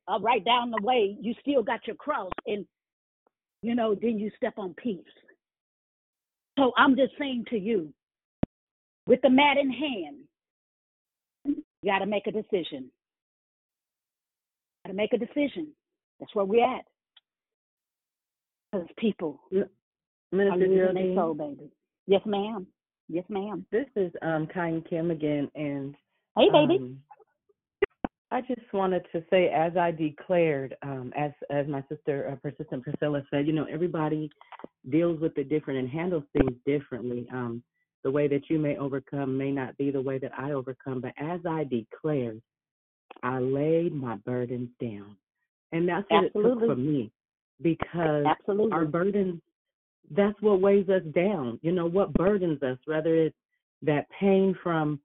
uh, 0.09 0.19
right 0.21 0.45
down 0.45 0.71
the 0.71 0.83
way 0.83 1.17
you 1.21 1.35
still 1.41 1.63
got 1.63 1.87
your 1.87 1.97
cross, 1.97 2.31
and 2.47 2.67
you 3.63 3.75
know 3.75 3.95
then 3.95 4.19
you 4.19 4.31
step 4.37 4.55
on 4.57 4.75
peace. 4.75 5.05
So 6.59 6.73
I'm 6.77 6.97
just 6.97 7.13
saying 7.19 7.47
to 7.51 7.59
you, 7.59 7.93
with 9.07 9.21
the 9.23 9.31
mat 9.31 9.57
in 9.59 9.71
hand, 9.71 10.17
you 11.45 11.63
got 11.85 11.99
to 11.99 12.07
make 12.07 12.27
a 12.27 12.33
decision. 12.33 12.91
Got 14.85 14.91
to 14.91 14.95
make 14.95 15.13
a 15.13 15.19
decision. 15.19 15.69
That's 16.19 16.35
where 16.35 16.45
we're 16.45 16.65
at. 16.65 16.85
Because 18.73 18.89
people 18.99 19.41
Minister 20.33 20.55
are 20.55 20.57
losing 20.57 20.95
their 20.95 21.15
soul, 21.15 21.35
baby. 21.35 21.71
Yes, 22.07 22.23
ma'am. 22.25 22.67
Yes, 23.09 23.25
ma'am. 23.29 23.65
this 23.71 23.87
is 23.95 24.13
um 24.23 24.49
Kind 24.53 24.85
Kim 24.89 25.11
again, 25.11 25.51
and 25.55 25.95
Hey, 26.37 26.49
baby. 26.53 26.79
um, 26.79 26.99
I 28.31 28.41
just 28.41 28.73
wanted 28.73 29.07
to 29.13 29.23
say, 29.31 29.49
as 29.49 29.77
I 29.77 29.93
declared, 29.93 30.77
um, 30.83 31.13
as 31.17 31.31
as 31.51 31.69
my 31.69 31.85
sister 31.89 32.31
uh, 32.33 32.37
persistent 32.37 32.83
Priscilla 32.83 33.23
said, 33.31 33.47
you 33.47 33.53
know, 33.53 33.67
everybody 33.71 34.29
deals 34.91 35.21
with 35.21 35.39
it 35.39 35.49
different 35.49 35.79
and 35.79 35.89
handles 35.89 36.25
things 36.33 36.53
differently. 36.65 37.29
Um, 37.33 37.63
the 38.03 38.11
way 38.11 38.27
that 38.29 38.51
you 38.51 38.59
may 38.59 38.77
overcome 38.79 39.37
may 39.37 39.53
not 39.53 39.77
be 39.77 39.91
the 39.91 40.01
way 40.01 40.19
that 40.19 40.33
I 40.37 40.53
overcome, 40.53 41.01
but 41.01 41.13
as 41.19 41.41
I 41.49 41.65
declared, 41.65 42.43
I 43.23 43.39
laid 43.39 43.95
my 43.95 44.17
burdens 44.17 44.71
down, 44.81 45.17
and 45.73 45.89
that's 45.89 46.07
what 46.09 46.25
it 46.25 46.33
took 46.35 46.59
for 46.59 46.77
me, 46.77 47.13
because 47.63 48.27
Absolutely. 48.27 48.73
our 48.73 48.85
burdens, 48.85 49.41
that's 50.11 50.41
what 50.41 50.61
weighs 50.61 50.89
us 50.89 51.03
down. 51.15 51.61
You 51.63 51.73
know, 51.73 51.87
what 51.87 52.13
burdens 52.13 52.63
us, 52.63 52.79
whether 52.87 53.15
it's 53.15 53.37
that 53.83 54.07
pain 54.19 54.57
from 54.63 55.01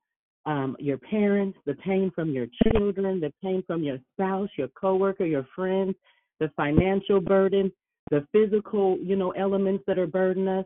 um, 0.46 0.76
your 0.80 0.98
parents, 0.98 1.58
the 1.66 1.76
pain 1.76 2.12
from 2.14 2.32
your 2.32 2.48
children, 2.64 3.20
the 3.20 3.32
pain 3.44 3.64
from 3.68 3.84
your 3.84 4.00
spouse, 4.14 4.50
your 4.58 4.70
coworker, 4.70 5.26
your 5.26 5.48
friends, 5.56 5.96
the 6.40 6.50
financial 6.56 7.22
burden, 7.22 7.72
the 8.10 8.26
physical, 8.32 8.98
you 9.02 9.16
know, 9.16 9.32
elements 9.32 9.84
that 9.88 10.00
are 10.00 10.08
burdening 10.08 10.48
us. 10.48 10.66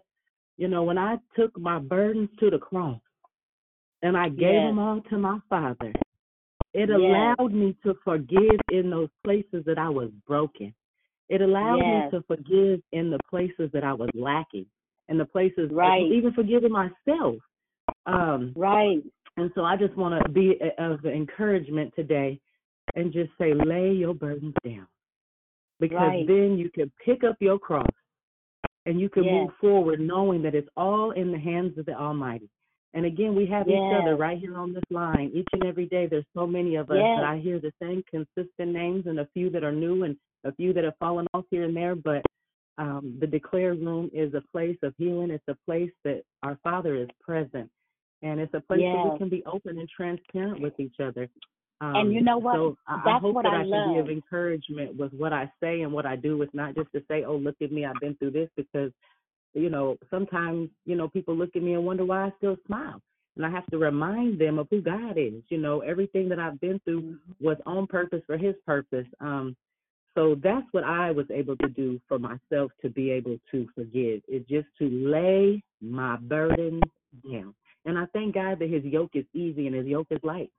You 0.58 0.70
know, 0.70 0.84
when 0.84 0.98
I 0.98 1.18
took 1.36 1.58
my 1.60 1.80
burdens 1.80 2.30
to 2.40 2.50
the 2.50 2.58
cross 2.58 3.00
and 4.02 4.16
I 4.16 4.30
gave 4.30 4.40
Yes. 4.40 4.70
them 4.70 4.80
all 4.80 5.02
to 5.02 5.18
my 5.18 5.40
Father, 5.50 5.94
it 6.74 6.90
Yes. 6.90 6.92
allowed 6.92 7.54
me 7.54 7.76
to 7.84 7.94
forgive 7.96 8.60
in 8.72 8.90
those 8.90 9.10
places 9.24 9.66
that 9.66 9.78
I 9.78 9.90
was 9.90 10.10
broken. 10.26 10.74
It 11.28 11.42
allowed 11.42 11.80
Yes. 11.80 12.14
me 12.14 12.20
to 12.20 12.24
forgive 12.24 12.82
in 12.92 13.10
the 13.10 13.20
places 13.30 13.72
that 13.72 13.84
I 13.84 13.94
was 13.94 14.10
lacking, 14.14 14.68
in 15.10 15.18
the 15.18 15.26
places, 15.26 15.70
Right. 15.72 16.10
even 16.12 16.32
forgiving 16.34 16.72
myself. 16.72 17.42
Um, 18.06 18.54
right. 18.56 19.04
And 19.38 19.52
so 19.56 19.66
I 19.66 19.76
just 19.76 19.96
want 19.96 20.22
to 20.24 20.30
be 20.30 20.60
of 20.78 21.06
encouragement 21.06 21.94
today 21.96 22.40
and 22.96 23.12
just 23.12 23.32
say, 23.38 23.54
lay 23.54 23.92
your 23.92 24.14
burdens 24.14 24.56
down. 24.66 24.88
Because 25.80 25.98
Right. 26.08 26.28
then 26.28 26.58
you 26.58 26.70
can 26.70 26.92
pick 27.04 27.24
up 27.24 27.36
your 27.42 27.60
cross 27.60 27.92
and 28.86 29.00
you 29.00 29.10
can 29.10 29.26
Yes. 29.26 29.34
move 29.34 29.56
forward 29.56 30.00
knowing 30.00 30.42
that 30.44 30.56
it's 30.56 30.70
all 30.78 31.12
in 31.12 31.32
the 31.32 31.40
hands 31.40 31.78
of 31.78 31.86
the 31.86 31.94
Almighty. 31.94 32.50
And 32.94 33.06
again, 33.06 33.36
we 33.36 33.46
have 33.48 33.68
each 33.68 33.92
other 33.92 34.16
right 34.16 34.38
here 34.40 34.58
on 34.58 34.72
this 34.72 34.84
line 34.90 35.30
each 35.34 35.50
and 35.52 35.66
every 35.66 35.86
day. 35.86 36.08
There's 36.08 36.26
so 36.34 36.48
many 36.48 36.76
of 36.76 36.90
us 36.90 36.98
Yes. 36.98 37.18
that 37.18 37.26
I 37.26 37.38
hear 37.40 37.60
the 37.60 37.74
same 37.82 38.04
consistent 38.10 38.72
names 38.72 39.06
and 39.08 39.20
a 39.20 39.28
few 39.34 39.50
that 39.50 39.66
are 39.66 39.72
new 39.74 40.04
and 40.04 40.16
a 40.46 40.54
few 40.54 40.72
that 40.72 40.86
have 40.86 40.96
fallen 40.98 41.28
off 41.34 41.44
here 41.52 41.64
and 41.64 41.76
there. 41.76 41.96
But 41.96 42.24
um, 42.78 43.18
the 43.20 43.28
declare 43.28 43.74
room 43.74 44.10
is 44.14 44.34
a 44.34 44.42
place 44.54 44.78
of 44.82 44.94
healing. 44.98 45.30
It's 45.32 45.44
a 45.50 45.58
place 45.66 45.92
that 46.06 46.24
our 46.42 46.58
Father 46.64 46.96
is 46.96 47.10
present. 47.20 47.70
And 48.26 48.40
it's 48.40 48.54
a 48.56 48.60
place 48.60 48.82
where 48.82 49.12
we 49.12 49.18
can 49.20 49.30
be 49.30 49.44
open 49.46 49.78
and 49.78 49.88
transparent 49.88 50.60
with 50.60 50.80
each 50.80 51.00
other. 51.00 51.30
Um, 51.80 51.96
And 51.96 52.14
you 52.14 52.22
know 52.22 52.38
what? 52.40 52.56
So 52.56 52.78
I, 52.88 52.94
I 52.94 53.04
That's 53.06 53.22
hope 53.22 53.36
what 53.36 53.44
that 53.46 53.54
I 53.54 53.62
I, 53.62 53.64
can 53.66 53.98
of 54.00 54.10
encouragement 54.10 54.98
with 54.98 55.14
what 55.14 55.32
I 55.32 55.52
say 55.62 55.82
and 55.82 55.94
what 55.94 56.06
I 56.08 56.16
do. 56.16 56.42
It's 56.42 56.54
not 56.54 56.74
just 56.76 56.92
to 56.94 57.04
say, 57.08 57.24
"Oh, 57.24 57.36
look 57.36 57.56
at 57.62 57.72
me, 57.72 57.86
I've 57.86 58.00
been 58.00 58.16
through 58.16 58.32
this," 58.32 58.50
because 58.56 58.92
you 59.54 59.70
know 59.70 59.98
sometimes 60.10 60.70
you 60.86 60.96
know 60.96 61.08
people 61.08 61.36
look 61.36 61.56
at 61.56 61.62
me 61.62 61.74
and 61.74 61.86
wonder 61.86 62.06
why 62.06 62.26
I 62.26 62.34
still 62.38 62.58
smile, 62.66 63.00
and 63.36 63.46
I 63.46 63.50
have 63.52 63.68
to 63.68 63.78
remind 63.78 64.40
them 64.40 64.58
of 64.58 64.68
who 64.72 64.82
God 64.82 65.18
is. 65.18 65.44
You 65.50 65.60
know, 65.60 65.82
everything 65.82 66.30
that 66.30 66.40
I've 66.40 66.60
been 66.60 66.80
through 66.86 67.02
Mm-hmm. 67.02 67.46
was 67.46 67.58
on 67.68 67.86
purpose 67.88 68.24
for 68.26 68.38
His 68.38 68.56
purpose. 68.66 69.08
Um, 69.20 69.56
so 70.16 70.36
that's 70.42 70.66
what 70.72 70.86
I 70.86 71.12
was 71.12 71.30
able 71.30 71.58
to 71.58 71.68
do 71.68 72.00
for 72.08 72.18
myself 72.18 72.72
to 72.82 72.90
be 72.90 73.12
able 73.12 73.38
to 73.52 73.68
forgive. 73.76 74.22
Is 74.28 74.44
just 74.50 74.68
to 74.80 74.90
lay 74.90 75.62
my 75.82 76.16
burdens 76.18 76.82
down. 77.30 77.54
And 77.86 77.98
I 77.98 78.06
thank 78.14 78.36
God 78.36 78.60
that 78.60 78.70
His 78.70 78.84
yoke 78.84 79.12
is 79.14 79.26
easy 79.34 79.68
and 79.68 79.76
His 79.76 79.86
yoke 79.86 80.08
is 80.12 80.20
light. 80.24 80.52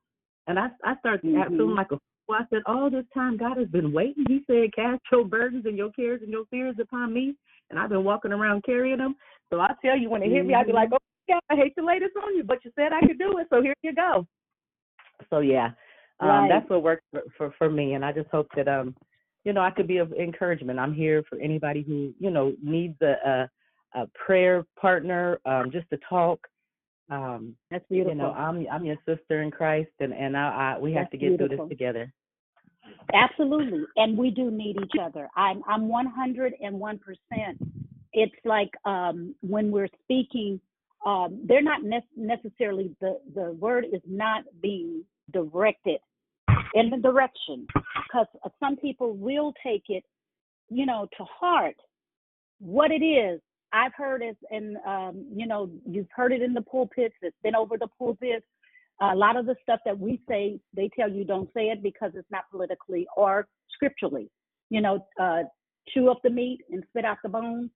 And 0.47 0.59
I 0.59 0.71
I 0.85 0.97
started 0.97 1.23
Mhm. 1.23 1.57
feeling 1.57 1.75
like 1.75 1.93
a 1.93 1.99
fool. 1.99 2.37
I 2.37 2.47
said, 2.51 2.63
all 2.67 2.91
this 2.91 3.07
time 3.15 3.37
God 3.37 3.57
has 3.57 3.69
been 3.69 3.93
waiting. 3.93 4.25
He 4.29 4.45
said, 4.47 4.73
cast 4.75 5.03
your 5.13 5.25
burdens 5.25 5.67
and 5.67 5.77
your 5.77 5.91
cares 5.93 6.23
and 6.23 6.31
your 6.31 6.45
fears 6.47 6.77
upon 6.81 7.13
me. 7.13 7.37
And 7.71 7.79
I've 7.79 7.89
been 7.91 8.05
walking 8.05 8.33
around 8.33 8.63
carrying 8.65 8.99
them. 8.99 9.17
So 9.51 9.61
I 9.61 9.75
tell 9.83 9.97
you, 9.97 10.11
when 10.11 10.23
it 10.23 10.31
hit 10.31 10.47
me, 10.47 10.55
I'd 10.55 10.67
be 10.67 10.73
like, 10.73 10.91
oh, 10.93 10.99
God, 11.29 11.41
I 11.51 11.57
hate 11.57 11.75
to 11.77 11.85
lay 11.85 11.99
this 11.99 12.11
on 12.23 12.37
you, 12.37 12.45
but 12.45 12.65
you 12.65 12.71
said 12.77 12.93
I 12.93 13.01
could 13.07 13.19
do 13.19 13.39
it. 13.39 13.49
So 13.51 13.63
here 13.63 13.75
you 13.83 13.95
go. 13.95 14.27
So 15.31 15.41
yeah, 15.41 15.71
um, 16.21 16.29
Right. 16.29 16.49
that's 16.49 16.69
what 16.71 16.83
worked 16.83 17.05
for, 17.11 17.23
for 17.37 17.55
for 17.59 17.71
me. 17.71 17.95
And 17.95 18.05
I 18.05 18.13
just 18.13 18.29
hope 18.31 18.49
that 18.57 18.69
um, 18.69 18.95
you 19.45 19.53
know, 19.53 19.61
I 19.61 19.71
could 19.71 19.87
be 19.87 19.99
of 19.99 20.13
encouragement. 20.13 20.79
I'm 20.79 20.95
here 20.95 21.23
for 21.29 21.39
anybody 21.39 21.83
who 21.83 22.13
you 22.19 22.31
know 22.31 22.55
needs 22.63 23.01
a 23.03 23.15
a, 23.95 24.01
a 24.01 24.07
prayer 24.27 24.65
partner, 24.81 25.41
um, 25.47 25.71
just 25.71 25.89
to 25.91 25.99
talk. 26.09 26.47
Um, 27.09 27.55
That's 27.71 27.85
you 27.89 28.15
know, 28.15 28.33
I'm 28.33 28.67
I'm 28.71 28.85
your 28.85 28.97
sister 29.07 29.43
in 29.43 29.51
Christ, 29.51 29.91
and 30.01 30.13
and 30.13 30.37
I, 30.37 30.75
I 30.77 30.79
we 30.79 30.93
have 30.93 31.05
That's 31.05 31.13
to 31.13 31.19
get 31.19 31.39
through 31.39 31.49
this 31.49 31.69
together. 31.69 32.13
Absolutely, 33.15 33.85
and 33.97 34.19
we 34.19 34.31
do 34.31 34.51
need 34.51 34.77
each 34.83 35.01
other. 35.01 35.29
I'm 35.37 35.63
I'm 35.69 35.89
101 35.89 36.99
percent. 36.99 37.59
It's 38.13 38.35
like 38.45 38.71
um, 38.85 39.35
when 39.41 39.71
we're 39.71 39.89
speaking, 40.03 40.61
um, 41.05 41.41
they're 41.45 41.63
not 41.63 41.85
nec- 41.85 42.05
necessarily 42.17 42.97
the 43.01 43.21
the 43.35 43.53
word 43.53 43.85
is 43.93 44.03
not 44.07 44.45
being 44.61 45.05
directed 45.33 46.01
in 46.75 46.91
the 46.91 46.97
direction 46.97 47.67
because 48.09 48.27
some 48.59 48.77
people 48.77 49.15
will 49.15 49.53
take 49.65 49.85
it, 49.89 50.05
you 50.69 50.87
know, 50.87 51.09
to 51.17 51.25
heart 51.25 51.77
what 52.59 52.91
it 52.91 53.05
is. 53.05 53.41
I've 53.73 53.95
heard 53.97 54.23
it, 54.23 54.37
and 54.51 54.77
um, 54.87 55.27
you 55.35 55.47
know, 55.47 55.71
you've 55.89 56.09
heard 56.15 56.33
it 56.33 56.43
in 56.43 56.55
the 56.55 56.63
pulpits. 56.63 57.15
It's 57.23 57.37
been 57.43 57.57
over 57.57 57.77
the 57.79 57.89
pulpits. 57.99 58.47
A 59.03 59.15
lot 59.15 59.37
of 59.37 59.45
the 59.45 59.57
stuff 59.63 59.81
that 59.85 59.99
we 59.99 60.21
say, 60.29 60.59
they 60.75 60.89
tell 60.99 61.11
you 61.11 61.25
don't 61.25 61.51
say 61.53 61.67
it 61.67 61.83
because 61.83 62.13
it's 62.15 62.31
not 62.31 62.45
politically 62.51 63.07
or 63.17 63.47
scripturally. 63.75 64.31
You 64.71 64.81
know, 64.81 65.07
uh, 65.21 65.43
chew 65.89 66.11
up 66.11 66.21
the 66.23 66.31
meat 66.31 66.61
and 66.71 66.83
spit 66.89 67.05
out 67.05 67.19
the 67.23 67.29
bones. 67.29 67.71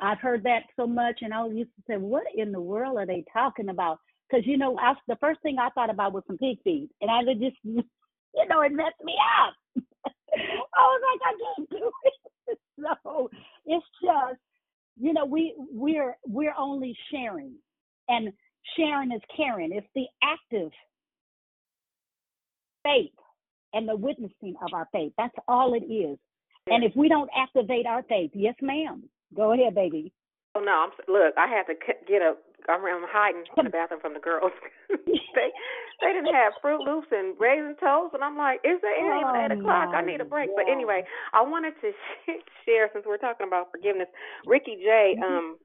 I've 0.00 0.18
heard 0.18 0.42
that 0.42 0.64
so 0.76 0.86
much, 0.86 1.20
and 1.22 1.32
I 1.32 1.38
always 1.38 1.58
used 1.58 1.70
to 1.76 1.82
say, 1.86 1.96
"What 1.96 2.24
in 2.34 2.50
the 2.50 2.60
world 2.60 2.98
are 2.98 3.06
they 3.06 3.24
talking 3.32 3.68
about?" 3.68 3.98
Because 4.28 4.46
you 4.46 4.56
know, 4.56 4.76
I, 4.78 4.94
the 5.06 5.16
first 5.16 5.40
thing 5.42 5.58
I 5.58 5.70
thought 5.70 5.90
about 5.90 6.12
was 6.12 6.24
some 6.26 6.38
pig 6.38 6.60
feet, 6.62 6.90
and 7.00 7.10
I 7.10 7.22
just, 7.34 7.56
you 7.64 8.48
know, 8.48 8.62
it 8.62 8.72
messed 8.72 9.02
me 9.04 9.14
up. 9.40 9.54
I 10.34 10.80
was 10.80 11.02
like, 11.12 11.20
I 11.24 11.54
can't 11.56 11.70
do 11.70 11.92
it. 12.04 12.58
so 13.04 13.30
it's 13.66 13.86
just, 14.02 14.40
you 15.00 15.12
know, 15.12 15.24
we 15.24 15.54
we're 15.58 16.16
we're 16.26 16.54
only 16.58 16.96
sharing, 17.10 17.54
and 18.08 18.32
sharing 18.76 19.12
is 19.12 19.20
caring. 19.36 19.72
It's 19.72 19.86
the 19.94 20.06
active 20.22 20.70
faith 22.82 23.12
and 23.72 23.88
the 23.88 23.96
witnessing 23.96 24.54
of 24.62 24.72
our 24.72 24.88
faith. 24.92 25.12
That's 25.18 25.34
all 25.48 25.74
it 25.74 25.84
is. 25.92 26.18
And 26.66 26.84
if 26.84 26.92
we 26.96 27.08
don't 27.08 27.30
activate 27.36 27.86
our 27.86 28.02
faith, 28.04 28.30
yes, 28.34 28.54
ma'am. 28.62 29.04
Go 29.34 29.52
ahead, 29.52 29.74
baby. 29.74 30.12
Oh 30.54 30.60
no! 30.60 30.86
I'm 30.86 30.90
look. 31.12 31.34
I 31.36 31.48
had 31.48 31.64
to 31.64 31.74
get 32.06 32.22
a. 32.22 32.34
I'm 32.68 32.84
I'm 32.84 33.06
hiding 33.08 33.44
in 33.56 33.64
the 33.64 33.70
bathroom 33.70 34.00
from 34.00 34.14
the 34.14 34.20
girls. 34.24 34.52
they 34.88 35.48
they 36.00 36.10
didn't 36.12 36.32
have 36.34 36.54
Froot 36.62 36.84
Loops 36.84 37.08
and 37.12 37.36
raisin 37.38 37.76
toast, 37.80 38.14
and 38.14 38.24
I'm 38.24 38.36
like, 38.36 38.60
is 38.64 38.80
it 38.82 38.96
even 39.00 39.36
eight 39.36 39.52
Oh, 39.52 39.54
o'clock? 39.54 39.90
I 39.94 40.02
need 40.04 40.20
a 40.20 40.28
break. 40.28 40.50
But 40.56 40.66
anyway, 40.70 41.02
I 41.32 41.42
wanted 41.42 41.74
to 41.82 41.92
share 42.66 42.90
since 42.92 43.04
we're 43.06 43.18
talking 43.22 43.46
about 43.46 43.70
forgiveness. 43.70 44.08
Ricky 44.46 44.76
J. 44.82 45.16
um 45.22 45.58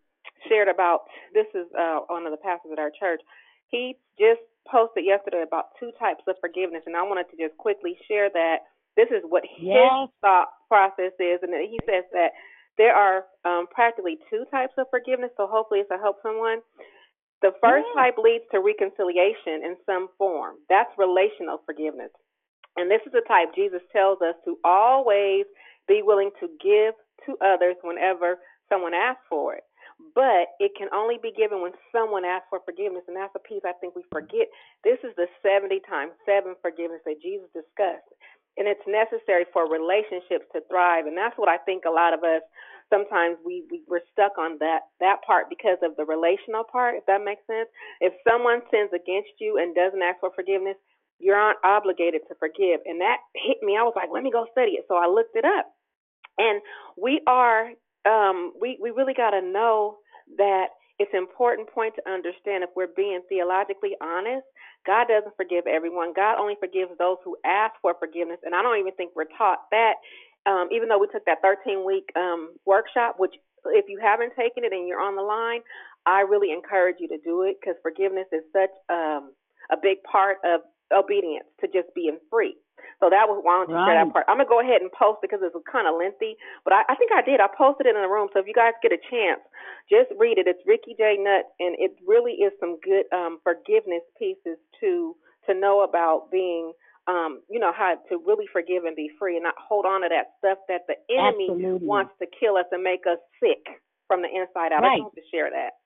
shared 0.47 0.67
about 0.67 1.05
this 1.33 1.47
is 1.53 1.67
uh 1.77 1.99
one 2.07 2.25
of 2.25 2.31
the 2.31 2.41
pastors 2.41 2.71
at 2.71 2.79
our 2.79 2.91
church. 2.91 3.21
He 3.67 3.97
just 4.19 4.41
posted 4.69 5.05
yesterday 5.05 5.43
about 5.45 5.73
two 5.79 5.91
types 5.99 6.23
of 6.27 6.35
forgiveness, 6.41 6.83
and 6.85 6.95
I 6.95 7.03
wanted 7.03 7.29
to 7.31 7.37
just 7.37 7.57
quickly 7.57 7.97
share 8.07 8.29
that. 8.33 8.69
This 8.97 9.09
is 9.15 9.23
what 9.23 9.43
his 9.47 9.63
Yes. 9.63 10.09
thought 10.19 10.49
process 10.67 11.13
is, 11.19 11.39
and 11.41 11.53
he 11.55 11.79
says 11.85 12.03
that 12.11 12.31
there 12.79 12.95
are 12.95 13.27
um, 13.43 13.67
practically 13.67 14.17
two 14.31 14.45
types 14.49 14.73
of 14.79 14.87
forgiveness. 14.89 15.29
So 15.35 15.45
hopefully, 15.45 15.81
it's 15.81 15.91
to 15.91 15.99
help 15.99 16.23
someone. 16.23 16.63
The 17.43 17.51
first 17.61 17.87
Yeah. 17.95 18.01
type 18.07 18.17
leads 18.17 18.45
to 18.51 18.59
reconciliation 18.59 19.63
in 19.63 19.77
some 19.85 20.07
form. 20.17 20.57
That's 20.69 20.89
relational 20.97 21.59
forgiveness. 21.67 22.11
And 22.77 22.89
this 22.89 23.01
is 23.05 23.11
the 23.11 23.21
type 23.27 23.53
Jesus 23.53 23.83
tells 23.91 24.21
us 24.21 24.35
to 24.45 24.57
always 24.63 25.45
be 25.87 26.01
willing 26.01 26.31
to 26.39 26.47
give 26.59 26.95
to 27.25 27.37
others 27.41 27.75
whenever 27.83 28.39
someone 28.69 28.93
asks 28.93 29.23
for 29.29 29.55
it. 29.55 29.63
But 30.15 30.55
it 30.59 30.71
can 30.77 30.87
only 30.93 31.17
be 31.17 31.31
given 31.35 31.59
when 31.61 31.73
someone 31.91 32.23
asks 32.23 32.47
for 32.49 32.61
forgiveness. 32.63 33.03
And 33.07 33.17
that's 33.17 33.35
a 33.35 33.39
piece 33.39 33.63
I 33.65 33.73
think 33.73 33.95
we 33.95 34.03
forget. 34.11 34.47
This 34.83 34.99
is 35.03 35.13
the 35.15 35.27
70 35.43 35.81
times 35.81 36.13
7 36.25 36.55
forgiveness 36.61 37.01
that 37.03 37.19
Jesus 37.21 37.49
discussed. 37.51 38.07
And 38.59 38.67
it's 38.67 38.83
necessary 38.85 39.45
for 39.55 39.71
relationships 39.71 40.45
to 40.51 40.59
thrive. 40.69 41.07
And 41.07 41.15
that's 41.15 41.37
what 41.39 41.47
I 41.47 41.57
think 41.63 41.85
a 41.87 41.91
lot 41.91 42.13
of 42.13 42.21
us 42.27 42.43
sometimes 42.89 43.37
we, 43.45 43.63
we 43.71 43.81
we're 43.87 44.03
stuck 44.11 44.37
on 44.37 44.57
that 44.59 44.89
that 44.99 45.21
part 45.25 45.47
because 45.49 45.77
of 45.81 45.95
the 45.95 46.05
relational 46.05 46.65
part, 46.65 46.95
if 46.97 47.05
that 47.05 47.23
makes 47.23 47.45
sense. 47.47 47.69
If 48.01 48.13
someone 48.27 48.61
sins 48.69 48.89
against 48.93 49.37
you 49.39 49.57
and 49.57 49.73
doesn't 49.73 50.01
ask 50.01 50.19
for 50.19 50.31
forgiveness, 50.35 50.75
you're 51.19 51.37
not 51.37 51.57
obligated 51.63 52.21
to 52.27 52.35
forgive. 52.35 52.81
And 52.85 52.99
that 53.01 53.17
hit 53.35 53.61
me. 53.61 53.77
I 53.77 53.83
was 53.83 53.93
like, 53.95 54.09
let 54.11 54.23
me 54.23 54.31
go 54.31 54.45
study 54.51 54.75
it. 54.81 54.85
So 54.87 54.97
I 54.97 55.07
looked 55.07 55.35
it 55.35 55.45
up. 55.45 55.71
And 56.37 56.61
we 56.97 57.21
are 57.27 57.71
um 58.05 58.53
we, 58.59 58.77
we 58.81 58.91
really 58.91 59.13
gotta 59.15 59.41
know 59.41 59.97
that 60.37 60.67
it's 60.99 61.11
an 61.13 61.19
important 61.19 61.69
point 61.71 61.95
to 61.95 62.11
understand 62.11 62.63
if 62.63 62.69
we're 62.75 62.91
being 62.95 63.21
theologically 63.29 63.95
honest, 64.01 64.43
God 64.85 65.07
doesn't 65.07 65.35
forgive 65.35 65.67
everyone. 65.67 66.13
God 66.15 66.39
only 66.39 66.55
forgives 66.59 66.91
those 66.97 67.17
who 67.23 67.37
ask 67.45 67.73
for 67.81 67.95
forgiveness. 67.99 68.39
And 68.43 68.55
I 68.55 68.61
don't 68.61 68.79
even 68.79 68.93
think 68.93 69.11
we're 69.15 69.31
taught 69.37 69.59
that. 69.71 69.95
Um, 70.45 70.69
even 70.71 70.87
though 70.87 70.99
we 70.99 71.07
took 71.11 71.25
that 71.25 71.41
13 71.41 71.85
week 71.85 72.09
um, 72.15 72.55
workshop, 72.65 73.15
which 73.17 73.35
if 73.65 73.85
you 73.87 73.99
haven't 74.01 74.33
taken 74.39 74.63
it 74.63 74.71
and 74.71 74.87
you're 74.87 75.01
on 75.01 75.15
the 75.15 75.21
line, 75.21 75.61
I 76.05 76.21
really 76.21 76.51
encourage 76.51 76.95
you 76.99 77.07
to 77.09 77.17
do 77.23 77.43
it 77.43 77.57
because 77.59 77.75
forgiveness 77.83 78.27
is 78.31 78.43
such 78.53 78.71
um, 78.89 79.33
a 79.71 79.77
big 79.81 80.01
part 80.09 80.37
of 80.45 80.61
obedience 80.95 81.45
to 81.61 81.67
just 81.67 81.93
being 81.93 82.17
free. 82.31 82.55
So 82.99 83.07
that 83.07 83.31
was 83.31 83.39
why 83.43 83.55
I 83.55 83.57
don't 83.63 83.71
you 83.71 83.79
share 83.87 83.95
that 83.95 84.11
part. 84.11 84.27
I'm 84.27 84.37
gonna 84.37 84.51
go 84.51 84.59
ahead 84.59 84.83
and 84.83 84.91
post 84.91 85.23
it 85.23 85.31
because 85.31 85.39
it 85.39 85.55
was 85.55 85.63
kind 85.71 85.87
of 85.87 85.95
lengthy, 85.95 86.35
but 86.67 86.75
I, 86.75 86.83
I 86.91 86.95
think 86.99 87.15
I 87.15 87.23
did. 87.23 87.39
I 87.39 87.47
posted 87.47 87.87
it 87.87 87.95
in 87.95 88.03
the 88.03 88.11
room. 88.11 88.27
So 88.35 88.43
if 88.43 88.47
you 88.47 88.53
guys 88.53 88.75
get 88.83 88.91
a 88.91 88.99
chance, 89.07 89.39
just 89.87 90.11
read 90.19 90.35
it. 90.35 90.51
It's 90.51 90.59
Ricky 90.67 90.99
J. 90.99 91.15
Nutt, 91.15 91.47
and 91.63 91.79
it 91.79 91.95
really 92.03 92.43
is 92.43 92.51
some 92.59 92.75
good 92.83 93.07
um, 93.15 93.39
forgiveness 93.43 94.03
pieces 94.19 94.59
to 94.83 95.15
to 95.47 95.55
know 95.55 95.87
about 95.87 96.27
being, 96.29 96.75
um, 97.07 97.39
you 97.49 97.57
know, 97.57 97.71
how 97.71 97.95
to 98.11 98.19
really 98.27 98.45
forgive 98.51 98.83
and 98.83 98.95
be 98.99 99.09
free, 99.17 99.39
and 99.39 99.47
not 99.47 99.55
hold 99.55 99.87
on 99.87 100.03
to 100.03 100.11
that 100.11 100.35
stuff 100.43 100.59
that 100.67 100.83
the 100.91 100.99
enemy 101.07 101.47
Absolutely. 101.47 101.87
wants 101.87 102.11
to 102.19 102.27
kill 102.35 102.59
us 102.59 102.67
and 102.75 102.83
make 102.83 103.07
us 103.07 103.17
sick 103.39 103.63
from 104.11 104.21
the 104.21 104.27
inside 104.27 104.75
out. 104.75 104.83
I 104.83 104.91
Right. 104.91 105.01
want 105.01 105.15
to 105.15 105.23
share 105.31 105.49
that. 105.49 105.79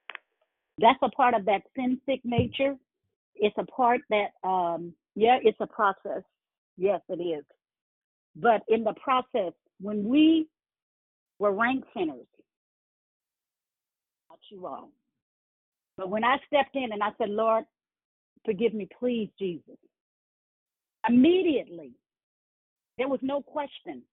That's 0.79 0.99
a 1.03 1.09
part 1.09 1.35
of 1.35 1.45
that 1.45 1.61
sin 1.75 2.01
sick 2.05 2.21
nature. 2.25 2.75
It's 3.35 3.57
a 3.57 3.65
part 3.65 4.01
that, 4.09 4.33
um, 4.43 4.95
yeah, 5.15 5.37
it's 5.43 5.59
a 5.61 5.67
process. 5.67 6.23
Yes, 6.77 7.01
it 7.09 7.21
is. 7.21 7.45
But 8.35 8.63
in 8.69 8.83
the 8.83 8.93
process, 8.93 9.53
when 9.81 10.07
we 10.07 10.47
were 11.39 11.51
rank 11.51 11.85
sinners, 11.95 12.27
not 14.29 14.39
you 14.51 14.65
all. 14.67 14.91
But 15.97 16.09
when 16.09 16.23
I 16.23 16.37
stepped 16.47 16.75
in 16.75 16.91
and 16.93 17.03
I 17.03 17.09
said, 17.19 17.29
Lord, 17.29 17.65
Forgive 18.45 18.73
me, 18.73 18.87
please, 18.99 19.29
Jesus. 19.39 19.77
Immediately, 21.07 21.91
there 22.97 23.07
was 23.09 23.19
no 23.21 23.41
question. 23.41 24.03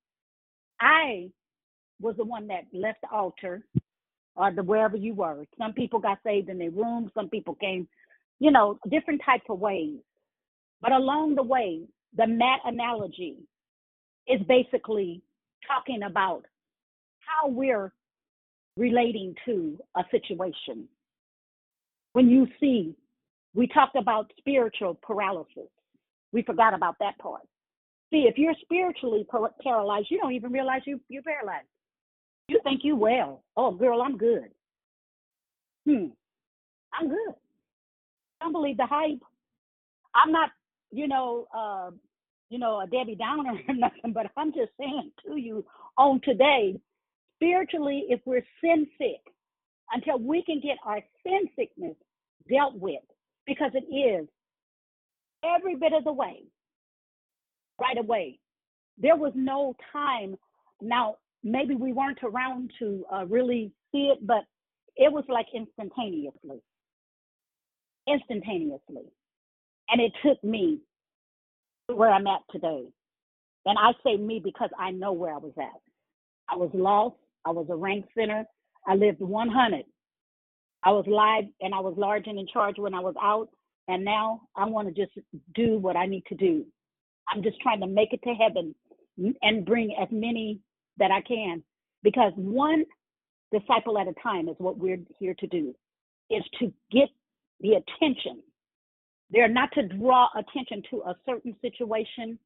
I 0.80 1.30
was 2.00 2.16
the 2.16 2.24
one 2.24 2.48
that 2.48 2.64
left 2.72 3.00
the 3.02 3.10
altar 3.10 3.64
or 4.36 4.52
the 4.52 4.62
wherever 4.62 4.96
you 4.96 5.14
were. 5.14 5.44
Some 5.58 5.72
people 5.74 6.00
got 6.00 6.18
saved 6.24 6.48
in 6.48 6.58
their 6.58 6.70
room, 6.70 7.10
some 7.14 7.28
people 7.28 7.54
came, 7.56 7.88
you 8.40 8.50
know, 8.50 8.78
different 8.90 9.22
types 9.24 9.44
of 9.50 9.60
ways. 9.60 9.98
But 10.80 10.92
along 10.92 11.36
the 11.36 11.42
way, 11.42 11.82
the 12.16 12.26
mat 12.26 12.60
analogy 12.64 13.36
is 14.26 14.40
basically 14.48 15.22
talking 15.66 16.02
about 16.02 16.44
how 17.18 17.48
we're 17.48 17.92
relating 18.76 19.34
to 19.44 19.78
a 19.96 20.02
situation. 20.10 20.88
When 22.12 22.28
you 22.28 22.46
see, 22.58 22.94
we 23.54 23.66
talked 23.66 23.96
about 23.96 24.32
spiritual 24.38 24.94
paralysis. 25.02 25.68
We 26.32 26.42
forgot 26.42 26.74
about 26.74 26.96
that 27.00 27.18
part. 27.18 27.42
See, 28.10 28.26
if 28.28 28.36
you're 28.38 28.54
spiritually 28.62 29.26
paralyzed, 29.62 30.08
you 30.10 30.18
don't 30.18 30.32
even 30.32 30.50
realize 30.50 30.82
you, 30.84 31.00
you're 31.08 31.22
paralyzed. 31.22 31.66
You 32.48 32.60
think 32.64 32.80
you 32.82 32.96
well. 32.96 33.44
Oh, 33.56 33.70
girl, 33.70 34.02
I'm 34.02 34.16
good. 34.16 34.50
Hmm. 35.86 36.06
I'm 36.92 37.08
good. 37.08 37.34
I 38.40 38.44
don't 38.44 38.52
believe 38.52 38.76
the 38.76 38.86
hype. 38.86 39.20
I'm 40.14 40.32
not, 40.32 40.50
you 40.90 41.08
know, 41.08 41.46
uh, 41.56 41.90
you 42.50 42.58
know, 42.58 42.80
a 42.80 42.86
Debbie 42.86 43.16
Downer 43.16 43.52
or 43.68 43.74
nothing, 43.74 44.12
but 44.12 44.26
I'm 44.36 44.52
just 44.52 44.72
saying 44.78 45.12
to 45.26 45.36
you 45.36 45.64
on 45.96 46.20
today, 46.24 46.78
spiritually, 47.36 48.06
if 48.08 48.20
we're 48.24 48.44
sin 48.62 48.86
sick, 48.98 49.20
until 49.92 50.18
we 50.18 50.42
can 50.44 50.60
get 50.60 50.76
our 50.84 51.00
sin 51.24 51.48
sickness 51.56 51.96
dealt 52.50 52.74
with, 52.76 53.02
because 53.46 53.72
it 53.74 53.92
is 53.92 54.28
every 55.44 55.76
bit 55.76 55.92
of 55.92 56.04
the 56.04 56.12
way, 56.12 56.42
right 57.80 57.98
away. 57.98 58.38
There 58.98 59.16
was 59.16 59.32
no 59.34 59.74
time. 59.92 60.36
Now, 60.80 61.16
maybe 61.42 61.74
we 61.74 61.92
weren't 61.92 62.22
around 62.22 62.70
to 62.78 63.04
uh, 63.12 63.26
really 63.26 63.72
see 63.92 64.12
it, 64.12 64.26
but 64.26 64.44
it 64.96 65.12
was 65.12 65.24
like 65.28 65.46
instantaneously. 65.54 66.60
Instantaneously. 68.08 69.10
And 69.90 70.00
it 70.00 70.12
took 70.24 70.42
me 70.44 70.80
to 71.88 71.96
where 71.96 72.10
I'm 72.10 72.26
at 72.26 72.40
today. 72.50 72.84
And 73.66 73.78
I 73.78 73.92
say 74.04 74.16
me 74.16 74.40
because 74.42 74.70
I 74.78 74.90
know 74.90 75.12
where 75.12 75.34
I 75.34 75.38
was 75.38 75.52
at. 75.58 75.80
I 76.48 76.56
was 76.56 76.70
lost. 76.72 77.16
I 77.44 77.50
was 77.50 77.66
a 77.70 77.76
rank 77.76 78.06
center. 78.16 78.44
I 78.86 78.94
lived 78.94 79.20
100. 79.20 79.84
I 80.82 80.90
was 80.90 81.04
live 81.06 81.44
and 81.60 81.74
I 81.74 81.80
was 81.80 81.94
large 81.96 82.26
and 82.26 82.38
in 82.38 82.46
charge 82.46 82.76
when 82.78 82.94
I 82.94 83.00
was 83.00 83.14
out. 83.22 83.48
And 83.88 84.04
now 84.04 84.42
I 84.56 84.66
want 84.66 84.88
to 84.88 84.94
just 84.94 85.18
do 85.54 85.78
what 85.78 85.96
I 85.96 86.06
need 86.06 86.24
to 86.28 86.34
do. 86.34 86.64
I'm 87.28 87.42
just 87.42 87.60
trying 87.60 87.80
to 87.80 87.86
make 87.86 88.12
it 88.12 88.20
to 88.24 88.34
heaven 88.34 88.74
and 89.42 89.66
bring 89.66 89.94
as 90.00 90.08
many 90.10 90.60
that 90.98 91.10
I 91.10 91.20
can 91.20 91.62
because 92.02 92.32
one 92.36 92.84
disciple 93.52 93.98
at 93.98 94.08
a 94.08 94.14
time 94.22 94.48
is 94.48 94.54
what 94.58 94.78
we're 94.78 95.00
here 95.18 95.34
to 95.38 95.46
do 95.46 95.74
is 96.30 96.42
to 96.60 96.72
get 96.90 97.08
the 97.60 97.74
attention. 97.74 98.42
They're 99.30 99.48
not 99.48 99.70
to 99.72 99.86
draw 99.86 100.28
attention 100.36 100.82
to 100.90 101.02
a 101.02 101.16
certain 101.24 101.54
situation 101.62 102.38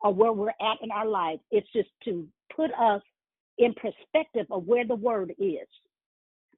or 0.00 0.12
where 0.12 0.32
we're 0.32 0.50
at 0.50 0.82
in 0.82 0.90
our 0.90 1.06
lives. 1.06 1.40
It's 1.50 1.70
just 1.72 1.90
to 2.04 2.26
put 2.54 2.70
us 2.74 3.02
in 3.58 3.74
perspective 3.74 4.46
of 4.50 4.66
where 4.66 4.86
the 4.86 4.94
word 4.94 5.32
is. 5.38 5.68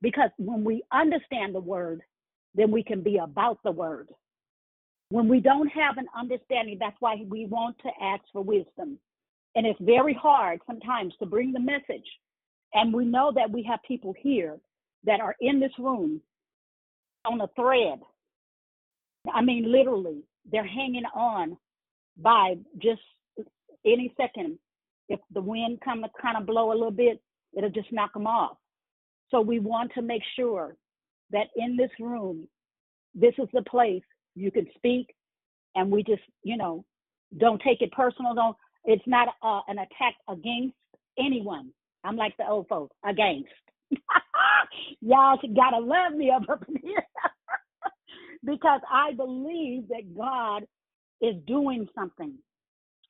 Because 0.01 0.31
when 0.39 0.65
we 0.65 0.83
understand 0.93 1.55
the 1.55 1.61
word, 1.61 2.03
then 2.55 2.71
we 2.71 2.83
can 2.83 3.03
be 3.03 3.19
about 3.19 3.59
the 3.65 3.71
word. 3.71 4.09
When 5.11 5.29
we 5.29 5.41
don't 5.41 5.69
have 5.69 5.99
an 5.99 6.07
understanding, 6.19 6.79
that's 6.81 6.97
why 7.01 7.23
we 7.29 7.47
want 7.47 7.77
to 7.81 7.91
ask 8.03 8.23
for 8.33 8.43
wisdom. 8.43 8.99
And 9.55 9.67
it's 9.67 9.81
very 9.81 10.15
hard 10.15 10.61
sometimes 10.67 11.15
to 11.19 11.27
bring 11.27 11.53
the 11.53 11.61
message. 11.61 12.07
And 12.73 12.93
we 12.93 13.05
know 13.05 13.33
that 13.35 13.51
we 13.51 13.63
have 13.65 13.81
people 13.87 14.15
here 14.19 14.59
that 15.05 15.21
are 15.21 15.37
in 15.41 15.61
this 15.61 15.73
room 15.79 16.21
on 17.25 17.41
a 17.41 17.49
thread. 17.55 18.01
I 19.33 19.43
mean, 19.43 19.71
literally, 19.71 20.23
they're 20.51 20.67
hanging 20.67 21.05
on 21.15 21.57
by 22.17 22.57
just 22.81 23.01
any 23.85 24.13
second. 24.17 24.59
If 25.09 25.21
the 25.33 25.41
wind 25.41 25.81
come 25.85 26.03
to 26.03 26.09
kind 26.21 26.37
of 26.37 26.47
blow 26.47 26.73
a 26.73 26.75
little 26.75 26.91
bit, 26.91 27.21
it'll 27.57 27.71
just 27.71 27.93
knock 27.93 28.13
them 28.15 28.27
off. 28.27 28.57
So 29.31 29.41
we 29.41 29.59
want 29.59 29.93
to 29.95 30.03
make 30.03 30.23
sure 30.37 30.77
that 31.31 31.49
in 31.57 31.77
this 31.77 31.91
room, 31.99 32.47
this 33.15 33.35
is 33.39 33.49
the 33.53 33.63
place 33.63 34.03
you 34.35 34.51
can 34.51 34.67
speak, 34.77 35.15
and 35.75 35.91
we 35.91 36.03
just, 36.03 36.23
you 36.43 36.57
know, 36.57 36.85
don't 37.39 37.61
take 37.63 37.81
it 37.83 37.93
personal. 37.93 38.35
Don't 38.35 38.57
it's 38.85 39.03
not 39.07 39.29
uh, 39.43 39.61
an 39.69 39.79
attack 39.79 40.15
against 40.29 40.75
anyone. 41.19 41.71
I'm 42.05 42.17
like 42.17 42.37
the 42.37 42.47
old 42.47 42.69
folks, 42.69 42.95
against. 43.05 43.49
Y'all 45.01 45.39
gotta 45.57 45.79
love 45.79 46.13
me 46.15 46.31
up 46.31 46.43
here 46.83 47.07
because 48.45 48.81
I 48.91 49.13
believe 49.15 49.89
that 49.89 50.17
God 50.17 50.65
is 51.21 51.37
doing 51.47 51.89
something. 51.95 52.35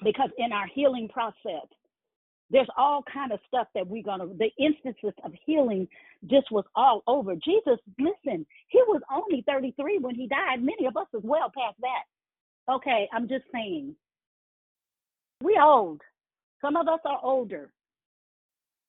Because 0.02 0.31
in 0.39 0.52
our 0.52 0.66
healing 0.74 1.09
process, 1.09 1.69
there's 2.51 2.69
all 2.77 3.02
kind 3.12 3.32
of 3.32 3.40
stuff 3.47 3.69
that 3.74 3.86
we're 3.86 4.02
gonna. 4.02 4.27
The 4.27 4.51
instances 4.59 5.12
of 5.24 5.32
healing 5.47 5.89
just 6.27 6.51
was 6.51 6.65
all 6.74 7.02
over. 7.06 7.35
Jesus, 7.36 7.78
listen, 7.98 8.47
he 8.69 8.82
was 8.86 9.01
only 9.12 9.43
33 9.47 9.98
when 9.98 10.15
he 10.15 10.27
died. 10.27 10.62
Many 10.62 10.86
of 10.86 10.97
us 10.97 11.06
is 11.15 11.23
well 11.24 11.51
past 11.56 11.77
that. 11.81 12.73
Okay, 12.74 13.09
I'm 13.12 13.28
just 13.28 13.44
saying 13.52 13.94
we 15.43 15.59
old. 15.62 16.01
Some 16.61 16.77
of 16.77 16.89
us 16.89 17.01
are 17.05 17.20
older. 17.23 17.70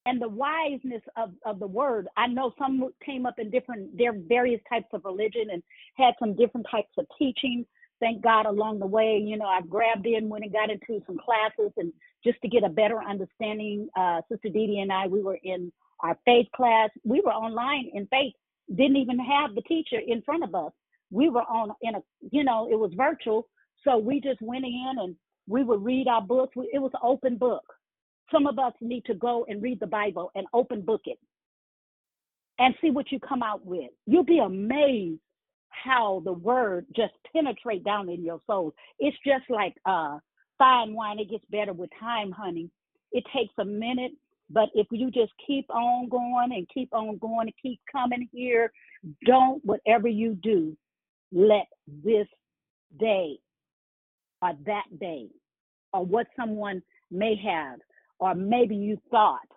And 0.08 0.22
the 0.22 0.30
wiseness 0.30 1.02
of, 1.18 1.32
of 1.46 1.60
the 1.60 1.68
word, 1.68 2.08
I 2.16 2.28
know 2.28 2.54
some 2.60 2.90
came 3.04 3.26
up 3.26 3.40
in 3.40 3.50
different, 3.50 3.98
their 3.98 4.14
various 4.14 4.62
types 4.70 4.88
of 4.94 5.04
religion 5.04 5.48
and 5.52 5.64
had 5.96 6.14
some 6.20 6.36
different 6.36 6.68
types 6.70 6.92
of 6.98 7.08
teaching. 7.18 7.66
Thank 8.00 8.22
God 8.22 8.46
along 8.46 8.80
the 8.80 8.86
way, 8.86 9.18
you 9.18 9.38
know, 9.38 9.48
I've 9.48 9.70
grabbed 9.70 10.06
in 10.06 10.30
when 10.30 10.44
it 10.44 10.54
got 10.54 10.70
into 10.70 11.04
some 11.08 11.18
classes 11.18 11.72
and 11.78 11.92
just 12.24 12.40
to 12.42 12.48
get 12.48 12.64
a 12.64 12.70
better 12.70 13.02
understanding. 13.02 13.88
Uh, 13.98 14.22
Sister 14.30 14.50
Dee 14.50 14.80
and 14.82 14.92
I, 14.92 15.08
we 15.08 15.24
were 15.24 15.40
in 15.44 15.72
our 16.02 16.18
faith 16.26 16.48
class. 16.56 16.90
We 17.04 17.22
were 17.22 17.34
online 17.34 17.90
in 17.94 18.06
faith, 18.08 18.34
didn't 18.76 18.98
even 18.98 19.18
have 19.18 19.56
the 19.56 19.62
teacher 19.62 20.00
in 20.06 20.22
front 20.22 20.44
of 20.44 20.54
us. 20.54 20.72
We 21.10 21.30
were 21.30 21.44
on 21.44 21.72
in 21.82 21.96
a, 21.96 22.04
you 22.32 22.44
know, 22.44 22.68
it 22.70 22.78
was 22.78 22.92
virtual. 22.96 23.48
So 23.84 23.98
we 23.98 24.20
just 24.20 24.42
went 24.42 24.66
in 24.66 24.96
and 25.00 25.16
we 25.48 25.64
would 25.64 25.84
read 25.84 26.08
our 26.08 26.22
books. 26.22 26.56
It 26.74 26.80
was 26.80 26.92
an 26.94 27.02
open 27.04 27.38
book. 27.38 27.64
Some 28.32 28.48
of 28.48 28.58
us 28.60 28.74
need 28.82 29.06
to 29.06 29.14
go 29.14 29.46
and 29.48 29.62
read 29.62 29.80
the 29.80 29.88
Bible 29.88 30.32
and 30.36 30.48
open 30.54 30.82
book 30.82 31.02
it 31.06 31.20
and 32.60 32.74
see 32.82 32.90
what 32.90 33.12
you 33.12 33.20
come 33.20 33.44
out 33.44 33.66
with. 33.66 33.92
You'll 34.06 34.24
be 34.24 34.40
amazed 34.40 35.20
how 35.70 36.22
the 36.26 36.34
word 36.34 36.86
just 36.96 37.14
penetrate 37.34 37.84
down 37.84 38.10
in 38.10 38.24
your 38.24 38.40
soul. 38.48 38.74
It's 39.00 39.18
just 39.26 39.44
like 39.50 39.76
uh, 39.86 40.20
fine 40.58 40.94
wine. 40.94 41.20
It 41.20 41.30
gets 41.30 41.46
better 41.52 41.74
with 41.74 41.90
time, 42.00 42.32
honey. 42.32 42.70
It 43.12 43.24
takes 43.36 43.54
a 43.60 43.66
minute, 43.66 44.14
but 44.50 44.70
if 44.74 44.88
you 44.92 45.12
just 45.12 45.32
keep 45.46 45.70
on 45.70 46.10
going 46.10 46.52
and 46.54 46.68
keep 46.74 46.94
on 46.94 47.18
going 47.18 47.48
and 47.48 47.54
keep 47.62 47.80
coming 47.92 48.28
here, 48.32 48.72
don't, 49.26 49.64
whatever 49.66 50.08
you 50.08 50.36
do, 50.36 50.76
let 51.32 51.68
this 52.04 52.28
day 53.00 53.38
or 54.42 54.54
that 54.66 54.86
day 55.00 55.28
or 55.94 56.06
what 56.06 56.28
someone 56.38 56.82
may 57.12 57.36
have 57.36 57.80
or 58.20 58.36
maybe 58.36 58.76
you 58.76 58.98
thought 59.12 59.48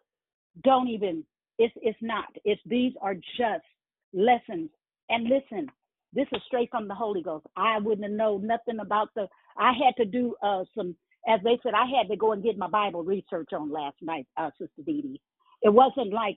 don't 0.65 0.89
even 0.89 1.25
it's 1.59 1.75
it's 1.83 1.99
not. 2.01 2.27
It's 2.45 2.61
these 2.67 2.93
are 3.01 3.15
just 3.15 3.65
lessons. 4.13 4.71
And 5.11 5.25
listen 5.25 5.69
this 6.13 6.27
is 6.33 6.41
straight 6.47 6.71
from 6.71 6.89
the 6.89 6.95
holy 6.95 7.23
ghost. 7.23 7.47
I 7.57 7.79
wouldn't 7.79 8.03
have 8.03 8.17
known 8.17 8.47
nothing 8.47 8.81
about 8.81 9.09
the 9.15 9.27
i 9.57 9.73
had 9.73 9.97
to 9.97 10.05
do 10.05 10.35
uh 10.43 10.65
some 10.77 10.95
as 11.29 11.41
they 11.43 11.59
said 11.63 11.75
i 11.75 11.85
had 11.85 12.09
to 12.09 12.17
go 12.17 12.33
and 12.33 12.43
get 12.43 12.57
my 12.57 12.69
bible 12.69 13.03
research 13.03 13.49
on 13.53 13.71
last 13.71 13.97
night 14.01 14.27
uh 14.37 14.51
sister 14.59 14.83
Dee 14.87 15.21
it 15.63 15.69
wasn't 15.69 16.13
like 16.13 16.37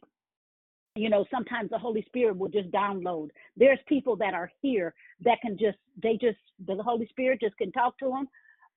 you 0.95 1.09
know 1.09 1.25
sometimes 1.31 1.69
the 1.69 1.77
holy 1.77 2.03
spirit 2.07 2.37
will 2.37 2.49
just 2.49 2.69
download. 2.71 3.29
There's 3.55 3.79
people 3.87 4.15
that 4.17 4.33
are 4.33 4.51
here 4.61 4.93
that 5.23 5.39
can 5.41 5.57
just 5.57 5.77
they 6.01 6.13
just 6.13 6.39
the 6.67 6.81
holy 6.83 7.07
spirit 7.07 7.39
just 7.41 7.57
can 7.57 7.71
talk 7.71 7.97
to 7.99 8.09
them 8.09 8.27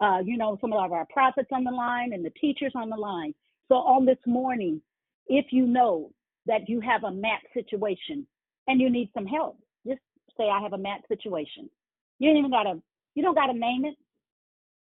uh, 0.00 0.20
you 0.24 0.36
know, 0.36 0.58
some 0.60 0.72
of 0.72 0.92
our 0.92 1.06
prophets 1.12 1.48
on 1.52 1.64
the 1.64 1.70
line 1.70 2.12
and 2.12 2.24
the 2.24 2.30
teachers 2.40 2.72
on 2.74 2.90
the 2.90 2.96
line. 2.96 3.34
So 3.68 3.76
on 3.76 4.04
this 4.06 4.18
morning, 4.26 4.80
if 5.28 5.46
you 5.52 5.66
know 5.66 6.10
that 6.46 6.68
you 6.68 6.80
have 6.80 7.04
a 7.04 7.10
mat 7.12 7.40
situation 7.54 8.26
and 8.68 8.80
you 8.80 8.90
need 8.90 9.10
some 9.14 9.26
help, 9.26 9.58
just 9.86 10.00
say, 10.36 10.44
I 10.50 10.60
have 10.62 10.72
a 10.74 10.78
mat 10.78 11.00
situation. 11.08 11.70
You 12.18 12.30
don't 12.30 12.38
even 12.38 12.50
gotta, 12.50 12.80
you 13.14 13.22
don't 13.22 13.34
gotta 13.34 13.54
name 13.54 13.84
it, 13.84 13.96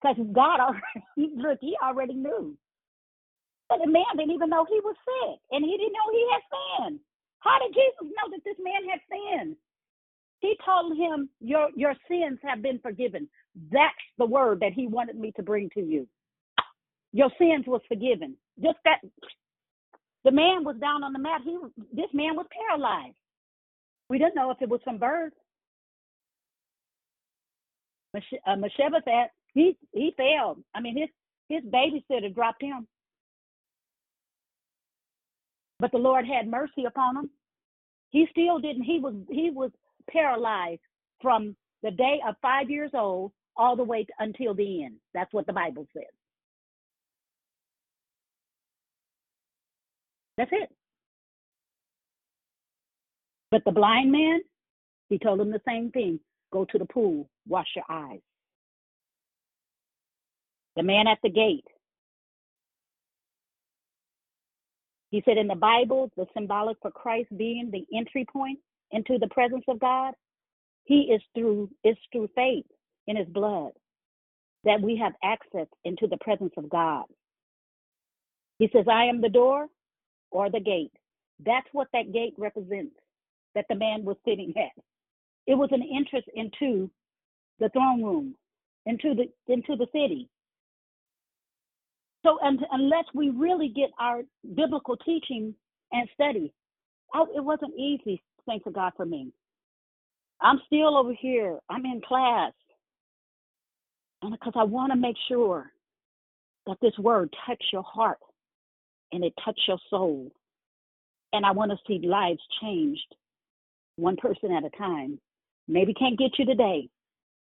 because 0.02 0.18
God 0.34 0.60
already 0.60 1.06
look, 1.38 1.60
He 1.61 1.76
already 1.84 2.14
knew. 2.15 2.57
But 3.69 3.80
the 3.84 3.91
man 3.91 4.06
didn't 4.18 4.34
even 4.34 4.49
know 4.49 4.65
he 4.65 4.80
was 4.81 4.95
sick, 5.06 5.40
and 5.52 5.65
he 5.65 5.77
didn't 5.77 5.94
know 5.94 6.10
he 6.11 6.27
had 6.31 6.44
sin. 6.53 6.99
How 7.40 7.60
did 7.60 7.73
Jesus 7.73 8.14
know 8.14 8.30
that 8.31 8.44
this 8.45 8.57
man 8.61 8.90
had 8.90 9.02
sin? 9.10 9.57
He 10.41 10.57
told 10.65 10.98
him, 10.98 11.30
Your 11.41 11.69
your 11.76 11.95
sins 12.10 12.40
have 12.44 12.61
been 12.61 12.80
forgiven. 12.80 13.30
That's 13.71 13.93
the 14.17 14.25
word 14.25 14.59
that 14.61 14.73
he 14.73 14.88
wanted 14.88 15.17
me 15.17 15.31
to 15.35 15.43
bring 15.43 15.69
to 15.75 15.81
you. 15.81 16.07
Your 17.11 17.30
sins 17.38 17.65
was 17.67 17.81
forgiven. 17.88 18.35
Just 18.61 18.77
that 18.85 18.99
the 20.23 20.31
man 20.31 20.63
was 20.63 20.75
down 20.80 21.03
on 21.03 21.13
the 21.13 21.19
mat. 21.19 21.41
He 21.43 21.57
this 21.93 22.09
man 22.13 22.35
was 22.35 22.47
paralyzed. 22.67 23.15
We 24.09 24.17
didn't 24.17 24.35
know 24.35 24.51
if 24.51 24.61
it 24.61 24.69
was 24.69 24.81
from 24.84 24.97
birth. 24.97 25.34
Uh, 28.15 28.55
Mephibosheth, 28.55 29.31
he 29.53 29.77
he 29.91 30.13
failed. 30.17 30.63
I 30.73 30.81
mean, 30.81 30.97
his 30.97 31.09
his 31.49 31.63
babysitter 31.71 32.34
dropped 32.34 32.61
him, 32.61 32.88
but 35.80 35.91
the 35.91 35.97
Lord 35.97 36.25
had 36.25 36.47
mercy 36.47 36.85
upon 36.85 37.17
him. 37.17 37.30
He 38.09 38.27
still 38.31 38.59
didn't. 38.59 38.84
He 38.84 38.99
was 38.99 39.15
he 39.30 39.51
was 39.51 39.71
paralyzed 40.09 40.81
from 41.21 41.55
the 41.84 41.91
day 41.91 42.19
of 42.27 42.35
five 42.41 42.69
years 42.69 42.91
old 42.93 43.31
all 43.55 43.75
the 43.75 43.84
way 43.84 44.05
until 44.19 44.53
the 44.53 44.84
end. 44.84 44.95
That's 45.13 45.34
what 45.34 45.45
the 45.45 45.53
Bible 45.53 45.88
says. 45.93 46.03
That's 50.38 50.51
it. 50.51 50.69
But 53.51 53.63
the 53.65 53.71
blind 53.71 54.11
man, 54.11 54.41
he 55.09 55.19
told 55.19 55.39
him 55.39 55.51
the 55.51 55.61
same 55.67 55.91
thing 55.91 56.19
go 56.51 56.65
to 56.65 56.77
the 56.80 56.85
pool, 56.85 57.30
wash 57.47 57.67
your 57.75 57.85
eyes. 57.89 58.19
The 60.75 60.84
man 60.84 61.07
at 61.07 61.19
the 61.23 61.30
gate, 61.30 61.65
he 65.11 65.21
said 65.25 65.38
in 65.38 65.47
the 65.47 65.55
Bible, 65.55 66.11
the 66.17 66.25
symbolic 66.35 66.77
for 66.81 66.91
Christ 66.91 67.30
being 67.38 67.69
the 67.71 67.85
entry 67.95 68.25
point 68.31 68.59
into 68.91 69.19
the 69.19 69.27
presence 69.27 69.65
of 69.67 69.80
God, 69.80 70.13
he 70.85 71.11
is 71.13 71.21
through 71.35 71.69
is 71.84 71.95
through 72.11 72.30
faith 72.35 72.65
in 73.07 73.17
his 73.17 73.27
blood 73.27 73.71
that 74.63 74.81
we 74.81 74.95
have 74.97 75.13
access 75.23 75.67
into 75.84 76.07
the 76.07 76.17
presence 76.17 76.53
of 76.57 76.69
God. 76.69 77.05
He 78.59 78.69
says, 78.73 78.85
I 78.91 79.05
am 79.05 79.21
the 79.21 79.30
door 79.30 79.67
or 80.31 80.49
the 80.49 80.59
gate. 80.59 80.91
That's 81.45 81.67
what 81.73 81.88
that 81.93 82.13
gate 82.13 82.34
represents 82.38 82.95
that 83.55 83.65
the 83.69 83.75
man 83.75 84.05
was 84.05 84.17
sitting 84.25 84.53
at. 84.57 84.84
It 85.47 85.55
was 85.55 85.69
an 85.71 85.84
entrance 85.84 86.25
into 86.34 86.89
the 87.59 87.69
throne 87.69 88.03
room, 88.03 88.35
into 88.85 89.13
the 89.13 89.53
into 89.53 89.75
the 89.75 89.88
city. 89.91 90.30
So 92.25 92.39
unless 92.41 93.05
we 93.13 93.30
really 93.30 93.67
get 93.67 93.89
our 93.99 94.21
biblical 94.55 94.95
teaching 94.97 95.53
and 95.91 96.07
study, 96.13 96.53
it 97.35 97.43
wasn't 97.43 97.77
easy. 97.77 98.23
Thanks 98.47 98.63
to 98.63 98.71
God 98.71 98.93
for 98.95 99.05
me. 99.05 99.34
I'm 100.41 100.61
still 100.65 100.97
over 100.97 101.13
here. 101.13 101.59
I'm 101.69 101.85
in 101.85 102.01
class, 102.07 102.53
and 104.24 104.32
because 104.32 104.54
I 104.56 104.64
want 104.64 104.91
to 104.94 104.98
make 104.98 105.18
sure 105.28 105.72
that 106.66 106.78
this 106.82 106.98
word 106.98 107.34
touch 107.45 107.62
your 107.74 107.84
heart 107.84 108.20
and 109.12 109.24
it 109.24 109.34
touch 109.44 109.60
your 109.68 109.78
soul, 109.90 110.32
and 111.34 111.45
I 111.45 111.52
want 111.52 111.72
to 111.72 111.78
see 111.86 112.08
lives 112.08 112.40
changed, 112.62 113.16
one 113.98 114.16
person 114.16 114.52
at 114.52 114.64
a 114.64 114.70
time. 114.78 115.20
Maybe 115.68 115.94
can't 115.94 116.18
get 116.18 116.32
you 116.40 116.45
today, 116.45 116.90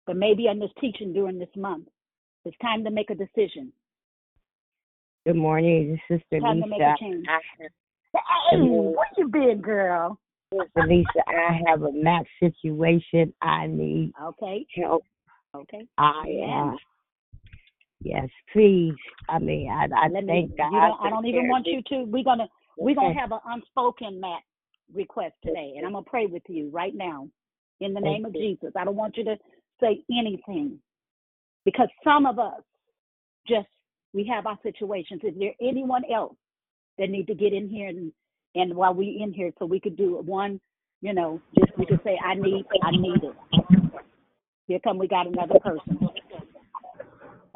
but 0.07 0.15
maybe 0.15 0.43
on 0.47 0.59
this 0.59 0.71
teaching 0.79 1.13
during 1.13 1.37
this 1.37 1.49
month, 1.55 1.87
it's 2.45 2.57
time 2.61 2.83
to 2.85 2.91
make 2.91 3.09
a 3.09 3.15
decision. 3.15 3.73
Good 5.27 5.35
morning, 5.35 5.99
Sister 6.09 6.39
time 6.39 6.57
Lisa. 6.57 6.63
To 6.63 6.69
make 6.69 6.81
a 6.81 6.95
change. 6.99 7.25
Hey, 8.49 8.57
where 8.57 9.05
you 9.17 9.27
been, 9.27 9.61
girl? 9.61 10.17
Sister 10.51 10.87
Lisa, 10.87 11.23
I 11.27 11.59
have 11.67 11.83
a 11.83 11.91
math 11.91 12.25
situation. 12.39 13.33
I 13.41 13.67
need 13.67 14.13
okay 14.23 14.65
help. 14.75 15.03
Okay. 15.55 15.85
I. 15.97 16.71
Uh, 16.71 16.77
yes, 18.01 18.27
please. 18.53 18.93
I 19.27 19.39
mean, 19.39 19.69
I, 19.69 19.85
I 19.95 20.07
Let 20.09 20.25
thank 20.25 20.51
me, 20.51 20.55
God. 20.57 20.71
don't, 20.71 20.99
I 21.01 21.09
don't 21.09 21.25
even 21.25 21.47
want 21.47 21.67
you 21.67 21.81
to. 21.89 22.03
We're 22.03 22.23
gonna 22.23 22.47
we're 22.77 22.95
gonna 22.95 23.19
have 23.19 23.31
an 23.31 23.39
unspoken 23.45 24.19
mat 24.19 24.41
request 24.93 25.35
today, 25.43 25.73
and 25.77 25.85
I'm 25.85 25.93
gonna 25.93 26.05
pray 26.05 26.25
with 26.25 26.43
you 26.47 26.69
right 26.71 26.93
now 26.95 27.27
in 27.79 27.93
the 27.93 27.99
name 27.99 28.25
of. 28.25 28.33
Jesus. 28.33 28.71
I 28.75 28.85
don't 28.85 28.95
want 28.95 29.17
you 29.17 29.23
to 29.25 29.35
say 29.79 30.03
anything 30.11 30.79
because 31.65 31.87
some 32.03 32.25
of 32.25 32.39
us 32.39 32.61
just 33.47 33.67
we 34.13 34.25
have 34.33 34.45
our 34.45 34.57
situations. 34.63 35.21
Is 35.23 35.33
there 35.37 35.53
anyone 35.61 36.03
else 36.13 36.35
that 36.97 37.09
need 37.09 37.27
to 37.27 37.35
get 37.35 37.53
in 37.53 37.69
here 37.69 37.87
and 37.87 38.11
and 38.55 38.75
while 38.75 38.93
we 38.93 39.19
in 39.21 39.31
here 39.31 39.51
so 39.59 39.65
we 39.65 39.79
could 39.79 39.95
do 39.95 40.17
one, 40.25 40.59
you 41.01 41.13
know, 41.13 41.41
just 41.57 41.77
we 41.77 41.85
could 41.85 42.01
say 42.03 42.19
I 42.23 42.35
need 42.35 42.65
I 42.83 42.91
need 42.91 43.23
it. 43.23 43.78
Here 44.69 44.79
come 44.83 44.99
we 44.99 45.07
got 45.07 45.25
another 45.25 45.57
person. 45.59 45.97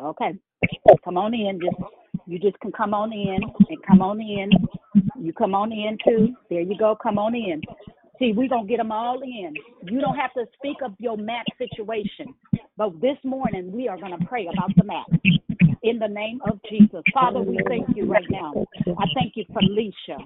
Okay. 0.01 0.31
Come 1.05 1.15
on 1.15 1.35
in. 1.35 1.59
Just 1.61 1.75
you 2.25 2.39
just 2.39 2.59
can 2.59 2.71
come 2.71 2.95
on 2.95 3.13
in 3.13 3.37
and 3.69 3.77
come 3.85 4.01
on 4.01 4.19
in. 4.19 4.49
You 5.21 5.31
come 5.31 5.53
on 5.53 5.71
in 5.71 5.95
too. 6.03 6.35
There 6.49 6.61
you 6.61 6.75
go. 6.75 6.97
Come 7.01 7.19
on 7.19 7.35
in. 7.35 7.61
See, 8.17 8.33
we're 8.35 8.49
gonna 8.49 8.65
get 8.65 8.77
them 8.77 8.91
all 8.91 9.21
in. 9.21 9.53
You 9.83 10.01
don't 10.01 10.15
have 10.15 10.33
to 10.33 10.45
speak 10.57 10.77
of 10.83 10.93
your 10.97 11.15
mat 11.15 11.45
situation, 11.59 12.33
but 12.77 12.99
this 12.99 13.17
morning 13.23 13.71
we 13.71 13.87
are 13.87 13.97
gonna 13.99 14.17
pray 14.27 14.47
about 14.51 14.71
the 14.75 14.83
mat. 14.83 15.05
In 15.83 15.99
the 15.99 16.07
name 16.07 16.39
of 16.49 16.61
Jesus, 16.69 17.03
Father, 17.13 17.41
we 17.41 17.59
thank 17.67 17.89
you 17.97 18.05
right 18.05 18.25
now. 18.29 18.53
I 18.87 19.05
thank 19.13 19.33
you 19.35 19.43
for 19.51 19.59
Alicia. 19.59 20.17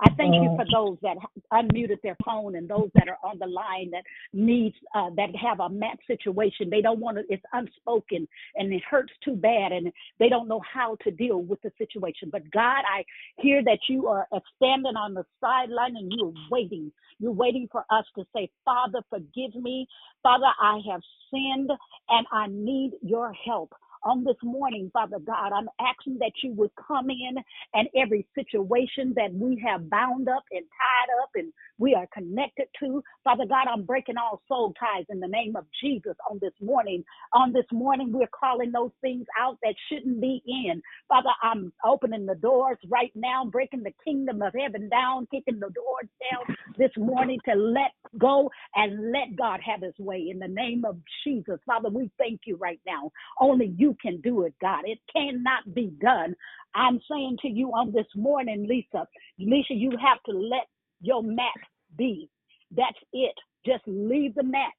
I 0.00 0.10
thank 0.16 0.34
you 0.34 0.56
for 0.56 0.64
those 0.72 0.98
that 1.02 1.16
unmuted 1.52 2.02
their 2.02 2.16
phone 2.24 2.56
and 2.56 2.68
those 2.68 2.90
that 2.96 3.08
are 3.08 3.18
on 3.22 3.38
the 3.38 3.46
line 3.46 3.92
that 3.92 4.02
needs 4.32 4.74
uh, 4.92 5.10
that 5.16 5.28
have 5.36 5.60
a 5.60 5.68
mat 5.68 5.98
situation. 6.08 6.68
They 6.68 6.80
don't 6.80 6.98
want 6.98 7.18
to. 7.18 7.22
It's 7.28 7.44
unspoken 7.52 8.26
and 8.56 8.72
it 8.72 8.82
hurts 8.90 9.12
too 9.24 9.36
bad, 9.36 9.70
and 9.70 9.92
they 10.18 10.28
don't 10.28 10.48
know 10.48 10.60
how 10.60 10.96
to 11.04 11.12
deal 11.12 11.42
with 11.42 11.62
the 11.62 11.70
situation. 11.78 12.28
But 12.32 12.50
God, 12.50 12.82
I 12.92 13.04
hear 13.38 13.62
that 13.62 13.78
you 13.88 14.08
are 14.08 14.26
uh, 14.32 14.40
standing 14.56 14.96
on 14.96 15.14
the 15.14 15.24
sideline 15.40 15.94
and 15.96 16.12
you're 16.12 16.34
waiting. 16.50 16.90
You're 17.20 17.30
waiting 17.30 17.68
for 17.70 17.84
us 17.88 18.04
to 18.16 18.24
say, 18.34 18.50
Father, 18.64 18.98
forgive 19.08 19.54
me. 19.54 19.86
Father, 20.24 20.50
I 20.60 20.80
have 20.90 21.02
sinned 21.30 21.70
and 22.08 22.26
I 22.32 22.48
need 22.48 22.94
your 23.00 23.32
help 23.32 23.72
on 24.04 24.24
this 24.24 24.36
morning, 24.42 24.90
Father 24.92 25.18
God. 25.18 25.52
I'm 25.52 25.68
asking 25.80 26.18
that 26.20 26.32
you 26.42 26.52
would 26.54 26.70
come 26.76 27.10
in 27.10 27.36
and 27.74 27.88
every 27.96 28.26
situation 28.34 29.14
that 29.16 29.32
we 29.34 29.62
have 29.66 29.90
bound 29.90 30.28
up 30.28 30.44
and 30.50 30.62
tied 30.62 31.22
up 31.22 31.30
and 31.34 31.52
we 31.78 31.94
are 31.94 32.06
connected 32.12 32.66
to. 32.80 33.02
Father 33.24 33.44
God, 33.46 33.66
I'm 33.72 33.82
breaking 33.84 34.16
all 34.16 34.42
soul 34.48 34.74
ties 34.78 35.06
in 35.08 35.20
the 35.20 35.28
name 35.28 35.56
of 35.56 35.66
Jesus 35.82 36.14
on 36.30 36.38
this 36.40 36.52
morning. 36.60 37.04
On 37.32 37.52
this 37.52 37.66
morning, 37.72 38.12
we're 38.12 38.28
calling 38.28 38.72
those 38.72 38.92
things 39.00 39.26
out 39.40 39.58
that 39.62 39.74
shouldn't 39.88 40.20
be 40.20 40.42
in. 40.46 40.82
Father, 41.08 41.30
I'm 41.42 41.72
opening 41.84 42.26
the 42.26 42.36
doors 42.36 42.78
right 42.88 43.12
now, 43.14 43.44
breaking 43.44 43.82
the 43.82 43.94
kingdom 44.04 44.42
of 44.42 44.54
heaven 44.58 44.88
down, 44.88 45.26
kicking 45.30 45.60
the 45.60 45.70
doors 45.70 46.08
down 46.30 46.56
this 46.78 46.90
morning 46.96 47.38
to 47.48 47.54
let 47.54 47.92
go 48.18 48.50
and 48.74 49.12
let 49.12 49.36
God 49.36 49.60
have 49.64 49.82
his 49.82 49.98
way 49.98 50.28
in 50.30 50.38
the 50.38 50.48
name 50.48 50.84
of 50.84 50.98
Jesus. 51.24 51.58
Father, 51.66 51.88
we 51.88 52.10
thank 52.18 52.42
you 52.46 52.56
right 52.56 52.80
now. 52.86 53.10
Only 53.40 53.74
you 53.76 53.93
can 54.00 54.20
do 54.22 54.44
it, 54.44 54.54
God. 54.60 54.82
It 54.86 54.98
cannot 55.12 55.74
be 55.74 55.88
done. 56.00 56.36
I'm 56.74 57.00
saying 57.10 57.38
to 57.42 57.48
you 57.48 57.70
on 57.70 57.92
this 57.92 58.06
morning, 58.16 58.66
Lisa, 58.68 59.06
Lisa, 59.38 59.74
you 59.74 59.90
have 59.92 60.22
to 60.26 60.32
let 60.32 60.66
your 61.00 61.22
mat 61.22 61.54
be. 61.96 62.30
That's 62.76 62.98
it. 63.12 63.34
Just 63.66 63.84
leave 63.86 64.34
the 64.34 64.42
mat. 64.42 64.72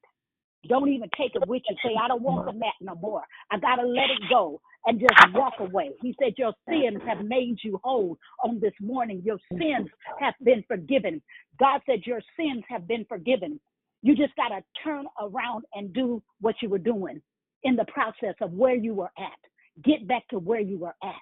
Don't 0.68 0.88
even 0.90 1.08
take 1.16 1.34
it 1.34 1.48
with 1.48 1.62
you. 1.68 1.76
Say, 1.84 1.92
I 2.02 2.08
don't 2.08 2.22
want 2.22 2.46
the 2.46 2.52
mat 2.52 2.74
no 2.80 2.94
more. 2.96 3.22
I 3.50 3.58
got 3.58 3.76
to 3.76 3.86
let 3.86 4.10
it 4.10 4.22
go 4.30 4.60
and 4.86 5.00
just 5.00 5.34
walk 5.34 5.54
away. 5.60 5.92
He 6.02 6.14
said, 6.20 6.34
Your 6.38 6.54
sins 6.68 7.00
have 7.06 7.24
made 7.24 7.58
you 7.62 7.80
whole 7.84 8.18
on 8.44 8.60
this 8.60 8.74
morning. 8.80 9.22
Your 9.24 9.38
sins 9.52 9.88
have 10.20 10.34
been 10.44 10.64
forgiven. 10.68 11.22
God 11.60 11.80
said, 11.86 12.00
Your 12.06 12.20
sins 12.38 12.64
have 12.68 12.88
been 12.88 13.06
forgiven. 13.08 13.60
You 14.02 14.16
just 14.16 14.36
got 14.36 14.48
to 14.48 14.62
turn 14.84 15.06
around 15.20 15.64
and 15.74 15.92
do 15.92 16.22
what 16.40 16.56
you 16.62 16.68
were 16.68 16.78
doing 16.78 17.22
in 17.62 17.76
the 17.76 17.84
process 17.86 18.34
of 18.40 18.52
where 18.52 18.74
you 18.74 18.94
were 18.94 19.10
at. 19.18 19.82
Get 19.84 20.06
back 20.06 20.26
to 20.28 20.38
where 20.38 20.60
you 20.60 20.78
were 20.78 20.94
at. 21.02 21.14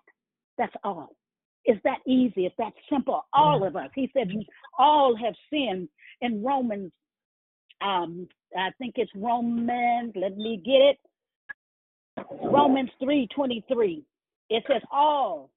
That's 0.59 0.75
all. 0.85 1.17
It's 1.65 1.83
that 1.85 1.99
easy. 2.07 2.47
It's 2.47 2.55
that 2.59 2.73
simple. 2.91 3.25
All 3.33 3.65
of 3.67 3.75
us. 3.75 3.89
He 3.95 4.11
said, 4.13 4.29
we 4.29 4.47
all 4.79 5.17
have 5.17 5.35
sinned 5.51 5.89
in 6.21 6.43
Romans. 6.43 6.93
Um, 7.81 8.29
I 8.57 8.71
think 8.79 8.95
it's 8.97 9.11
Romans. 9.15 10.13
Let 10.15 10.37
me 10.37 10.61
get 10.65 10.81
it. 10.81 10.99
Romans 12.43 12.91
three 13.03 13.27
twenty 13.35 13.65
three. 13.73 14.05
It 14.51 14.63
says, 14.69 14.83
all 14.93 15.51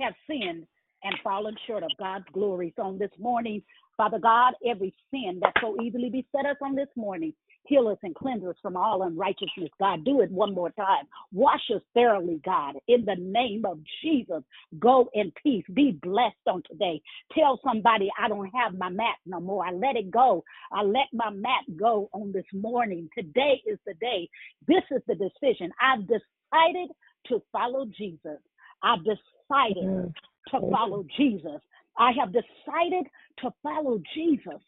have 0.00 0.12
sinned 0.28 0.66
and 1.04 1.14
fallen 1.22 1.54
short 1.66 1.82
of 1.82 1.90
God's 1.98 2.26
glory. 2.32 2.72
So 2.76 2.82
on 2.82 2.98
this 2.98 3.10
morning, 3.18 3.62
Father 3.96 4.18
God, 4.18 4.54
every 4.66 4.92
sin 5.10 5.38
that 5.40 5.52
so 5.60 5.76
easily 5.80 6.10
beset 6.10 6.46
us 6.46 6.56
on 6.60 6.74
this 6.74 6.88
morning, 6.96 7.32
Heal 7.66 7.88
us 7.88 7.98
and 8.02 8.14
cleanse 8.14 8.44
us 8.44 8.56
from 8.60 8.76
all 8.76 9.02
unrighteousness, 9.02 9.70
God. 9.78 10.04
Do 10.04 10.20
it 10.20 10.30
one 10.30 10.54
more 10.54 10.70
time. 10.70 11.06
Wash 11.32 11.62
us 11.74 11.80
thoroughly, 11.94 12.40
God. 12.44 12.74
In 12.88 13.04
the 13.04 13.16
name 13.18 13.64
of 13.64 13.78
Jesus, 14.02 14.42
go 14.78 15.08
in 15.14 15.32
peace. 15.42 15.64
Be 15.72 15.98
blessed 16.02 16.36
on 16.46 16.62
today. 16.70 17.00
Tell 17.32 17.58
somebody 17.64 18.10
I 18.22 18.28
don't 18.28 18.50
have 18.54 18.74
my 18.76 18.90
mat 18.90 19.16
no 19.24 19.40
more. 19.40 19.66
I 19.66 19.70
let 19.70 19.96
it 19.96 20.10
go. 20.10 20.44
I 20.72 20.82
let 20.82 21.06
my 21.12 21.30
mat 21.30 21.64
go 21.76 22.10
on 22.12 22.32
this 22.32 22.44
morning. 22.52 23.08
Today 23.16 23.62
is 23.66 23.78
the 23.86 23.94
day. 23.94 24.28
This 24.68 24.82
is 24.90 25.00
the 25.06 25.14
decision. 25.14 25.72
I've 25.80 26.06
decided 26.06 26.90
to 27.28 27.42
follow 27.50 27.86
Jesus. 27.86 28.40
I've 28.82 29.04
decided 29.04 30.12
to 30.50 30.60
follow 30.70 31.04
Jesus. 31.16 31.60
I 31.96 32.12
have 32.18 32.32
decided 32.32 33.06
to 33.38 33.50
follow 33.62 34.00
Jesus. 34.14 34.60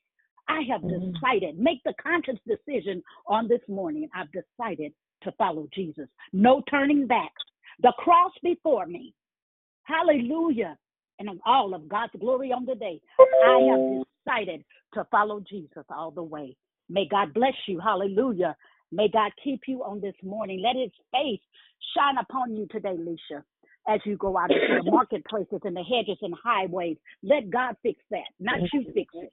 I 0.48 0.60
have 0.70 0.82
mm-hmm. 0.82 1.12
decided, 1.12 1.58
make 1.58 1.82
the 1.84 1.94
conscious 2.02 2.38
decision 2.46 3.02
on 3.26 3.48
this 3.48 3.60
morning. 3.68 4.08
I've 4.14 4.28
decided 4.32 4.92
to 5.22 5.32
follow 5.32 5.68
Jesus. 5.74 6.08
No 6.32 6.62
turning 6.70 7.06
back. 7.06 7.32
The 7.82 7.92
cross 7.98 8.32
before 8.42 8.86
me. 8.86 9.14
Hallelujah. 9.84 10.76
And 11.18 11.28
all 11.46 11.74
of 11.74 11.88
God's 11.88 12.12
glory 12.18 12.52
on 12.52 12.66
the 12.66 12.74
day. 12.74 13.00
I 13.18 13.58
have 13.70 14.04
decided 14.26 14.64
to 14.94 15.06
follow 15.10 15.40
Jesus 15.40 15.84
all 15.90 16.10
the 16.10 16.22
way. 16.22 16.56
May 16.88 17.06
God 17.10 17.34
bless 17.34 17.54
you. 17.66 17.80
Hallelujah. 17.80 18.56
May 18.92 19.08
God 19.08 19.32
keep 19.42 19.62
you 19.66 19.82
on 19.82 20.00
this 20.00 20.14
morning. 20.22 20.62
Let 20.62 20.80
his 20.80 20.92
face 21.10 21.40
shine 21.96 22.16
upon 22.18 22.56
you 22.56 22.66
today, 22.70 22.96
Leisha, 22.96 23.42
as 23.88 24.00
you 24.04 24.16
go 24.16 24.38
out 24.38 24.50
into 24.50 24.82
the 24.84 24.90
marketplaces 24.90 25.60
and 25.64 25.76
the 25.76 25.82
hedges 25.82 26.18
and 26.22 26.34
highways. 26.42 26.96
Let 27.22 27.50
God 27.50 27.76
fix 27.82 28.00
that, 28.10 28.28
not 28.38 28.60
you 28.72 28.84
fix 28.94 29.12
it. 29.14 29.32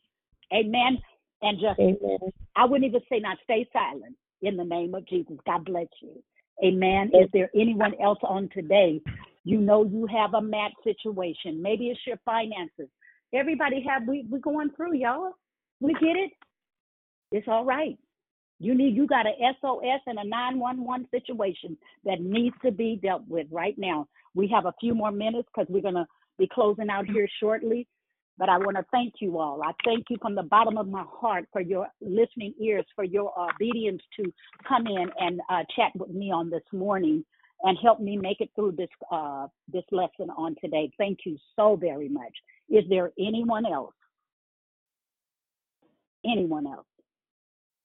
Amen. 0.54 0.98
And 1.42 1.60
just, 1.60 1.80
Amen. 1.80 2.20
I 2.56 2.66
wouldn't 2.66 2.88
even 2.88 3.02
say 3.10 3.20
not 3.20 3.38
stay 3.44 3.68
silent 3.74 4.16
in 4.42 4.58
the 4.58 4.64
name 4.64 4.94
of 4.96 5.08
Jesus. 5.08 5.38
God 5.46 5.66
bless 5.66 5.88
you. 6.02 6.22
Amen. 6.64 7.12
Is 7.14 7.30
there 7.34 7.50
anyone 7.56 7.94
else 8.02 8.20
on 8.24 8.50
today? 8.54 9.02
You 9.44 9.60
know 9.60 9.84
you 9.84 10.08
have 10.08 10.34
a 10.36 10.42
mat 10.42 10.72
situation. 10.84 11.62
Maybe 11.62 11.88
it's 11.88 12.00
your 12.06 12.20
finances. 12.24 12.88
Everybody 13.34 13.84
have 13.90 14.08
we 14.08 14.26
we 14.30 14.40
going 14.40 14.70
through, 14.76 14.96
y'all. 14.96 15.34
We 15.82 15.94
get 15.94 16.16
it. 16.16 16.32
It's 17.32 17.48
all 17.48 17.66
right. 17.66 17.98
You 18.60 18.76
need 18.76 18.96
you 18.96 19.08
got 19.08 19.26
a 19.26 19.34
SOS 19.60 20.02
and 20.06 20.20
a 20.20 20.24
911 20.24 21.08
situation 21.12 21.78
that 22.06 22.22
needs 22.22 22.56
to 22.64 22.72
be 22.72 23.00
dealt 23.02 23.28
with 23.28 23.48
right 23.52 23.76
now. 23.78 24.08
We 24.36 24.48
have 24.50 24.66
a 24.66 24.74
few 24.80 24.94
more 24.94 25.12
minutes 25.12 25.50
because 25.54 25.68
we're 25.70 25.82
gonna 25.82 26.08
be 26.38 26.48
closing 26.54 26.90
out 26.90 27.06
here 27.08 27.28
shortly. 27.40 27.88
But 28.38 28.50
I 28.50 28.58
want 28.58 28.78
to 28.78 28.86
thank 28.92 29.16
you 29.20 29.40
all. 29.40 29.62
I 29.64 29.72
thank 29.86 30.06
you 30.10 30.18
from 30.22 30.34
the 30.36 30.44
bottom 30.44 30.78
of 30.78 30.88
my 30.88 31.06
heart 31.08 31.46
for 31.52 31.62
your 31.62 31.88
listening 32.02 32.54
ears, 32.60 32.86
for 32.96 33.04
your 33.04 33.32
obedience 33.40 34.02
to 34.20 34.34
come 34.68 34.88
in 34.88 35.10
and 35.20 35.40
uh, 35.50 35.64
chat 35.76 35.92
with 35.96 36.10
me 36.10 36.32
on 36.32 36.50
this 36.50 36.64
morning 36.72 37.24
and 37.62 37.78
help 37.82 38.00
me 38.00 38.18
make 38.18 38.42
it 38.42 38.50
through 38.56 38.74
this 38.74 38.90
uh, 39.12 39.48
this 39.72 39.84
lesson 39.92 40.30
on 40.36 40.56
today. 40.62 40.92
Thank 40.98 41.20
you 41.26 41.38
so 41.56 41.76
very 41.76 42.10
much. 42.10 42.34
Is 42.70 42.84
there 42.90 43.12
anyone 43.20 43.66
else? 43.66 43.94
Anyone 46.26 46.68
else? 46.68 46.86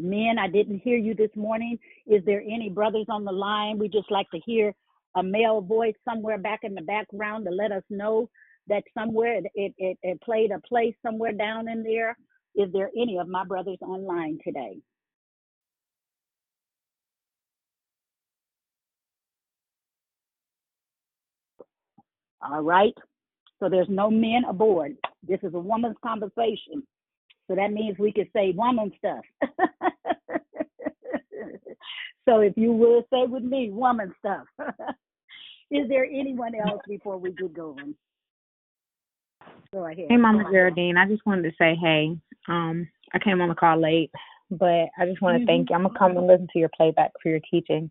Men, 0.01 0.37
I 0.41 0.49
didn't 0.49 0.79
hear 0.79 0.97
you 0.97 1.15
this 1.15 1.31
morning. 1.35 1.79
Is 2.07 2.25
there 2.25 2.41
any 2.41 2.71
brothers 2.71 3.07
on 3.09 3.25
the 3.25 3.33
line? 3.33 3.79
We 3.79 3.89
just 3.89 4.11
like 4.11 4.31
to 4.31 4.41
hear 4.47 4.73
a 5.17 5.23
male 5.23 5.61
voice 5.61 5.95
somewhere 6.09 6.39
back 6.39 6.61
in 6.63 6.75
the 6.75 6.83
background 6.83 7.47
to 7.47 7.51
let 7.51 7.73
us 7.73 7.83
know 7.91 8.31
that 8.69 8.85
somewhere 8.97 9.41
it, 9.55 9.75
it, 9.79 9.99
it 10.03 10.23
played 10.23 10.51
a 10.53 10.61
place 10.61 10.95
somewhere 11.05 11.33
down 11.33 11.69
in 11.69 11.83
there. 11.83 12.17
Is 12.55 12.73
there 12.73 12.91
any 12.97 13.19
of 13.19 13.29
my 13.29 13.45
brothers 13.45 13.79
online 13.83 14.39
today? 14.45 14.79
All 22.43 22.63
right. 22.63 22.95
So 23.61 23.69
there's 23.69 23.89
no 23.89 24.11
men 24.11 24.45
aboard. 24.49 24.97
This 25.27 25.41
is 25.43 25.55
a 25.55 25.59
woman's 25.59 25.97
conversation. 26.03 26.83
So 27.49 27.57
that 27.57 27.73
means 27.73 27.99
we 27.99 28.13
could 28.13 28.29
say 28.35 28.53
woman 28.57 28.93
stuff. 28.99 29.25
so 32.29 32.41
if 32.41 32.57
you 32.57 32.73
will 32.73 33.03
say 33.13 33.27
with 33.27 33.43
me, 33.43 33.71
woman 33.71 34.15
stuff. 34.19 34.45
Is 35.71 35.89
there 35.89 36.05
anyone 36.05 36.55
else 36.55 36.81
before 36.89 37.19
we 37.19 37.33
get 37.33 37.53
going? 37.55 37.95
Go 39.73 39.85
ahead. 39.85 40.07
Hey, 40.09 40.17
Mama 40.17 40.45
Geraldine. 40.51 40.97
I 40.97 41.07
just 41.07 41.25
wanted 41.27 41.43
to 41.43 41.57
say, 41.59 41.77
hey, 41.81 42.17
um, 42.49 42.89
I 43.13 43.19
came 43.19 43.41
on 43.41 43.49
the 43.49 43.55
call 43.55 43.81
late, 43.81 44.11
but 44.51 44.89
I 44.99 45.07
just 45.07 45.21
want 45.21 45.35
to 45.35 45.39
mm-hmm. 45.41 45.47
thank 45.47 45.71
you. 45.71 45.77
I'm 45.77 45.83
gonna 45.83 45.99
come 45.99 46.17
and 46.17 46.27
listen 46.27 46.49
to 46.53 46.59
your 46.59 46.71
playback 46.75 47.13
for 47.23 47.29
your 47.29 47.41
teaching. 47.51 47.91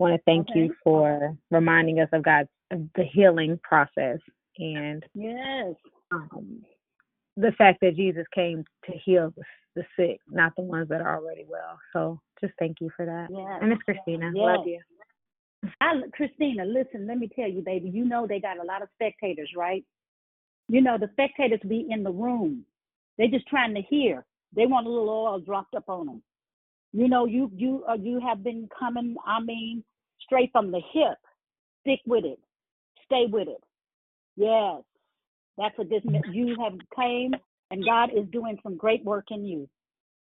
I 0.00 0.02
Want 0.02 0.14
to 0.14 0.22
thank 0.24 0.48
okay. 0.50 0.60
you 0.60 0.74
for 0.84 1.36
reminding 1.50 1.98
us 1.98 2.08
of 2.12 2.22
God's 2.22 2.48
the 2.70 3.04
healing 3.12 3.58
process 3.62 4.18
and 4.58 5.04
yes, 5.14 5.74
um, 6.12 6.62
the 7.36 7.52
fact 7.58 7.78
that 7.80 7.96
Jesus 7.96 8.26
came 8.34 8.64
to 8.84 8.92
heal 9.04 9.32
the, 9.36 9.42
the, 9.76 9.84
sick, 9.96 10.20
not 10.30 10.52
the 10.56 10.62
ones 10.62 10.88
that 10.88 11.00
are 11.00 11.16
already 11.16 11.44
well. 11.48 11.78
So 11.92 12.20
just 12.40 12.52
thank 12.58 12.76
you 12.80 12.90
for 12.96 13.06
that. 13.06 13.28
Yes. 13.30 13.58
And 13.62 13.72
it's 13.72 13.82
Christina, 13.82 14.30
yes. 14.34 14.34
love 14.34 14.66
you. 14.66 14.80
I, 15.80 16.00
Christina, 16.12 16.64
listen, 16.64 17.06
let 17.06 17.18
me 17.18 17.28
tell 17.34 17.48
you, 17.48 17.62
baby, 17.62 17.88
you 17.88 18.04
know 18.04 18.26
they 18.26 18.40
got 18.40 18.58
a 18.58 18.64
lot 18.64 18.82
of 18.82 18.88
spectators, 18.94 19.50
right? 19.56 19.84
You 20.68 20.82
know, 20.82 20.98
the 20.98 21.08
spectators 21.12 21.60
be 21.66 21.86
in 21.88 22.02
the 22.02 22.10
room. 22.10 22.64
They 23.16 23.28
just 23.28 23.46
trying 23.48 23.74
to 23.74 23.82
hear. 23.82 24.24
They 24.54 24.66
want 24.66 24.86
a 24.86 24.90
little 24.90 25.08
oil 25.08 25.40
dropped 25.40 25.74
up 25.74 25.88
on 25.88 26.06
them. 26.06 26.22
You 26.92 27.08
know, 27.08 27.26
you 27.26 27.50
you 27.54 27.84
uh, 27.88 27.94
you 27.94 28.20
have 28.20 28.42
been 28.42 28.68
coming. 28.78 29.16
I 29.26 29.40
mean, 29.40 29.84
straight 30.20 30.50
from 30.52 30.70
the 30.70 30.80
hip. 30.92 31.18
Stick 31.82 32.00
with 32.06 32.24
it. 32.24 32.38
Stay 33.04 33.26
with 33.30 33.48
it. 33.48 33.62
Yes, 34.36 34.82
that's 35.56 35.76
what 35.76 35.90
this 35.90 36.02
you 36.32 36.56
have 36.62 36.74
came, 36.96 37.34
and 37.70 37.84
God 37.84 38.10
is 38.16 38.26
doing 38.30 38.58
some 38.62 38.76
great 38.76 39.04
work 39.04 39.26
in 39.30 39.44
you. 39.44 39.68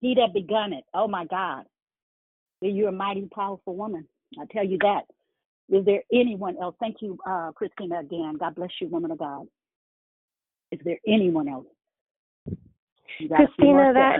He 0.01 0.15
that 0.15 0.33
begun 0.33 0.73
it. 0.73 0.83
Oh 0.93 1.07
my 1.07 1.25
God, 1.25 1.65
you're 2.61 2.89
a 2.89 2.93
mighty 2.93 3.27
powerful 3.33 3.75
woman. 3.75 4.07
I 4.39 4.45
tell 4.51 4.65
you 4.65 4.77
that. 4.81 5.03
Is 5.69 5.85
there 5.85 6.03
anyone 6.13 6.57
else? 6.61 6.75
Thank 6.79 6.97
you, 7.01 7.17
uh, 7.27 7.51
Christina, 7.51 7.99
again. 7.99 8.37
God 8.39 8.55
bless 8.55 8.69
you, 8.79 8.87
woman 8.87 9.11
of 9.11 9.17
God. 9.19 9.47
Is 10.71 10.79
there 10.83 10.97
anyone 11.07 11.47
else? 11.47 11.65
Christina, 13.35 13.93
that 13.93 14.19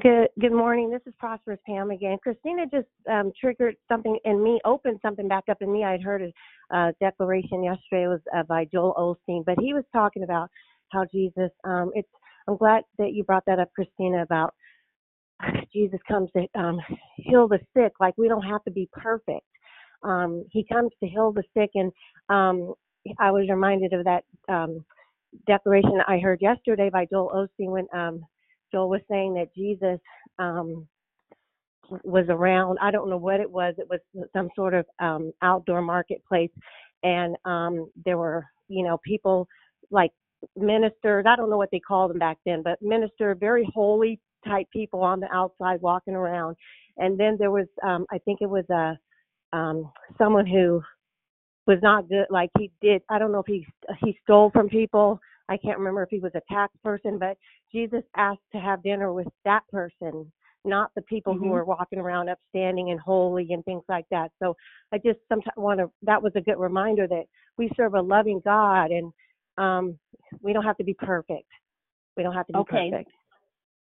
good 0.00 0.28
good 0.40 0.52
morning. 0.52 0.90
This 0.90 1.02
is 1.06 1.14
Prosperous 1.18 1.58
Pam 1.66 1.90
again. 1.90 2.18
Christina 2.22 2.64
just 2.70 2.88
um, 3.10 3.32
triggered 3.38 3.76
something 3.88 4.18
in 4.24 4.42
me, 4.42 4.60
opened 4.64 5.00
something 5.02 5.28
back 5.28 5.44
up 5.50 5.58
in 5.60 5.72
me. 5.72 5.84
I'd 5.84 6.02
heard 6.02 6.22
a 6.22 6.76
uh, 6.76 6.92
declaration 7.00 7.64
yesterday 7.64 8.06
was 8.06 8.20
uh, 8.34 8.44
by 8.44 8.64
Joel 8.66 8.94
Osteen, 8.94 9.44
but 9.44 9.56
he 9.60 9.74
was 9.74 9.84
talking 9.92 10.22
about 10.22 10.48
how 10.90 11.04
Jesus. 11.12 11.50
Um, 11.64 11.90
it's. 11.94 12.08
I'm 12.48 12.56
glad 12.56 12.84
that 12.98 13.12
you 13.12 13.22
brought 13.22 13.44
that 13.46 13.58
up, 13.58 13.70
Christina, 13.74 14.22
about 14.22 14.54
Jesus 15.72 16.00
comes 16.08 16.30
to 16.36 16.46
um, 16.58 16.78
heal 17.16 17.48
the 17.48 17.58
sick. 17.76 17.92
Like 18.00 18.14
we 18.16 18.28
don't 18.28 18.46
have 18.46 18.62
to 18.64 18.70
be 18.70 18.88
perfect. 18.92 19.46
Um, 20.02 20.44
he 20.50 20.64
comes 20.64 20.90
to 21.00 21.08
heal 21.08 21.32
the 21.32 21.42
sick, 21.54 21.70
and 21.74 21.92
um, 22.28 22.74
I 23.18 23.30
was 23.30 23.48
reminded 23.48 23.92
of 23.92 24.04
that 24.04 24.24
um, 24.48 24.84
declaration 25.46 26.00
I 26.06 26.18
heard 26.18 26.40
yesterday 26.42 26.90
by 26.90 27.06
Joel 27.10 27.30
Osteen 27.60 27.70
when 27.70 27.86
um, 27.94 28.24
Joel 28.72 28.88
was 28.90 29.00
saying 29.10 29.34
that 29.34 29.54
Jesus 29.54 30.00
um, 30.38 30.86
was 32.04 32.26
around. 32.28 32.78
I 32.80 32.90
don't 32.90 33.10
know 33.10 33.16
what 33.16 33.40
it 33.40 33.50
was. 33.50 33.74
It 33.78 33.88
was 33.88 34.00
some 34.32 34.48
sort 34.54 34.74
of 34.74 34.86
um, 35.00 35.32
outdoor 35.42 35.82
marketplace, 35.82 36.50
and 37.02 37.36
um, 37.44 37.90
there 38.04 38.18
were 38.18 38.44
you 38.68 38.84
know 38.84 38.98
people 39.04 39.48
like 39.90 40.12
ministers. 40.56 41.26
I 41.28 41.36
don't 41.36 41.50
know 41.50 41.58
what 41.58 41.70
they 41.72 41.80
called 41.80 42.10
them 42.10 42.18
back 42.18 42.38
then, 42.46 42.62
but 42.62 42.80
minister, 42.82 43.34
very 43.34 43.68
holy 43.74 44.20
type 44.46 44.66
people 44.72 45.02
on 45.02 45.20
the 45.20 45.28
outside 45.32 45.80
walking 45.82 46.14
around. 46.14 46.56
And 46.96 47.18
then 47.18 47.36
there 47.38 47.50
was, 47.50 47.66
um, 47.82 48.06
I 48.10 48.18
think 48.18 48.38
it 48.40 48.48
was 48.48 48.64
a 48.70 48.98
um, 49.56 49.90
someone 50.18 50.46
who 50.46 50.82
was 51.66 51.78
not 51.82 52.08
good. 52.08 52.26
Like 52.30 52.50
he 52.58 52.70
did, 52.80 53.02
I 53.08 53.18
don't 53.18 53.32
know 53.32 53.40
if 53.40 53.46
he 53.46 53.66
he 54.04 54.18
stole 54.24 54.50
from 54.50 54.68
people. 54.68 55.20
I 55.48 55.56
can't 55.56 55.78
remember 55.78 56.02
if 56.02 56.10
he 56.10 56.20
was 56.20 56.32
a 56.34 56.52
tax 56.52 56.72
person, 56.82 57.18
but 57.18 57.36
Jesus 57.72 58.02
asked 58.16 58.38
to 58.52 58.60
have 58.60 58.82
dinner 58.84 59.12
with 59.12 59.26
that 59.44 59.62
person, 59.72 60.30
not 60.64 60.92
the 60.94 61.02
people 61.02 61.34
mm-hmm. 61.34 61.44
who 61.44 61.50
were 61.50 61.64
walking 61.64 61.98
around 61.98 62.28
upstanding 62.28 62.90
and 62.90 63.00
holy 63.00 63.48
and 63.50 63.64
things 63.64 63.82
like 63.88 64.04
that. 64.12 64.30
So 64.40 64.56
I 64.92 64.98
just 64.98 65.18
sometimes 65.28 65.56
want 65.56 65.80
to. 65.80 65.90
That 66.02 66.22
was 66.22 66.32
a 66.36 66.40
good 66.40 66.58
reminder 66.58 67.06
that 67.08 67.24
we 67.58 67.70
serve 67.76 67.94
a 67.94 68.00
loving 68.00 68.40
God, 68.44 68.90
and 68.90 69.12
um, 69.58 69.98
we 70.40 70.52
don't 70.52 70.64
have 70.64 70.76
to 70.78 70.84
be 70.84 70.94
perfect. 70.94 71.48
We 72.16 72.22
don't 72.22 72.34
have 72.34 72.46
to 72.46 72.52
be 72.52 72.58
okay. 72.60 72.90
perfect. 72.90 73.10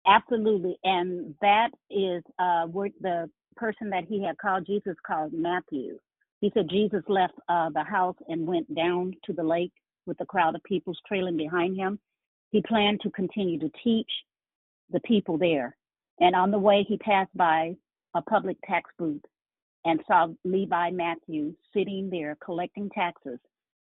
Absolutely, 0.07 0.79
and 0.85 1.35
that 1.43 1.71
is 1.91 2.23
uh, 2.39 2.67
where 2.67 2.89
the 3.01 3.29
person 3.57 3.91
that 3.91 4.05
he 4.09 4.25
had 4.25 4.39
called 4.39 4.65
Jesus 4.65 4.95
called 5.05 5.33
Matthew. 5.33 5.99
He 6.41 6.51
said 6.55 6.69
Jesus 6.71 7.03
left 7.09 7.35
uh, 7.49 7.71
the 7.71 7.83
house 7.83 8.17
and 8.29 8.47
went 8.47 8.73
down 8.75 9.15
to 9.25 9.33
the 9.33 9.43
lake 9.43 9.73
with 10.07 10.21
a 10.21 10.27
crowd 10.27 10.55
of 10.55 10.63
people 10.63 10.95
trailing 11.07 11.37
behind 11.37 11.77
him. 11.77 11.99
He 12.51 12.63
planned 12.63 13.01
to 13.03 13.11
continue 13.11 13.59
to 13.59 13.71
teach 13.83 14.11
the 14.91 15.01
people 15.01 15.37
there. 15.37 15.77
And 16.21 16.35
on 16.35 16.51
the 16.51 16.59
way, 16.59 16.85
he 16.89 16.97
passed 16.99 17.37
by 17.37 17.77
a 18.15 18.23
public 18.23 18.57
tax 18.67 18.91
booth 18.99 19.23
and 19.85 20.01
saw 20.07 20.29
Levi 20.45 20.91
Matthew 20.91 21.55
sitting 21.75 22.09
there 22.11 22.37
collecting 22.45 22.91
taxes. 22.91 23.39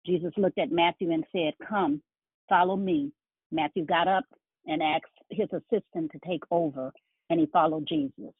Jesus 0.04 0.32
looked 0.36 0.58
at 0.58 0.72
Matthew 0.72 1.12
and 1.12 1.24
said, 1.32 1.54
Come, 1.66 2.02
follow 2.48 2.76
me. 2.76 3.12
Matthew 3.52 3.84
got 3.84 4.08
up 4.08 4.24
and 4.66 4.82
asked 4.82 5.06
his 5.30 5.48
assistant 5.52 6.12
to 6.12 6.18
take 6.26 6.42
over, 6.50 6.92
and 7.30 7.40
he 7.40 7.46
followed 7.46 7.86
Jesus. 7.88 8.34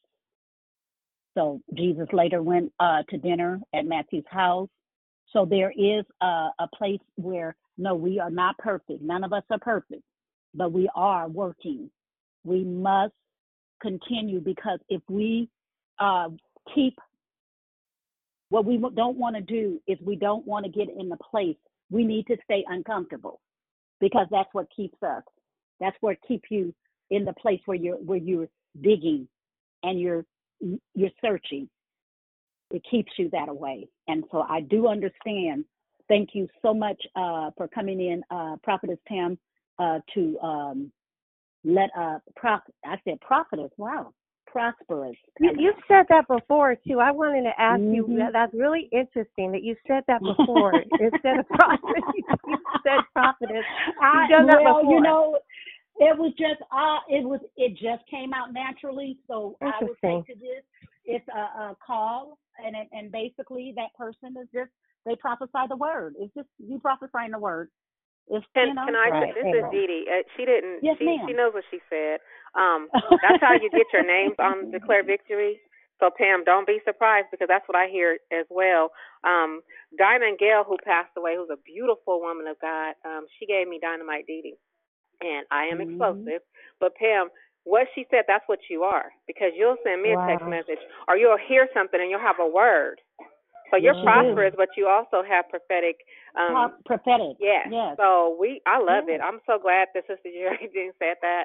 So 1.39 1.60
Jesus 1.74 2.09
later 2.12 2.43
went 2.43 2.73
uh, 2.81 3.05
to 3.10 3.16
dinner 3.16 3.60
at 3.73 3.86
Matthew's 3.86 4.24
house. 4.28 4.69
So 5.32 5.44
there 5.44 5.70
is 5.70 6.05
a, 6.20 6.48
a 6.59 6.69
place 6.77 6.98
where, 7.15 7.55
no, 7.77 7.94
we 7.94 8.19
are 8.19 8.31
not 8.31 8.59
perfect. 8.59 9.02
None 9.02 9.23
of 9.23 9.32
us 9.32 9.44
are 9.48 9.60
perfect, 9.60 10.02
but 10.52 10.73
we 10.73 10.90
are 10.97 11.28
working. 11.28 11.93
We 12.43 12.65
must 12.65 13.12
continue 13.81 14.40
because 14.40 14.81
if 14.89 15.01
we 15.09 15.48
uh, 16.01 16.31
keep 16.74 16.98
what 18.48 18.65
we 18.65 18.82
don't 18.97 19.16
want 19.16 19.36
to 19.36 19.43
do 19.43 19.81
is 19.86 19.97
we 20.05 20.16
don't 20.16 20.44
want 20.44 20.65
to 20.65 20.73
get 20.73 20.89
in 20.89 21.09
the 21.09 21.19
place. 21.31 21.56
We 21.89 22.02
need 22.02 22.27
to 22.27 22.36
stay 22.43 22.65
uncomfortable 22.69 23.40
because 24.01 24.27
that's 24.32 24.48
what 24.52 24.66
keeps 24.74 25.01
us. 25.05 25.23
That's 25.78 25.97
what 26.01 26.16
keeps 26.27 26.51
you 26.51 26.74
in 27.10 27.24
the 27.24 27.35
place 27.35 27.60
where 27.66 27.77
you're 27.77 27.97
where 27.97 28.19
you're 28.19 28.48
digging 28.82 29.28
and 29.85 30.01
you're 30.01 30.24
you're 30.94 31.10
searching. 31.20 31.68
It 32.70 32.82
keeps 32.90 33.12
you 33.18 33.30
that 33.30 33.48
away. 33.48 33.89
And 34.09 34.24
so 34.30 34.43
I 34.48 34.60
do 34.60 34.89
understand. 34.89 35.64
Thank 36.09 36.30
you 36.35 36.48
so 36.62 36.72
much 36.74 37.01
uh, 37.16 37.51
for 37.56 37.68
coming 37.68 38.01
in, 38.01 38.22
uh, 38.30 38.56
Prophetess 38.62 38.98
Pam, 39.06 39.39
uh, 39.78 40.01
to 40.14 40.39
um, 40.40 40.93
let 41.64 41.90
uh, 41.98 42.18
prof. 42.36 42.60
I 42.85 42.97
said 43.05 43.20
prophetess. 43.20 43.70
Wow, 43.76 44.12
prosperous. 44.47 45.16
You, 45.40 45.51
you've 45.59 45.76
said 45.86 46.06
that 46.09 46.26
before 46.28 46.76
too. 46.86 47.01
I 47.01 47.10
wanted 47.10 47.43
to 47.43 47.60
ask 47.60 47.80
Mhm. 47.80 47.94
you. 47.94 48.16
That, 48.18 48.32
that's 48.32 48.55
really 48.55 48.89
interesting 48.93 49.52
that 49.52 49.62
you 49.62 49.76
said 49.86 50.05
that 50.09 50.20
before 50.24 50.82
instead 50.98 51.39
of 51.39 51.48
prophet. 51.51 52.05
You 52.47 52.56
said 52.82 53.01
prophetess. 53.12 53.64
You've 54.14 54.30
done 54.30 54.47
that 54.47 54.62
well, 54.64 54.80
before. 54.80 54.94
you 54.94 55.01
know, 55.02 55.39
it 55.98 56.16
was 56.16 56.32
just 56.38 56.62
uh 56.70 57.00
it 57.08 57.24
was 57.24 57.40
it 57.56 57.72
just 57.72 58.08
came 58.10 58.32
out 58.32 58.52
naturally. 58.52 59.18
So 59.26 59.56
I 59.60 59.82
would 59.82 59.96
say 60.02 60.22
to 60.32 60.38
this, 60.38 60.62
it's 61.04 61.26
a, 61.28 61.72
a 61.72 61.76
call, 61.84 62.38
and 62.64 62.76
it, 62.76 62.88
and 62.92 63.10
basically 63.10 63.72
that 63.76 63.94
person 63.96 64.36
is 64.40 64.48
just 64.52 64.70
they 65.06 65.16
prophesy 65.16 65.66
the 65.68 65.76
word. 65.76 66.14
It's 66.18 66.32
just 66.34 66.48
you 66.58 66.78
prophesying 66.78 67.32
the 67.32 67.38
word. 67.38 67.70
It's 68.28 68.44
Can 68.54 68.68
you 68.68 68.74
know. 68.74 68.84
can 68.84 68.94
I? 68.94 69.08
right. 69.08 69.34
This 69.34 69.48
is 69.48 69.64
Dee 69.72 69.86
Dee. 69.86 70.04
Uh, 70.06 70.22
she 70.36 70.44
didn't. 70.44 70.80
Yes, 70.82 70.96
she 70.98 71.06
ma'am. 71.06 71.26
she 71.26 71.32
knows 71.32 71.54
what 71.54 71.64
she 71.70 71.80
said. 71.88 72.20
Um, 72.54 72.88
that's 73.24 73.40
how 73.40 73.54
you 73.54 73.70
get 73.70 73.86
your 73.92 74.06
names 74.06 74.36
on 74.38 74.70
Declare 74.70 75.04
Victory. 75.04 75.60
So 75.98 76.10
Pam, 76.14 76.44
don't 76.44 76.66
be 76.66 76.78
surprised 76.84 77.26
because 77.30 77.48
that's 77.48 77.66
what 77.66 77.76
I 77.76 77.88
hear 77.88 78.18
as 78.30 78.46
well. 78.50 78.90
Um, 79.24 79.62
Diamond 79.98 80.38
Gale, 80.38 80.62
who 80.62 80.76
passed 80.84 81.10
away, 81.16 81.34
who's 81.34 81.50
a 81.50 81.58
beautiful 81.66 82.20
woman 82.20 82.46
of 82.46 82.56
God, 82.60 82.94
um, 83.04 83.26
she 83.38 83.46
gave 83.46 83.66
me 83.66 83.80
Dynamite 83.82 84.26
Dee 84.26 84.42
Dee, 84.42 84.58
and 85.20 85.46
I 85.50 85.64
am 85.66 85.78
Mhm. 85.78 85.88
explosive. 85.88 86.42
But 86.80 86.94
Pam, 86.96 87.30
what 87.64 87.88
she 87.94 88.06
said, 88.10 88.24
that's 88.26 88.46
what 88.48 88.60
you 88.70 88.82
are 88.84 89.12
because 89.26 89.52
you'll 89.54 89.76
send 89.84 90.02
me 90.02 90.12
a 90.12 90.16
text 90.26 90.46
message 90.46 90.80
or 91.06 91.16
you'll 91.16 91.38
hear 91.38 91.68
something 91.74 92.00
and 92.00 92.10
you'll 92.10 92.20
have 92.20 92.40
a 92.40 92.46
word. 92.46 93.00
So 93.70 93.76
you're 93.76 93.92
Yes, 93.94 94.02
you 94.02 94.04
prosperous, 94.04 94.54
but 94.56 94.68
you 94.76 94.88
also 94.88 95.22
have 95.22 95.48
prophetic. 95.50 96.00
Um, 96.38 96.72
Pro- 96.86 96.96
prophetic. 96.96 97.36
Yes. 97.38 97.68
Yes. 97.70 97.96
So 98.00 98.36
we, 98.40 98.62
I 98.64 98.78
love 98.80 99.08
it. 99.08 99.20
I'm 99.20 99.40
so 99.44 99.58
glad 99.60 99.88
that 99.94 100.06
Sister 100.08 100.30
Jerry 100.32 100.70
Jean 100.74 100.92
said 100.98 101.20
that, 101.20 101.44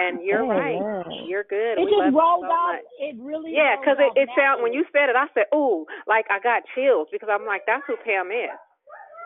and 0.00 0.24
you're 0.26 0.48
right. 0.48 0.80
Amen. 0.80 1.28
You're 1.28 1.44
good. 1.44 1.76
It 1.76 1.84
we 1.84 1.90
just 1.92 2.16
rolled 2.16 2.48
so 2.48 2.52
off. 2.52 2.80
much. 2.80 2.84
It 3.00 3.16
really 3.20 3.52
Yeah, 3.52 3.76
because 3.76 4.00
it, 4.00 4.12
it 4.16 4.28
sound 4.32 4.62
when 4.62 4.72
you 4.72 4.84
said 4.92 5.10
it, 5.12 5.16
I 5.16 5.28
said, 5.34 5.44
"Ooh," 5.54 5.84
like 6.06 6.24
I 6.30 6.40
got 6.40 6.64
chills 6.74 7.08
because 7.12 7.28
I'm 7.30 7.44
like, 7.44 7.62
that's 7.66 7.84
who 7.86 7.96
Pam 8.00 8.32
is. 8.32 8.56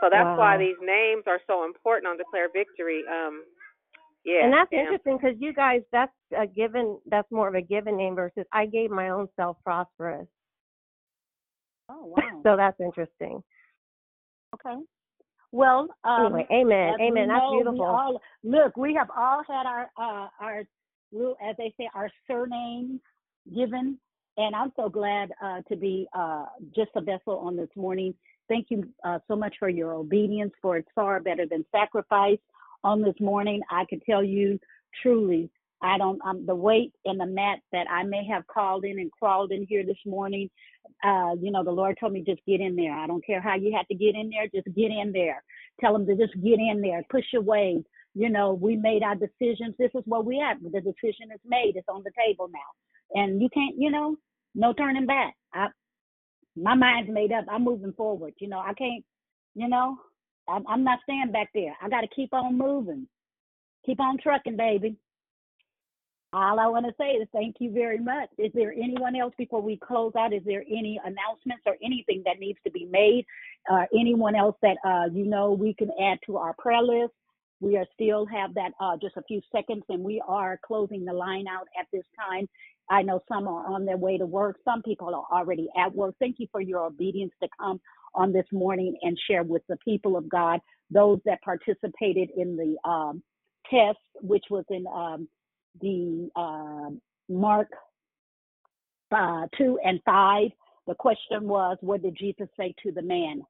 So 0.03 0.11
that's 0.11 0.35
why 0.35 0.59
these 0.59 0.79
names 0.83 1.23
are 1.31 1.39
so 1.47 1.63
important 1.65 2.11
on 2.11 2.19
Declare 2.19 2.51
Victory. 2.51 3.07
Um, 3.07 3.47
yeah. 4.25 4.45
and 4.45 4.53
that's 4.53 4.71
Pam. 4.71 4.81
interesting 4.81 5.19
because 5.19 5.37
you 5.39 5.53
guys, 5.53 5.83
that's 5.93 6.13
a 6.37 6.47
given. 6.47 6.99
That's 7.07 7.31
more 7.31 7.49
of 7.49 7.55
a 7.55 7.63
given 7.63 7.97
name 7.97 8.15
versus 8.15 8.45
I 8.53 8.67
gave 8.67 8.91
my 8.91 9.11
own 9.11 9.29
self 9.37 9.57
prosperous. 9.65 10.27
Oh 11.89 12.07
wow. 12.17 12.41
So 12.43 12.57
that's 12.57 12.81
interesting. 12.81 13.43
Okay. 14.55 14.77
Well, 15.53 15.89
um, 16.05 16.27
Anyway, 16.27 16.47
amen, 16.51 16.95
amen. 17.01 17.29
That's 17.29 17.41
know, 17.43 17.53
beautiful. 17.53 17.85
all- 17.85 18.21
look, 18.43 18.77
we 18.77 18.95
have 18.95 19.09
all 19.17 19.43
had 19.47 19.67
our 19.67 19.91
uh, 19.99 20.29
our 20.41 20.65
as 21.47 21.57
they 21.59 21.75
say, 21.79 21.89
our 21.95 22.11
surnames 22.27 23.01
given, 23.55 23.99
and 24.39 24.57
I'm 24.57 24.73
so 24.77 24.89
glad 24.89 25.31
uh, 25.43 25.61
to 25.69 25.77
be 25.77 26.09
uh, 26.15 26.47
just 26.75 26.91
a 26.97 27.03
vessel 27.03 27.39
on 27.39 27.57
this 27.57 27.69
morning. 27.77 28.15
Thank 28.49 28.69
you 28.71 28.89
uh, 29.05 29.19
so 29.29 29.37
much 29.37 29.55
for 29.59 29.69
your 29.69 29.93
obedience, 29.93 30.53
for 30.63 30.79
it's 30.79 30.89
far 30.95 31.21
better 31.21 31.47
than 31.47 31.65
sacrifice. 31.71 32.39
On 32.85 33.01
this 33.03 33.15
morning, 33.21 33.61
I 33.71 33.85
can 33.89 34.01
tell 34.01 34.25
you 34.25 34.59
truly, 35.03 35.51
I 35.83 35.99
don't. 35.99 36.21
Um, 36.25 36.47
the 36.47 36.55
weight 36.55 36.93
and 37.05 37.19
the 37.19 37.27
mat 37.27 37.59
that 37.73 37.87
I 37.91 38.03
may 38.05 38.25
have 38.27 38.47
crawled 38.47 38.85
in 38.85 38.99
and 38.99 39.11
crawled 39.11 39.53
in 39.53 39.67
here 39.69 39.85
this 39.85 39.99
morning 40.07 40.49
uh, 41.05 41.35
you 41.41 41.51
know, 41.51 41.65
the 41.65 41.71
Lord 41.71 41.97
told 41.99 42.13
me 42.13 42.23
just 42.27 42.41
get 42.47 42.61
in 42.61 42.77
there. 42.77 42.93
I 42.93 43.07
don't 43.07 43.25
care 43.25 43.41
how 43.41 43.57
you 43.57 43.75
have 43.77 43.89
to 43.89 43.95
get 43.95 44.15
in 44.15 44.31
there, 44.31 44.47
just 44.55 44.75
get 44.77 44.91
in 44.91 45.13
there. 45.13 45.43
Tell 45.81 45.93
them 45.93 46.07
to 46.07 46.15
just 46.15 46.35
get 46.35 46.59
in 46.59 46.81
there, 46.81 47.03
push 47.11 47.25
your 47.33 47.43
way. 47.43 47.83
You 48.15 48.29
know, 48.29 48.53
we 48.53 48.77
made 48.77 49.03
our 49.03 49.15
decisions. 49.15 49.75
This 49.79 49.91
is 49.95 50.03
what 50.05 50.25
we 50.25 50.39
have. 50.39 50.63
The 50.63 50.81
decision 50.81 51.33
is 51.35 51.41
made. 51.45 51.77
It's 51.77 51.89
on 51.89 52.05
the 52.05 52.13
table 52.17 52.49
now, 52.53 53.21
and 53.21 53.41
you 53.41 53.49
can't, 53.53 53.75
you 53.79 53.91
know, 53.91 54.17
no 54.55 54.73
turning 54.75 55.07
back. 55.07 55.35
I, 55.53 55.69
my 56.57 56.75
mind's 56.75 57.11
made 57.11 57.33
up. 57.33 57.47
I'm 57.51 57.65
moving 57.65 57.95
forward. 57.95 58.35
You 58.39 58.49
know, 58.49 58.59
I 58.59 58.75
can't, 58.75 59.03
you 59.55 59.69
know, 59.69 59.97
I'm, 60.49 60.67
I'm 60.67 60.85
not 60.85 61.01
staying 61.05 61.33
back 61.33 61.51
there. 61.55 61.77
I 61.81 61.89
got 61.89 62.03
to 62.03 62.09
keep 62.09 62.33
on 62.33 62.57
moving, 62.59 63.07
keep 63.85 64.01
on 64.01 64.19
trucking, 64.19 64.57
baby. 64.57 64.97
All 66.35 66.59
I 66.59 66.67
want 66.67 66.87
to 66.87 66.93
say 66.99 67.11
is 67.11 67.29
thank 67.33 67.57
you 67.59 67.73
very 67.73 67.99
much. 67.99 68.31
Is 68.39 68.51
there 68.55 68.73
anyone 68.73 69.15
else 69.15 69.35
before 69.37 69.61
we 69.61 69.77
close 69.77 70.13
out? 70.19 70.33
Is 70.33 70.41
there 70.47 70.65
any 70.67 70.99
announcements 71.05 71.63
or 71.67 71.77
anything 71.85 72.23
that 72.25 72.39
needs 72.39 72.59
to 72.65 72.71
be 72.71 72.87
made? 72.87 73.27
Uh, 73.71 73.85
anyone 73.93 74.35
else 74.35 74.57
that 74.63 74.79
uh, 74.85 75.13
you 75.13 75.27
know 75.27 75.53
we 75.53 75.75
can 75.75 75.91
add 76.03 76.19
to 76.27 76.39
our 76.39 76.55
prayer 76.59 76.83
list? 76.83 77.13
We 77.61 77.77
are 77.77 77.85
still 77.93 78.25
have 78.27 78.55
that 78.55 78.73
uh, 78.81 78.97
just 79.01 79.17
a 79.19 79.23
few 79.23 79.43
seconds, 79.55 79.85
and 79.91 80.03
we 80.03 80.23
are 80.27 80.59
closing 80.67 81.05
the 81.05 81.13
line 81.13 81.47
out 81.47 81.69
at 81.79 81.87
this 81.93 82.05
time. 82.19 82.49
I 82.91 83.03
know 83.03 83.23
some 83.29 83.47
are 83.47 83.67
on 83.67 83.85
their 83.85 83.99
way 83.99 84.17
to 84.17 84.27
work. 84.27 84.57
Some 84.65 84.83
people 84.83 85.15
are 85.15 85.39
already 85.39 85.69
at 85.79 85.95
work. 85.95 86.15
Thank 86.19 86.37
you 86.39 86.47
for 86.51 86.63
your 86.63 86.87
obedience 86.87 87.33
to 87.43 87.49
come 87.61 87.79
on 88.15 88.33
this 88.33 88.47
morning 88.53 88.97
and 89.03 89.19
share 89.29 89.43
with 89.43 89.63
the 89.69 89.77
people 89.85 90.17
of 90.17 90.29
God, 90.29 90.61
those 90.91 91.21
that 91.25 91.43
participated 91.43 92.31
in 92.37 92.57
the 92.57 92.77
um, 92.89 93.23
test, 93.71 93.99
which 94.21 94.45
was 94.51 94.65
in 94.71 94.87
um, 94.87 95.29
the 95.81 96.29
uh, 96.37 96.91
Mark 97.29 97.69
uh, 99.11 99.47
2 99.57 99.79
and 99.85 100.01
5. 100.05 100.49
The 100.87 100.95
question 100.95 101.49
was, 101.49 101.77
What 101.81 102.03
did 102.03 102.17
Jesus 102.19 102.49
say 102.59 102.75
to 102.83 102.93
the 102.93 103.03
man? 103.03 103.43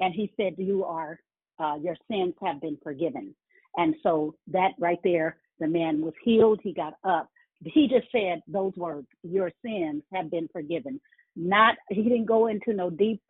And 0.00 0.14
he 0.14 0.32
said, 0.36 0.54
You 0.58 0.84
are, 0.84 1.18
uh, 1.58 1.76
your 1.80 1.96
sins 2.10 2.34
have 2.42 2.60
been 2.60 2.78
forgiven. 2.82 3.34
And 3.76 3.94
so 4.02 4.34
that 4.48 4.72
right 4.78 4.98
there, 5.04 5.38
the 5.60 5.68
man 5.68 6.02
was 6.02 6.14
healed. 6.22 6.60
He 6.62 6.74
got 6.74 6.94
up. 7.04 7.28
He 7.64 7.88
just 7.88 8.10
said 8.10 8.40
those 8.48 8.72
words, 8.76 9.06
Your 9.22 9.50
sins 9.64 10.02
have 10.12 10.30
been 10.30 10.48
forgiven. 10.52 11.00
Not, 11.36 11.76
he 11.88 12.02
didn't 12.02 12.26
go 12.26 12.48
into 12.48 12.74
no 12.74 12.90
deep 12.90 13.22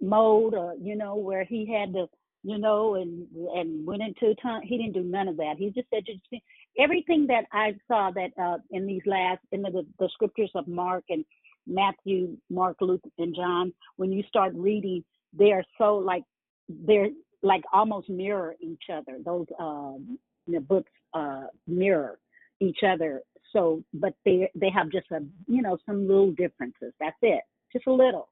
mode 0.00 0.54
or, 0.54 0.74
you 0.80 0.96
know, 0.96 1.16
where 1.16 1.44
he 1.44 1.66
had 1.72 1.92
to, 1.94 2.06
you 2.42 2.58
know, 2.58 2.96
and 2.96 3.26
and 3.54 3.86
went 3.86 4.02
into 4.02 4.34
tongue. 4.42 4.62
He 4.64 4.76
didn't 4.76 4.94
do 4.94 5.02
none 5.02 5.28
of 5.28 5.36
that. 5.36 5.54
He 5.58 5.70
just 5.70 5.88
said, 5.90 6.04
"Just 6.06 6.42
everything 6.78 7.26
that 7.28 7.44
I 7.52 7.74
saw 7.86 8.10
that 8.10 8.30
uh, 8.40 8.58
in 8.70 8.86
these 8.86 9.02
last 9.06 9.40
in 9.52 9.62
the, 9.62 9.86
the 9.98 10.08
scriptures 10.12 10.50
of 10.54 10.66
Mark 10.66 11.04
and 11.08 11.24
Matthew, 11.66 12.36
Mark, 12.50 12.78
Luke, 12.80 13.02
and 13.18 13.34
John. 13.34 13.72
When 13.96 14.12
you 14.12 14.22
start 14.28 14.54
reading, 14.54 15.04
they 15.32 15.52
are 15.52 15.64
so 15.78 15.96
like 15.96 16.24
they're 16.68 17.10
like 17.42 17.62
almost 17.72 18.08
mirror 18.08 18.54
each 18.60 18.84
other. 18.92 19.18
Those 19.24 19.46
um, 19.58 20.18
the 20.46 20.60
books 20.60 20.90
uh, 21.14 21.44
mirror 21.66 22.18
each 22.60 22.78
other. 22.86 23.22
So, 23.52 23.82
but 23.92 24.14
they 24.24 24.50
they 24.54 24.70
have 24.70 24.90
just 24.90 25.10
a 25.10 25.20
you 25.46 25.62
know 25.62 25.78
some 25.86 26.06
little 26.08 26.32
differences. 26.32 26.92
That's 27.00 27.16
it, 27.22 27.42
just 27.72 27.86
a 27.86 27.92
little. 27.92 28.28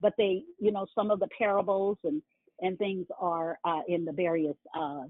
But 0.00 0.14
they 0.18 0.42
you 0.58 0.72
know 0.72 0.86
some 0.94 1.10
of 1.10 1.20
the 1.20 1.28
parables 1.36 1.98
and 2.04 2.22
and 2.60 2.78
things 2.78 3.06
are 3.20 3.58
uh, 3.64 3.80
in 3.88 4.04
the 4.04 4.12
various 4.12 4.56
uh, 4.78 5.04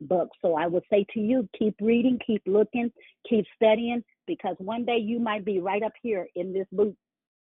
books. 0.00 0.36
So 0.42 0.54
I 0.54 0.66
would 0.66 0.84
say 0.90 1.04
to 1.14 1.20
you, 1.20 1.48
keep 1.58 1.74
reading, 1.80 2.18
keep 2.24 2.42
looking, 2.46 2.92
keep 3.28 3.44
studying, 3.56 4.02
because 4.26 4.56
one 4.58 4.84
day 4.84 4.98
you 4.98 5.18
might 5.18 5.44
be 5.44 5.60
right 5.60 5.82
up 5.82 5.92
here 6.00 6.26
in 6.36 6.52
this 6.52 6.66
booth 6.72 6.94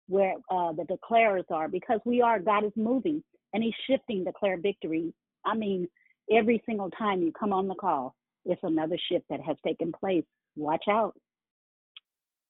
where 0.09 0.35
uh, 0.51 0.73
the 0.73 0.85
declarers 0.85 1.51
are, 1.51 1.69
because 1.69 2.01
we 2.05 2.23
are, 2.23 2.39
God 2.39 2.65
is 2.65 2.73
moving 2.77 3.23
and 3.53 3.62
He's 3.62 3.75
shifting 3.89 4.25
declare 4.25 4.59
victory. 4.59 5.12
I 5.45 5.55
mean, 5.55 5.89
every 6.33 6.62
single 6.66 6.91
time 6.91 7.23
you 7.23 7.33
come 7.33 7.53
on 7.53 7.69
the 7.69 7.75
call, 7.75 8.15
it's 8.45 8.61
another 8.62 8.97
shift 9.11 9.27
that 9.31 9.41
has 9.41 9.57
taken 9.66 9.93
place. 9.93 10.25
Watch 10.57 10.85
out. 10.89 11.15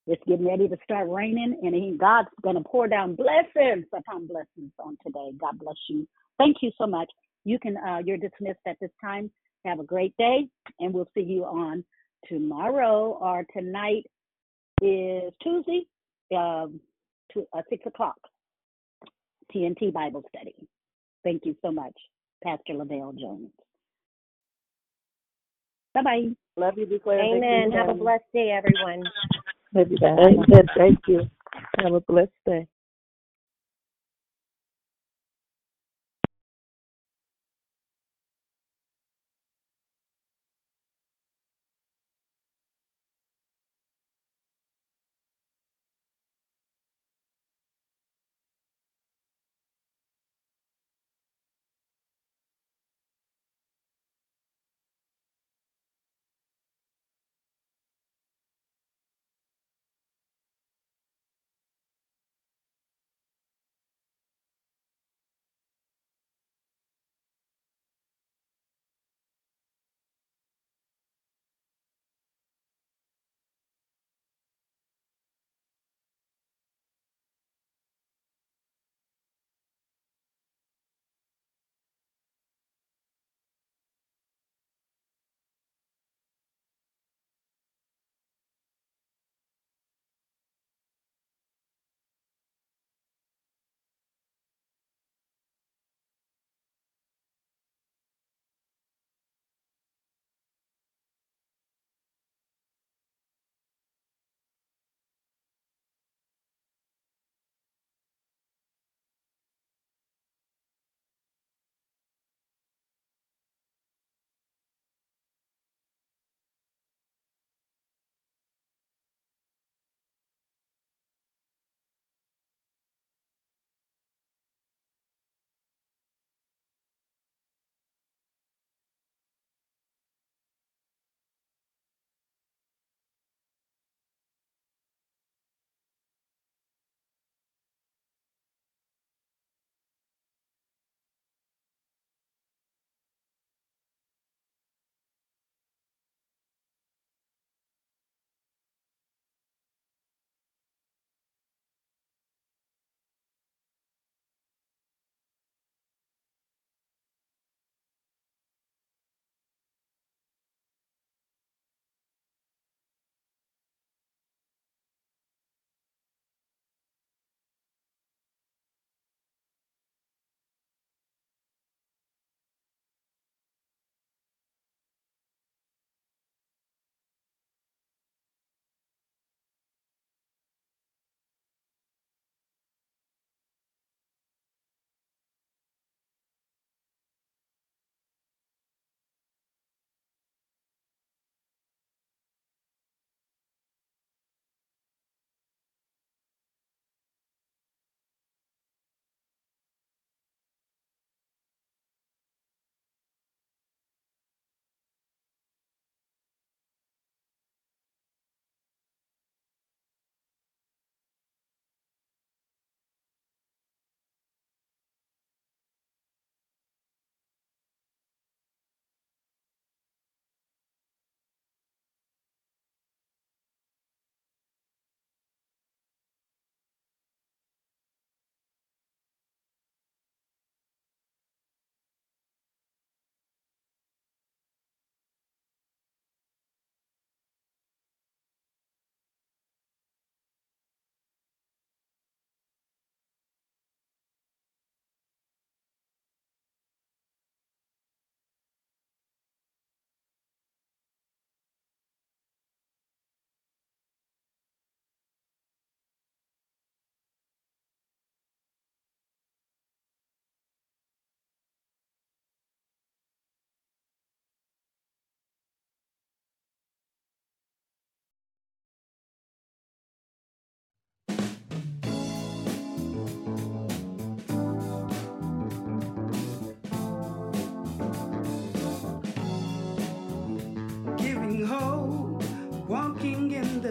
It's 0.08 0.22
getting 0.26 0.48
ready 0.48 0.66
to 0.68 0.76
start 0.82 1.06
raining, 1.10 1.60
and 1.62 1.74
he, 1.74 1.94
God's 1.98 2.30
going 2.42 2.56
to 2.56 2.62
pour 2.62 2.88
down 2.88 3.14
blessings 3.14 3.84
upon 3.94 4.26
blessings 4.26 4.72
on 4.78 4.96
today. 5.04 5.32
God 5.38 5.58
bless 5.58 5.76
you. 5.90 6.08
Thank 6.38 6.56
you 6.62 6.70
so 6.78 6.86
much. 6.86 7.10
You 7.44 7.58
can, 7.58 7.76
uh, 7.76 7.98
you're 8.02 8.16
dismissed 8.16 8.60
at 8.66 8.78
this 8.80 8.90
time. 9.02 9.30
Have 9.66 9.80
a 9.80 9.84
great 9.84 10.16
day, 10.16 10.48
and 10.80 10.94
we'll 10.94 11.10
see 11.14 11.22
you 11.22 11.44
on 11.44 11.84
tomorrow 12.26 13.18
or 13.20 13.44
tonight 13.52 14.04
is 14.80 15.30
Tuesday, 15.42 15.86
um, 16.34 16.80
to, 17.34 17.46
uh, 17.52 17.60
six 17.68 17.84
o'clock. 17.84 18.16
TNT 19.54 19.92
Bible 19.92 20.24
study. 20.34 20.54
Thank 21.22 21.44
you 21.44 21.54
so 21.60 21.70
much, 21.70 21.94
Pastor 22.42 22.72
Lavelle 22.72 23.12
Jones. 23.12 23.50
Bye 25.92 26.02
bye. 26.02 26.28
Love 26.56 26.78
you, 26.78 26.86
declare. 26.86 27.20
Amen. 27.20 27.72
Have 27.72 27.90
a 27.90 27.94
blessed 27.94 28.24
day, 28.32 28.50
everyone. 28.50 29.04
Love 29.78 29.92
you. 29.92 29.98
Amen. 30.02 30.66
Thank 30.76 30.98
you. 31.06 31.30
Have 31.78 31.94
a 31.94 32.00
blessed 32.00 32.32
day. 32.44 32.66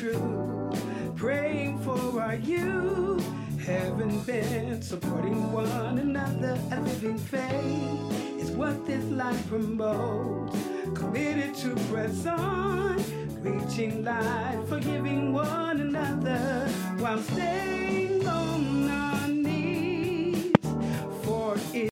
truth, 0.00 1.14
praying 1.14 1.78
for 1.80 2.22
our 2.22 2.36
youth, 2.36 3.22
having 3.58 4.18
been 4.22 4.80
supporting 4.80 5.52
one 5.52 5.98
another. 5.98 6.58
A 6.72 6.80
living 6.80 7.18
faith 7.18 8.40
is 8.40 8.50
what 8.52 8.86
this 8.86 9.04
life 9.10 9.46
promotes. 9.48 10.56
Committed 10.94 11.54
to 11.56 11.76
press 11.92 12.24
on, 12.24 12.96
reaching 13.42 14.02
light, 14.02 14.64
forgiving 14.68 15.34
one 15.34 15.80
another 15.82 16.66
while 16.98 17.18
staying 17.18 18.26